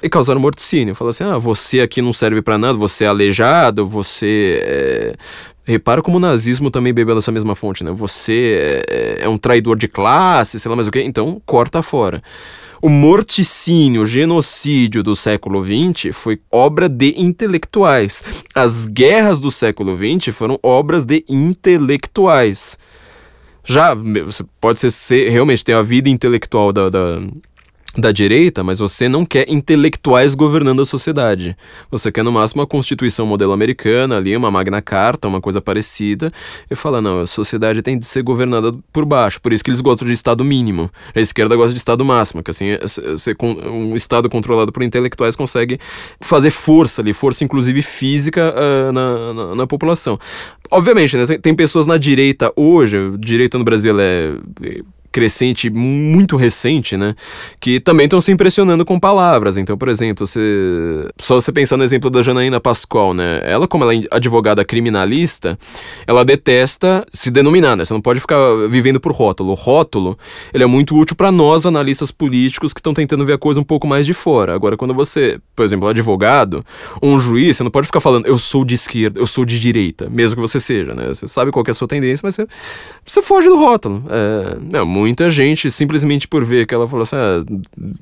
e 0.03 0.09
causaram 0.09 0.41
morticínio. 0.41 0.95
Fala 0.95 1.11
assim: 1.11 1.24
ah, 1.24 1.38
você 1.38 1.80
aqui 1.80 2.01
não 2.01 2.12
serve 2.12 2.43
para 2.43 2.59
nada, 2.59 2.76
você 2.76 3.05
é 3.05 3.09
aleijado, 3.09 3.86
você 3.86 4.61
é, 4.64 5.14
Repara 5.64 6.02
como 6.02 6.16
o 6.16 6.20
nazismo 6.20 6.70
também 6.70 6.92
bebeu 6.92 7.14
dessa 7.14 7.30
mesma 7.30 7.54
fonte, 7.54 7.84
né? 7.84 7.92
Você 7.92 8.82
é, 8.88 9.24
é 9.24 9.28
um 9.28 9.38
traidor 9.38 9.76
de 9.76 9.86
classe, 9.86 10.58
sei 10.58 10.68
lá 10.68 10.74
mais 10.74 10.88
o 10.88 10.90
que, 10.90 11.02
então 11.02 11.40
corta 11.44 11.82
fora. 11.82 12.22
O 12.82 12.88
morticínio, 12.88 14.02
o 14.02 14.06
genocídio 14.06 15.02
do 15.02 15.14
século 15.14 15.62
XX 15.62 16.16
foi 16.16 16.40
obra 16.50 16.88
de 16.88 17.14
intelectuais. 17.20 18.24
As 18.54 18.86
guerras 18.86 19.38
do 19.38 19.50
século 19.50 19.96
XX 19.96 20.34
foram 20.34 20.58
obras 20.62 21.04
de 21.04 21.22
intelectuais. 21.28 22.78
Já, 23.62 23.94
você 23.94 24.42
pode 24.58 24.80
ser, 24.80 24.90
ser 24.90 25.28
realmente 25.28 25.62
ter 25.62 25.74
a 25.74 25.82
vida 25.82 26.08
intelectual 26.08 26.72
da, 26.72 26.88
da 26.88 27.20
da 27.97 28.12
direita, 28.12 28.62
mas 28.62 28.78
você 28.78 29.09
não 29.09 29.24
quer 29.24 29.51
intelectuais 29.51 30.34
governando 30.34 30.80
a 30.80 30.84
sociedade. 30.84 31.57
Você 31.91 32.12
quer 32.12 32.22
no 32.22 32.30
máximo 32.30 32.61
uma 32.61 32.66
constituição 32.66 33.26
modelo 33.26 33.53
americana, 33.53 34.16
ali 34.16 34.36
uma 34.36 34.51
Magna 34.51 34.80
Carta, 34.80 35.26
uma 35.26 35.41
coisa 35.41 35.61
parecida, 35.61 36.32
e 36.70 36.76
fala 36.76 37.01
não, 37.01 37.20
a 37.20 37.26
sociedade 37.26 37.82
tem 37.82 37.99
de 37.99 38.07
ser 38.07 38.22
governada 38.22 38.72
por 38.93 39.05
baixo. 39.05 39.41
Por 39.41 39.53
isso 39.53 39.64
que 39.64 39.70
eles 39.70 39.80
gostam 39.80 40.07
de 40.07 40.14
estado 40.14 40.45
mínimo. 40.45 40.88
A 41.14 41.20
esquerda 41.20 41.57
gosta 41.57 41.72
de 41.72 41.78
estado 41.78 42.05
máximo, 42.05 42.43
que 42.43 42.51
assim, 42.51 42.66
ser 43.18 43.36
um 43.43 43.97
estado 43.97 44.28
controlado 44.30 44.70
por 44.70 44.82
intelectuais 44.82 45.34
consegue 45.34 45.78
fazer 46.20 46.53
força 46.53 47.03
ali, 47.03 47.12
força 47.12 47.43
inclusive 47.43 47.82
física 47.82 48.55
uh, 48.55 48.93
na, 48.93 49.34
na, 49.34 49.55
na, 49.57 49.66
população. 49.66 50.18
Obviamente, 50.70 51.16
né, 51.16 51.26
tem, 51.26 51.41
tem 51.41 51.55
pessoas 51.55 51.86
na 51.86 51.99
direita 51.99 52.53
hoje, 52.55 52.97
direita 53.18 53.59
no 53.59 53.64
Brasil 53.64 53.99
é 53.99 54.34
crescente 55.12 55.68
muito 55.68 56.36
recente, 56.36 56.96
né? 56.96 57.14
Que 57.58 57.80
também 57.80 58.04
estão 58.04 58.20
se 58.20 58.30
impressionando 58.30 58.84
com 58.84 58.98
palavras. 58.98 59.56
Então, 59.56 59.76
por 59.76 59.88
exemplo, 59.88 60.26
você, 60.26 61.08
só 61.18 61.34
você 61.40 61.52
pensar 61.52 61.76
no 61.76 61.84
exemplo 61.84 62.11
da 62.11 62.22
Janaína 62.22 62.61
Pascoal, 62.61 63.12
né? 63.12 63.40
Ela, 63.44 63.66
como 63.66 63.84
ela 63.84 63.94
é 63.94 64.00
advogada 64.11 64.64
criminalista, 64.64 65.58
ela 66.06 66.24
detesta 66.24 67.04
se 67.11 67.30
denominar, 67.30 67.76
né? 67.76 67.84
Você 67.84 67.92
não 67.92 68.00
pode 68.00 68.20
ficar 68.20 68.38
vivendo 68.68 69.00
por 69.00 69.12
rótulo. 69.12 69.52
O 69.52 69.54
rótulo, 69.54 70.16
ele 70.54 70.62
é 70.62 70.66
muito 70.66 70.96
útil 70.96 71.16
para 71.16 71.32
nós, 71.32 71.66
analistas 71.66 72.11
políticos, 72.11 72.72
que 72.72 72.80
estão 72.80 72.94
tentando 72.94 73.24
ver 73.26 73.34
a 73.34 73.38
coisa 73.38 73.61
um 73.61 73.64
pouco 73.64 73.86
mais 73.86 74.06
de 74.06 74.14
fora. 74.14 74.54
Agora, 74.54 74.76
quando 74.76 74.94
você, 74.94 75.40
por 75.56 75.64
exemplo, 75.64 75.88
é 75.88 75.90
advogado, 75.90 76.64
um 77.02 77.18
juiz, 77.18 77.56
você 77.56 77.64
não 77.64 77.70
pode 77.70 77.86
ficar 77.86 78.00
falando, 78.00 78.26
eu 78.26 78.38
sou 78.38 78.64
de 78.64 78.74
esquerda, 78.74 79.20
eu 79.20 79.26
sou 79.26 79.44
de 79.44 79.58
direita, 79.58 80.08
mesmo 80.08 80.36
que 80.36 80.40
você 80.40 80.61
seja, 80.61 80.94
né? 80.94 81.08
Você 81.08 81.26
sabe 81.26 81.50
qual 81.50 81.64
é 81.66 81.70
a 81.70 81.74
sua 81.74 81.88
tendência, 81.88 82.22
mas 82.24 82.34
você, 82.34 82.46
você 83.04 83.22
foge 83.22 83.48
do 83.48 83.58
rótulo. 83.58 84.04
É, 84.08 84.56
não, 84.61 84.99
muita 85.01 85.30
gente, 85.30 85.70
simplesmente 85.70 86.28
por 86.28 86.44
ver 86.44 86.66
que 86.66 86.74
ela 86.74 86.86
falou 86.86 87.03
assim, 87.03 87.16
ah, 87.16 87.42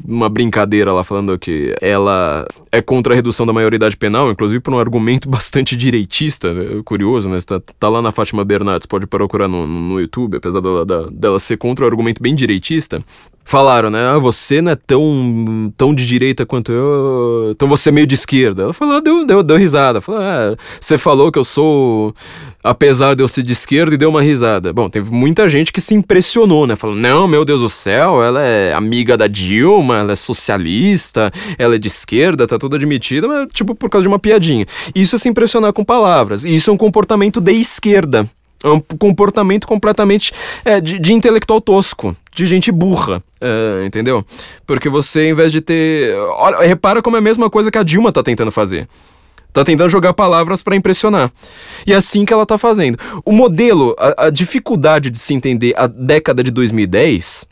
uma 0.07 0.29
brincadeira 0.29 0.93
lá 0.93 1.05
falando 1.05 1.39
que 1.39 1.75
ela 1.81 2.47
é 2.71 2.83
contra 2.83 3.15
a 3.15 3.17
redução 3.17 3.47
da 3.47 3.53
maioridade 3.53 3.97
penal, 3.97 4.31
inclusive 4.31 4.61
por 4.61 4.75
um 4.75 4.79
argumento 4.79 5.29
bastante 5.31 5.77
direitista, 5.77 6.53
né? 6.53 6.83
curioso, 6.85 7.29
né? 7.31 7.39
Tá, 7.47 7.61
tá, 7.79 7.89
lá 7.89 8.03
na 8.03 8.11
Fátima 8.13 8.45
Bernardes, 8.45 8.87
pode 8.87 9.07
procurar 9.07 9.49
no, 9.49 9.67
no 9.67 10.01
YouTube, 10.01 10.37
apesar 10.37 10.61
dela, 10.61 10.85
dela 11.11 11.39
ser 11.39 11.57
contra 11.57 11.85
o 11.85 11.89
argumento 11.89 12.23
bem 12.23 12.35
direitista 12.35 13.03
falaram, 13.49 13.89
né? 13.89 14.11
Ah, 14.11 14.19
você 14.19 14.61
não 14.61 14.73
é 14.73 14.77
tão, 14.77 15.73
tão 15.75 15.95
de 15.95 16.07
direita 16.07 16.45
quanto 16.45 16.71
eu, 16.71 17.49
então 17.51 17.67
você 17.67 17.89
é 17.89 17.93
meio 17.93 18.07
de 18.07 18.15
esquerda. 18.15 18.65
Ela 18.65 18.73
falou, 18.75 18.97
ah, 18.97 19.01
deu, 19.01 19.25
deu, 19.25 19.43
deu 19.43 19.57
risada. 19.57 20.03
Falou, 20.03 20.21
ah, 20.21 20.55
você 20.79 20.99
falou 20.99 21.33
que 21.33 21.39
eu 21.39 21.45
sou, 21.45 22.15
apesar 22.63 23.17
de 23.17 23.23
eu 23.23 23.29
ser 23.29 23.43
de 23.43 23.53
esquerda, 23.53 23.95
e 23.95 23.99
deu 23.99 24.11
uma 24.11 24.21
risada. 24.21 24.71
Bom, 24.71 24.91
teve 24.91 25.11
muita 25.11 25.49
gente 25.49 25.73
que 25.73 25.81
se 25.81 25.95
impressionou, 25.95 26.67
né? 26.67 26.77
Falou, 26.77 26.95
não, 26.95 27.27
meu 27.27 27.43
Deus 27.43 27.63
do 27.63 27.71
céu, 27.71 28.23
ela 28.23 28.43
é 28.43 28.75
amiga 28.75 29.17
da 29.17 29.27
Dilma, 29.27 30.01
ela 30.01 30.13
é 30.13 30.17
socialista, 30.17 31.33
ela 31.59 31.77
é 31.77 31.79
de 31.79 31.89
esquerda, 31.89 32.47
tá 32.47 32.59
tudo 32.59 32.77
admitida, 32.77 33.27
mas 33.27 33.49
tipo 33.51 33.75
por 33.75 33.89
causa 33.89 34.03
de 34.03 34.09
uma 34.09 34.19
piadinha. 34.19 34.67
Isso 34.95 35.17
é 35.17 35.19
se 35.19 35.27
impressionar 35.27 35.73
com 35.73 35.83
palavras. 35.83 36.45
Isso 36.45 36.69
é 36.69 36.73
um 36.73 36.77
comportamento 36.77 37.41
de 37.41 37.53
esquerda. 37.53 38.29
É 38.63 38.69
um 38.69 38.81
comportamento 38.81 39.69
completamente 39.69 40.33
é, 40.65 40.81
de, 40.81 40.99
de, 40.99 41.13
intelectual 41.13 41.61
tosco, 41.61 42.17
de 42.35 42.45
gente 42.45 42.73
burra, 42.73 43.23
é, 43.41 43.85
entendeu? 43.87 44.25
Porque 44.67 44.89
você, 44.89 45.29
em 45.29 45.35
vez 45.35 45.53
de 45.53 45.61
ter. 45.61 46.17
Olha, 46.17 46.67
repara 46.67 47.01
como 47.01 47.17
é 47.17 47.21
a 47.21 47.23
mesma 47.23 47.49
coisa 47.49 47.71
que 47.71 47.79
a 47.79 47.85
Dilma 47.85 48.11
tá 48.11 48.21
tentando 48.21 48.51
fazer. 48.51 48.89
Tá 49.53 49.65
tentando 49.65 49.89
jogar 49.89 50.13
palavras 50.13 50.63
para 50.63 50.75
impressionar. 50.75 51.33
E 51.87 51.93
é 51.93 51.97
assim 51.97 52.25
que 52.25 52.33
ela 52.33 52.45
tá 52.45 52.59
fazendo. 52.59 52.99
O 53.25 53.33
modelo, 53.33 53.95
a, 53.97 54.27
a 54.27 54.31
dificuldade 54.31 55.09
de 55.09 55.19
se 55.21 55.33
entender 55.33 55.73
a 55.77 55.87
década 55.87 56.43
de 56.43 56.51
2010 56.51 57.47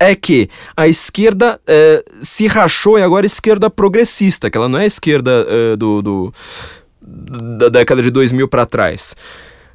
é 0.00 0.14
que 0.14 0.48
a 0.76 0.86
esquerda 0.86 1.60
é, 1.66 2.04
se 2.22 2.46
rachou 2.46 2.96
e 2.96 3.02
agora 3.02 3.26
é 3.26 3.28
esquerda 3.28 3.68
progressista, 3.68 4.48
que 4.48 4.56
ela 4.56 4.68
não 4.68 4.78
é 4.78 4.84
a 4.84 4.86
esquerda 4.86 5.46
é, 5.48 5.76
do, 5.76 6.00
do, 6.00 6.34
da 7.02 7.68
década 7.68 8.00
de 8.00 8.10
2000 8.10 8.46
para 8.46 8.64
trás 8.64 9.16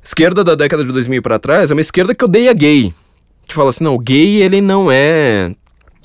esquerda 0.04 0.44
da 0.44 0.56
década 0.56 0.84
de 0.84 0.92
2000 0.92 1.22
para 1.22 1.40
trás 1.40 1.72
é 1.72 1.74
uma 1.74 1.82
esquerda 1.82 2.14
que 2.14 2.26
odeia 2.26 2.54
gay. 2.54 2.94
Que 3.48 3.54
fala 3.54 3.70
assim, 3.70 3.84
não, 3.84 3.96
o 3.96 4.00
gay 4.00 4.42
ele 4.42 4.62
não 4.62 4.92
é 4.92 5.54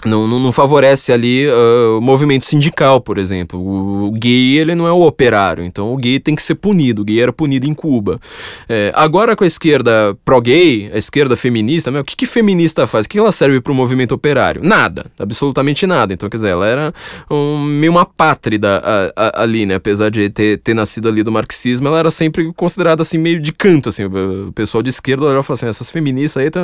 não, 0.04 0.28
não, 0.28 0.38
não, 0.38 0.52
favorece 0.52 1.12
ali 1.12 1.46
uh, 1.48 1.98
o 1.98 2.00
movimento 2.00 2.46
sindical, 2.46 3.00
por 3.00 3.18
exemplo. 3.18 3.58
O, 3.58 4.12
gay, 4.12 4.58
ele 4.58 4.74
não 4.74 4.86
é 4.86 4.92
o 4.92 5.02
operário, 5.02 5.64
então 5.64 5.92
o 5.92 5.96
gay 5.96 6.20
tem 6.20 6.34
que 6.34 6.42
ser 6.42 6.54
punido. 6.54 7.02
O 7.02 7.04
gay 7.04 7.20
era 7.20 7.32
punido 7.32 7.66
em 7.66 7.74
Cuba. 7.74 8.20
É, 8.68 8.92
agora 8.94 9.34
com 9.34 9.42
a 9.42 9.46
esquerda 9.46 10.16
pró-gay, 10.24 10.90
a 10.94 10.98
esquerda 10.98 11.36
feminista, 11.36 11.90
meu, 11.90 12.02
o 12.02 12.04
que, 12.04 12.14
que 12.14 12.26
feminista 12.26 12.86
faz? 12.86 13.06
O 13.06 13.08
que 13.08 13.18
ela 13.18 13.32
serve 13.32 13.60
para 13.60 13.72
o 13.72 13.74
movimento 13.74 14.12
operário? 14.12 14.60
Nada, 14.62 15.06
absolutamente 15.18 15.86
nada. 15.86 16.14
Então, 16.14 16.28
quer 16.28 16.36
dizer, 16.36 16.50
ela 16.50 16.66
era 16.66 16.94
um, 17.28 17.58
meio 17.64 17.90
uma 17.90 18.04
pátrida 18.04 18.80
a, 18.84 19.12
a, 19.16 19.42
ali, 19.42 19.66
né? 19.66 19.76
Apesar 19.76 20.10
de 20.10 20.30
ter, 20.30 20.58
ter 20.58 20.74
nascido 20.74 21.08
ali 21.08 21.24
do 21.24 21.32
marxismo, 21.32 21.88
ela 21.88 21.98
era 21.98 22.10
sempre 22.10 22.52
considerada 22.54 23.02
assim, 23.02 23.18
meio 23.18 23.40
de 23.40 23.52
canto, 23.52 23.88
assim. 23.88 24.04
O 24.04 24.52
pessoal 24.52 24.82
de 24.82 24.90
esquerda 24.90 25.24
olhava 25.24 25.40
e 25.40 25.44
falava 25.44 25.54
assim, 25.54 25.68
essas 25.68 25.90
feministas 25.90 26.42
aí 26.42 26.50
tá, 26.50 26.62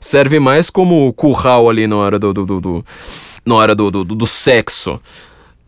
servem 0.00 0.40
mais 0.40 0.70
como 0.70 1.12
curral 1.12 1.68
ali 1.68 1.86
na 1.86 1.96
hora 1.96 2.18
do, 2.18 2.32
do 2.32 2.53
do, 2.60 2.78
do 2.78 2.84
na 3.44 3.54
hora 3.54 3.74
do, 3.74 3.90
do, 3.90 4.04
do 4.04 4.26
sexo 4.26 5.00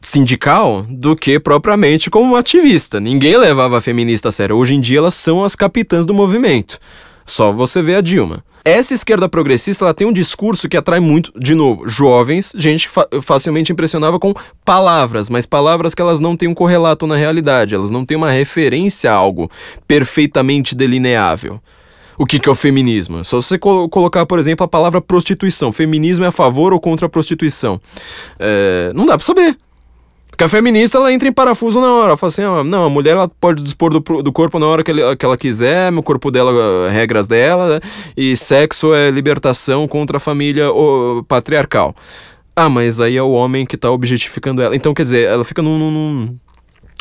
sindical 0.01 0.87
do 0.89 1.17
que 1.17 1.39
propriamente 1.39 2.09
como 2.09 2.37
ativista. 2.37 3.01
Ninguém 3.01 3.37
levava 3.37 3.79
a 3.79 3.81
feminista 3.81 4.29
a 4.29 4.33
sério. 4.33 4.57
Hoje 4.57 4.75
em 4.75 4.81
dia 4.81 4.99
elas 4.99 5.15
são 5.15 5.45
as 5.45 5.57
capitãs 5.57 6.07
do 6.07 6.15
movimento. 6.15 6.79
Só 7.27 7.51
você 7.51 7.83
vê 7.83 7.97
a 7.97 8.01
Dilma. 8.01 8.45
Essa 8.65 8.95
esquerda 8.95 9.29
progressista 9.29 9.85
ela 9.85 9.95
tem 9.95 10.07
um 10.07 10.13
discurso 10.13 10.69
que 10.69 10.77
atrai 10.77 10.99
muito, 10.99 11.33
de 11.39 11.55
novo, 11.55 11.87
jovens, 11.87 12.53
gente 12.57 12.89
fa 12.89 13.07
facilmente 13.23 13.71
impressionava 13.71 14.19
com 14.19 14.35
palavras, 14.65 15.31
mas 15.31 15.47
palavras 15.47 15.95
que 15.95 16.03
elas 16.03 16.19
não 16.19 16.37
têm 16.37 16.49
um 16.49 16.55
correlato 16.55 17.07
na 17.07 17.15
realidade, 17.15 17.77
elas 17.77 17.93
não 17.93 18.05
têm 18.05 18.17
uma 18.17 18.33
referência 18.33 19.13
a 19.13 19.15
algo 19.15 19.49
perfeitamente 19.87 20.75
delineável 20.75 21.61
o 22.19 22.27
que, 22.27 22.39
que 22.39 22.49
é 22.49 22.53
o 22.53 22.55
feminismo. 22.55 23.25
Só 23.25 23.41
você 23.41 23.59
col 23.59 23.89
colocar, 23.89 24.25
por 24.27 24.39
exemplo, 24.39 24.65
a 24.65 24.69
palavra 24.69 25.01
prostituição. 25.01 25.73
Feminismo 25.73 26.25
é 26.25 26.29
a 26.29 26.33
favor 26.33 26.73
ou 26.73 26.81
contra 26.81 27.07
a 27.07 27.09
prostituição? 27.09 27.81
É, 28.39 28.93
não 28.95 29.07
dá 29.07 29.17
pra 29.17 29.27
saber. 29.27 29.57
Porque 30.37 30.45
a 30.45 30.49
feminista, 30.51 30.99
ela 30.99 31.11
entra 31.11 31.27
em 31.27 31.33
parafuso 31.33 31.81
na 31.81 31.91
hora. 31.91 32.09
Ela 32.09 32.17
fala 32.19 32.29
assim, 32.29 32.43
ah, 32.43 32.63
não, 32.63 32.85
a 32.85 32.91
mulher 32.91 33.13
ela 33.13 33.27
pode 33.27 33.63
dispor 33.63 33.91
do, 33.91 34.23
do 34.23 34.31
corpo 34.31 34.59
na 34.59 34.67
hora 34.67 34.85
que, 34.85 34.91
ele, 34.91 35.17
que 35.17 35.25
ela 35.25 35.37
quiser, 35.37 35.91
o 35.95 36.03
corpo 36.03 36.31
dela, 36.31 36.91
regras 36.91 37.27
dela, 37.27 37.75
né? 37.75 37.81
e 38.15 38.37
sexo 38.37 38.93
é 38.93 39.11
libertação 39.11 39.89
contra 39.89 40.19
a 40.19 40.21
família 40.21 40.71
o, 40.71 41.25
patriarcal. 41.27 41.97
Ah, 42.55 42.69
mas 42.69 43.01
aí 43.01 43.17
é 43.17 43.23
o 43.23 43.31
homem 43.31 43.65
que 43.65 43.79
tá 43.79 43.91
objetificando 43.91 44.61
ela. 44.61 44.77
Então, 44.77 44.93
quer 44.93 45.05
dizer, 45.05 45.27
ela 45.27 45.45
fica 45.45 45.63
num, 45.63 45.79
num, 45.79 46.37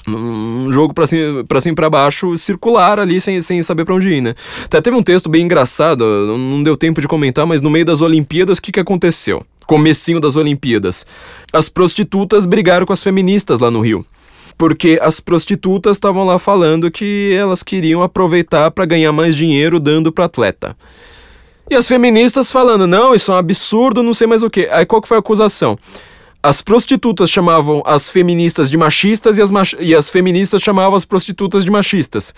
um 0.07 0.71
jogo 0.71 0.93
pra 0.93 1.07
cima 1.07 1.43
pra 1.43 1.59
cima 1.59 1.75
para 1.75 1.89
baixo 1.89 2.37
circular 2.37 2.99
ali 2.99 3.19
sem, 3.19 3.41
sem 3.41 3.61
saber 3.61 3.85
para 3.85 3.95
onde 3.95 4.09
ir, 4.09 4.21
né? 4.21 4.35
Até 4.63 4.81
teve 4.81 4.95
um 4.95 5.03
texto 5.03 5.29
bem 5.29 5.43
engraçado, 5.43 6.05
não 6.37 6.61
deu 6.61 6.77
tempo 6.77 7.01
de 7.01 7.07
comentar, 7.07 7.45
mas 7.45 7.61
no 7.61 7.69
meio 7.69 7.85
das 7.85 8.01
Olimpíadas 8.01 8.57
o 8.57 8.61
que 8.61 8.71
que 8.71 8.79
aconteceu? 8.79 9.45
Comecinho 9.65 10.19
das 10.19 10.35
Olimpíadas. 10.35 11.05
As 11.51 11.69
prostitutas 11.69 12.45
brigaram 12.45 12.85
com 12.85 12.93
as 12.93 13.01
feministas 13.01 13.59
lá 13.59 13.71
no 13.71 13.81
Rio. 13.81 14.05
Porque 14.57 14.97
as 15.01 15.19
prostitutas 15.19 15.97
estavam 15.97 16.23
lá 16.23 16.39
falando 16.39 16.89
que 16.89 17.35
elas 17.37 17.61
queriam 17.61 18.01
aproveitar 18.01 18.71
para 18.71 18.85
ganhar 18.85 19.11
mais 19.11 19.35
dinheiro 19.35 19.79
dando 19.79 20.13
para 20.13 20.25
atleta. 20.25 20.77
E 21.69 21.75
as 21.75 21.87
feministas 21.87 22.51
falando, 22.51 22.85
não, 22.85 23.13
isso 23.13 23.31
é 23.31 23.35
um 23.35 23.37
absurdo, 23.37 24.03
não 24.03 24.13
sei 24.13 24.27
mais 24.27 24.43
o 24.43 24.49
que. 24.49 24.69
Aí 24.71 24.85
qual 24.85 25.01
que 25.01 25.07
foi 25.07 25.17
a 25.17 25.19
acusação? 25.19 25.77
As 26.45 26.61
prostitutas 26.61 27.31
chamavam 27.31 27.81
as 27.87 28.07
feministas 28.07 28.69
de 28.69 28.77
machistas 28.77 29.39
e 29.39 29.41
as, 29.41 29.49
mach... 29.49 29.73
e 29.79 29.95
as 29.95 30.11
feministas 30.11 30.61
chamavam 30.61 30.95
as 30.95 31.03
prostitutas 31.03 31.65
de 31.65 31.71
machistas. 31.71 32.35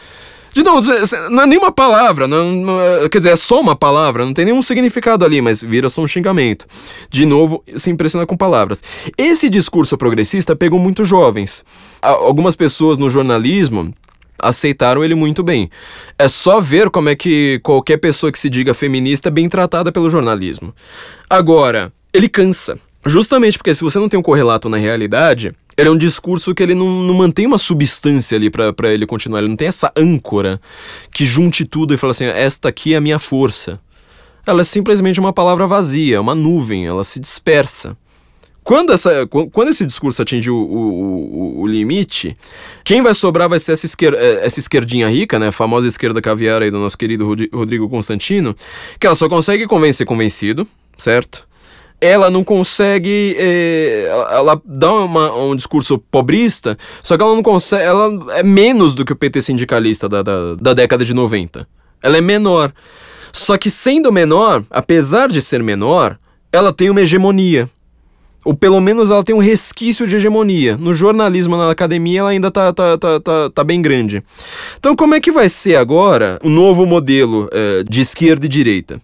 De 0.53 0.63
novo, 0.63 0.89
não 1.29 1.43
é 1.43 1.45
nenhuma 1.45 1.73
palavra, 1.73 2.25
não, 2.25 2.49
não 2.49 2.81
é, 2.81 3.09
quer 3.09 3.17
dizer, 3.17 3.31
é 3.31 3.35
só 3.35 3.59
uma 3.59 3.75
palavra, 3.75 4.25
não 4.25 4.33
tem 4.33 4.45
nenhum 4.45 4.61
significado 4.61 5.25
ali, 5.25 5.41
mas 5.41 5.61
vira 5.61 5.89
só 5.89 6.01
um 6.01 6.07
xingamento. 6.07 6.65
De 7.09 7.25
novo, 7.25 7.61
se 7.75 7.89
impressiona 7.89 8.25
com 8.25 8.37
palavras. 8.37 8.81
Esse 9.17 9.49
discurso 9.49 9.97
progressista 9.97 10.55
pegou 10.55 10.79
muito 10.79 11.03
jovens. 11.03 11.65
Algumas 12.01 12.55
pessoas 12.55 12.97
no 12.97 13.09
jornalismo 13.09 13.93
aceitaram 14.41 15.03
ele 15.03 15.15
muito 15.15 15.43
bem. 15.43 15.69
É 16.17 16.29
só 16.29 16.61
ver 16.61 16.89
como 16.89 17.09
é 17.09 17.15
que 17.15 17.59
qualquer 17.61 17.97
pessoa 17.97 18.31
que 18.31 18.39
se 18.39 18.49
diga 18.49 18.73
feminista 18.73 19.27
é 19.27 19.31
bem 19.31 19.49
tratada 19.49 19.91
pelo 19.91 20.09
jornalismo. 20.09 20.73
Agora, 21.29 21.91
ele 22.13 22.29
cansa. 22.29 22.79
Justamente 23.05 23.57
porque 23.57 23.73
se 23.73 23.83
você 23.83 23.99
não 23.99 24.09
tem 24.09 24.19
um 24.19 24.23
correlato 24.23 24.67
na 24.67 24.77
realidade, 24.77 25.53
ele 25.77 25.89
é 25.89 25.91
um 25.91 25.97
discurso 25.97 26.53
que 26.53 26.63
ele 26.63 26.73
não, 26.73 27.03
não 27.03 27.13
mantém 27.13 27.45
uma 27.45 27.57
substância 27.57 28.35
ali 28.35 28.49
para 28.49 28.93
ele 28.93 29.05
continuar. 29.05 29.39
Ele 29.39 29.49
não 29.49 29.55
tem 29.55 29.67
essa 29.67 29.91
âncora 29.95 30.59
que 31.11 31.25
junte 31.25 31.65
tudo 31.65 31.93
e 31.93 31.97
fala 31.97 32.11
assim: 32.11 32.25
esta 32.25 32.69
aqui 32.69 32.93
é 32.93 32.97
a 32.97 33.01
minha 33.01 33.19
força. 33.19 33.79
Ela 34.45 34.61
é 34.61 34.63
simplesmente 34.63 35.19
uma 35.19 35.33
palavra 35.33 35.67
vazia, 35.67 36.21
uma 36.21 36.33
nuvem, 36.33 36.87
ela 36.87 37.03
se 37.03 37.19
dispersa. 37.19 37.97
Quando, 38.63 38.91
essa, 38.91 39.25
quando 39.27 39.69
esse 39.69 39.85
discurso 39.85 40.21
atinge 40.21 40.51
o, 40.51 40.57
o, 40.57 41.61
o, 41.61 41.67
limite, 41.67 42.35
quem 42.83 43.01
vai 43.01 43.13
sobrar 43.13 43.47
vai 43.47 43.59
ser 43.59 43.71
essa, 43.71 43.85
esquer, 43.85 44.13
eh, 44.13 44.41
essa 44.43 44.59
esquerdinha 44.59 45.07
rica, 45.07 45.39
né? 45.39 45.47
A 45.47 45.51
famosa 45.53 45.87
esquerda 45.87 46.21
caviar 46.21 46.61
aí 46.61 46.69
do 46.69 46.77
nosso 46.77 46.97
querido 46.97 47.25
Rodrigo 47.53 47.87
Constantino, 47.87 48.53
que 48.99 49.07
ela 49.07 49.15
só 49.15 49.29
consegue 49.29 49.65
convencer 49.67 50.05
convencido, 50.05 50.67
certo? 50.97 51.47
Ela 51.99 52.29
não 52.29 52.43
consegue. 52.43 53.35
É, 53.37 54.07
ela 54.31 54.61
dá 54.63 54.93
uma, 54.93 55.35
um 55.35 55.55
discurso 55.55 55.97
pobrista, 55.97 56.77
só 57.01 57.17
que 57.17 57.23
ela 57.23 57.35
não 57.35 57.43
consegue. 57.43 57.83
Ela 57.83 58.37
é 58.37 58.43
menos 58.43 58.93
do 58.93 59.03
que 59.03 59.13
o 59.13 59.15
PT 59.15 59.41
sindicalista 59.41 60.07
da, 60.07 60.21
da, 60.21 60.55
da 60.55 60.73
década 60.73 61.03
de 61.03 61.13
90. 61.13 61.67
Ela 62.01 62.17
é 62.17 62.21
menor. 62.21 62.71
Só 63.33 63.57
que 63.57 63.69
sendo 63.69 64.11
menor, 64.11 64.63
apesar 64.69 65.27
de 65.29 65.41
ser 65.41 65.61
menor, 65.61 66.17
ela 66.51 66.71
tem 66.71 66.89
uma 66.89 67.01
hegemonia. 67.01 67.69
Ou 68.45 68.53
pelo 68.53 68.79
menos 68.79 69.11
ela 69.11 69.23
tem 69.23 69.35
um 69.35 69.39
resquício 69.39 70.07
de 70.07 70.15
hegemonia. 70.15 70.77
No 70.77 70.93
jornalismo, 70.93 71.57
na 71.57 71.69
academia, 71.69 72.21
ela 72.21 72.29
ainda 72.29 72.49
tá, 72.49 72.71
tá, 72.71 72.97
tá, 72.97 73.19
tá, 73.19 73.49
tá 73.49 73.63
bem 73.63 73.81
grande. 73.81 74.23
Então, 74.79 74.95
como 74.95 75.15
é 75.15 75.19
que 75.19 75.31
vai 75.31 75.49
ser 75.49 75.75
agora 75.75 76.39
o 76.43 76.49
novo 76.49 76.85
modelo 76.85 77.49
é, 77.51 77.83
de 77.83 77.99
esquerda 77.99 78.45
e 78.45 78.49
direita? 78.49 79.01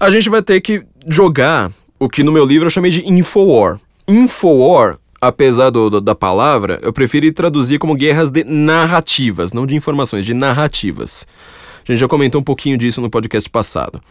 A 0.00 0.10
gente 0.10 0.28
vai 0.28 0.42
ter 0.42 0.60
que 0.60 0.84
jogar 1.06 1.70
o 1.98 2.08
que 2.08 2.22
no 2.22 2.32
meu 2.32 2.44
livro 2.44 2.66
eu 2.66 2.70
chamei 2.70 2.90
de 2.90 3.06
Infowar. 3.08 3.80
Infowar, 4.06 4.98
apesar 5.20 5.70
do, 5.70 5.90
do, 5.90 6.00
da 6.00 6.14
palavra, 6.14 6.78
eu 6.82 6.92
preferi 6.92 7.32
traduzir 7.32 7.78
como 7.78 7.94
guerras 7.94 8.30
de 8.30 8.44
narrativas, 8.44 9.52
não 9.52 9.66
de 9.66 9.74
informações, 9.74 10.24
de 10.24 10.34
narrativas. 10.34 11.26
A 11.88 11.92
gente 11.92 12.00
já 12.00 12.08
comentou 12.08 12.40
um 12.40 12.44
pouquinho 12.44 12.76
disso 12.76 13.00
no 13.00 13.08
podcast 13.08 13.48
passado. 13.48 14.02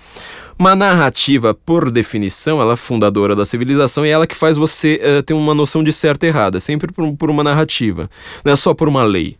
Uma 0.57 0.75
narrativa, 0.75 1.53
por 1.53 1.91
definição, 1.91 2.61
ela 2.61 2.73
é 2.73 2.77
fundadora 2.77 3.35
da 3.35 3.43
civilização 3.43 4.05
e 4.05 4.09
é 4.09 4.11
ela 4.13 4.25
que 4.25 4.35
faz 4.35 4.55
você 4.55 5.01
uh, 5.03 5.21
ter 5.21 5.33
uma 5.33 5.53
noção 5.53 5.83
de 5.83 5.91
certo 5.91 6.23
e 6.23 6.27
errado. 6.27 6.55
É 6.55 6.59
sempre 6.61 6.91
por, 6.93 7.13
por, 7.17 7.29
uma 7.29 7.43
narrativa, 7.43 8.09
não 8.45 8.53
é 8.53 8.55
só 8.55 8.73
por 8.73 8.87
uma 8.87 9.03
lei. 9.03 9.35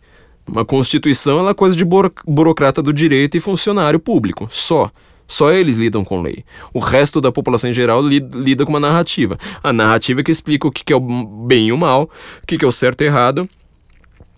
Uma 0.46 0.66
constituição 0.66 1.38
ela 1.38 1.52
é 1.52 1.54
coisa 1.54 1.74
de 1.74 1.84
buro 1.84 2.12
burocrata 2.26 2.82
do 2.82 2.92
direito 2.92 3.38
e 3.38 3.40
funcionário 3.40 3.98
público, 3.98 4.46
só. 4.50 4.90
Só 5.26 5.52
eles 5.52 5.76
lidam 5.76 6.04
com 6.04 6.22
lei. 6.22 6.44
O 6.72 6.78
resto 6.78 7.20
da 7.20 7.32
população 7.32 7.70
em 7.70 7.72
geral 7.72 8.00
lida 8.00 8.64
com 8.64 8.70
uma 8.70 8.80
narrativa. 8.80 9.38
A 9.62 9.72
narrativa 9.72 10.22
que 10.22 10.30
explica 10.30 10.68
o 10.68 10.70
que 10.70 10.92
é 10.92 10.96
o 10.96 11.00
bem 11.00 11.68
e 11.68 11.72
o 11.72 11.78
mal, 11.78 12.08
o 12.42 12.46
que 12.46 12.64
é 12.64 12.68
o 12.68 12.72
certo 12.72 13.02
e 13.02 13.06
errado, 13.06 13.48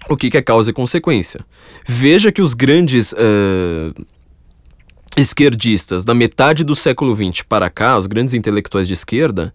o 0.08 0.16
que 0.16 0.36
é 0.36 0.42
causa 0.42 0.70
e 0.70 0.72
consequência. 0.72 1.44
Veja 1.86 2.32
que 2.32 2.40
os 2.40 2.54
grandes 2.54 3.12
uh, 3.12 4.06
esquerdistas 5.16 6.04
da 6.04 6.14
metade 6.14 6.64
do 6.64 6.74
século 6.74 7.14
XX 7.14 7.42
para 7.42 7.68
cá, 7.68 7.96
os 7.98 8.06
grandes 8.06 8.34
intelectuais 8.34 8.86
de 8.86 8.94
esquerda, 8.94 9.52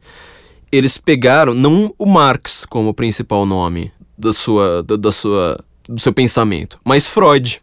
eles 0.72 0.98
pegaram 0.98 1.54
não 1.54 1.94
o 1.98 2.06
Marx 2.06 2.66
como 2.66 2.94
principal 2.94 3.46
nome 3.46 3.92
da 4.18 4.34
sua, 4.34 4.84
da, 4.84 4.96
da 4.96 5.12
sua, 5.12 5.64
do 5.88 6.00
seu 6.00 6.14
pensamento, 6.14 6.80
mas 6.84 7.08
Freud. 7.08 7.62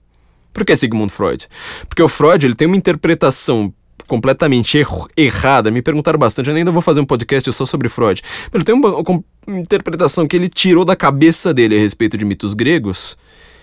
Por 0.53 0.65
que 0.65 0.75
Sigmund 0.75 1.13
Freud? 1.13 1.49
Porque 1.89 2.03
o 2.03 2.09
Freud 2.09 2.47
ele 2.47 2.55
tem 2.55 2.67
uma 2.67 2.77
interpretação 2.77 3.73
completamente 4.07 4.77
er 4.77 4.87
errada. 5.17 5.71
Me 5.71 5.81
perguntaram 5.81 6.19
bastante, 6.19 6.51
eu 6.51 6.57
ainda 6.57 6.73
vou 6.73 6.83
fazer 6.83 7.01
um 7.01 7.07
podcast 7.07 7.53
só 7.53 7.65
sobre 7.65 7.89
Freud. 7.89 8.21
Ele 8.53 8.65
tem 8.65 8.75
uma, 8.75 8.97
uma 8.97 9.23
interpretação 9.61 10.27
que 10.27 10.37
ele 10.37 10.49
tirou 10.49 10.85
da 10.85 10.97
cabeça 10.97 11.55
dele 11.55 11.77
a 11.77 11.79
respeito 11.79 12.19
de 12.19 12.25
mitos 12.25 12.53
gregos, 12.53 13.17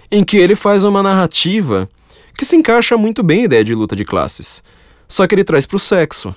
em 0.10 0.24
que 0.24 0.38
ele 0.38 0.56
faz 0.56 0.86
uma 0.86 1.04
narrativa 1.04 1.90
que 2.38 2.46
se 2.46 2.56
encaixa 2.56 2.96
muito 2.96 3.22
bem 3.24 3.42
a 3.42 3.46
ideia 3.46 3.64
de 3.64 3.76
luta 3.76 3.96
de 3.96 4.06
classes. 4.06 4.64
Só 5.08 5.28
que 5.28 5.36
ele 5.36 5.44
traz 5.44 5.66
para 5.66 5.76
o 5.76 5.80
sexo. 5.80 6.34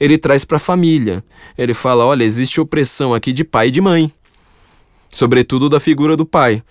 Ele 0.00 0.18
traz 0.18 0.44
para 0.44 0.56
a 0.56 0.60
família. 0.60 1.22
Ele 1.56 1.74
fala: 1.74 2.04
olha, 2.04 2.24
existe 2.24 2.60
opressão 2.60 3.14
aqui 3.14 3.32
de 3.32 3.44
pai 3.44 3.68
e 3.68 3.70
de 3.70 3.80
mãe. 3.80 4.12
Sobretudo 5.08 5.68
da 5.68 5.78
figura 5.78 6.16
do 6.16 6.26
pai. 6.26 6.62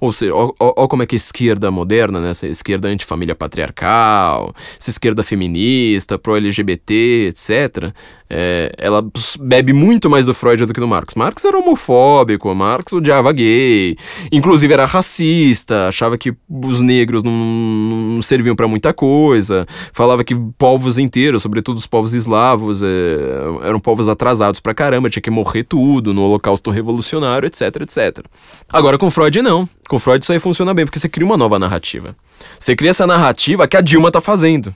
Ou 0.00 0.12
seja, 0.12 0.32
ó, 0.34 0.86
como 0.86 1.02
é 1.02 1.06
que 1.06 1.16
a 1.16 1.18
esquerda 1.18 1.70
moderna, 1.72 2.20
né, 2.20 2.30
essa 2.30 2.46
esquerda 2.46 2.88
antifamília 2.88 3.34
patriarcal, 3.34 4.54
essa 4.78 4.90
esquerda 4.90 5.24
feminista, 5.24 6.16
pro-LGBT, 6.16 7.28
etc., 7.30 7.92
é, 8.30 8.72
ela 8.76 9.02
bebe 9.40 9.72
muito 9.72 10.10
mais 10.10 10.26
do 10.26 10.34
Freud 10.34 10.64
do 10.66 10.74
que 10.74 10.80
do 10.80 10.86
Marx. 10.86 11.14
Marx 11.14 11.44
era 11.44 11.58
homofóbico, 11.58 12.54
Marx 12.54 12.92
odiava 12.92 13.32
gay, 13.32 13.96
inclusive 14.30 14.72
era 14.72 14.84
racista, 14.84 15.88
achava 15.88 16.18
que 16.18 16.34
os 16.48 16.80
negros 16.80 17.22
não, 17.22 17.32
não 17.32 18.22
serviam 18.22 18.54
para 18.54 18.68
muita 18.68 18.92
coisa, 18.92 19.66
falava 19.92 20.22
que 20.22 20.34
povos 20.58 20.98
inteiros, 20.98 21.42
sobretudo 21.42 21.78
os 21.78 21.86
povos 21.86 22.12
eslavos, 22.12 22.82
é, 22.82 23.66
eram 23.66 23.80
povos 23.80 24.08
atrasados 24.08 24.60
pra 24.60 24.74
caramba, 24.74 25.08
tinha 25.08 25.22
que 25.22 25.30
morrer 25.30 25.64
tudo 25.64 26.12
no 26.12 26.22
holocausto 26.22 26.70
revolucionário, 26.70 27.46
etc, 27.46 27.62
etc. 27.80 28.26
Agora 28.70 28.98
com 28.98 29.10
Freud 29.10 29.40
não. 29.40 29.66
Com 29.88 29.98
Freud 29.98 30.22
isso 30.22 30.32
aí 30.32 30.38
funciona 30.38 30.74
bem, 30.74 30.84
porque 30.84 30.98
você 30.98 31.08
cria 31.08 31.24
uma 31.24 31.36
nova 31.36 31.58
narrativa. 31.58 32.14
Você 32.60 32.76
cria 32.76 32.90
essa 32.90 33.06
narrativa 33.06 33.66
que 33.66 33.76
a 33.76 33.80
Dilma 33.80 34.10
tá 34.10 34.20
fazendo. 34.20 34.74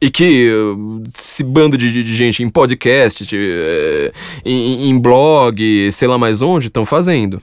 E 0.00 0.08
que 0.08 0.50
esse 1.14 1.42
bando 1.42 1.76
de, 1.76 1.90
de, 1.92 2.14
gente 2.14 2.42
em 2.44 2.48
podcast, 2.48 3.26
de, 3.26 3.36
uh, 3.36 4.12
em, 4.44 4.88
em 4.88 4.98
blog, 4.98 5.90
sei 5.90 6.06
lá 6.06 6.16
mais 6.16 6.42
onde, 6.42 6.68
estão 6.68 6.84
fazendo. 6.84 7.42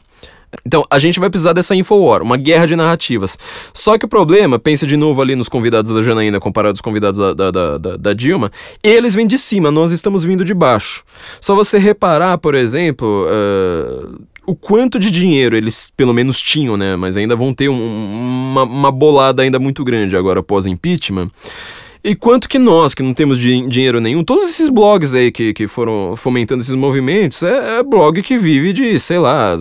Então, 0.65 0.83
a 0.89 0.97
gente 0.97 1.19
vai 1.19 1.29
precisar 1.29 1.53
dessa 1.53 1.75
Infowar, 1.75 2.23
uma 2.23 2.37
guerra 2.37 2.65
de 2.65 2.75
narrativas. 2.75 3.37
Só 3.73 3.97
que 3.97 4.05
o 4.05 4.09
problema, 4.09 4.57
pensa 4.57 4.87
de 4.87 4.97
novo 4.97 5.21
ali 5.21 5.35
nos 5.35 5.47
convidados 5.47 5.93
da 5.93 6.01
Janaína 6.01 6.39
comparado 6.39 6.73
aos 6.73 6.81
convidados 6.81 7.19
da, 7.19 7.51
da, 7.51 7.77
da, 7.77 7.97
da, 7.97 8.13
Dilma, 8.13 8.51
eles 8.81 9.13
vêm 9.13 9.27
de 9.27 9.37
cima, 9.37 9.69
nós 9.69 9.91
estamos 9.91 10.23
vindo 10.23 10.43
de 10.43 10.53
baixo. 10.53 11.03
Só 11.39 11.53
você 11.53 11.77
reparar, 11.77 12.37
por 12.39 12.55
exemplo, 12.55 13.27
uh, 13.27 14.19
o 14.49 14.55
quanto 14.55 14.97
de 14.97 15.11
dinheiro 15.11 15.55
eles 15.55 15.91
pelo 15.95 16.11
menos 16.11 16.41
tinham, 16.41 16.75
né? 16.75 16.95
Mas 16.95 17.15
ainda 17.15 17.35
vão 17.35 17.53
ter 17.53 17.69
um, 17.69 18.51
uma, 18.51 18.63
uma 18.63 18.91
bolada 18.91 19.43
ainda 19.43 19.59
muito 19.59 19.83
grande 19.83 20.17
agora 20.17 20.39
após 20.39 20.65
impeachment. 20.65 21.29
E 22.01 22.15
quanto 22.15 22.47
que 22.47 22.57
nós, 22.57 22.95
que 22.95 23.03
não 23.03 23.13
temos 23.13 23.37
dinheiro 23.37 23.99
nenhum, 23.99 24.23
todos 24.23 24.49
esses 24.49 24.69
blogs 24.69 25.13
aí 25.13 25.31
que, 25.31 25.53
que 25.53 25.67
foram 25.67 26.15
fomentando 26.15 26.61
esses 26.61 26.73
movimentos, 26.73 27.43
é, 27.43 27.79
é 27.79 27.83
blog 27.83 28.23
que 28.23 28.37
vive 28.37 28.71
de, 28.71 28.97
sei 28.99 29.19
lá, 29.19 29.51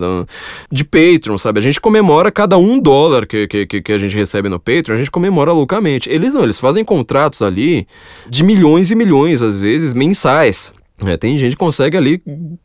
de 0.71 0.85
Patreon, 0.85 1.37
sabe? 1.37 1.59
A 1.59 1.61
gente 1.61 1.81
comemora 1.81 2.31
cada 2.31 2.57
um 2.57 2.79
dólar 2.79 3.27
que, 3.27 3.45
que, 3.45 3.81
que 3.81 3.91
a 3.91 3.97
gente 3.97 4.15
recebe 4.15 4.47
no 4.47 4.57
Patreon, 4.57 4.93
a 4.93 4.97
gente 4.97 5.11
comemora 5.11 5.51
loucamente. 5.51 6.09
Eles 6.09 6.33
não, 6.33 6.43
eles 6.43 6.57
fazem 6.57 6.83
contratos 6.83 7.41
ali 7.41 7.85
de 8.29 8.41
milhões 8.41 8.89
e 8.89 8.95
milhões, 8.95 9.41
às 9.41 9.57
vezes, 9.57 9.93
mensais. 9.93 10.73
É, 11.05 11.17
tem 11.17 11.37
gente 11.37 11.53
que 11.53 11.57
consegue 11.57 11.95
ali 11.95 12.21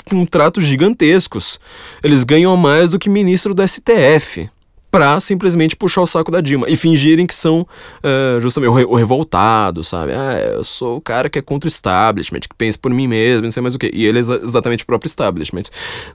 contratos 0.09 0.65
gigantescos. 0.65 1.61
Eles 2.03 2.25
ganham 2.25 2.57
mais 2.57 2.91
do 2.91 2.99
que 2.99 3.09
ministro 3.09 3.55
do 3.55 3.67
STF 3.67 4.51
pra 4.95 5.19
simplesmente 5.19 5.75
puxar 5.75 6.03
o 6.03 6.07
saco 6.07 6.31
da 6.31 6.41
Dilma 6.41 6.69
e 6.69 6.77
fingirem 6.77 7.27
que 7.27 7.35
são 7.35 7.63
uh, 7.63 8.41
justamente 8.41 8.71
o, 8.71 8.75
re 8.75 8.85
o, 8.85 8.95
revoltado, 8.95 9.83
sabe? 9.83 10.13
Ah, 10.13 10.39
eu 10.55 10.63
sou 10.63 10.99
o 10.99 11.01
cara 11.01 11.29
que 11.29 11.37
é 11.37 11.43
contra 11.43 11.67
o 11.67 11.69
establishment, 11.69 12.41
que 12.41 12.55
pensa 12.57 12.79
por 12.79 12.93
mim 12.93 13.09
mesmo, 13.09 13.43
não 13.43 13.51
sei 13.51 13.61
mais 13.61 13.75
o 13.75 13.79
que. 13.79 13.91
E 13.93 14.05
ele 14.05 14.19
é 14.19 14.21
exatamente 14.21 14.85
o 14.85 14.87
próprio 14.87 15.09
establishment. 15.09 15.65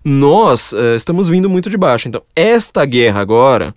Nós 0.02 0.72
uh, 0.72 0.96
estamos 0.96 1.28
vindo 1.28 1.50
muito 1.50 1.70
de 1.70 1.76
baixo. 1.76 2.08
Então, 2.08 2.22
esta 2.34 2.86
guerra 2.86 3.20
agora 3.20 3.76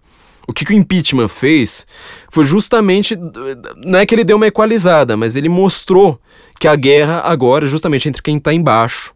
O 0.52 0.54
que, 0.54 0.64
que 0.64 0.72
o 0.72 0.76
impeachment 0.76 1.28
fez 1.28 1.86
foi 2.30 2.44
justamente. 2.44 3.16
Não 3.84 3.98
é 3.98 4.06
que 4.06 4.14
ele 4.14 4.22
deu 4.22 4.36
uma 4.36 4.46
equalizada, 4.46 5.16
mas 5.16 5.34
ele 5.34 5.48
mostrou 5.48 6.20
que 6.60 6.68
a 6.68 6.76
guerra 6.76 7.22
agora 7.24 7.64
é 7.64 7.68
justamente 7.68 8.08
entre 8.08 8.22
quem 8.22 8.36
está 8.36 8.52
embaixo 8.52 9.12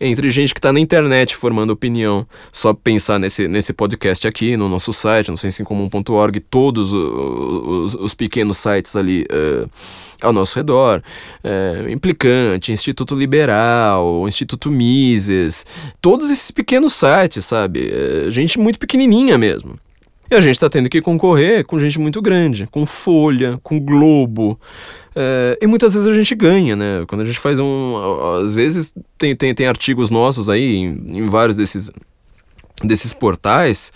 entre 0.00 0.30
gente 0.30 0.54
que 0.54 0.58
está 0.58 0.72
na 0.72 0.80
internet 0.80 1.36
formando 1.36 1.70
opinião. 1.70 2.26
Só 2.50 2.72
pensar 2.72 3.18
nesse, 3.18 3.46
nesse 3.46 3.72
podcast 3.72 4.26
aqui, 4.26 4.56
no 4.56 4.68
nosso 4.68 4.92
site, 4.92 5.30
no 5.30 5.36
sensoincomum.org, 5.36 6.40
todos 6.40 6.92
os, 6.92 7.94
os, 7.94 7.94
os, 7.94 8.14
pequenos 8.14 8.56
sites 8.56 8.96
ali 8.96 9.26
uh, 9.30 9.70
ao 10.22 10.32
nosso 10.32 10.56
redor. 10.56 11.02
Uh, 11.44 11.90
Implicante, 11.90 12.72
Instituto 12.72 13.14
Liberal, 13.14 14.26
Instituto 14.26 14.70
Mises, 14.70 15.66
todos 16.00 16.30
esses 16.30 16.50
pequenos 16.50 16.94
sites, 16.94 17.44
sabe? 17.44 17.92
Uh, 17.92 18.30
gente 18.30 18.58
muito 18.58 18.78
pequenininha 18.78 19.36
mesmo. 19.36 19.78
E 20.30 20.34
a 20.34 20.40
gente 20.40 20.54
está 20.54 20.70
tendo 20.70 20.88
que 20.88 21.02
concorrer 21.02 21.64
com 21.64 21.80
gente 21.80 21.98
muito 21.98 22.22
grande, 22.22 22.68
com 22.70 22.86
Folha, 22.86 23.58
com 23.64 23.80
Globo. 23.80 24.58
É, 25.14 25.58
e 25.60 25.66
muitas 25.66 25.92
vezes 25.92 26.08
a 26.08 26.12
gente 26.12 26.34
ganha, 26.36 26.76
né? 26.76 27.04
Quando 27.08 27.22
a 27.22 27.24
gente 27.24 27.38
faz 27.38 27.58
um. 27.58 27.96
Às 28.40 28.54
vezes 28.54 28.94
tem, 29.18 29.34
tem, 29.34 29.52
tem 29.52 29.66
artigos 29.66 30.08
nossos 30.08 30.48
aí 30.48 30.76
em, 30.76 31.04
em 31.10 31.26
vários 31.26 31.56
desses, 31.56 31.90
desses 32.82 33.12
portais 33.12 33.92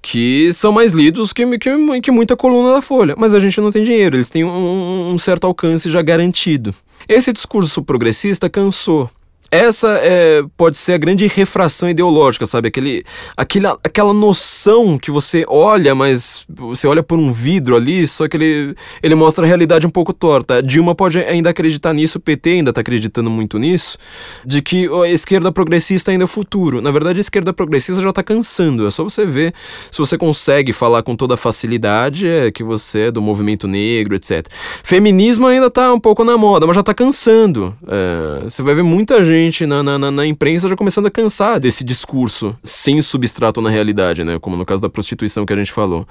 que 0.00 0.52
são 0.52 0.70
mais 0.70 0.92
lidos 0.92 1.32
que, 1.32 1.46
que, 1.56 2.00
que, 2.02 2.10
muita 2.10 2.36
coluna 2.36 2.74
da 2.74 2.82
Folha. 2.82 3.14
Mas 3.16 3.32
a 3.32 3.40
gente 3.40 3.58
não 3.58 3.72
tem 3.72 3.82
dinheiro, 3.82 4.16
eles 4.16 4.28
têm 4.28 4.44
um, 4.44 5.12
um 5.12 5.18
certo 5.18 5.46
alcance 5.46 5.90
já 5.90 6.02
garantido. 6.02 6.74
Esse 7.08 7.32
discurso 7.32 7.82
progressista 7.82 8.50
cansou 8.50 9.10
essa 9.54 10.00
é, 10.02 10.42
pode 10.56 10.76
ser 10.76 10.94
a 10.94 10.98
grande 10.98 11.26
refração 11.28 11.88
ideológica, 11.88 12.44
sabe? 12.44 12.68
Aquele, 12.68 13.04
aquele, 13.36 13.68
aquela 13.68 14.12
noção 14.12 14.98
que 14.98 15.12
você 15.12 15.44
olha, 15.46 15.94
mas 15.94 16.44
você 16.48 16.88
olha 16.88 17.04
por 17.04 17.16
um 17.16 17.30
vidro 17.30 17.76
ali, 17.76 18.04
só 18.08 18.26
que 18.26 18.36
ele, 18.36 18.74
ele 19.00 19.14
mostra 19.14 19.44
a 19.44 19.46
realidade 19.46 19.86
um 19.86 19.90
pouco 19.90 20.12
torta. 20.12 20.60
Dilma 20.60 20.92
pode 20.92 21.18
ainda 21.18 21.50
acreditar 21.50 21.92
nisso, 21.92 22.18
o 22.18 22.20
PT 22.20 22.50
ainda 22.50 22.70
está 22.70 22.80
acreditando 22.80 23.30
muito 23.30 23.56
nisso, 23.56 23.96
de 24.44 24.60
que 24.60 24.88
a 25.04 25.08
esquerda 25.08 25.52
progressista 25.52 26.10
ainda 26.10 26.24
é 26.24 26.26
o 26.26 26.28
futuro. 26.28 26.82
Na 26.82 26.90
verdade, 26.90 27.18
a 27.18 27.20
esquerda 27.20 27.52
progressista 27.52 28.02
já 28.02 28.10
está 28.10 28.24
cansando. 28.24 28.86
É 28.86 28.90
só 28.90 29.04
você 29.04 29.24
ver 29.24 29.54
se 29.90 29.98
você 29.98 30.18
consegue 30.18 30.72
falar 30.72 31.04
com 31.04 31.14
toda 31.14 31.36
facilidade 31.36 32.26
é 32.26 32.50
que 32.50 32.64
você 32.64 33.02
é 33.02 33.10
do 33.12 33.22
movimento 33.22 33.68
negro, 33.68 34.16
etc. 34.16 34.48
Feminismo 34.82 35.46
ainda 35.46 35.66
está 35.66 35.92
um 35.92 36.00
pouco 36.00 36.24
na 36.24 36.36
moda, 36.36 36.66
mas 36.66 36.74
já 36.74 36.80
está 36.80 36.92
cansando. 36.92 37.72
É, 37.86 38.44
você 38.44 38.62
vai 38.62 38.74
ver 38.74 38.82
muita 38.82 39.22
gente 39.24 39.43
gente 39.44 39.66
na, 39.66 39.82
na, 39.82 40.10
na, 40.10 40.26
imprensa 40.26 40.68
já 40.68 40.76
começando 40.76 41.06
a 41.06 41.10
cansar 41.10 41.60
desse 41.60 41.84
discurso 41.84 42.56
sem 42.62 43.00
substrato 43.00 43.60
na 43.60 43.70
realidade, 43.70 44.24
né? 44.24 44.38
Como 44.38 44.56
no 44.56 44.64
caso 44.64 44.82
da 44.82 44.88
prostituição 44.88 45.46
que 45.46 45.52
a 45.52 45.56
gente 45.56 45.72
falou. 45.72 46.06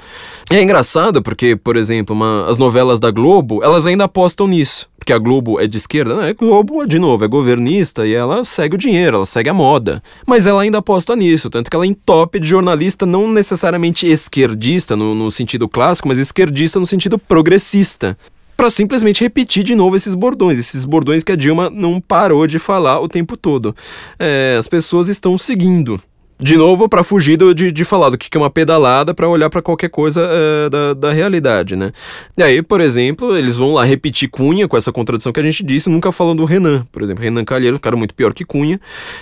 E 0.51 0.55
é 0.55 0.61
engraçado 0.61 1.21
porque, 1.21 1.55
por 1.55 1.75
exemplo, 1.75 2.15
uma, 2.15 2.47
as 2.49 2.57
novelas 2.57 2.99
da 2.99 3.11
Globo, 3.11 3.63
elas 3.63 3.85
ainda 3.85 4.05
apostam 4.05 4.47
nisso. 4.47 4.87
Porque 4.97 5.11
a 5.11 5.17
Globo 5.17 5.59
é 5.59 5.67
de 5.67 5.75
esquerda, 5.75 6.15
não 6.15 6.23
é? 6.23 6.33
Globo, 6.33 6.85
de 6.85 6.97
novo, 6.97 7.25
é 7.25 7.27
governista 7.27 8.07
e 8.07 8.13
ela 8.13 8.45
segue 8.45 8.75
o 8.75 8.77
dinheiro, 8.77 9.17
ela 9.17 9.25
segue 9.25 9.49
a 9.49 9.53
moda. 9.53 10.01
Mas 10.25 10.47
ela 10.47 10.61
ainda 10.61 10.77
aposta 10.77 11.13
nisso, 11.13 11.49
tanto 11.49 11.69
que 11.69 11.75
ela 11.75 11.85
entope 11.85 12.39
de 12.39 12.47
jornalista 12.47 13.05
não 13.05 13.27
necessariamente 13.27 14.07
esquerdista 14.07 14.95
no, 14.95 15.13
no 15.13 15.29
sentido 15.29 15.67
clássico, 15.67 16.07
mas 16.07 16.19
esquerdista 16.19 16.79
no 16.79 16.85
sentido 16.85 17.17
progressista 17.17 18.17
para 18.63 18.69
simplesmente 18.69 19.19
repetir 19.19 19.61
de 19.61 19.75
novo 19.75 19.93
esses 19.97 20.15
bordões, 20.15 20.57
esses 20.57 20.85
bordões 20.85 21.21
que 21.21 21.33
a 21.33 21.35
Dilma 21.35 21.69
não 21.69 21.99
parou 21.99 22.47
de 22.47 22.57
falar 22.57 23.01
o 23.01 23.09
tempo 23.09 23.35
todo. 23.35 23.75
É, 24.17 24.55
as 24.57 24.69
pessoas 24.69 25.09
estão 25.09 25.37
seguindo. 25.37 26.01
De 26.39 26.55
novo, 26.55 26.87
para 26.87 27.03
fugir 27.03 27.37
de, 27.53 27.73
de 27.73 27.83
falar 27.83 28.09
do 28.09 28.17
que 28.17 28.29
é 28.33 28.39
uma 28.39 28.49
pedalada 28.49 29.13
para 29.13 29.27
olhar 29.27 29.49
para 29.49 29.61
qualquer 29.61 29.89
coisa 29.89 30.29
é, 30.31 30.69
da, 30.69 30.93
da 30.93 31.11
realidade, 31.11 31.75
né? 31.75 31.91
E 32.37 32.41
aí, 32.41 32.61
por 32.61 32.79
exemplo, 32.79 33.35
eles 33.35 33.57
vão 33.57 33.73
lá 33.73 33.83
repetir 33.83 34.29
Cunha 34.29 34.65
com 34.65 34.77
essa 34.77 34.93
contradição 34.93 35.33
que 35.33 35.41
a 35.41 35.43
gente 35.43 35.61
disse, 35.61 35.89
nunca 35.89 36.09
falando 36.13 36.37
do 36.37 36.45
Renan. 36.45 36.87
Por 36.89 37.01
exemplo, 37.01 37.21
Renan 37.21 37.43
Calheiro, 37.43 37.75
um 37.75 37.79
cara 37.79 37.97
muito 37.97 38.15
pior 38.15 38.33
que 38.33 38.45
Cunha. 38.45 38.79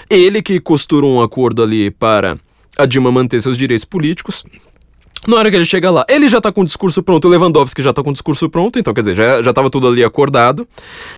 Ele 0.07 0.43
que 0.43 0.59
costurou 0.59 1.15
um 1.15 1.19
acordo 1.19 1.63
ali 1.63 1.89
para 1.89 2.37
a 2.77 2.85
Dilma 2.85 3.11
manter 3.11 3.41
seus 3.41 3.57
direitos 3.57 3.85
políticos, 3.85 4.43
na 5.27 5.37
hora 5.37 5.49
que 5.49 5.55
ele 5.55 5.65
chega 5.65 5.89
lá, 5.91 6.05
ele 6.09 6.27
já 6.27 6.41
tá 6.41 6.51
com 6.51 6.61
o 6.61 6.65
discurso 6.65 7.03
pronto, 7.03 7.27
o 7.27 7.31
Lewandowski 7.31 7.81
já 7.81 7.93
tá 7.93 8.03
com 8.03 8.09
o 8.09 8.13
discurso 8.13 8.49
pronto, 8.49 8.79
então 8.79 8.93
quer 8.93 9.01
dizer, 9.01 9.15
já, 9.15 9.41
já 9.41 9.53
tava 9.53 9.69
tudo 9.69 9.87
ali 9.87 10.03
acordado. 10.03 10.67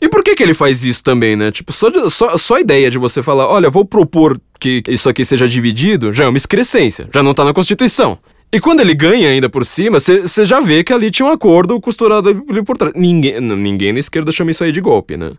E 0.02 0.10
por 0.10 0.24
que 0.24 0.36
que 0.36 0.44
ele 0.44 0.54
faz 0.54 0.84
isso 0.84 1.04
também, 1.04 1.36
né? 1.36 1.52
Tipo, 1.52 1.72
só, 1.72 1.90
só, 2.10 2.38
só 2.38 2.56
a 2.56 2.62
ideia 2.62 2.92
de 2.92 2.98
você 2.98 3.24
falar, 3.24 3.48
olha, 3.48 3.70
vou 3.70 3.86
propor 3.86 4.40
que 4.60 4.84
isso 4.88 5.10
aqui 5.10 5.24
seja 5.26 5.48
dividido, 5.48 6.12
já 6.12 6.26
é 6.26 6.28
uma 6.28 6.38
excrescência, 6.38 7.08
já 7.14 7.24
não 7.24 7.34
tá 7.34 7.44
na 7.44 7.54
Constituição. 7.54 8.18
E 8.54 8.60
quando 8.60 8.82
ele 8.82 8.94
ganha 8.94 9.30
ainda 9.30 9.50
por 9.50 9.66
cima, 9.66 10.00
você 10.00 10.46
já 10.46 10.60
vê 10.60 10.84
que 10.84 10.94
ali 10.94 11.10
tinha 11.10 11.26
um 11.26 11.32
acordo 11.32 11.82
costurado 11.82 12.30
ali 12.30 12.62
por 12.62 12.78
trás. 12.78 12.94
Ninguém, 12.96 13.42
ninguém 13.42 13.92
na 13.92 13.98
esquerda 13.98 14.32
chama 14.32 14.52
isso 14.52 14.64
aí 14.64 14.72
de 14.72 14.80
golpe, 14.80 15.18
né? 15.18 15.32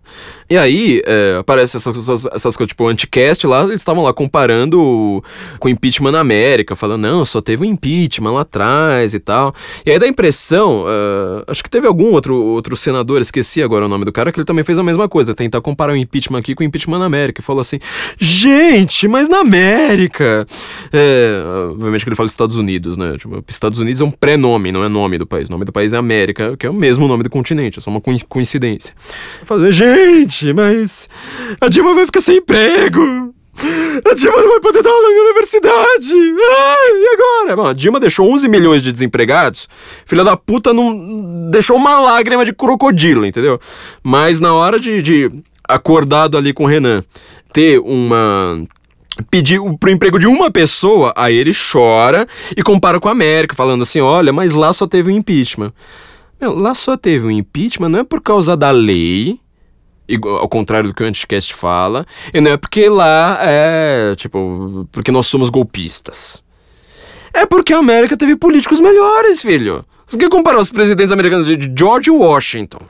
E 0.50 0.56
aí, 0.56 1.00
é, 1.06 1.36
aparece 1.38 1.76
essas, 1.76 1.96
essas, 1.96 2.26
essas 2.26 2.56
coisas, 2.56 2.70
tipo, 2.70 2.82
o 2.82 2.88
anticast 2.88 3.46
lá, 3.46 3.62
eles 3.62 3.76
estavam 3.76 4.02
lá 4.02 4.12
comparando 4.12 5.22
com 5.60 5.68
o 5.68 5.70
impeachment 5.70 6.10
na 6.10 6.18
América, 6.18 6.74
falando, 6.74 7.02
não, 7.02 7.24
só 7.24 7.40
teve 7.40 7.62
um 7.62 7.66
impeachment 7.66 8.32
lá 8.32 8.40
atrás 8.40 9.14
e 9.14 9.20
tal. 9.20 9.54
E 9.86 9.92
aí 9.92 9.98
dá 10.00 10.06
a 10.06 10.08
impressão, 10.08 10.82
uh, 10.82 11.44
acho 11.46 11.62
que 11.62 11.70
teve 11.70 11.86
algum 11.86 12.10
outro, 12.10 12.34
outro 12.34 12.74
senador, 12.74 13.20
esqueci 13.20 13.62
agora 13.62 13.86
o 13.86 13.88
nome 13.88 14.04
do 14.04 14.10
cara, 14.10 14.32
que 14.32 14.40
ele 14.40 14.44
também 14.44 14.64
fez 14.64 14.76
a 14.76 14.82
mesma 14.82 15.08
coisa, 15.08 15.32
tentar 15.34 15.60
comparar 15.60 15.92
o 15.92 15.96
impeachment 15.96 16.40
aqui 16.40 16.52
com 16.52 16.64
o 16.64 16.66
impeachment 16.66 16.98
na 16.98 17.04
América. 17.04 17.40
E 17.40 17.44
falou 17.44 17.60
assim, 17.60 17.78
gente, 18.18 19.06
mas 19.06 19.28
na 19.28 19.38
América... 19.38 20.44
É, 20.92 21.44
obviamente 21.70 22.02
que 22.02 22.08
ele 22.08 22.16
fala 22.16 22.26
Estados 22.26 22.56
Unidos, 22.56 22.96
né? 22.96 23.03
Né? 23.12 23.18
Tipo, 23.18 23.44
Estados 23.48 23.78
Unidos 23.78 24.00
é 24.00 24.04
um 24.04 24.10
pré-nome, 24.10 24.72
não 24.72 24.84
é 24.84 24.88
nome 24.88 25.18
do 25.18 25.26
país. 25.26 25.48
O 25.48 25.52
nome 25.52 25.64
do 25.64 25.72
país 25.72 25.92
é 25.92 25.96
América, 25.96 26.56
que 26.56 26.66
é 26.66 26.70
o 26.70 26.74
mesmo 26.74 27.06
nome 27.06 27.22
do 27.22 27.30
continente, 27.30 27.78
é 27.78 27.82
só 27.82 27.90
uma 27.90 28.00
coincidência. 28.28 28.94
Fazer, 29.44 29.72
gente, 29.72 30.52
mas 30.52 31.08
a 31.60 31.68
Dilma 31.68 31.94
vai 31.94 32.06
ficar 32.06 32.20
sem 32.20 32.38
emprego. 32.38 33.34
A 33.56 34.14
Dilma 34.14 34.38
não 34.38 34.48
vai 34.50 34.60
poder 34.60 34.82
dar 34.82 34.90
aula 34.90 35.14
na 35.14 35.22
universidade! 35.22 36.12
E 36.12 37.14
agora? 37.14 37.56
Bom, 37.56 37.66
a 37.68 37.72
Dilma 37.72 38.00
deixou 38.00 38.30
11 38.32 38.48
milhões 38.48 38.82
de 38.82 38.90
desempregados. 38.90 39.68
Filha 40.04 40.24
da 40.24 40.36
puta 40.36 40.74
não 40.74 41.48
deixou 41.50 41.76
uma 41.76 42.00
lágrima 42.00 42.44
de 42.44 42.52
crocodilo, 42.52 43.24
entendeu? 43.24 43.60
Mas 44.02 44.40
na 44.40 44.52
hora 44.52 44.80
de, 44.80 45.00
de 45.00 45.30
acordado 45.68 46.36
ali 46.36 46.52
com 46.52 46.64
o 46.64 46.66
Renan, 46.66 47.04
ter 47.52 47.78
uma 47.78 48.66
pedir 49.30 49.60
pro 49.78 49.90
emprego 49.90 50.18
de 50.18 50.26
uma 50.26 50.50
pessoa, 50.50 51.12
aí 51.16 51.34
ele 51.34 51.52
chora 51.54 52.26
e 52.56 52.62
compara 52.62 52.98
com 52.98 53.08
a 53.08 53.12
América, 53.12 53.54
falando 53.54 53.82
assim: 53.82 54.00
olha, 54.00 54.32
mas 54.32 54.52
lá 54.52 54.72
só 54.72 54.86
teve 54.86 55.10
um 55.10 55.16
impeachment. 55.16 55.72
Meu, 56.40 56.54
lá 56.54 56.74
só 56.74 56.96
teve 56.96 57.26
um 57.26 57.30
impeachment, 57.30 57.88
não 57.88 58.00
é 58.00 58.04
por 58.04 58.20
causa 58.20 58.56
da 58.56 58.70
lei, 58.70 59.38
ao 60.40 60.48
contrário 60.48 60.90
do 60.90 60.94
que 60.94 61.02
o 61.02 61.06
Anticast 61.06 61.54
fala, 61.54 62.04
e 62.32 62.40
não 62.40 62.52
é 62.52 62.56
porque 62.56 62.88
lá 62.88 63.38
é, 63.40 64.14
tipo, 64.16 64.86
porque 64.92 65.12
nós 65.12 65.26
somos 65.26 65.48
golpistas. 65.48 66.42
É 67.32 67.46
porque 67.46 67.72
a 67.72 67.78
América 67.78 68.16
teve 68.16 68.36
políticos 68.36 68.78
melhores, 68.78 69.42
filho. 69.42 69.84
Você 70.06 70.18
quer 70.18 70.28
comparar 70.28 70.60
os 70.60 70.70
presidentes 70.70 71.10
americanos 71.10 71.46
de 71.46 71.72
George 71.76 72.10
Washington? 72.10 72.80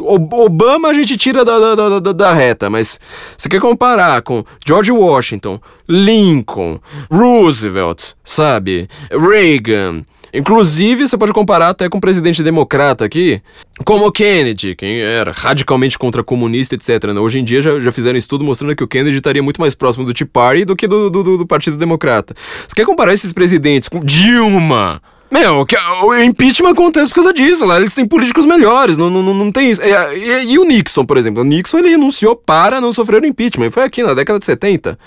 Obama 0.00 0.88
a 0.88 0.94
gente 0.94 1.16
tira 1.16 1.44
da, 1.44 1.74
da, 1.74 2.00
da, 2.00 2.12
da, 2.12 2.32
reta, 2.32 2.70
mas 2.70 2.98
você 3.36 3.48
quer 3.48 3.60
comparar 3.60 4.22
com 4.22 4.44
George 4.66 4.90
Washington, 4.90 5.60
Lincoln, 5.88 6.80
Roosevelt, 7.10 8.12
sabe? 8.24 8.88
Reagan. 9.10 10.04
Inclusive, 10.34 11.06
você 11.06 11.18
pode 11.18 11.32
comparar 11.32 11.68
até 11.68 11.90
com 11.90 11.98
o 11.98 12.00
presidente 12.00 12.42
democrata 12.42 13.04
aqui, 13.04 13.42
como 13.84 14.10
Kennedy, 14.10 14.74
quem 14.74 14.98
era 14.98 15.30
radicalmente 15.30 15.98
contra 15.98 16.24
comunista, 16.24 16.74
etc. 16.74 17.12
Né? 17.12 17.20
Hoje 17.20 17.38
em 17.38 17.44
dia 17.44 17.60
já, 17.60 17.78
já 17.78 17.92
fizeram 17.92 18.16
estudo 18.16 18.42
mostrando 18.42 18.74
que 18.74 18.82
o 18.82 18.88
Kennedy 18.88 19.16
estaria 19.16 19.42
muito 19.42 19.60
mais 19.60 19.74
próximo 19.74 20.06
do 20.06 20.14
Tea 20.14 20.26
Party 20.26 20.64
do 20.64 20.74
que 20.74 20.88
do, 20.88 21.10
do, 21.10 21.36
do 21.36 21.46
Partido 21.46 21.76
Democrata. 21.76 22.34
Você 22.66 22.74
quer 22.74 22.86
comparar 22.86 23.12
esses 23.12 23.30
presidentes 23.30 23.90
com 23.90 24.00
Dilma? 24.00 25.02
Meu, 25.32 25.66
o 26.04 26.14
impeachment 26.22 26.72
acontece 26.72 27.08
por 27.08 27.14
causa 27.14 27.32
disso. 27.32 27.64
Lá 27.64 27.78
eles 27.78 27.94
têm 27.94 28.06
políticos 28.06 28.44
melhores, 28.44 28.98
não, 28.98 29.08
não, 29.08 29.22
não 29.22 29.50
tem 29.50 29.70
isso. 29.70 29.80
E, 29.82 29.88
e, 29.88 30.52
e, 30.52 30.58
o 30.58 30.64
Nixon, 30.64 31.06
por 31.06 31.16
exemplo. 31.16 31.40
O 31.40 31.44
Nixon 31.44 31.78
ele 31.78 31.88
renunciou 31.88 32.36
para 32.36 32.82
não 32.82 32.92
sofrer 32.92 33.22
o 33.22 33.26
impeachment. 33.26 33.70
Foi 33.70 33.82
aqui 33.82 34.02
na 34.02 34.12
década 34.12 34.38
de 34.38 34.44
70, 34.44 34.98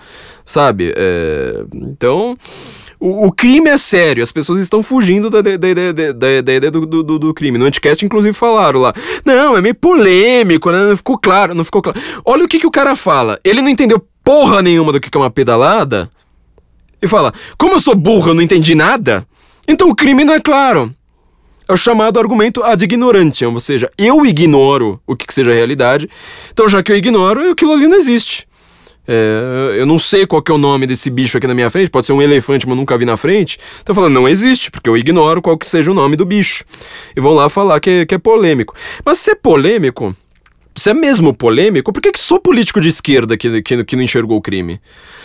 sabe? 0.44 0.92
É, 0.98 1.64
então. 1.72 2.36
O, 3.00 3.28
o, 3.28 3.32
crime 3.32 3.70
é 3.70 3.78
sério, 3.78 4.24
as 4.24 4.32
pessoas 4.32 4.60
estão 4.60 4.82
fugindo 4.82 5.30
da, 5.30 5.42
da, 5.42 5.58
da, 5.58 6.12
da, 6.14 6.32
ideia 6.32 6.72
do, 6.72 6.88
do, 6.88 7.20
do, 7.20 7.34
crime. 7.34 7.60
No 7.60 7.66
Anticast, 7.66 8.04
inclusive, 8.04 8.34
falaram 8.34 8.80
lá. 8.80 8.94
Não, 9.24 9.56
é 9.56 9.62
meio 9.62 9.76
polêmico, 9.76 10.72
né? 10.72 10.88
Não 10.88 10.98
ficou 10.98 11.20
claro, 11.20 11.54
não 11.54 11.64
ficou 11.64 11.84
claro. 11.84 12.00
Olha 12.26 12.46
o 12.46 12.48
que, 12.48 12.58
que 12.58 12.66
o 12.66 12.72
cara 12.72 12.96
fala. 12.96 13.40
Ele 13.44 13.62
não 13.62 13.70
entendeu 13.70 14.04
porra 14.24 14.64
nenhuma 14.64 14.92
do 14.92 15.00
que 15.00 15.16
é 15.16 15.20
uma 15.20 15.30
pedalada. 15.30 16.10
E 17.00 17.08
fala: 17.08 17.32
Como 17.60 17.76
eu 17.76 17.80
sou 17.80 17.94
burro, 17.94 18.32
eu 18.32 18.34
não 18.34 18.42
entendi 18.42 18.74
nada. 18.74 19.28
Então 19.68 19.90
o 19.90 19.96
crime 19.96 20.24
não 20.24 20.34
é 20.34 20.40
claro. 20.40 20.94
É 21.68 21.74
o 21.74 21.78
chamado 21.78 22.20
argumento 22.20 22.64
ad 22.64 22.84
ignorantiam, 22.84 23.52
ou 23.54 23.60
seja, 23.60 23.90
eu 23.98 24.24
ignoro 24.26 25.02
o 25.08 25.16
que, 25.16 25.26
que 25.26 25.34
seja 25.34 25.50
a 25.50 25.54
realidade, 25.54 26.08
então 26.52 26.70
já 26.70 26.84
que 26.84 26.92
eu 26.92 26.96
ignoro, 26.96 27.50
aquilo 27.50 27.74
ali 27.74 27.88
não 27.88 27.98
existe. 27.98 28.48
É, 29.08 29.76
eu 29.78 29.86
não 29.86 30.00
sei 30.00 30.26
qual 30.26 30.44
é 30.48 30.52
o 30.52 30.58
nome 30.58 30.88
desse 30.88 31.10
bicho 31.10 31.38
aqui 31.38 31.48
na 31.48 31.54
minha 31.54 31.70
frente, 31.70 31.90
pode 31.90 32.06
ser 32.08 32.14
um 32.14 32.22
elefante, 32.22 32.68
mas 32.68 32.78
nunca 32.78 32.98
vi 32.98 33.06
na 33.06 33.18
frente. 33.18 33.58
Então 33.82 33.96
falando, 33.96 34.14
não 34.14 34.28
existe, 34.28 34.70
porque 34.70 34.90
eu 34.90 34.98
ignoro 34.98 35.42
qual 35.42 35.58
que 35.58 35.66
seja 35.66 35.90
o 35.90 35.94
nome 35.94 36.16
do 36.16 36.26
bicho. 36.26 36.64
E 37.16 37.20
vão 37.20 37.34
lá 37.34 37.50
falar 37.50 37.80
que, 37.80 37.90
é, 37.90 38.06
que 38.06 38.16
é 38.16 38.18
polêmico. 38.18 38.76
Mas 39.04 39.20
ser 39.20 39.36
polêmico, 39.36 40.16
se 40.78 40.90
é 40.90 40.94
mesmo 40.94 41.34
polêmico, 41.34 41.94
por 41.94 42.02
que, 42.02 42.12
que 42.12 42.20
só 42.20 42.38
político 42.38 42.82
de 42.82 42.90
esquerda 42.90 43.38
que, 43.38 43.62
que, 43.62 43.84
que 43.84 43.96
não 43.96 44.04
enxergou 44.04 44.38
o 44.38 44.42
crime? 44.42 44.82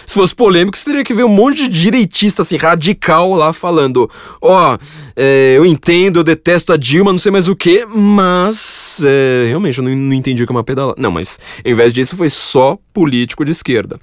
Se 0.06 0.14
fosse 0.14 0.34
polêmico, 0.34 0.78
você 0.78 0.84
teria 0.84 1.04
que 1.04 1.12
ver 1.12 1.24
um 1.24 1.28
monte 1.28 1.68
de 1.68 1.80
direitista, 1.80 2.42
assim, 2.42 2.56
radical 2.56 3.34
lá 3.34 3.52
falando: 3.52 4.08
Ó, 4.40 4.74
oh, 4.74 4.78
é, 5.16 5.54
eu 5.56 5.66
entendo, 5.66 6.20
eu 6.20 6.24
detesto 6.24 6.72
a 6.72 6.76
Dilma, 6.76 7.10
não 7.10 7.18
sei 7.18 7.32
mais 7.32 7.48
o 7.48 7.56
que, 7.56 7.84
mas. 7.84 9.02
É, 9.04 9.46
realmente, 9.48 9.78
eu 9.78 9.84
não, 9.84 9.94
não 9.94 10.14
entendi 10.14 10.42
o 10.42 10.46
que 10.46 10.52
é 10.52 10.56
uma 10.56 10.64
pedalada. 10.64 11.00
Não, 11.00 11.10
mas 11.10 11.38
em 11.64 11.74
vez 11.74 11.92
disso 11.92 12.16
foi 12.16 12.30
só 12.30 12.78
político 12.92 13.44
de 13.44 13.50
esquerda. 13.50 13.98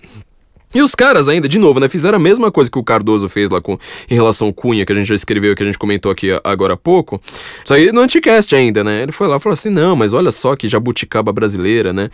E 0.76 0.82
os 0.82 0.94
caras 0.94 1.30
ainda, 1.30 1.48
de 1.48 1.58
novo, 1.58 1.80
né, 1.80 1.88
fizeram 1.88 2.18
a 2.18 2.20
mesma 2.20 2.52
coisa 2.52 2.70
que 2.70 2.78
o 2.78 2.84
Cardoso 2.84 3.30
fez 3.30 3.50
lá 3.50 3.62
com, 3.62 3.78
em 4.10 4.14
relação 4.14 4.48
ao 4.48 4.54
Cunha, 4.54 4.86
que 4.86 4.92
a 4.92 4.96
gente 4.96 5.08
já 5.08 5.16
escreveu, 5.16 5.56
que 5.56 5.64
a 5.64 5.66
gente 5.66 5.78
comentou 5.78 6.12
aqui 6.12 6.30
agora 6.44 6.74
há 6.74 6.78
pouco. 6.78 7.22
Isso 7.64 7.74
aí 7.74 7.92
no 7.94 8.02
Anticast 8.02 8.54
ainda, 8.54 8.84
né? 8.84 9.04
Ele 9.04 9.14
foi 9.14 9.28
lá 9.28 9.38
e 9.38 9.40
falou 9.40 9.54
assim: 9.54 9.70
não, 9.70 9.96
mas 9.96 10.12
olha 10.12 10.30
só 10.30 10.56
que 10.56 10.68
jabuticaba 10.68 11.32
brasileira, 11.32 11.94
né? 11.94 12.10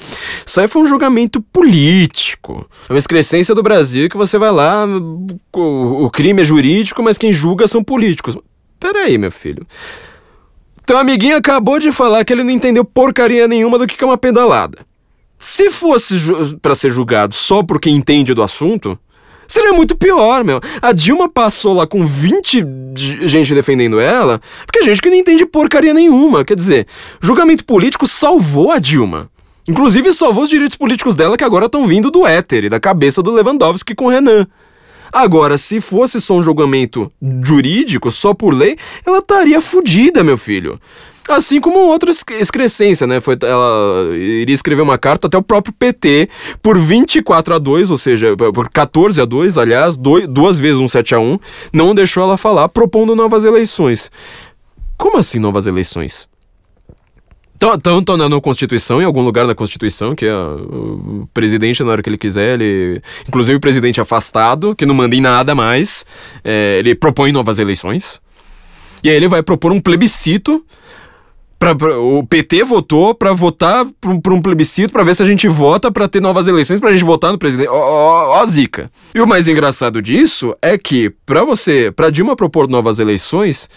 Isso 0.45 0.61
aí 0.61 0.67
foi 0.67 0.83
um 0.83 0.85
julgamento 0.85 1.41
político. 1.41 2.67
É 2.87 2.93
uma 2.93 2.99
excrescência 2.99 3.55
do 3.55 3.63
Brasil 3.63 4.07
que 4.07 4.17
você 4.17 4.37
vai 4.37 4.51
lá, 4.51 4.85
o, 4.85 6.05
o 6.05 6.09
crime 6.11 6.41
é 6.41 6.45
jurídico, 6.45 7.01
mas 7.01 7.17
quem 7.17 7.33
julga 7.33 7.67
são 7.67 7.83
políticos. 7.83 8.37
Peraí, 8.79 9.17
meu 9.17 9.31
filho. 9.31 9.65
Teu 10.85 10.97
amiguinho 10.97 11.37
acabou 11.37 11.79
de 11.79 11.91
falar 11.91 12.23
que 12.23 12.33
ele 12.33 12.43
não 12.43 12.51
entendeu 12.51 12.83
porcaria 12.83 13.47
nenhuma 13.47 13.79
do 13.79 13.87
que 13.87 14.03
é 14.03 14.05
uma 14.05 14.17
pedalada. 14.17 14.79
Se 15.45 15.71
fosse 15.71 16.15
para 16.61 16.73
ser 16.73 16.89
julgado 16.89 17.35
só 17.35 17.61
por 17.61 17.77
quem 17.77 17.97
entende 17.97 18.33
do 18.33 18.41
assunto, 18.41 18.97
seria 19.45 19.73
muito 19.73 19.93
pior, 19.93 20.41
meu. 20.41 20.61
A 20.81 20.93
Dilma 20.93 21.27
passou 21.27 21.73
lá 21.73 21.85
com 21.85 22.05
20 22.05 22.65
gente 22.95 23.53
defendendo 23.53 23.99
ela, 23.99 24.39
porque 24.65 24.79
a 24.79 24.83
gente 24.83 25.01
que 25.01 25.09
não 25.09 25.17
entende 25.17 25.45
porcaria 25.45 25.93
nenhuma. 25.93 26.45
Quer 26.45 26.55
dizer, 26.55 26.87
julgamento 27.21 27.65
político 27.65 28.07
salvou 28.07 28.71
a 28.71 28.79
Dilma. 28.79 29.29
Inclusive 29.67 30.13
salvou 30.13 30.45
os 30.45 30.49
direitos 30.49 30.77
políticos 30.77 31.13
dela 31.13 31.35
que 31.35 31.43
agora 31.43 31.65
estão 31.65 31.85
vindo 31.85 32.09
do 32.09 32.25
éter 32.25 32.63
e 32.63 32.69
da 32.69 32.79
cabeça 32.79 33.21
do 33.21 33.33
Lewandowski 33.33 33.93
com 33.93 34.05
o 34.05 34.09
Renan. 34.09 34.47
Agora, 35.11 35.57
se 35.57 35.81
fosse 35.81 36.21
só 36.21 36.35
um 36.35 36.43
julgamento 36.43 37.11
jurídico, 37.43 38.09
só 38.09 38.33
por 38.33 38.53
lei, 38.53 38.77
ela 39.05 39.19
estaria 39.19 39.59
fodida, 39.59 40.23
meu 40.23 40.37
filho. 40.37 40.79
Assim 41.29 41.61
como 41.61 41.79
outra 41.79 42.11
excrescência, 42.11 43.07
né? 43.07 43.21
Foi, 43.21 43.37
ela 43.41 44.15
iria 44.15 44.53
escrever 44.53 44.81
uma 44.81 44.97
carta 44.97 45.27
até 45.27 45.37
o 45.37 45.41
próprio 45.41 45.73
PT 45.73 46.29
por 46.61 46.77
24 46.77 47.55
a 47.55 47.57
2, 47.57 47.89
ou 47.89 47.97
seja, 47.97 48.35
por 48.35 48.69
14 48.69 49.21
a 49.21 49.25
2, 49.25 49.57
aliás, 49.57 49.95
dois, 49.95 50.27
duas 50.27 50.59
vezes 50.59 50.79
um 50.79 50.87
7 50.87 51.15
a 51.15 51.19
1, 51.19 51.39
não 51.71 51.95
deixou 51.95 52.23
ela 52.23 52.37
falar, 52.37 52.67
propondo 52.69 53.15
novas 53.15 53.45
eleições. 53.45 54.11
Como 54.97 55.17
assim 55.17 55.39
novas 55.39 55.65
eleições? 55.65 56.27
Estão 57.53 58.17
na 58.17 58.41
Constituição, 58.41 59.01
em 59.01 59.05
algum 59.05 59.21
lugar 59.21 59.47
da 59.47 59.55
Constituição, 59.55 60.13
que 60.13 60.25
é 60.25 60.35
o 60.35 61.27
presidente, 61.33 61.81
na 61.81 61.91
hora 61.91 62.03
que 62.03 62.09
ele 62.09 62.17
quiser, 62.17 62.59
ele. 62.59 63.01
Inclusive 63.25 63.55
o 63.55 63.59
presidente 63.61 64.01
afastado, 64.01 64.75
que 64.75 64.85
não 64.85 64.93
manda 64.93 65.15
em 65.15 65.21
nada 65.21 65.55
mais, 65.55 66.05
é, 66.43 66.79
ele 66.79 66.93
propõe 66.93 67.31
novas 67.31 67.59
eleições. 67.59 68.21
E 69.01 69.09
aí 69.09 69.15
ele 69.15 69.29
vai 69.29 69.41
propor 69.41 69.71
um 69.71 69.79
plebiscito 69.79 70.65
Pra, 71.63 71.73
pra, 71.73 71.97
o 71.97 72.27
PT 72.27 72.65
votou 72.65 73.15
para 73.15 73.31
votar 73.31 73.85
para 74.01 74.33
um 74.33 74.41
plebiscito 74.41 74.91
para 74.91 75.01
ver 75.01 75.15
se 75.15 75.23
a 75.23 75.25
gente 75.25 75.47
vota 75.47 75.89
para 75.89 76.09
ter 76.09 76.21
novas 76.21 76.45
eleições 76.45 76.77
pra 76.77 76.91
gente 76.91 77.05
votar 77.05 77.31
no 77.31 77.37
presidente. 77.37 77.69
Ó, 77.69 77.73
ó, 77.73 78.41
ó, 78.41 78.45
zica. 78.45 78.91
E 79.15 79.21
o 79.21 79.25
mais 79.25 79.47
engraçado 79.47 80.01
disso 80.01 80.53
é 80.61 80.77
que 80.77 81.09
para 81.25 81.45
você, 81.45 81.89
para 81.89 82.09
Dilma 82.09 82.35
propor 82.35 82.67
novas 82.67 82.99
eleições, 82.99 83.69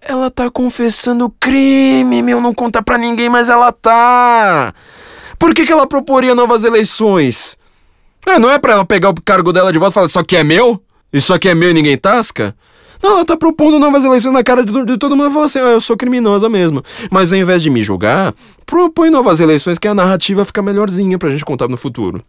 ela 0.00 0.30
tá 0.30 0.50
confessando 0.50 1.28
crime, 1.38 2.22
meu, 2.22 2.40
não 2.40 2.54
conta 2.54 2.82
pra 2.82 2.96
ninguém, 2.96 3.28
mas 3.28 3.50
ela 3.50 3.70
tá. 3.70 4.72
Por 5.38 5.52
que, 5.52 5.66
que 5.66 5.72
ela 5.72 5.86
proporia 5.86 6.34
novas 6.34 6.64
eleições? 6.64 7.58
Ah, 8.24 8.38
não 8.38 8.50
é 8.50 8.58
pra 8.58 8.72
ela 8.72 8.84
pegar 8.86 9.10
o 9.10 9.20
cargo 9.22 9.52
dela 9.52 9.70
de 9.70 9.78
volta 9.78 9.92
e 9.92 9.94
falar, 9.94 10.06
isso 10.06 10.18
aqui 10.18 10.38
é 10.38 10.42
meu? 10.42 10.82
Isso 11.12 11.34
aqui 11.34 11.50
é 11.50 11.54
meu 11.54 11.68
e 11.68 11.74
ninguém 11.74 11.98
tasca? 11.98 12.56
Não, 13.02 13.12
ela 13.12 13.24
tá 13.24 13.36
propondo 13.36 13.78
novas 13.78 14.04
eleições 14.04 14.32
na 14.32 14.42
cara 14.42 14.64
de, 14.64 14.84
de 14.84 14.98
todo 14.98 15.16
mundo 15.16 15.30
e 15.30 15.32
fala 15.32 15.46
assim: 15.46 15.58
ah, 15.58 15.70
eu 15.70 15.80
sou 15.80 15.96
criminosa 15.96 16.48
mesmo. 16.48 16.82
Mas 17.10 17.32
ao 17.32 17.38
invés 17.38 17.62
de 17.62 17.70
me 17.70 17.82
julgar, 17.82 18.34
propõe 18.66 19.10
novas 19.10 19.40
eleições 19.40 19.78
que 19.78 19.88
a 19.88 19.94
narrativa 19.94 20.44
fica 20.44 20.60
melhorzinha 20.62 21.18
pra 21.18 21.30
gente 21.30 21.44
contar 21.44 21.68
no 21.68 21.76
futuro. 21.76 22.22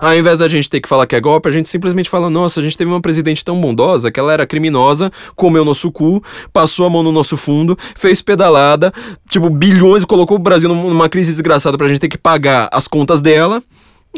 Ao 0.00 0.14
invés 0.14 0.38
da 0.38 0.48
gente 0.48 0.70
ter 0.70 0.80
que 0.80 0.88
falar 0.88 1.06
que 1.06 1.14
é 1.14 1.20
golpe, 1.20 1.48
a 1.48 1.52
gente 1.52 1.68
simplesmente 1.68 2.08
fala: 2.10 2.28
nossa, 2.28 2.60
a 2.60 2.62
gente 2.62 2.76
teve 2.76 2.90
uma 2.90 3.00
presidente 3.00 3.44
tão 3.44 3.58
bondosa 3.60 4.10
que 4.10 4.20
ela 4.20 4.32
era 4.32 4.46
criminosa, 4.46 5.10
comeu 5.34 5.64
nosso 5.64 5.90
cu, 5.90 6.22
passou 6.52 6.86
a 6.86 6.90
mão 6.90 7.02
no 7.02 7.12
nosso 7.12 7.36
fundo, 7.36 7.76
fez 7.94 8.22
pedalada, 8.22 8.92
tipo, 9.30 9.48
bilhões, 9.48 10.04
colocou 10.04 10.36
o 10.36 10.40
Brasil 10.40 10.68
numa 10.68 11.08
crise 11.08 11.32
desgraçada 11.32 11.76
pra 11.76 11.88
gente 11.88 12.00
ter 12.00 12.08
que 12.08 12.18
pagar 12.18 12.68
as 12.72 12.86
contas 12.86 13.20
dela. 13.20 13.62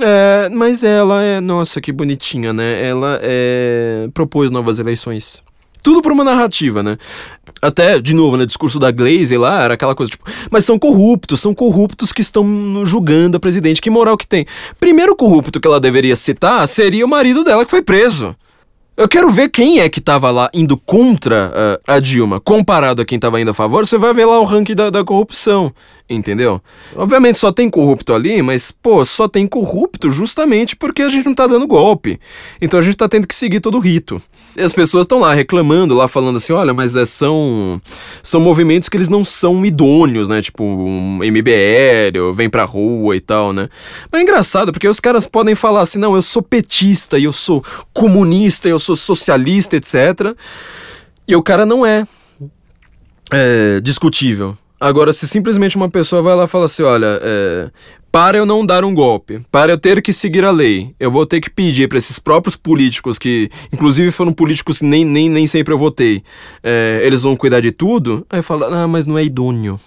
É, 0.00 0.48
mas 0.50 0.82
ela 0.82 1.22
é. 1.22 1.40
Nossa, 1.40 1.80
que 1.80 1.92
bonitinha, 1.92 2.52
né? 2.52 2.84
Ela 2.84 3.20
é, 3.22 4.08
propôs 4.12 4.50
novas 4.50 4.80
eleições 4.80 5.43
tudo 5.84 6.00
por 6.00 6.10
uma 6.10 6.24
narrativa, 6.24 6.82
né? 6.82 6.96
Até, 7.60 8.00
de 8.00 8.14
novo, 8.14 8.38
né, 8.38 8.46
discurso 8.46 8.78
da 8.78 8.90
Glaze 8.90 9.36
lá 9.36 9.62
era 9.62 9.74
aquela 9.74 9.94
coisa 9.94 10.10
tipo, 10.10 10.24
mas 10.50 10.64
são 10.64 10.78
corruptos, 10.78 11.40
são 11.40 11.54
corruptos 11.54 12.10
que 12.10 12.22
estão 12.22 12.84
julgando 12.86 13.36
a 13.36 13.40
presidente. 13.40 13.82
Que 13.82 13.90
moral 13.90 14.16
que 14.16 14.26
tem? 14.26 14.46
Primeiro 14.80 15.14
corrupto 15.14 15.60
que 15.60 15.68
ela 15.68 15.78
deveria 15.78 16.16
citar 16.16 16.66
seria 16.66 17.04
o 17.04 17.08
marido 17.08 17.44
dela 17.44 17.64
que 17.64 17.70
foi 17.70 17.82
preso. 17.82 18.34
Eu 18.96 19.08
quero 19.08 19.28
ver 19.28 19.48
quem 19.48 19.80
é 19.80 19.88
que 19.88 20.00
tava 20.00 20.30
lá 20.30 20.48
indo 20.54 20.76
contra 20.76 21.50
uh, 21.50 21.92
a 21.92 21.98
Dilma, 21.98 22.40
comparado 22.40 23.02
a 23.02 23.04
quem 23.04 23.18
tava 23.18 23.40
indo 23.40 23.50
a 23.50 23.54
favor. 23.54 23.84
Você 23.84 23.98
vai 23.98 24.14
ver 24.14 24.24
lá 24.24 24.38
o 24.38 24.44
ranking 24.44 24.74
da, 24.74 24.88
da, 24.88 25.04
corrupção, 25.04 25.74
entendeu? 26.08 26.60
Obviamente 26.94 27.38
só 27.38 27.50
tem 27.50 27.70
corrupto 27.70 28.12
ali, 28.12 28.42
mas, 28.42 28.70
pô, 28.70 29.04
só 29.04 29.26
tem 29.26 29.46
corrupto 29.46 30.10
justamente 30.10 30.76
porque 30.76 31.02
a 31.02 31.08
gente 31.08 31.26
não 31.26 31.34
tá 31.34 31.46
dando 31.46 31.66
golpe. 31.66 32.20
Então 32.60 32.78
a 32.78 32.82
gente 32.82 32.96
tá 32.96 33.08
tendo 33.08 33.26
que 33.26 33.34
seguir 33.34 33.60
todo 33.60 33.76
o 33.76 33.80
rito. 33.80 34.20
E 34.56 34.60
as 34.60 34.72
pessoas 34.72 35.04
estão 35.04 35.18
lá 35.18 35.34
reclamando, 35.34 35.94
lá 35.94 36.06
falando 36.06 36.36
assim: 36.36 36.52
olha, 36.52 36.72
mas 36.74 36.94
é, 36.94 37.04
são, 37.04 37.80
são 38.22 38.40
movimentos 38.40 38.88
que 38.88 38.96
eles 38.96 39.08
não 39.08 39.24
são 39.24 39.64
idôneos, 39.64 40.28
né? 40.28 40.42
Tipo, 40.42 40.62
um 40.62 41.18
MBL, 41.18 42.32
vem 42.34 42.48
pra 42.50 42.64
rua 42.64 43.16
e 43.16 43.20
tal, 43.20 43.52
né? 43.52 43.68
Mas 44.12 44.20
é 44.20 44.22
engraçado, 44.22 44.72
porque 44.72 44.86
os 44.86 45.00
caras 45.00 45.26
podem 45.26 45.54
falar 45.54 45.80
assim: 45.80 45.98
não, 45.98 46.14
eu 46.14 46.22
sou 46.22 46.42
petista, 46.42 47.18
eu 47.18 47.32
sou 47.32 47.64
comunista, 47.92 48.68
eu 48.68 48.78
sou 48.78 48.94
socialista, 48.94 49.76
etc. 49.76 50.36
E 51.26 51.34
o 51.34 51.42
cara 51.42 51.64
não 51.64 51.84
é, 51.84 52.06
é 53.32 53.80
discutível. 53.80 54.56
Agora, 54.84 55.14
se 55.14 55.26
simplesmente 55.26 55.76
uma 55.76 55.88
pessoa 55.88 56.20
vai 56.20 56.36
lá 56.36 56.44
e 56.44 56.46
fala 56.46 56.66
assim: 56.66 56.82
olha, 56.82 57.18
é, 57.22 57.70
para 58.12 58.36
eu 58.36 58.44
não 58.44 58.66
dar 58.66 58.84
um 58.84 58.92
golpe, 58.92 59.40
para 59.50 59.72
eu 59.72 59.78
ter 59.78 60.02
que 60.02 60.12
seguir 60.12 60.44
a 60.44 60.50
lei, 60.50 60.94
eu 61.00 61.10
vou 61.10 61.24
ter 61.24 61.40
que 61.40 61.48
pedir 61.48 61.88
para 61.88 61.96
esses 61.96 62.18
próprios 62.18 62.54
políticos, 62.54 63.18
que 63.18 63.48
inclusive 63.72 64.10
foram 64.10 64.30
políticos 64.30 64.80
que 64.80 64.84
nem, 64.84 65.02
nem, 65.02 65.30
nem 65.30 65.46
sempre 65.46 65.72
eu 65.72 65.78
votei, 65.78 66.22
é, 66.62 67.00
eles 67.02 67.22
vão 67.22 67.34
cuidar 67.34 67.60
de 67.60 67.72
tudo. 67.72 68.26
Aí 68.28 68.42
fala, 68.42 68.82
ah, 68.82 68.86
mas 68.86 69.06
não 69.06 69.16
é 69.16 69.24
idôneo. 69.24 69.80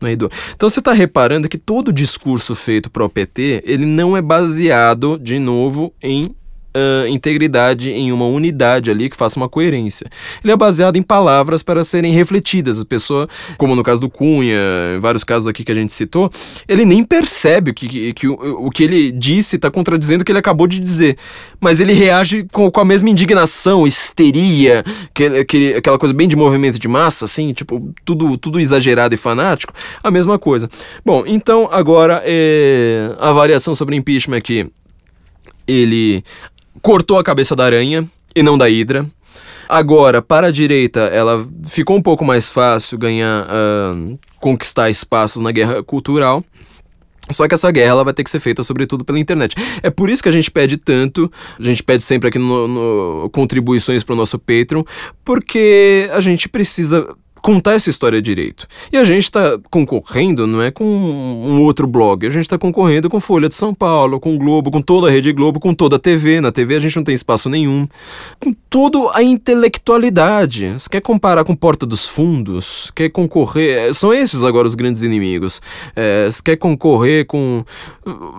Não 0.00 0.08
é 0.08 0.14
idôneo. 0.14 0.34
Então 0.52 0.68
você 0.68 0.80
está 0.80 0.92
reparando 0.92 1.48
que 1.48 1.56
todo 1.56 1.92
discurso 1.92 2.56
feito 2.56 2.90
para 2.90 3.04
o 3.04 3.08
PT, 3.08 3.62
ele 3.64 3.86
não 3.86 4.16
é 4.16 4.20
baseado, 4.20 5.16
de 5.16 5.38
novo, 5.38 5.94
em 6.02 6.34
uh, 6.76 7.06
integridade 7.08 7.90
em 7.90 8.12
uma 8.12 8.26
unidade 8.26 8.90
ali 8.90 9.08
que 9.08 9.16
faça 9.16 9.38
uma 9.38 9.48
coerência. 9.48 10.06
Ele 10.42 10.52
é 10.52 10.56
baseado 10.56 10.96
em 10.96 11.02
palavras 11.02 11.62
para 11.62 11.84
serem 11.84 12.12
refletidas. 12.12 12.80
A 12.80 12.84
pessoa, 12.84 13.28
como 13.56 13.74
no 13.74 13.82
caso 13.82 14.00
do 14.00 14.08
Cunha, 14.08 14.56
em 14.96 15.00
vários 15.00 15.24
casos 15.24 15.46
aqui 15.46 15.64
que 15.64 15.72
a 15.72 15.74
gente 15.74 15.92
citou, 15.92 16.30
ele 16.66 16.84
nem 16.84 17.04
percebe 17.04 17.70
o 17.70 17.74
que, 17.74 17.88
que, 17.88 18.12
que 18.14 18.28
o, 18.28 18.66
o 18.66 18.70
que 18.70 18.82
ele 18.84 19.12
disse 19.12 19.56
está 19.56 19.70
contradizendo 19.70 20.22
o 20.22 20.24
que 20.24 20.32
ele 20.32 20.38
acabou 20.38 20.66
de 20.66 20.78
dizer. 20.78 21.16
Mas 21.60 21.80
ele 21.80 21.92
reage 21.92 22.44
com, 22.52 22.70
com 22.70 22.80
a 22.80 22.84
mesma 22.84 23.10
indignação, 23.10 23.86
histeria, 23.86 24.84
que, 25.14 25.44
que, 25.44 25.74
aquela 25.74 25.98
coisa 25.98 26.14
bem 26.14 26.28
de 26.28 26.36
movimento 26.36 26.78
de 26.78 26.88
massa, 26.88 27.24
assim, 27.24 27.52
tipo, 27.52 27.92
tudo, 28.04 28.36
tudo 28.36 28.58
exagerado 28.58 29.14
e 29.14 29.18
fanático. 29.18 29.72
A 30.02 30.10
mesma 30.10 30.38
coisa. 30.38 30.68
Bom, 31.04 31.24
então 31.26 31.68
agora 31.70 32.22
é, 32.24 33.14
a 33.18 33.32
variação 33.32 33.74
sobre 33.74 33.96
impeachment 33.96 34.36
aqui 34.36 34.70
ele 35.66 36.22
cortou 36.80 37.18
a 37.18 37.24
cabeça 37.24 37.54
da 37.54 37.64
aranha 37.64 38.08
e 38.34 38.42
não 38.42 38.56
da 38.56 38.68
hidra. 38.68 39.06
Agora, 39.68 40.20
para 40.20 40.48
a 40.48 40.50
direita, 40.50 41.00
ela 41.00 41.46
ficou 41.64 41.96
um 41.96 42.02
pouco 42.02 42.24
mais 42.24 42.50
fácil 42.50 42.98
ganhar, 42.98 43.46
uh, 43.46 44.18
conquistar 44.38 44.90
espaços 44.90 45.40
na 45.40 45.50
guerra 45.50 45.82
cultural. 45.82 46.44
Só 47.30 47.46
que 47.46 47.54
essa 47.54 47.70
guerra 47.70 47.90
ela 47.90 48.04
vai 48.04 48.12
ter 48.12 48.24
que 48.24 48.30
ser 48.30 48.40
feita 48.40 48.62
sobretudo 48.62 49.04
pela 49.04 49.18
internet. 49.18 49.54
É 49.82 49.90
por 49.90 50.10
isso 50.10 50.22
que 50.22 50.28
a 50.28 50.32
gente 50.32 50.50
pede 50.50 50.76
tanto, 50.76 51.30
a 51.58 51.62
gente 51.62 51.82
pede 51.82 52.02
sempre 52.02 52.28
aqui 52.28 52.38
no, 52.38 52.68
no 52.68 53.30
contribuições 53.30 54.02
para 54.02 54.12
o 54.12 54.16
nosso 54.16 54.38
Patreon, 54.38 54.82
porque 55.24 56.10
a 56.12 56.20
gente 56.20 56.48
precisa 56.48 57.08
contar 57.42 57.72
essa 57.72 57.90
história 57.90 58.22
direito. 58.22 58.66
E 58.92 58.96
a 58.96 59.04
gente 59.04 59.24
está 59.24 59.58
concorrendo, 59.70 60.46
não 60.46 60.62
é 60.62 60.70
com 60.70 60.84
um 60.84 61.60
outro 61.62 61.86
blog, 61.86 62.24
a 62.26 62.30
gente 62.30 62.44
está 62.44 62.56
concorrendo 62.56 63.10
com 63.10 63.18
Folha 63.18 63.48
de 63.48 63.54
São 63.56 63.74
Paulo, 63.74 64.20
com 64.20 64.38
Globo, 64.38 64.70
com 64.70 64.80
toda 64.80 65.08
a 65.08 65.10
Rede 65.10 65.32
Globo, 65.32 65.58
com 65.58 65.74
toda 65.74 65.96
a 65.96 65.98
TV. 65.98 66.40
Na 66.40 66.52
TV 66.52 66.76
a 66.76 66.78
gente 66.78 66.96
não 66.96 67.04
tem 67.04 67.14
espaço 67.14 67.50
nenhum. 67.50 67.88
Com 68.38 68.54
toda 68.70 69.10
a 69.14 69.22
intelectualidade. 69.22 70.72
Você 70.72 70.88
quer 70.88 71.00
comparar 71.00 71.44
com 71.44 71.56
Porta 71.56 71.84
dos 71.84 72.06
Fundos? 72.06 72.92
Quer 72.94 73.08
concorrer? 73.10 73.92
São 73.94 74.14
esses 74.14 74.44
agora 74.44 74.66
os 74.66 74.76
grandes 74.76 75.02
inimigos. 75.02 75.60
É, 75.96 76.30
você 76.30 76.42
quer 76.42 76.56
concorrer 76.56 77.26
com. 77.26 77.64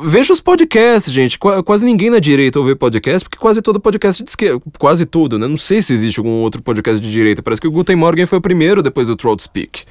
Veja 0.03 0.34
os 0.34 0.41
podcasts, 0.41 1.11
gente. 1.11 1.40
Qu 1.40 1.64
quase 1.64 1.85
ninguém 1.85 2.10
na 2.10 2.19
direita 2.19 2.60
ouve 2.60 2.76
podcast, 2.76 3.23
porque 3.23 3.38
quase 3.38 3.61
todo 3.61 3.80
podcast 3.80 4.22
de 4.22 4.30
esquerda. 4.30 4.61
Quase 4.77 5.06
tudo, 5.06 5.40
né? 5.40 5.48
Não 5.48 5.57
sei 5.57 5.81
se 5.81 5.94
existe 5.94 6.19
algum 6.19 6.41
outro 6.41 6.61
podcast 6.61 7.02
de 7.02 7.10
direita. 7.10 7.41
Parece 7.41 7.61
que 7.61 7.68
o 7.68 7.72
Guten 7.72 7.95
Morgen 7.95 8.26
foi 8.26 8.40
o 8.40 8.41
primeiro 8.41 8.84
depois 8.84 9.07
do 9.07 9.15
Trout 9.15 9.41
Speak. 9.41 9.84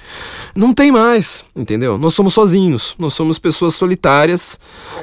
Não 0.55 0.75
tem 0.75 0.93
mais, 0.93 1.45
entendeu? 1.57 1.97
Nós 1.97 2.13
somos 2.13 2.35
sozinhos. 2.35 2.95
Nós 2.99 3.15
somos 3.15 3.39
pessoas 3.39 3.75
solitárias 3.75 4.61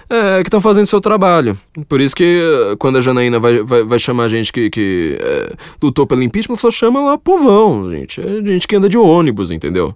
é, 0.08 0.42
que 0.44 0.48
estão 0.48 0.62
fazendo 0.62 0.86
seu 0.86 1.02
trabalho. 1.02 1.58
Por 1.88 2.00
isso 2.00 2.16
que 2.16 2.40
quando 2.78 2.98
a 2.98 3.02
Janaína 3.02 3.40
vai, 3.40 3.64
vai, 3.64 3.84
vai 3.84 3.98
chamar 3.98 4.28
gente 4.28 4.54
que, 4.54 4.70
que 4.70 5.18
é, 5.20 5.54
lutou 5.82 6.06
pelo 6.06 6.22
impeachment, 6.22 6.58
só 6.58 6.70
chama 6.70 7.02
lá 7.02 7.18
povão, 7.18 7.90
gente. 7.90 8.22
É 8.22 8.44
gente 8.44 8.68
que 8.68 8.76
anda 8.76 8.88
de 8.88 8.98
ônibus, 8.98 9.50
entendeu? 9.50 9.96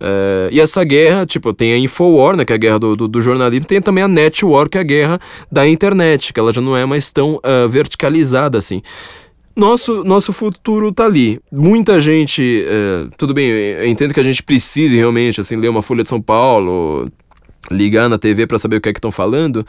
É, 0.00 0.48
e 0.50 0.58
essa 0.58 0.82
guerra, 0.82 1.26
tipo, 1.26 1.52
tem 1.52 1.72
a 1.74 1.78
Infowar, 1.78 2.36
né, 2.36 2.44
que 2.44 2.52
é 2.52 2.56
a 2.56 2.58
guerra 2.58 2.78
do, 2.78 2.96
do, 2.96 3.06
do, 3.06 3.20
jornalismo, 3.20 3.66
tem 3.66 3.80
também 3.82 4.02
a 4.02 4.08
Netwar, 4.08 4.68
que 4.68 4.78
é 4.78 4.80
a 4.80 4.84
guerra 4.84 5.20
da 5.52 5.68
internet, 5.68 6.32
que 6.32 6.40
ela 6.40 6.52
já 6.52 6.60
não 6.60 6.76
é 6.76 6.86
mais 6.86 7.12
tão 7.12 7.34
uh, 7.36 7.68
verticalizada 7.68 8.56
assim. 8.56 8.80
Nosso, 9.54 10.02
nosso 10.04 10.32
futuro 10.32 10.90
tá 10.90 11.04
ali. 11.04 11.38
Muita 11.52 12.00
gente, 12.00 12.64
uh, 12.66 13.10
tudo 13.18 13.34
bem, 13.34 13.50
eu 13.50 13.86
entendo 13.86 14.14
que 14.14 14.20
a 14.20 14.22
gente 14.22 14.42
precise 14.42 14.96
realmente, 14.96 15.40
assim, 15.40 15.56
ler 15.56 15.68
uma 15.68 15.82
Folha 15.82 16.02
de 16.02 16.08
São 16.08 16.20
Paulo, 16.20 17.10
ligar 17.70 18.08
na 18.08 18.16
TV 18.16 18.46
para 18.46 18.58
saber 18.58 18.76
o 18.76 18.80
que 18.80 18.88
é 18.88 18.92
que 18.92 18.98
estão 18.98 19.10
falando, 19.10 19.66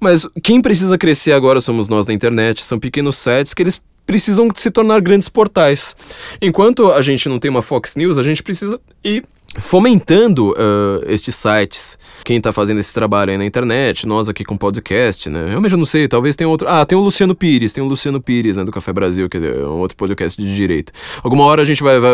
mas 0.00 0.26
quem 0.42 0.62
precisa 0.62 0.96
crescer 0.96 1.32
agora 1.32 1.60
somos 1.60 1.86
nós 1.86 2.06
da 2.06 2.14
internet, 2.14 2.64
são 2.64 2.78
pequenos 2.78 3.16
sites 3.16 3.52
que 3.52 3.62
eles 3.62 3.82
precisam 4.06 4.48
se 4.54 4.70
tornar 4.70 5.00
grandes 5.00 5.28
portais. 5.28 5.94
Enquanto 6.40 6.92
a 6.92 7.02
gente 7.02 7.28
não 7.28 7.38
tem 7.38 7.50
uma 7.50 7.60
Fox 7.60 7.96
News, 7.96 8.16
a 8.16 8.22
gente 8.22 8.42
precisa 8.42 8.80
ir 9.04 9.24
fomentando 9.58 10.50
uh, 10.50 11.04
estes 11.06 11.34
sites. 11.34 11.98
Quem 12.24 12.38
está 12.38 12.52
fazendo 12.52 12.78
esse 12.78 12.92
trabalho 12.92 13.30
aí 13.30 13.38
na 13.38 13.44
internet, 13.44 14.06
nós 14.06 14.28
aqui 14.28 14.44
com 14.44 14.56
podcast, 14.56 15.28
né? 15.30 15.54
Eu 15.54 15.60
não 15.60 15.84
sei, 15.84 16.08
talvez 16.08 16.36
tenha 16.36 16.48
outro. 16.48 16.68
Ah, 16.68 16.84
tem 16.84 16.96
o 16.96 17.00
Luciano 17.00 17.34
Pires, 17.34 17.72
tem 17.72 17.82
o 17.82 17.86
Luciano 17.86 18.20
Pires, 18.20 18.56
né, 18.56 18.64
do 18.64 18.72
Café 18.72 18.92
Brasil, 18.92 19.28
que 19.28 19.36
é 19.36 19.66
um 19.66 19.78
outro 19.78 19.96
podcast 19.96 20.40
de 20.40 20.54
direita. 20.54 20.92
Alguma 21.22 21.44
hora 21.44 21.62
a 21.62 21.64
gente 21.64 21.82
vai. 21.82 21.98
vai 21.98 22.10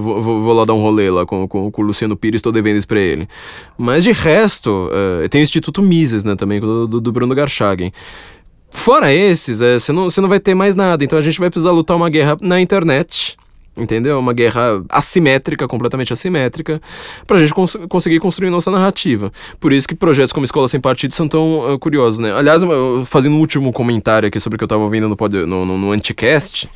vou, 0.00 0.20
vou, 0.20 0.52
lá 0.52 0.64
dar 0.64 0.74
um 0.74 0.80
rolê 0.80 1.10
lá 1.10 1.26
com, 1.26 1.48
com, 1.48 1.70
com 1.70 1.82
o 1.82 1.84
Luciano 1.84 2.16
Pires, 2.16 2.38
estou 2.38 2.52
devendo 2.52 2.76
isso 2.76 2.88
pra 2.88 3.00
ele. 3.00 3.28
Mas 3.76 4.04
de 4.04 4.12
resto, 4.12 4.88
uh, 4.88 5.28
tem 5.28 5.40
o 5.40 5.44
Instituto 5.44 5.82
Mises, 5.82 6.24
né, 6.24 6.36
também, 6.36 6.60
do, 6.60 6.86
do, 6.86 7.12
Bruno 7.12 7.34
Garchagen. 7.34 7.92
Fora 8.70 9.12
esses, 9.12 9.58
você 9.58 9.92
é, 9.92 9.94
não, 9.94 10.08
não 10.08 10.28
vai 10.28 10.40
ter 10.40 10.54
mais 10.54 10.74
nada. 10.74 11.04
Então 11.04 11.18
a 11.18 11.22
gente 11.22 11.38
vai 11.38 11.48
precisar 11.48 11.70
lutar 11.70 11.96
uma 11.96 12.10
guerra 12.10 12.36
na 12.40 12.60
internet 12.60 13.36
entendeu? 13.76 14.18
Uma 14.18 14.32
guerra 14.32 14.82
assimétrica, 14.88 15.66
completamente 15.66 16.12
assimétrica, 16.12 16.80
para 17.26 17.38
a 17.38 17.40
gente 17.40 17.52
cons 17.52 17.76
conseguir 17.88 18.20
construir 18.20 18.50
nossa 18.50 18.70
narrativa. 18.70 19.32
Por 19.58 19.72
isso 19.72 19.88
que 19.88 19.94
projetos 19.94 20.32
como 20.32 20.44
Escola 20.44 20.68
Sem 20.68 20.80
Partido 20.80 21.14
são 21.14 21.28
tão 21.28 21.74
uh, 21.74 21.78
curiosos, 21.78 22.20
né? 22.20 22.32
Aliás, 22.32 22.62
fazendo 23.06 23.36
um 23.36 23.40
último 23.40 23.72
comentário 23.72 24.28
aqui 24.28 24.38
sobre 24.38 24.56
o 24.56 24.58
que 24.58 24.64
eu 24.64 24.66
estava 24.66 24.82
ouvindo 24.82 25.08
no, 25.08 25.16
no, 25.46 25.66
no, 25.66 25.78
no 25.78 25.92
Anticast, 25.92 26.68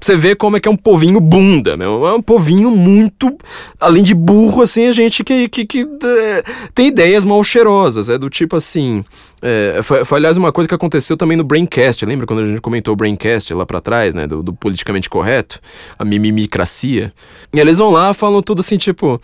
você 0.00 0.16
vê 0.16 0.34
como 0.34 0.56
é 0.56 0.60
que 0.60 0.68
é 0.68 0.70
um 0.70 0.76
povinho 0.76 1.18
bunda, 1.18 1.76
meu. 1.76 2.06
É 2.06 2.12
um 2.12 2.20
povinho 2.20 2.70
muito. 2.70 3.34
Além 3.80 4.02
de 4.02 4.14
burro, 4.14 4.60
assim, 4.60 4.86
a 4.86 4.92
gente 4.92 5.24
que, 5.24 5.48
que, 5.48 5.64
que 5.64 5.80
é, 5.80 6.42
tem 6.74 6.88
ideias 6.88 7.24
mal 7.24 7.42
cheirosas. 7.42 8.10
É 8.10 8.18
do 8.18 8.28
tipo 8.28 8.54
assim. 8.54 9.02
É, 9.46 9.82
foi, 9.82 10.06
foi, 10.06 10.16
aliás, 10.16 10.38
uma 10.38 10.50
coisa 10.50 10.66
que 10.66 10.74
aconteceu 10.74 11.18
também 11.18 11.36
no 11.36 11.44
Braincast. 11.44 12.06
Lembra 12.06 12.26
quando 12.26 12.40
a 12.40 12.46
gente 12.46 12.62
comentou 12.62 12.94
o 12.94 12.96
Braincast 12.96 13.52
lá 13.52 13.66
para 13.66 13.78
trás, 13.78 14.14
né? 14.14 14.26
Do, 14.26 14.42
do, 14.42 14.54
politicamente 14.54 15.10
correto, 15.10 15.60
a 15.98 16.04
mimimicracia. 16.04 17.12
E 17.52 17.60
eles 17.60 17.76
vão 17.76 17.90
lá 17.90 18.14
falam 18.14 18.40
tudo 18.40 18.60
assim, 18.60 18.78
tipo. 18.78 19.20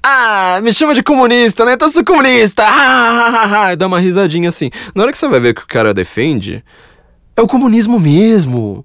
Ah, 0.00 0.60
me 0.62 0.72
chama 0.72 0.94
de 0.94 1.02
comunista, 1.02 1.64
né? 1.64 1.72
Então 1.72 1.88
eu 1.88 1.92
sou 1.92 2.04
comunista! 2.04 2.62
Ah, 3.52 3.74
dá 3.74 3.86
uma 3.88 3.98
risadinha 3.98 4.48
assim. 4.48 4.70
Na 4.94 5.02
hora 5.02 5.12
que 5.12 5.18
você 5.18 5.28
vai 5.28 5.40
ver 5.40 5.50
o 5.50 5.54
que 5.54 5.62
o 5.62 5.66
cara 5.66 5.92
defende, 5.92 6.62
é 7.36 7.42
o 7.42 7.46
comunismo 7.46 7.98
mesmo. 7.98 8.84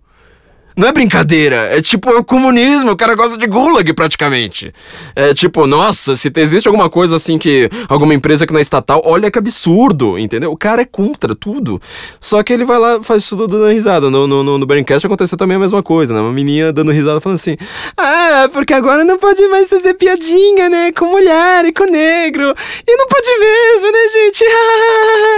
Não 0.77 0.89
é 0.89 0.91
brincadeira, 0.91 1.55
é 1.55 1.81
tipo 1.81 2.09
é 2.09 2.17
o 2.17 2.23
comunismo, 2.23 2.91
o 2.91 2.97
cara 2.97 3.15
gosta 3.15 3.37
de 3.37 3.47
gulag 3.47 3.93
praticamente. 3.93 4.73
É 5.15 5.33
tipo, 5.33 5.65
nossa, 5.65 6.17
se 6.17 6.29
existe 6.35 6.67
alguma 6.67 6.89
coisa 6.89 7.15
assim 7.15 7.37
que 7.37 7.69
alguma 7.87 8.13
empresa 8.13 8.45
que 8.45 8.51
não 8.51 8.59
é 8.59 8.61
estatal, 8.61 9.01
olha 9.05 9.31
que 9.31 9.39
absurdo, 9.39 10.19
entendeu? 10.19 10.51
O 10.51 10.57
cara 10.57 10.81
é 10.81 10.85
contra 10.85 11.33
tudo. 11.33 11.81
Só 12.19 12.43
que 12.43 12.51
ele 12.51 12.65
vai 12.65 12.77
lá, 12.77 13.01
faz 13.01 13.25
tudo 13.25 13.47
dando 13.47 13.67
risada. 13.67 14.09
No, 14.09 14.27
no, 14.27 14.43
no, 14.43 14.57
no 14.57 14.65
Braincast 14.65 15.05
aconteceu 15.05 15.37
também 15.37 15.55
a 15.55 15.59
mesma 15.59 15.81
coisa, 15.81 16.13
né? 16.13 16.19
Uma 16.19 16.33
menina 16.33 16.73
dando 16.73 16.91
risada 16.91 17.21
falando 17.21 17.37
assim: 17.37 17.55
Ah, 17.95 18.49
porque 18.51 18.73
agora 18.73 19.05
não 19.05 19.17
pode 19.17 19.47
mais 19.47 19.69
fazer 19.69 19.93
piadinha, 19.93 20.67
né? 20.67 20.91
Com 20.91 21.05
mulher 21.05 21.63
e 21.63 21.71
com 21.71 21.85
negro. 21.85 22.53
E 22.85 22.97
não 22.97 23.07
pode 23.07 23.39
mesmo, 23.39 23.91
né, 23.91 24.09
gente? 24.11 24.43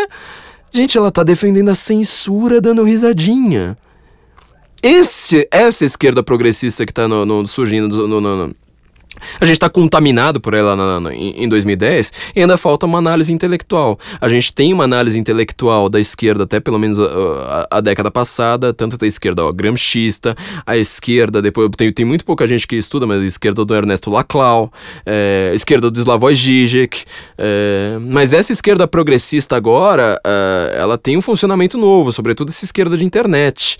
gente, 0.74 0.98
ela 0.98 1.12
tá 1.12 1.22
defendendo 1.22 1.70
a 1.70 1.76
censura 1.76 2.60
dando 2.60 2.84
risadinha. 2.84 3.78
Esse, 4.82 5.48
essa 5.52 5.86
esquerda 5.86 6.22
progressista 6.22 6.86
que 6.86 6.92
está 6.92 7.08
no, 7.08 7.26
no, 7.26 7.48
surgindo 7.48 8.08
no, 8.08 8.22
no, 8.22 8.56
a 9.40 9.46
gente 9.46 9.56
está 9.56 9.70
contaminado 9.70 10.40
por 10.40 10.54
ela 10.54 10.76
na, 10.76 11.00
na, 11.00 11.14
em 11.14 11.48
2010 11.48 12.12
e 12.36 12.42
ainda 12.42 12.58
falta 12.58 12.86
uma 12.86 12.98
análise 12.98 13.32
intelectual. 13.32 14.00
A 14.20 14.30
gente 14.30 14.54
tem 14.54 14.74
uma 14.74 14.84
análise 14.84 15.18
intelectual 15.18 15.90
da 15.90 16.00
esquerda 16.00 16.44
até 16.44 16.60
pelo 16.60 16.80
menos 16.80 17.00
a, 17.00 17.06
a, 17.72 17.78
a 17.78 17.82
década 17.82 18.12
passada, 18.12 18.74
tanto 18.74 18.98
da 18.98 19.08
esquerda 19.08 19.46
ó, 19.46 19.52
gramscista, 19.52 20.36
a 20.66 20.78
esquerda, 20.78 21.42
depois 21.42 21.70
tem, 21.78 21.92
tem 21.92 22.06
muito 22.06 22.26
pouca 22.26 22.48
gente 22.48 22.68
que 22.68 22.76
estuda, 22.76 23.06
mas 23.06 23.22
a 23.22 23.26
esquerda 23.26 23.64
do 23.64 23.76
Ernesto 23.76 24.10
Laclau, 24.10 24.72
é, 25.06 25.50
a 25.52 25.56
esquerda 25.56 25.90
do 25.90 26.00
Slavoj 26.00 26.34
Žižek, 26.34 27.04
é, 27.38 27.98
mas 28.02 28.34
essa 28.34 28.52
esquerda 28.52 28.88
progressista 28.88 29.56
agora, 29.56 30.20
é, 30.26 30.78
ela 30.78 30.98
tem 30.98 31.18
um 31.18 31.22
funcionamento 31.22 31.78
novo, 31.78 32.12
sobretudo 32.12 32.50
essa 32.50 32.66
esquerda 32.66 32.98
de 32.98 33.04
internet. 33.04 33.78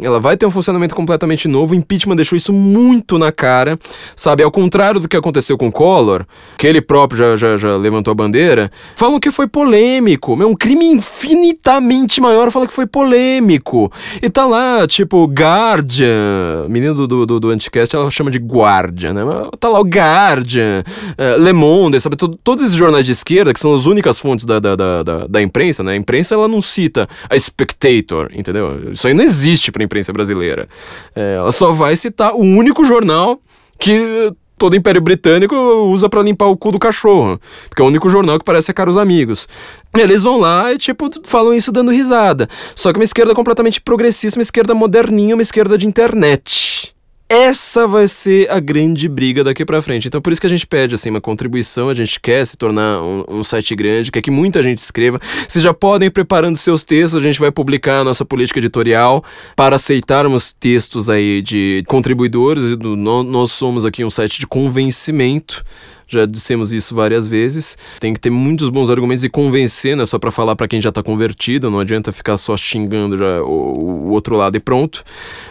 Ela 0.00 0.18
vai 0.18 0.36
ter 0.36 0.46
um 0.46 0.50
funcionamento 0.50 0.94
completamente 0.94 1.46
novo, 1.46 1.74
o 1.74 1.76
impeachment 1.76 2.16
deixou 2.16 2.36
isso 2.36 2.52
muito 2.52 3.18
na 3.18 3.30
cara, 3.30 3.77
sabe? 4.16 4.42
Ao 4.42 4.50
contrário 4.50 5.00
do 5.00 5.08
que 5.08 5.16
aconteceu 5.16 5.56
com 5.56 5.70
Collor, 5.70 6.24
que 6.56 6.66
ele 6.66 6.80
próprio 6.80 7.18
já, 7.18 7.36
já, 7.36 7.56
já 7.56 7.76
levantou 7.76 8.12
a 8.12 8.14
bandeira, 8.14 8.70
falam 8.94 9.20
que 9.20 9.30
foi 9.30 9.46
polêmico. 9.46 10.40
É 10.42 10.46
um 10.46 10.54
crime 10.54 10.86
infinitamente 10.86 12.20
maior, 12.20 12.50
fala 12.50 12.66
que 12.66 12.72
foi 12.72 12.86
polêmico. 12.86 13.90
E 14.22 14.28
tá 14.28 14.46
lá, 14.46 14.86
tipo, 14.86 15.24
Guardian, 15.26 16.66
menino 16.68 16.94
do, 16.94 17.06
do, 17.06 17.26
do, 17.26 17.40
do 17.40 17.50
Anticast, 17.50 17.94
ela 17.94 18.10
chama 18.10 18.30
de 18.30 18.38
Guardian, 18.38 19.14
né? 19.14 19.22
Tá 19.58 19.68
lá 19.68 19.80
o 19.80 19.84
Guardian, 19.84 20.82
uh, 21.18 21.42
Le 21.42 21.52
Monde, 21.52 22.00
sabe? 22.00 22.16
Todos 22.16 22.64
esses 22.64 22.76
jornais 22.76 23.04
de 23.04 23.12
esquerda, 23.12 23.52
que 23.52 23.60
são 23.60 23.74
as 23.74 23.86
únicas 23.86 24.18
fontes 24.18 24.44
da, 24.44 24.58
da, 24.58 24.76
da, 24.76 25.02
da, 25.02 25.26
da 25.26 25.42
imprensa, 25.42 25.82
né? 25.82 25.92
A 25.92 25.96
imprensa, 25.96 26.34
ela 26.34 26.48
não 26.48 26.62
cita 26.62 27.08
a 27.28 27.38
Spectator, 27.38 28.30
entendeu? 28.32 28.90
Isso 28.92 29.06
aí 29.06 29.14
não 29.14 29.24
existe 29.24 29.70
pra 29.70 29.82
imprensa 29.82 30.12
brasileira. 30.12 30.68
É, 31.14 31.36
ela 31.36 31.52
só 31.52 31.72
vai 31.72 31.96
citar 31.96 32.34
o 32.34 32.40
único 32.40 32.84
jornal 32.84 33.40
que 33.78 34.32
todo 34.58 34.76
Império 34.76 35.00
Britânico 35.00 35.54
usa 35.54 36.08
para 36.08 36.22
limpar 36.22 36.46
o 36.46 36.56
cu 36.56 36.72
do 36.72 36.78
cachorro, 36.78 37.40
porque 37.68 37.80
é 37.80 37.84
o 37.84 37.88
único 37.88 38.08
jornal 38.08 38.38
que 38.38 38.44
parece 38.44 38.74
Caros 38.74 38.96
Amigos. 38.96 39.48
Eles 39.96 40.24
vão 40.24 40.38
lá 40.38 40.72
e, 40.72 40.78
tipo, 40.78 41.08
falam 41.24 41.54
isso 41.54 41.70
dando 41.70 41.92
risada. 41.92 42.48
Só 42.74 42.92
que 42.92 42.98
uma 42.98 43.04
esquerda 43.04 43.34
completamente 43.34 43.80
progressista, 43.80 44.38
uma 44.38 44.42
esquerda 44.42 44.74
moderninha, 44.74 45.34
uma 45.34 45.42
esquerda 45.42 45.78
de 45.78 45.86
internet. 45.86 46.94
Essa 47.30 47.86
vai 47.86 48.08
ser 48.08 48.50
a 48.50 48.58
grande 48.58 49.06
briga 49.06 49.44
daqui 49.44 49.62
para 49.62 49.82
frente. 49.82 50.08
Então, 50.08 50.18
por 50.18 50.32
isso 50.32 50.40
que 50.40 50.46
a 50.46 50.50
gente 50.50 50.66
pede 50.66 50.94
assim 50.94 51.10
uma 51.10 51.20
contribuição. 51.20 51.90
A 51.90 51.94
gente 51.94 52.18
quer 52.18 52.46
se 52.46 52.56
tornar 52.56 53.02
um, 53.02 53.22
um, 53.28 53.44
site 53.44 53.76
grande, 53.76 54.10
quer 54.10 54.22
que 54.22 54.30
muita 54.30 54.62
gente 54.62 54.78
escreva. 54.78 55.20
Vocês 55.46 55.62
já 55.62 55.74
podem 55.74 56.06
ir 56.06 56.10
preparando 56.10 56.56
seus 56.56 56.84
textos. 56.84 57.20
A 57.20 57.22
gente 57.22 57.38
vai 57.38 57.50
publicar 57.50 58.00
a 58.00 58.04
nossa 58.04 58.24
política 58.24 58.60
editorial 58.60 59.22
para 59.54 59.76
aceitarmos 59.76 60.54
textos 60.54 61.10
aí 61.10 61.42
de 61.42 61.84
contribuidores. 61.86 62.74
Nós 62.78 63.52
somos 63.52 63.84
aqui 63.84 64.02
um 64.02 64.10
site 64.10 64.40
de 64.40 64.46
convencimento 64.46 65.62
já 66.08 66.24
dissemos 66.24 66.72
isso 66.72 66.94
várias 66.94 67.28
vezes. 67.28 67.76
Tem 68.00 68.14
que 68.14 68.20
ter 68.20 68.30
muitos 68.30 68.70
bons 68.70 68.88
argumentos 68.88 69.22
e 69.22 69.28
convencer, 69.28 69.94
não 69.94 70.02
é 70.02 70.06
só 70.06 70.18
para 70.18 70.30
falar 70.30 70.56
para 70.56 70.66
quem 70.66 70.80
já 70.80 70.90
tá 70.90 71.02
convertido, 71.02 71.70
não 71.70 71.78
adianta 71.78 72.10
ficar 72.10 72.38
só 72.38 72.56
xingando 72.56 73.16
já 73.16 73.42
o, 73.42 74.06
o, 74.06 74.10
outro 74.10 74.36
lado 74.36 74.56
e 74.56 74.60
pronto. 74.60 75.04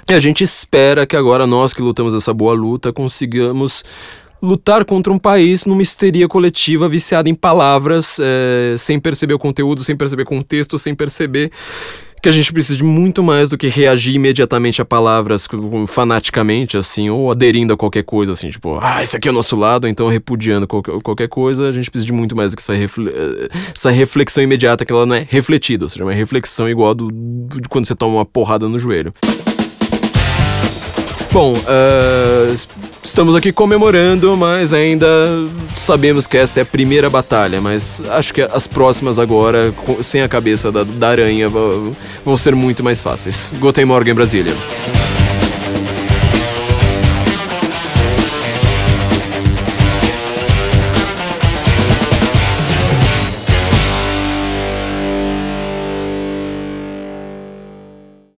E 0.10 0.14
a 0.14 0.20
gente 0.20 0.44
espera 0.44 1.06
que 1.06 1.16
agora 1.16 1.46
nós 1.46 1.74
que 1.74 1.82
lutamos 1.82 2.14
essa 2.14 2.34
boa 2.34 2.54
luta 2.54 2.92
consigamos 2.92 3.84
lutar 4.42 4.86
contra 4.86 5.12
um 5.12 5.18
país 5.18 5.66
numa 5.66 5.82
histeria 5.82 6.28
coletiva 6.28 6.88
viciada 6.88 7.30
em 7.30 7.36
palavras, 7.36 8.20
é, 8.20 8.76
sem 8.78 9.00
perceber 9.00 9.34
o 9.34 9.40
conteúdo, 9.40 9.84
sem 9.84 9.96
perceber 9.96 10.26
contexto, 10.26 10.78
sem 10.78 10.94
perceber 10.94 11.52
que 12.28 12.30
a 12.30 12.34
gente 12.34 12.52
precisa 12.52 12.78
de 12.78 12.84
muito 12.84 13.24
mais 13.24 13.48
do 13.48 13.58
que 13.58 13.70
reagir 13.70 14.14
imediatamente 14.14 14.82
a 14.82 14.86
palavras 14.86 15.48
fanaticamente, 15.88 16.76
assim, 16.76 17.10
ou 17.10 17.32
aderindo 17.32 17.74
a 17.74 17.78
qualquer 17.78 18.04
coisa, 18.04 18.34
assim, 18.34 18.50
tipo, 18.50 18.78
ah, 18.82 19.02
esse 19.02 19.16
aqui 19.16 19.30
é 19.30 19.32
o 19.32 19.34
nosso 19.34 19.56
lado, 19.56 19.88
então 19.88 20.10
repudiando 20.10 20.68
qualquer, 20.68 21.02
qualquer 21.02 21.30
coisa, 21.30 21.70
a 21.70 21.72
gente 21.72 21.90
precisa 21.90 22.06
de 22.06 22.12
muito 22.12 22.36
mais 22.36 22.52
do 22.52 22.58
que 22.58 22.62
essa, 22.62 22.74
refle 22.74 23.10
essa 23.74 23.90
reflexão 23.92 24.44
imediata, 24.44 24.84
que 24.84 24.92
ela 24.92 25.06
não 25.06 25.16
é 25.16 25.26
refletida, 25.30 25.86
ou 25.86 25.90
seja, 25.90 26.04
uma 26.04 26.12
reflexão 26.12 26.68
igual 26.68 26.94
do, 26.94 27.08
do, 27.10 27.62
de 27.62 27.70
quando 27.70 27.86
você 27.86 27.96
toma 27.96 28.16
uma 28.16 28.26
porrada 28.26 28.68
no 28.68 28.78
joelho. 28.78 29.14
Bom, 31.32 31.54
uh, 31.54 32.54
estamos 33.08 33.36
aqui 33.36 33.52
comemorando, 33.52 34.36
mas 34.36 34.74
ainda 34.74 35.08
sabemos 35.76 36.28
que 36.28 36.38
essa 36.38 36.60
é 36.60 36.64
a 36.64 36.66
primeira 36.66 37.10
batalha. 37.10 37.62
Mas 37.62 38.02
acho 38.12 38.34
que 38.34 38.42
as 38.42 38.68
próximas 38.68 39.18
agora, 39.18 39.74
sem 40.02 40.22
a 40.22 40.30
cabeça 40.30 40.72
da, 40.72 40.84
da 40.84 41.10
aranha, 41.10 41.50
vão 41.50 42.38
ser 42.38 42.56
muito 42.56 42.84
mais 42.84 43.02
fáceis. 43.02 43.52
Guten 43.60 43.86
Morgen, 43.86 44.14
Brasília. 44.14 44.54